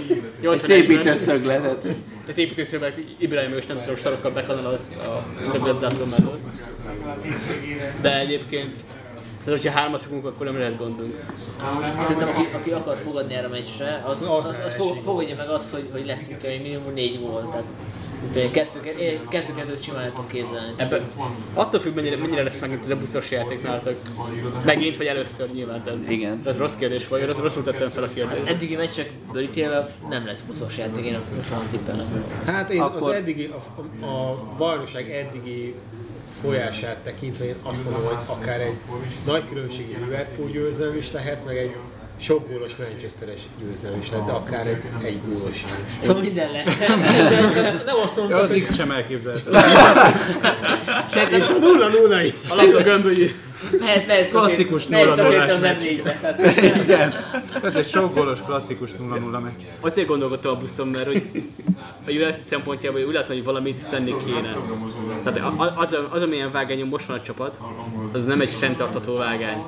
Egy 0.54 0.60
szépítő 0.60 1.16
szögletet. 1.16 1.96
Ez 2.28 2.38
építőszöglet 2.38 2.98
Ibrahimovic 3.18 3.68
nem 3.68 3.80
tudom 3.82 3.96
sarokkal 3.96 4.32
bekanal 4.32 4.66
az 4.66 4.82
a 5.00 5.26
szöglet 5.44 5.80
zászló 5.80 6.06
mellett. 6.06 6.40
De 8.02 8.20
egyébként 8.20 8.78
Szerintem, 9.46 9.64
hogyha 9.64 9.82
hármat 9.82 10.02
fogunk, 10.02 10.26
akkor 10.26 10.46
nem 10.46 10.58
lehet 10.58 10.78
gondunk. 10.78 11.14
Szerintem 12.00 12.28
aki, 12.28 12.48
aki 12.54 12.72
akar 12.72 12.98
fogadni 12.98 13.34
erre 13.34 13.48
a 13.48 13.50
meccsre, 13.50 14.04
az, 14.06 14.22
az, 14.22 14.48
az, 14.50 14.62
az 14.66 14.76
fog, 14.76 15.02
fogadja 15.02 15.36
meg 15.36 15.48
azt, 15.48 15.72
hogy, 15.72 15.90
hogy 15.92 16.06
lesz 16.06 16.28
mit 16.28 16.38
tudom 16.38 16.56
minimum 16.56 16.94
négy 16.94 17.20
gól. 17.20 17.48
Tehát 17.50 17.66
én, 18.36 18.52
kettő, 18.52 18.80
kettő 19.30 19.78
simán 19.82 20.14
képzelni. 20.28 20.74
Tehát, 20.76 20.94
Ebben, 20.94 21.08
attól 21.54 21.80
függ, 21.80 21.96
mennyire, 21.96 22.18
mennyire 22.18 22.44
lesz 22.44 22.60
megint 22.62 22.84
ez 22.84 22.90
a 22.90 22.96
buszos 22.96 23.32
játék 23.32 23.64
nálatok. 23.64 23.96
Megint, 24.64 24.98
vagy 24.98 25.06
először 25.06 25.52
nyilván. 25.54 25.84
Tehát, 25.84 26.00
Igen. 26.10 26.42
Ez 26.46 26.58
rossz 26.58 26.76
kérdés 26.76 27.08
vagy, 27.08 27.26
rossz, 27.26 27.38
rosszul 27.38 27.64
tettem 27.64 27.92
fel 27.92 28.04
a 28.04 28.10
kérdést. 28.10 28.48
eddigi 28.48 28.76
meccsekből 28.76 29.42
ítélve 29.42 29.90
nem 30.10 30.26
lesz 30.26 30.42
buszos 30.42 30.78
játék, 30.78 31.06
én 31.06 31.20
azt 31.58 31.72
tippelem. 31.72 32.28
Hát 32.46 32.70
én 32.70 32.82
Akkor- 32.82 33.10
az 33.10 33.16
eddigi, 33.16 33.52
a, 34.02 34.06
a 34.06 34.38
bajnokság 34.58 35.10
eddigi 35.12 35.76
folyását 36.46 36.98
tekintve 36.98 37.46
én 37.46 37.56
azt 37.64 37.84
mondom, 37.84 38.04
hogy 38.06 38.18
akár 38.26 38.62
egy 38.62 38.76
nagy 39.26 39.44
különbségi 39.50 39.98
Liverpool 40.04 40.50
győzelem 40.50 40.98
is 40.98 41.12
lehet, 41.12 41.46
meg 41.46 41.58
egy 41.58 41.76
sok 42.20 42.50
gólos 42.50 42.76
Manchesteres 42.76 43.40
győzelem 43.60 44.00
is 44.00 44.10
lehet, 44.10 44.26
de 44.26 44.32
akár 44.32 44.68
egy, 44.68 44.82
egy 45.04 45.20
gólos. 45.28 45.64
Szóval 46.02 46.22
minden 46.22 46.52
lehet. 46.52 46.78
Nem 47.86 48.00
azt 48.04 48.16
Ja, 48.16 48.22
mondom, 48.22 48.40
az 48.40 48.60
X 48.64 48.76
sem 48.76 48.92
elképzelhető. 48.92 49.52
És 51.38 51.48
a 51.48 51.58
nulla 51.60 51.88
nullai. 51.88 52.34
A 52.50 52.56
labda 52.56 52.84
gömbölyű. 52.84 53.32
Mehet, 53.80 54.08
mehet 54.08 54.30
Klasszikus 54.30 54.88
mehet 54.88 55.08
0-0-ás 55.08 55.16
szökét 55.16 55.52
az 55.52 55.62
meccs. 55.62 55.84
M4-be. 55.84 56.18
Tehát, 56.22 56.62
Igen, 56.84 57.14
ez 57.64 57.76
egy 57.76 57.88
sok 57.88 58.14
gólos 58.16 58.42
klasszikus 58.42 58.90
0-0 58.92 59.42
meccs. 59.42 59.54
Azért 59.82 60.08
gondolkodtam 60.08 60.52
a 60.56 60.58
buszon, 60.58 60.88
mert 60.88 61.06
hogy 61.06 61.24
a 62.08 62.10
United 62.12 62.38
szempontjából 62.44 63.02
úgy 63.02 63.14
látom, 63.14 63.36
hogy 63.36 63.46
valamit 63.46 63.88
tenni 63.90 64.16
kéne. 64.26 64.58
Tehát 65.24 65.40
a- 65.40 65.64
a- 65.64 65.74
az, 65.78 65.98
az, 66.12 66.22
amilyen 66.22 66.52
vágányon 66.52 66.88
most 66.88 67.06
van 67.06 67.18
a 67.18 67.22
csapat, 67.22 67.60
az 68.14 68.26
nem 68.26 68.42
egy 68.42 68.50
fenntartható 68.50 69.16
vágány. 69.16 69.64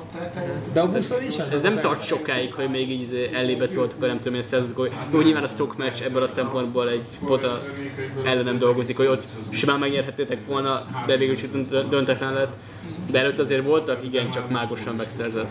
De 0.72 0.80
a 0.80 0.88
buszon 0.90 1.22
is 1.28 1.36
az 1.38 1.46
Ez 1.52 1.60
nem 1.60 1.80
tart 1.80 2.06
sokáig, 2.06 2.52
hogy 2.54 2.70
még 2.70 2.90
így 2.90 3.00
izé 3.00 3.30
ellébe 3.32 3.68
szóltak, 3.70 4.00
nem 4.00 4.18
tudom, 4.18 4.34
én 4.34 4.42
szerzett 4.42 4.74
gól. 4.74 4.88
Jó, 5.12 5.20
nyilván 5.20 5.42
a 5.44 5.48
Stoke 5.48 5.74
meccs 5.78 6.00
ebből 6.02 6.22
a 6.22 6.28
szempontból 6.28 6.88
egy 6.88 7.06
pota 7.26 7.62
ellenem 8.24 8.58
dolgozik, 8.58 8.96
hogy 8.96 9.06
ott 9.06 9.22
simán 9.50 9.78
megnyerhettétek 9.78 10.38
volna, 10.46 10.86
de 11.06 11.16
végül 11.16 11.34
is 11.34 11.50
dönt- 11.50 11.88
döntetlen 11.88 12.32
lett. 12.32 12.52
De 13.10 13.18
előtt 13.18 13.38
azért 13.38 13.64
voltak, 13.64 14.04
igen, 14.04 14.30
csak 14.30 14.50
mágosan 14.50 14.94
megszerzett. 14.94 15.48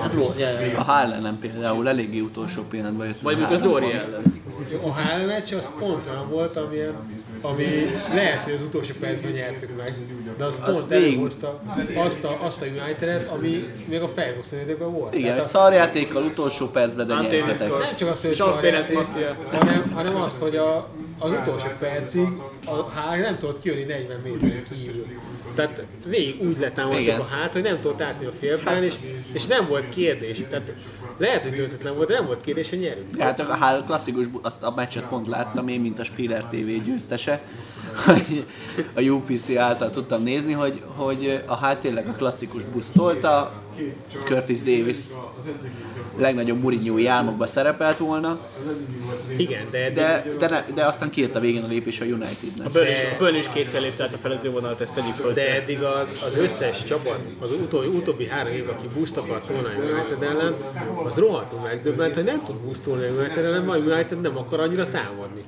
hát 0.00 0.12
volt. 0.14 0.42
A 0.76 0.82
Haaland 0.82 1.26
eléggé 1.26 1.88
eléggé 1.88 2.20
utolsó 2.20 2.62
pillanatban 2.62 3.06
jött. 3.06 3.20
Vagy 3.20 3.38
mondjuk 3.38 3.58
a 3.60 3.62
Haaland 3.62 3.82
Zori 3.82 3.90
pont. 3.98 4.14
ellen. 4.14 4.40
A 4.84 4.94
HL 5.00 5.26
meccs 5.26 5.52
az 5.54 5.70
pont 5.78 6.06
olyan 6.06 6.28
volt, 6.28 6.56
amilyen, 6.56 6.94
ami 7.40 7.64
lehet, 8.14 8.44
hogy 8.44 8.52
az 8.52 8.62
utolsó 8.62 8.92
percben 9.00 9.30
nyertük 9.32 9.76
meg, 9.76 9.94
de 10.38 10.44
az, 10.44 10.60
Az 10.66 10.74
pont 10.76 10.88
végig- 10.88 11.06
előhozta 11.08 11.60
azt 11.94 12.24
a, 12.24 12.38
azt 12.44 12.62
a 12.62 12.64
United-et, 12.66 13.28
ami 13.28 13.66
még 13.88 14.00
a 14.00 14.08
Ferguson 14.08 14.60
időben 14.60 14.92
volt. 14.92 15.14
Igen, 15.14 15.28
Tehát 15.28 15.44
a, 15.44 15.48
szarjátékkal 15.48 16.22
utolsó 16.22 16.66
percben, 16.66 17.06
de 17.06 17.14
nyertetek. 17.14 17.68
nem 17.68 17.96
csak 17.98 18.10
az, 18.10 18.20
hogy 18.24 18.34
szarjáték, 18.34 18.98
hanem, 19.52 19.92
hanem 19.94 20.16
az, 20.16 20.38
hogy 20.38 20.56
a, 20.56 20.88
az 21.22 21.30
utolsó 21.30 21.68
percig 21.78 22.28
a 22.66 22.74
HL 22.74 23.20
nem 23.20 23.38
tudott 23.38 23.60
kijönni 23.60 23.82
40 23.82 24.20
méteren 24.20 24.64
kívül. 24.70 25.06
Tehát 25.54 25.84
végig 26.06 26.42
úgy 26.42 26.58
letámadtak 26.58 27.18
a 27.18 27.24
hát, 27.24 27.52
hogy 27.52 27.62
nem 27.62 27.80
tudott 27.80 28.00
átni 28.00 28.26
a 28.26 28.32
félpályán, 28.32 28.82
és, 28.82 28.94
és 29.32 29.46
nem 29.46 29.66
volt 29.68 29.88
kérdés. 29.88 30.42
Tehát 30.50 30.72
lehet, 31.16 31.42
hogy 31.42 31.54
döntetlen 31.54 31.94
volt, 31.94 32.08
de 32.08 32.14
nem 32.14 32.26
volt 32.26 32.40
kérdés, 32.40 32.70
hogy 32.70 32.78
nyerünk. 32.78 33.16
Hát 33.18 33.40
a 33.40 33.54
Hál 33.54 33.84
klasszikus, 33.84 34.26
azt 34.42 34.62
a 34.62 34.72
meccset 34.76 35.04
pont 35.04 35.26
láttam 35.26 35.68
én, 35.68 35.80
mint 35.80 35.98
a 35.98 36.04
Spiller 36.04 36.44
TV 36.44 36.84
győztese, 36.84 37.42
a 38.94 39.00
UPC 39.00 39.56
által 39.56 39.90
tudtam 39.90 40.22
nézni, 40.22 40.52
hogy, 40.52 40.82
hogy 40.96 41.42
a 41.46 41.56
hát 41.56 41.80
tényleg 41.80 42.08
a 42.08 42.12
klasszikus 42.12 42.64
busz 42.64 42.90
tolta, 42.90 43.52
Curtis 44.24 44.58
Davis 44.58 44.98
legnagyobb 46.18 46.60
Mourinho 46.60 47.08
álmokban 47.08 47.46
szerepelt 47.46 47.98
volna, 47.98 48.38
Igen, 49.36 49.66
de, 49.70 49.90
de, 49.90 50.24
de, 50.38 50.48
ne, 50.48 50.74
de 50.74 50.86
aztán 50.86 51.10
kijött 51.10 51.36
a 51.36 51.40
végén 51.40 51.62
a 51.64 51.66
lépés 51.66 52.00
a 52.00 52.04
A 52.04 52.06
Unitednek. 52.06 52.68
Burn 52.72 52.86
is, 52.86 52.98
a 52.98 53.16
Burn 53.18 53.34
is 53.34 53.48
kétszer 53.52 53.80
lépte 53.80 54.02
át 54.04 54.14
a 54.14 54.16
felezővonalat, 54.16 54.80
ezt 54.80 54.94
tegyük 54.94 55.18
hozzá. 55.22 55.42
De 55.42 55.54
eddig 55.54 55.82
az, 55.82 56.06
az 56.26 56.36
összes 56.36 56.84
csapat, 56.84 57.18
az 57.40 57.52
utóbbi, 57.52 57.86
utóbbi 57.86 58.26
három 58.26 58.52
év, 58.52 58.68
aki 58.68 58.88
buszt 58.98 59.16
akart 59.16 59.46
tolni 59.46 59.66
a 59.66 59.78
United 59.78 60.22
ellen, 60.22 60.54
az 61.04 61.16
rohadtul 61.16 61.60
megdöbbent, 61.60 62.14
hogy 62.14 62.24
nem 62.24 62.42
tud 62.44 62.56
busztolni 62.56 63.04
a 63.04 63.08
United 63.08 63.44
ellen, 63.44 63.62
mert 63.62 63.80
a 63.80 63.92
United 63.92 64.20
nem 64.20 64.36
akar 64.36 64.60
annyira 64.60 64.90
támadni. 64.90 65.44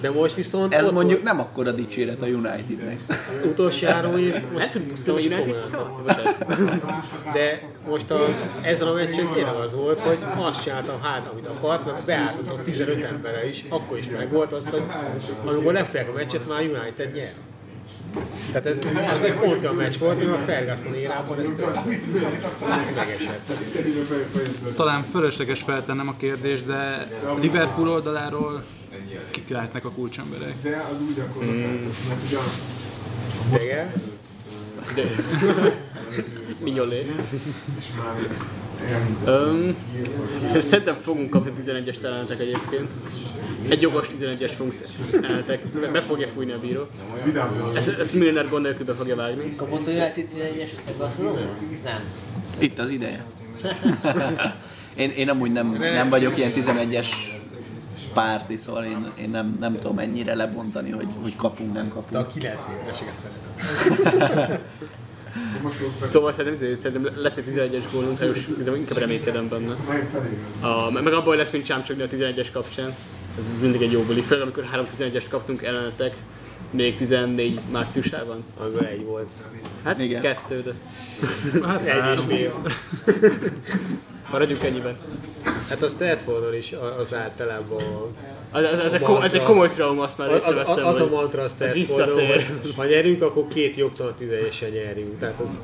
De 0.00 0.10
most 0.10 0.34
viszont 0.34 0.74
Ez 0.74 0.86
ott 0.86 0.92
mondjuk 0.92 1.22
nem 1.22 1.40
akkora 1.40 1.70
dicséret 1.70 2.22
a 2.22 2.26
Unitednek. 2.26 3.00
utolsó 3.44 3.86
három 3.86 4.16
év, 4.16 4.32
Nem 4.32 4.48
most 4.52 4.70
tud 4.72 4.82
busztolni 4.82 5.22
a 5.22 5.24
is 5.26 5.32
United 5.32 5.56
szó? 5.56 5.78
De 7.32 7.62
most 7.88 8.10
a, 8.10 8.28
ezen 8.62 8.86
a 8.88 8.92
meccsen 8.92 9.30
tényleg 9.30 9.54
az 9.54 9.74
volt, 9.74 10.00
hogy 10.06 10.18
azt 10.36 10.62
csinálta 10.62 10.98
hát, 11.02 11.26
amit 11.32 11.46
akart, 11.46 11.84
mert 11.84 12.06
beálltott 12.06 12.64
15 12.64 13.04
emberre 13.04 13.48
is, 13.48 13.64
akkor 13.68 13.98
is 13.98 14.06
meg 14.16 14.30
volt 14.30 14.52
az, 14.52 14.68
hogy 14.70 14.82
amikor 15.44 15.72
lefelek 15.72 16.08
a 16.08 16.12
meccset, 16.12 16.48
már 16.48 16.60
United 16.60 17.12
nyer. 17.14 17.34
Tehát 18.52 18.66
ez, 18.66 18.78
az 19.14 19.22
egy 19.22 19.34
pont 19.34 19.62
olyan 19.62 19.74
meccs 19.74 19.98
volt, 19.98 20.18
hogy 20.18 20.28
a 20.28 20.38
Ferguson 20.38 20.94
érában 20.94 21.40
ez 21.40 21.48
megesett. 22.94 23.50
Talán 24.76 25.02
fölösleges 25.02 25.62
feltennem 25.62 26.08
a 26.08 26.14
kérdést, 26.16 26.66
de 26.66 27.08
a 27.24 27.38
Liverpool 27.40 27.88
oldaláról 27.88 28.64
kik 29.30 29.48
lehetnek 29.48 29.84
a 29.84 29.90
kulcsemberek? 29.90 30.54
De 30.62 30.84
Minyolé. 36.64 37.14
Öm, 39.24 39.76
szerintem 40.48 40.96
fogunk 40.96 41.30
kapni 41.30 41.52
11-es 41.64 41.96
találatok 41.96 42.40
egyébként. 42.40 42.90
Egy 43.68 43.82
jogos 43.82 44.06
11-es 44.20 44.50
fogunk 44.56 44.74
eltek. 45.28 45.66
Be, 45.92 46.00
fogja 46.00 46.28
fújni 46.28 46.52
a 46.52 46.58
bíró. 46.58 46.86
Ezt, 47.74 47.88
ezt 47.88 48.14
Milner 48.14 48.48
gond 48.48 48.62
nélkül 48.62 48.84
be 48.84 48.94
fogja 48.94 49.16
vágni. 49.16 49.56
Kapott 49.56 49.86
olyan 49.86 50.10
itt 50.16 50.32
11-es 50.32 50.70
Barcelona? 50.98 51.38
Nem. 51.84 52.00
Itt 52.58 52.78
az 52.78 52.90
ideje. 52.90 53.24
én, 54.96 55.10
én 55.10 55.28
amúgy 55.28 55.52
nem, 55.52 55.70
nem 55.78 56.08
vagyok 56.08 56.38
ilyen 56.38 56.52
11-es 56.54 57.06
párti, 58.14 58.56
szóval 58.56 58.84
én, 58.84 59.12
én 59.18 59.30
nem, 59.30 59.56
nem 59.60 59.76
tudom 59.76 59.98
ennyire 59.98 60.34
lebontani, 60.34 60.90
hogy, 60.90 61.08
hogy 61.22 61.36
kapunk, 61.36 61.72
nem 61.72 61.84
De 61.84 61.90
kapunk. 61.94 62.26
a 62.26 62.26
9 62.26 62.64
métereseket 62.68 63.14
szeretem. 63.18 64.60
Szóval 66.00 66.32
szerintem, 66.32 66.78
szerintem 66.82 67.14
lesz 67.16 67.36
egy 67.36 67.44
11-es 67.48 67.84
gólunk, 67.92 68.18
és 68.34 68.46
inkább 68.76 68.98
reménykedem 68.98 69.48
benne. 69.48 69.76
A, 70.60 70.90
meg 70.90 71.12
abból 71.12 71.36
lesz, 71.36 71.50
mint 71.50 71.64
csámcsogni 71.64 72.02
a 72.02 72.06
11-es 72.06 72.46
kapcsán. 72.52 72.94
Ez, 73.38 73.44
ez 73.54 73.60
mindig 73.60 73.82
egy 73.82 73.92
jó 73.92 74.00
buli, 74.02 74.20
főleg 74.20 74.42
amikor 74.42 74.64
3-11-est 74.98 75.24
kaptunk 75.30 75.62
ellenetek, 75.62 76.14
még 76.70 76.96
14 76.96 77.60
márciusában. 77.70 78.44
Amiben 78.58 78.84
egy 78.84 79.04
volt. 79.04 79.26
Hát 79.84 79.98
Igen. 79.98 80.20
kettő, 80.20 80.62
de 80.62 80.72
Hát 81.66 81.84
Egy 81.84 82.18
és 82.18 82.24
fél. 82.28 82.62
maradjunk 84.30 84.62
ennyiben. 84.62 84.96
Hát 85.68 85.82
a 85.82 85.88
Stratfordon 85.88 86.54
is 86.54 86.74
az 86.98 87.14
általában 87.14 87.82
Az, 88.50 88.64
az, 88.72 88.78
ez, 88.78 88.92
egy 88.92 89.00
kom, 89.00 89.22
ez 89.22 89.34
egy 89.34 89.42
komoly 89.42 89.68
trauma, 89.68 90.02
azt 90.02 90.18
már 90.18 90.28
az, 90.28 90.42
az, 90.42 90.48
észrevettem, 90.48 90.86
az 90.86 91.00
a 91.00 91.08
mantra 91.10 91.42
a 91.42 91.48
ez 91.58 91.72
visszatér. 91.72 92.46
hogy 92.62 92.74
ha 92.76 92.84
nyerünk, 92.84 93.22
akkor 93.22 93.48
két 93.48 93.76
jogtalan 93.76 94.14
tízegyesen 94.18 94.70
nyerjünk. 94.70 95.18
Tehát 95.18 95.40
az, 95.40 95.58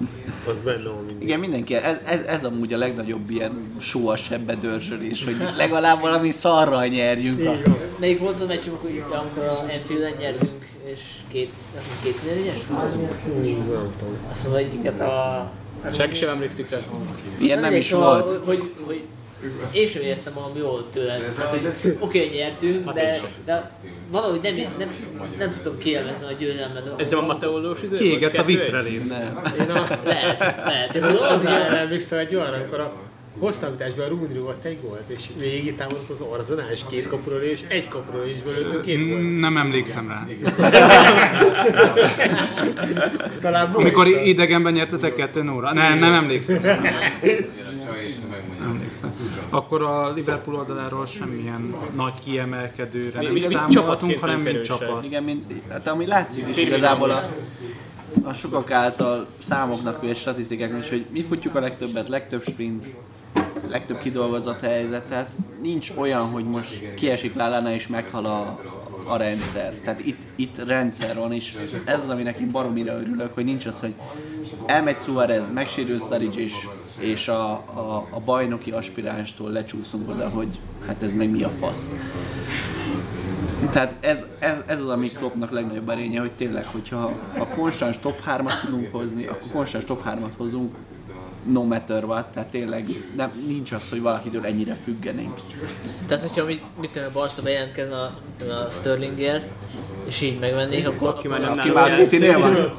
az 0.49 0.61
benne 0.61 0.89
van 0.89 1.05
mindig. 1.07 1.29
Igen, 1.29 1.41
mindenki, 1.41 1.75
ez, 1.75 1.97
ez, 2.07 2.21
ez 2.21 2.45
amúgy 2.45 2.73
a 2.73 2.77
legnagyobb 2.77 3.31
ilyen 3.31 3.73
só 3.81 4.09
a 4.09 4.17
sebbe 4.17 4.55
dörzsölés, 4.55 5.25
hogy 5.25 5.37
legalább 5.57 6.01
valami 6.01 6.31
szarral 6.31 6.87
nyerjünk. 6.87 7.47
A... 7.47 7.55
Melyik 7.99 8.19
volt 8.19 8.35
az 8.35 8.41
a 8.41 8.47
meccs, 8.47 8.69
amikor, 8.69 8.91
a 9.37 9.71
Enfield-en 9.71 10.13
nyertünk, 10.19 10.67
és 10.85 11.01
két, 11.33 11.53
azt 11.77 11.87
mondom, 11.89 12.23
két 12.25 12.45
14-es? 12.45 12.61
Hú, 12.69 13.73
Nem 13.73 13.93
tudom. 13.99 14.17
Azt 14.31 14.43
mondom, 14.43 14.65
egyiket 14.65 15.01
a... 15.01 15.51
Senki 15.93 16.15
sem 16.15 16.29
emlékszik 16.29 16.71
rá. 16.71 16.79
Ilyen 17.39 17.59
nem 17.59 17.75
is 17.75 17.93
volt. 17.93 18.41
Hogy, 18.45 18.63
hogy 18.87 19.03
én 19.73 19.87
sem 19.87 20.03
éreztem 20.03 20.33
magam 20.33 20.57
jól 20.57 20.91
tőle. 20.91 21.19
Tehát, 21.37 21.51
hogy 21.51 21.97
oké, 22.01 22.25
okay, 22.25 22.39
nyertünk, 22.39 22.85
Hát 22.87 22.95
de, 22.95 23.21
de 23.45 23.71
valahogy 24.11 24.41
nem, 24.43 24.55
nem, 24.79 24.95
nem 25.39 25.51
tudtam 25.51 25.79
kielvezni 25.79 26.27
a 26.27 26.33
győzelmet. 26.39 26.91
Ez 26.97 27.13
a 27.13 27.23
Mateolós 27.23 27.83
izé? 27.83 27.97
Kiégett 27.97 28.39
a 28.39 28.45
viccre. 28.45 28.83
Nem. 29.09 29.41
Lehet, 30.05 30.39
lehet. 30.65 30.95
Ez 30.95 31.03
az, 31.05 31.43
már- 31.43 31.73
emlékszem 31.73 32.19
egy 32.19 32.35
olyan, 32.35 32.53
amikor 32.53 32.81
a 32.81 32.93
hosszabbításban 33.39 34.05
a 34.05 34.09
Rúd 34.09 34.35
rúgott 34.35 34.65
egy 34.65 34.79
gólt, 34.83 35.03
és 35.07 35.21
végig 35.39 35.75
támadott 35.77 36.11
az 36.11 36.21
Arzenál, 36.21 36.71
és 36.71 36.81
két 36.91 37.09
kapuról 37.09 37.41
és 37.41 37.61
egy 37.69 37.89
kapuról 37.89 38.27
is 38.27 38.43
belőttünk 38.43 38.83
két 38.83 39.09
gólt. 39.09 39.41
Nem 39.41 39.57
emlékszem 39.57 40.09
rá. 40.09 40.27
Talán 43.41 43.73
Amikor 43.73 44.07
idegenben 44.07 44.73
nyertetek 44.73 45.15
kettő 45.15 45.51
óra? 45.51 45.73
Nem, 45.73 45.99
nem 45.99 46.15
emlékszem. 46.15 46.61
Nem 46.63 46.81
emlékszem. 49.05 49.45
Akkor 49.51 49.83
a 49.83 50.13
Liverpool 50.13 50.57
oldaláról 50.57 51.07
semmilyen 51.07 51.75
nagy 51.95 52.13
kiemelkedőre 52.25 53.19
Mi- 53.19 53.25
nem 53.25 53.35
mi- 53.35 53.41
számolhatunk, 53.41 54.19
hanem 54.19 54.41
mint 54.41 54.63
csapat. 54.63 55.05
Igen, 55.05 55.23
mint, 55.23 55.53
hát 55.69 55.87
ami 55.87 56.07
látszik 56.07 56.49
is 56.49 56.57
igazából 56.57 57.11
a, 57.11 57.29
a 58.23 58.33
sokak 58.33 58.71
által 58.71 59.27
számoknak 59.39 59.99
és 60.09 60.19
statisztikáknak 60.19 60.83
is, 60.83 60.89
hogy 60.89 61.05
mi 61.11 61.23
futjuk 61.23 61.55
a 61.55 61.61
legtöbbet, 61.61 62.09
legtöbb 62.09 62.43
sprint, 62.43 62.93
legtöbb 63.69 63.99
kidolgozott 63.99 64.61
helyzetet. 64.61 65.29
Nincs 65.63 65.91
olyan, 65.97 66.23
hogy 66.31 66.45
most 66.45 66.95
kiesik 66.95 67.35
Lallana 67.35 67.73
és 67.73 67.89
meghal 67.89 68.25
a, 68.25 68.61
a 69.07 69.17
rendszer. 69.17 69.75
Tehát 69.75 70.07
itt, 70.07 70.21
itt 70.37 70.67
rendszer 70.67 71.17
van, 71.17 71.33
és 71.33 71.57
ez 71.85 72.03
az, 72.03 72.09
aminek 72.09 72.39
én 72.39 72.51
baromira 72.51 72.93
örülök, 73.01 73.35
hogy 73.35 73.45
nincs 73.45 73.67
az, 73.67 73.81
hogy 73.81 73.95
elmegy 74.67 74.97
Suarez, 74.97 75.53
megsérül 75.53 75.99
Sturridge 75.99 76.41
és, 76.41 76.69
és 77.03 77.29
a, 77.29 77.51
a, 77.53 78.07
a 78.11 78.21
bajnoki 78.21 78.71
aspiránstól 78.71 79.51
lecsúszunk 79.51 80.09
oda, 80.09 80.29
hogy 80.29 80.59
hát 80.87 81.03
ez 81.03 81.15
meg 81.15 81.31
mi 81.31 81.43
a 81.43 81.51
fasz. 81.51 81.91
Tehát 83.73 83.95
ez, 84.01 84.25
ez, 84.39 84.59
ez 84.67 84.81
az, 84.81 84.89
ami 84.89 85.09
Kloppnak 85.09 85.51
legnagyobb 85.51 85.89
erénye, 85.89 86.21
hogy 86.21 86.31
tényleg, 86.31 86.67
hogyha 86.67 87.13
a 87.39 87.47
konstans 87.47 87.99
top 87.99 88.23
3-at 88.27 88.61
tudunk 88.65 88.93
hozni, 88.93 89.27
akkor 89.27 89.51
konstans 89.53 89.85
top 89.85 90.03
3-at 90.07 90.33
hozunk, 90.37 90.75
no 91.51 91.65
matter 91.65 92.05
what, 92.05 92.27
tehát 92.27 92.49
tényleg 92.49 92.89
nem, 93.17 93.33
nincs 93.47 93.73
az, 93.73 93.89
hogy 93.89 94.01
valakitől 94.01 94.47
ennyire 94.47 94.75
függenénk. 94.75 95.35
Tehát, 96.07 96.23
hogyha 96.23 96.45
mit, 96.45 96.63
mit 96.81 96.91
tudom, 96.91 97.09
a 97.09 97.13
Barca 97.13 97.43
bejelentkezne 97.43 97.97
a, 97.97 98.15
a 98.45 98.71
Sterlingért, 98.71 99.49
és 100.07 100.21
így 100.21 100.39
megvennék, 100.39 100.89
akkor... 100.89 101.09
Aki 101.09 101.29
már 101.29 101.41
nem 101.41 101.53
Aki 101.53 101.71
már. 101.71 101.91
City-nél 101.91 102.39
van? 102.39 102.79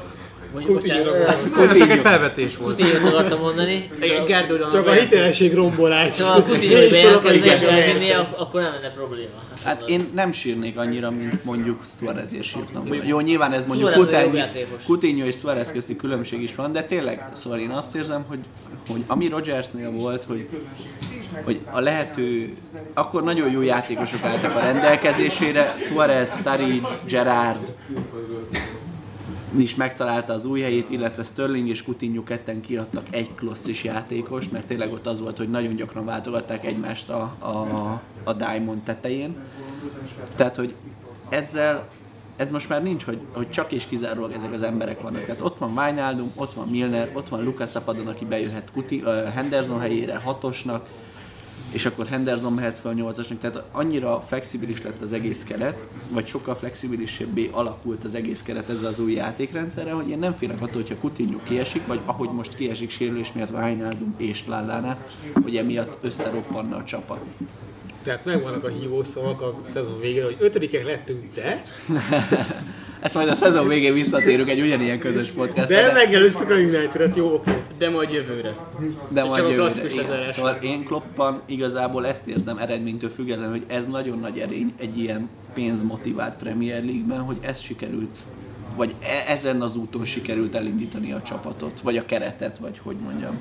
Vagy, 0.54 0.66
bocsánat, 0.66 1.04
gondolsz. 1.04 1.70
Ez 1.70 1.78
csak 1.78 1.90
egy 1.90 2.00
felvetés 2.00 2.56
volt. 2.56 2.76
Coutinho-t 2.76 3.12
akartam 3.12 3.40
mondani. 3.40 3.90
Igen, 4.02 4.24
Gerdogan 4.24 4.70
Csak 4.70 4.86
a 4.86 4.92
hitelesség 4.92 5.54
rombolás. 5.54 6.14
Szóval 6.14 6.36
a 6.36 6.42
Coutinho 6.42 6.76
és 6.76 7.60
elvinni, 7.60 8.10
akkor 8.36 8.60
nem 8.60 8.72
lenne 8.72 8.94
probléma. 8.94 9.42
Hát 9.64 9.88
én 9.88 10.10
nem 10.14 10.32
sírnék 10.32 10.78
annyira, 10.78 11.10
mint 11.10 11.44
mondjuk 11.44 11.82
Suarezért 11.98 12.42
sírtam. 12.44 12.84
volna. 12.84 13.04
Jó, 13.04 13.20
nyilván 13.20 13.52
ez 13.52 13.64
mondjuk 13.64 13.92
Suarez 13.92 14.22
Coutinho. 14.22 14.76
Coutinho 14.86 15.26
és 15.26 15.34
Suarez 15.34 15.72
közti 15.72 15.96
különbség 15.96 16.42
is 16.42 16.54
van, 16.54 16.72
de 16.72 16.82
tényleg, 16.82 17.28
szóval 17.32 17.58
én 17.58 17.70
azt 17.70 17.94
érzem, 17.94 18.24
hogy, 18.28 18.38
hogy 18.88 19.04
ami 19.06 19.28
Rogersnél 19.28 19.90
volt, 19.90 20.24
hogy, 20.24 20.48
hogy 21.44 21.60
a 21.70 21.80
lehető, 21.80 22.54
akkor 22.94 23.24
nagyon 23.24 23.50
jó 23.50 23.60
játékosok 23.60 24.24
álltak 24.24 24.56
a 24.56 24.60
rendelkezésére, 24.60 25.74
Suarez, 25.76 26.30
Sturridge, 26.38 26.88
Gerard, 27.08 27.72
is 29.60 29.74
megtalálta 29.74 30.32
az 30.32 30.44
új 30.44 30.60
helyét, 30.60 30.90
illetve 30.90 31.22
Sterling 31.22 31.68
és 31.68 31.82
Coutinho 31.82 32.22
ketten 32.22 32.60
kiadtak 32.60 33.06
egy 33.10 33.34
klasszis 33.34 33.84
játékos, 33.84 34.48
mert 34.48 34.66
tényleg 34.66 34.92
ott 34.92 35.06
az 35.06 35.20
volt, 35.20 35.36
hogy 35.36 35.50
nagyon 35.50 35.74
gyakran 35.74 36.04
váltogatták 36.04 36.64
egymást 36.64 37.10
a, 37.10 37.20
a, 37.38 38.00
a 38.24 38.32
Diamond 38.32 38.82
tetején. 38.82 39.36
Tehát, 40.36 40.56
hogy 40.56 40.74
ezzel 41.28 41.88
ez 42.36 42.50
most 42.50 42.68
már 42.68 42.82
nincs, 42.82 43.04
hogy, 43.04 43.18
hogy 43.32 43.50
csak 43.50 43.72
és 43.72 43.86
kizárólag 43.86 44.32
ezek 44.32 44.52
az 44.52 44.62
emberek 44.62 45.00
vannak. 45.00 45.24
Tehát 45.24 45.40
ott 45.40 45.58
van 45.58 45.78
Wijnaldum, 45.78 46.32
ott 46.34 46.54
van 46.54 46.68
Milner, 46.68 47.10
ott 47.12 47.28
van 47.28 47.44
Lucas 47.44 47.68
Zapadon, 47.68 48.06
aki 48.06 48.24
bejöhet 48.24 48.70
Kuti, 48.72 49.02
uh, 49.04 49.28
Henderson 49.28 49.80
helyére 49.80 50.16
hatosnak, 50.16 50.88
és 51.74 51.86
akkor 51.86 52.06
Henderson 52.06 52.52
mehet 52.52 52.78
fel 52.78 52.94
8-asnak, 52.96 53.38
tehát 53.38 53.62
annyira 53.72 54.20
flexibilis 54.20 54.82
lett 54.82 55.00
az 55.00 55.12
egész 55.12 55.44
keret, 55.44 55.84
vagy 56.08 56.26
sokkal 56.26 56.54
flexibilisebbé 56.54 57.50
alakult 57.52 58.04
az 58.04 58.14
egész 58.14 58.42
keret 58.42 58.68
ezzel 58.68 58.86
az 58.86 59.00
új 59.00 59.12
játékrendszerre, 59.12 59.92
hogy 59.92 60.08
én 60.08 60.18
nem 60.18 60.34
félek 60.34 60.60
attól, 60.60 60.82
hogyha 60.82 60.96
Coutinho 60.96 61.38
kiesik, 61.42 61.86
vagy 61.86 62.00
ahogy 62.04 62.30
most 62.30 62.54
kiesik 62.54 62.90
sérülés 62.90 63.32
miatt 63.32 63.50
Wijnaldum 63.50 64.14
és 64.18 64.46
Lallana, 64.46 64.98
hogy 65.42 65.56
emiatt 65.56 65.98
összeroppanna 66.00 66.76
a 66.76 66.84
csapat. 66.84 67.20
Tehát 68.02 68.24
megvannak 68.24 68.64
a 68.64 68.68
hívószavak 68.68 69.40
a 69.40 69.60
szezon 69.64 70.00
végén, 70.00 70.24
hogy 70.24 70.36
ötödikek 70.38 70.84
lettünk, 70.84 71.34
de, 71.34 71.62
Ezt 73.04 73.14
majd 73.14 73.28
a 73.28 73.34
szezon 73.34 73.68
végén 73.68 73.94
visszatérünk 73.94 74.48
egy 74.48 74.60
ugyanilyen 74.60 74.98
közös 74.98 75.30
de 75.30 75.34
podcastra. 75.36 75.92
megelőztük 75.92 76.50
a 76.50 76.54
United-et, 76.54 77.16
jó, 77.16 77.34
oké. 77.34 77.50
De 77.78 77.90
majd 77.90 78.12
jövőre. 78.12 78.56
De 79.08 79.20
Csak 79.20 79.28
majd 79.28 79.48
jövőre. 79.48 79.88
igen. 79.92 80.28
Szóval 80.28 80.58
én 80.60 80.84
Kloppban 80.84 81.42
igazából 81.46 82.06
ezt 82.06 82.26
érzem 82.26 82.58
eredménytől 82.58 83.10
függetlenül, 83.10 83.50
hogy 83.50 83.64
ez 83.66 83.86
nagyon 83.86 84.18
nagy 84.18 84.38
erény 84.38 84.74
egy 84.78 84.98
ilyen 84.98 85.28
pénzmotivált 85.54 86.36
Premier 86.36 86.84
League-ben, 86.84 87.20
hogy 87.20 87.36
ez 87.40 87.60
sikerült, 87.60 88.18
vagy 88.76 88.94
e- 89.00 89.32
ezen 89.32 89.62
az 89.62 89.76
úton 89.76 90.04
sikerült 90.04 90.54
elindítani 90.54 91.12
a 91.12 91.22
csapatot, 91.22 91.80
vagy 91.80 91.96
a 91.96 92.04
keretet, 92.04 92.58
vagy 92.58 92.78
hogy 92.82 92.96
mondjam. 92.96 93.36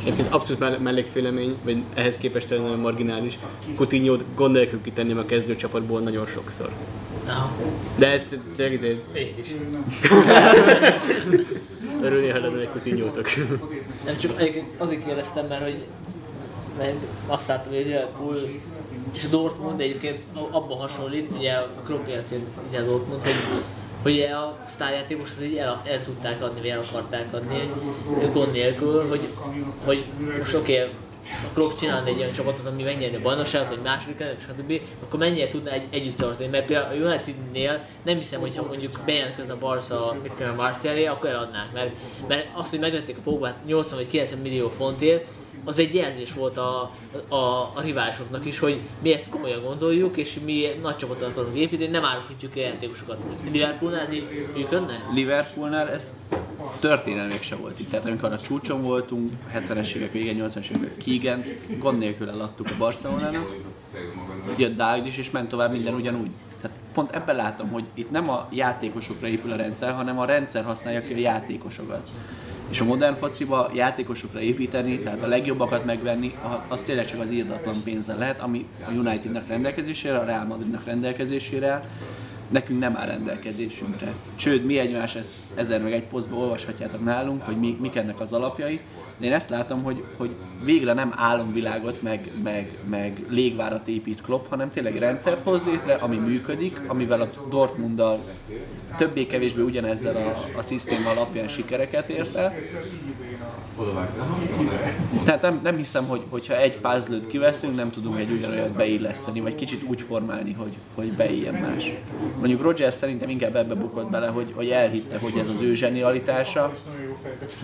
Egyébként 0.00 0.34
abszolút 0.34 0.60
mell- 0.60 0.78
mellékfélemény, 0.78 1.56
vagy 1.64 1.82
ehhez 1.94 2.16
képest 2.16 2.50
nagyon 2.50 2.78
marginális. 2.78 3.38
Coutinho-t 3.76 4.24
gond 4.34 4.54
nélkül 4.54 4.82
kitenném 4.82 5.18
a 5.18 5.24
kezdőcsapatból 5.24 6.00
nagyon 6.00 6.26
sokszor. 6.26 6.72
De 7.96 8.06
ezt 8.06 8.38
tényleg 8.56 8.76
ezért 8.76 9.16
Én 9.16 9.34
is. 9.40 9.54
örülni, 12.02 12.28
ha 12.28 12.38
lenne 12.38 12.60
egy 12.60 12.68
Coutinho-tok. 12.68 13.26
Nem 14.04 14.16
csak 14.16 14.42
azért 14.78 15.04
kérdeztem, 15.04 15.46
mert 15.46 15.62
hogy 15.62 15.84
mert 16.78 16.94
azt 17.26 17.48
láttam, 17.48 17.72
hogy 17.72 17.80
a 17.80 17.84
Liverpool 17.84 18.36
és 19.14 19.24
a 19.24 19.28
Dortmund 19.28 19.80
egyébként 19.80 20.18
abban 20.50 20.78
hasonlít, 20.78 21.30
ugye 21.36 21.52
a 21.52 21.68
Klopp 21.84 22.06
ugye 22.68 22.78
a 22.78 22.84
Dortmund, 22.84 23.22
hogy 23.22 23.34
hogy 24.02 24.20
a 24.20 24.56
sztárjátékos 24.66 25.30
az 25.30 25.42
így 25.42 25.56
el, 25.56 25.82
el, 25.84 26.02
tudták 26.02 26.42
adni, 26.42 26.60
vagy 26.60 26.68
el 26.68 26.84
akarták 26.90 27.34
adni 27.34 27.70
gond 28.32 28.52
nélkül, 28.52 29.08
hogy, 29.08 29.28
hogy 29.84 30.04
most 30.38 30.54
oké, 30.54 30.88
a 31.30 31.52
Klopp 31.54 31.78
csinálna 31.78 32.06
egy 32.06 32.18
olyan 32.18 32.32
csapatot, 32.32 32.66
ami 32.66 32.82
megnyerni 32.82 33.16
a 33.16 33.20
bajnokságot, 33.20 33.68
vagy 33.68 33.82
második 33.82 34.18
lenne, 34.18 34.38
stb., 34.38 34.80
akkor 35.02 35.18
mennyire 35.18 35.48
tudna 35.48 35.70
egy, 35.70 35.86
együtt 35.90 36.16
tartani. 36.16 36.48
Mert 36.48 36.66
például 36.66 37.02
a 37.02 37.06
Unitednél 37.06 37.84
nem 38.04 38.16
hiszem, 38.16 38.40
hogy 38.40 38.56
ha 38.56 38.62
mondjuk 38.62 39.00
bejelentkezne 39.04 39.52
a 39.52 39.58
Barca, 39.58 40.16
mit 40.22 40.32
tudom, 40.32 40.52
a 40.58 40.62
Marcialé, 40.62 41.06
akkor 41.06 41.28
eladnák. 41.30 41.72
Mert, 41.72 41.90
mert 42.28 42.46
azt, 42.54 42.70
hogy 42.70 42.78
megvették 42.78 43.16
a 43.16 43.20
Pogbát 43.24 43.64
80 43.66 43.98
vagy 43.98 44.08
90 44.08 44.40
millió 44.40 44.68
fontért, 44.68 45.26
az 45.68 45.78
egy 45.78 45.94
jelzés 45.94 46.32
volt 46.32 46.56
a, 46.56 46.90
a, 47.28 47.36
a 47.74 47.80
riválisoknak 47.82 48.46
is, 48.46 48.58
hogy 48.58 48.80
mi 49.02 49.12
ezt 49.12 49.30
komolyan 49.30 49.62
gondoljuk, 49.62 50.16
és 50.16 50.38
mi 50.44 50.66
nagy 50.82 50.96
csapatot 50.96 51.28
akarunk 51.28 51.56
építeni, 51.56 51.90
nem 51.90 52.04
árusítjuk 52.04 52.52
a 52.56 52.58
játékosokat. 52.58 53.18
Liverpoolnál 53.50 54.00
ez 54.00 54.12
így 54.12 54.50
működne? 54.54 55.08
Liverpoolnál 55.14 55.88
ez 55.88 56.16
történelmek 56.80 57.42
se 57.42 57.56
volt 57.56 57.80
itt. 57.80 57.90
Tehát 57.90 58.06
amikor 58.06 58.32
a 58.32 58.38
csúcson 58.38 58.82
voltunk, 58.82 59.30
70-es 59.54 59.94
évek 59.94 60.12
végén, 60.12 60.44
80-es 60.46 60.76
évek 60.76 60.96
Keegan-t, 60.96 61.78
gond 61.78 61.98
nélkül 61.98 62.30
eladtuk 62.30 62.66
a 62.70 62.74
Barcelonának. 62.78 63.54
Jött 64.56 64.76
Dalglish 64.76 65.18
és 65.18 65.30
ment 65.30 65.48
tovább 65.48 65.70
minden 65.70 65.94
ugyanúgy. 65.94 66.30
Tehát 66.60 66.76
pont 66.94 67.14
ebben 67.14 67.36
látom, 67.36 67.70
hogy 67.70 67.84
itt 67.94 68.10
nem 68.10 68.30
a 68.30 68.48
játékosokra 68.50 69.26
épül 69.26 69.52
a 69.52 69.56
rendszer, 69.56 69.92
hanem 69.92 70.18
a 70.18 70.24
rendszer 70.24 70.64
használja 70.64 71.02
ki 71.02 71.12
a 71.12 71.18
játékosokat. 71.18 72.10
És 72.70 72.80
a 72.80 72.84
modern 72.84 73.14
fociba 73.14 73.70
játékosokra 73.74 74.40
építeni, 74.40 74.98
tehát 74.98 75.22
a 75.22 75.26
legjobbakat 75.26 75.84
megvenni, 75.84 76.34
az 76.68 76.80
tényleg 76.80 77.06
csak 77.06 77.20
az 77.20 77.30
írdatlan 77.30 77.82
pénzzel 77.84 78.18
lehet, 78.18 78.40
ami 78.40 78.66
a 78.86 78.90
Unitednak 78.90 79.48
rendelkezésére, 79.48 80.18
a 80.18 80.24
Real 80.24 80.44
Madridnak 80.44 80.84
rendelkezésére. 80.84 81.88
Nekünk 82.48 82.80
nem 82.80 82.96
áll 82.96 83.06
rendelkezésünkre. 83.06 84.14
Csőd, 84.36 84.64
mi 84.64 84.78
egymás 84.78 85.14
ezt 85.14 85.34
ezer 85.54 85.82
meg 85.82 85.92
egy 85.92 86.04
posztban 86.04 86.38
olvashatjátok 86.38 87.04
nálunk, 87.04 87.42
hogy 87.42 87.58
mi, 87.58 87.76
mik 87.80 87.96
ennek 87.96 88.20
az 88.20 88.32
alapjai. 88.32 88.80
De 89.18 89.26
én 89.26 89.32
ezt 89.32 89.50
látom, 89.50 89.82
hogy, 89.82 90.04
hogy 90.16 90.30
végre 90.64 90.92
nem 90.92 91.12
álomvilágot, 91.16 92.02
meg, 92.02 92.30
meg, 92.42 92.78
meg 92.90 93.24
légvárat 93.28 93.88
épít 93.88 94.20
Klopp, 94.20 94.48
hanem 94.48 94.70
tényleg 94.70 94.96
rendszert 94.96 95.42
hoz 95.42 95.64
létre, 95.64 95.94
ami 95.94 96.16
működik, 96.16 96.80
amivel 96.86 97.20
a 97.20 97.28
Dortmunddal 97.50 98.20
többé-kevésbé 98.96 99.62
ugyanezzel 99.62 100.16
a, 100.16 100.58
a 100.58 100.62
szisztém 100.62 101.06
alapján 101.06 101.48
sikereket 101.48 102.08
ért 102.08 102.34
el. 102.34 102.52
Tehát 105.24 105.42
nem, 105.42 105.60
nem 105.62 105.76
hiszem, 105.76 106.06
hogy, 106.06 106.22
hogyha 106.28 106.56
egy 106.56 106.78
puzzle 106.78 107.18
kiveszünk, 107.28 107.76
nem 107.76 107.90
tudunk 107.90 108.18
egy 108.18 108.30
ugyanolyat 108.30 108.72
beilleszteni, 108.72 109.40
vagy 109.40 109.54
kicsit 109.54 109.82
úgy 109.82 110.00
formálni, 110.00 110.52
hogy, 110.52 110.76
hogy 110.94 111.12
beilljen 111.12 111.54
más. 111.54 111.92
Mondjuk 112.38 112.62
Rogers 112.62 112.94
szerintem 112.94 113.28
inkább 113.28 113.56
ebbe 113.56 113.74
bukott 113.74 114.10
bele, 114.10 114.26
hogy, 114.26 114.52
hogy 114.54 114.68
elhitte, 114.70 115.18
hogy 115.18 115.32
ez 115.38 115.46
az 115.48 115.60
ő 115.62 115.74
zsenialitása, 115.74 116.74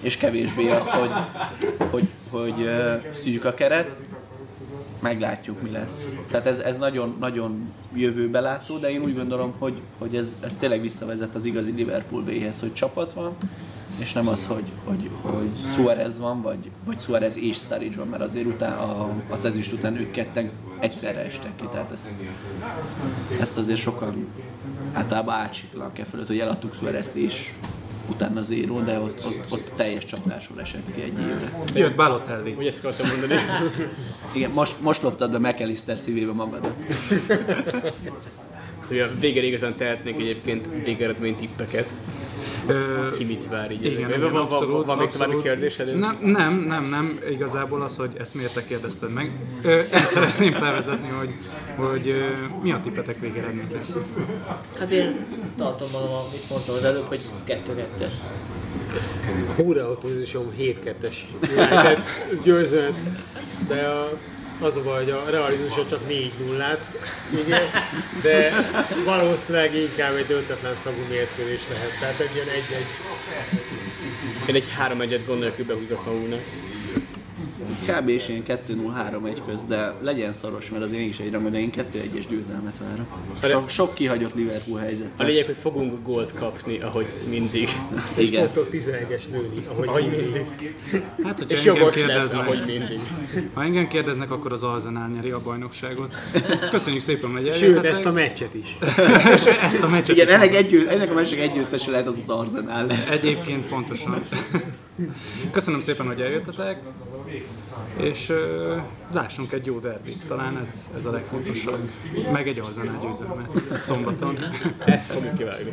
és 0.01 0.17
kevésbé 0.17 0.71
az, 0.71 0.91
hogy, 0.91 1.11
hogy, 1.91 2.09
hogy 2.31 2.63
ö, 2.63 2.95
szűk 3.13 3.45
a 3.45 3.55
keret, 3.55 3.97
meglátjuk 5.01 5.63
mi 5.63 5.71
lesz. 5.71 6.09
Tehát 6.31 6.47
ez, 6.47 6.59
ez 6.59 6.79
nagyon, 6.79 7.17
nagyon 7.21 7.73
jövőbelátó, 7.95 8.77
de 8.77 8.91
én 8.91 9.03
úgy 9.03 9.15
gondolom, 9.17 9.55
hogy, 9.59 9.81
hogy 9.99 10.17
ez, 10.17 10.37
ez 10.41 10.55
tényleg 10.55 10.81
visszavezet 10.81 11.35
az 11.35 11.45
igazi 11.45 11.71
Liverpool 11.71 12.23
B-hez, 12.23 12.61
hogy 12.61 12.73
csapat 12.73 13.13
van, 13.13 13.37
és 13.99 14.13
nem 14.13 14.29
az, 14.29 14.47
hogy, 14.47 14.73
hogy, 14.85 15.11
hogy 15.23 15.51
Suarez 15.75 16.19
van, 16.19 16.43
vagy, 16.43 16.71
vagy 16.85 16.99
Suarez 16.99 17.37
és 17.37 17.57
Sturridge 17.57 17.99
van, 17.99 18.09
mert 18.09 18.23
azért 18.23 18.47
után, 18.47 18.73
a, 18.73 19.11
az 19.31 19.45
ezüst 19.45 19.73
után 19.73 19.97
ők 19.97 20.11
ketten 20.11 20.51
egyszerre 20.81 21.25
estek 21.25 21.57
ki, 21.57 21.65
tehát 21.73 21.93
ezt, 21.93 22.13
ezt 23.41 23.59
azért 23.59 23.81
sokan 23.81 24.27
általában 24.93 25.35
átsiklanak 25.35 25.99
e 25.99 26.05
fölött, 26.05 26.27
hogy 26.27 26.39
eladtuk 26.39 26.75
Suarezt 26.75 27.15
és 27.15 27.53
utána 28.09 28.43
zéró, 28.43 28.81
de 28.81 28.99
ott, 28.99 29.27
ott, 29.27 29.47
ott 29.53 29.73
teljes 29.77 30.05
csapdásról 30.05 30.61
esett 30.61 30.95
ki 30.95 31.03
egy 31.03 31.19
évre. 31.19 31.51
Jött 31.75 31.95
Balotelli. 31.95 32.53
Hogy 32.53 32.67
ezt 32.67 32.85
akartam 32.85 33.07
mondani. 33.09 33.35
Igen, 34.37 34.51
most, 34.51 34.81
most 34.81 35.03
loptad 35.03 35.31
be 35.31 35.39
McAllister 35.39 35.99
szívébe 35.99 36.33
magadat. 36.33 36.77
Szóval 38.79 39.05
a 39.05 39.19
végére 39.21 39.47
igazán 39.47 39.77
tehetnék 39.77 40.15
egyébként 40.15 40.69
végeredmény 40.85 41.37
tippeket. 41.37 41.93
Ö, 42.67 43.11
Ki 43.17 43.25
mit 43.25 43.49
vár 43.49 43.71
így. 43.71 43.85
Igen, 43.85 44.09
igen, 44.11 44.21
van, 44.33 44.37
abszolút, 44.37 44.87
van, 44.87 44.99
még 44.99 45.09
további 45.09 45.37
kérdésed? 45.43 45.99
Nem, 45.99 46.19
nem, 46.23 46.55
nem, 46.55 46.85
nem, 46.85 47.19
igazából 47.31 47.83
az, 47.83 47.97
hogy 47.97 48.11
ezt 48.19 48.35
miért 48.35 48.55
te 48.55 48.65
kérdezted 48.65 49.13
meg. 49.13 49.33
Ö, 49.63 49.79
Én 49.79 50.07
szeretném 50.07 50.53
felvezetni, 50.53 51.09
hogy, 51.09 51.35
hogy 51.77 52.15
mi 52.63 52.73
a 52.73 52.81
tippetek 52.83 53.21
végeredményre. 53.21 53.81
Hát 54.79 54.91
én 54.91 55.27
tartom 55.57 55.89
magam, 55.93 56.13
amit 56.13 56.51
mondtam 56.51 56.75
az 56.75 56.85
előbb, 56.85 57.05
hogy 57.07 57.21
2-2. 57.49 57.55
Húraautózísom 59.57 60.47
7-2-es 60.59 61.15
United 61.43 61.99
győzött, 62.43 62.97
de 63.69 63.87
a, 63.87 64.11
az 64.61 64.77
a 64.77 64.83
baj, 64.83 65.05
hogy 65.05 65.11
a 65.13 65.25
realizmuson 65.31 65.89
csak 65.89 66.07
4 66.07 66.33
0 66.47 66.79
igen, 67.47 67.63
de 68.23 68.53
valószínűleg 69.05 69.75
inkább 69.75 70.15
egy 70.15 70.27
döntetlen 70.27 70.77
szagú 70.77 71.01
mérkőzés 71.09 71.61
lehet. 71.71 71.99
Tehát 72.01 72.21
egy 72.21 72.35
ilyen 72.35 72.49
egy-egy 72.49 72.87
Én 74.47 74.55
egy 74.55 74.69
3 74.77 75.01
1 75.01 75.25
gond 75.27 75.41
nélkül 75.41 75.65
behúzok 75.65 76.05
magunknak. 76.05 76.41
Kb. 77.87 78.09
és 78.09 78.29
ilyen 78.29 78.43
2-0-3-1 78.69 79.39
köz, 79.47 79.65
de 79.69 79.95
legyen 80.03 80.33
szoros, 80.33 80.71
mert 80.71 80.83
azért 80.85 81.01
mégis 81.01 81.19
egy 81.19 81.33
rangod, 81.33 81.53
de 81.53 81.59
én 81.59 81.71
2-1-es 81.77 82.25
győzelmet 82.29 82.79
várok. 82.79 83.07
Sok, 83.43 83.69
sok 83.69 83.95
kihagyott 83.95 84.35
Liverpool 84.35 84.79
A 84.79 84.81
helyzettel. 84.81 85.27
lényeg, 85.27 85.47
hogy 85.47 85.57
fogunk 85.57 86.03
gólt 86.03 86.35
kapni, 86.35 86.79
ahogy 86.81 87.07
mindig. 87.29 87.69
és 88.17 88.29
Igen. 88.29 88.45
fogtok 88.45 88.69
11-es 88.73 89.23
lőni, 89.33 89.65
ahogy, 89.69 89.87
Ahogy 89.89 90.03
mindig. 90.03 90.21
mindig. 90.33 90.75
Hát, 91.23 91.39
hogyha 91.39 91.55
És 91.55 91.65
jogos 91.65 92.07
lesz, 92.07 92.33
ahogy 92.33 92.63
mindig. 92.67 93.01
ha 93.53 93.63
engem 93.63 93.87
kérdeznek, 93.89 94.31
akkor 94.31 94.53
az 94.53 94.63
Arsenal 94.63 95.09
nyeri 95.09 95.31
a 95.31 95.41
bajnokságot. 95.41 96.15
Köszönjük 96.71 97.03
szépen, 97.03 97.31
hogy 97.31 97.45
Sőt, 97.45 97.63
eljöttetek. 97.63 97.91
ezt 97.91 98.07
a 98.07 98.13
meccset 98.13 98.55
is. 98.55 98.77
ezt 99.69 99.83
a 99.83 99.89
meccset 99.89 100.17
Igen, 100.17 100.27
is 100.27 100.33
ennek, 100.33 100.55
egy, 100.55 100.87
ennek 100.89 101.11
a 101.11 101.15
másik 101.15 101.39
egy 101.39 101.67
lehet 101.87 102.07
az 102.07 102.19
az 102.19 102.29
Arsenal 102.31 102.87
lesz. 102.87 103.11
Egyébként 103.11 103.67
pontosan. 103.67 104.23
Köszönöm 105.51 105.81
szépen, 105.81 106.07
hogy 106.07 106.21
eljöttetek, 106.21 106.79
és 107.97 108.29
uh, 108.29 108.83
lássunk 109.13 109.53
egy 109.53 109.67
jó 109.67 109.79
derbit. 109.79 110.27
Talán 110.27 110.59
ez, 110.59 110.87
ez 110.97 111.05
a 111.05 111.11
legfontosabb. 111.11 111.91
Meg 112.33 112.49
egy 112.49 112.59
Arzenál 112.59 112.99
győzelme 113.03 113.49
szombaton. 113.81 114.39
Ezt 114.85 115.13
fogjuk 115.13 115.35
kivágni. 115.35 115.73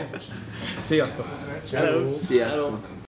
Sziasztok! 0.80 1.26
Hello! 1.72 2.18
Sziasztok! 2.18 2.99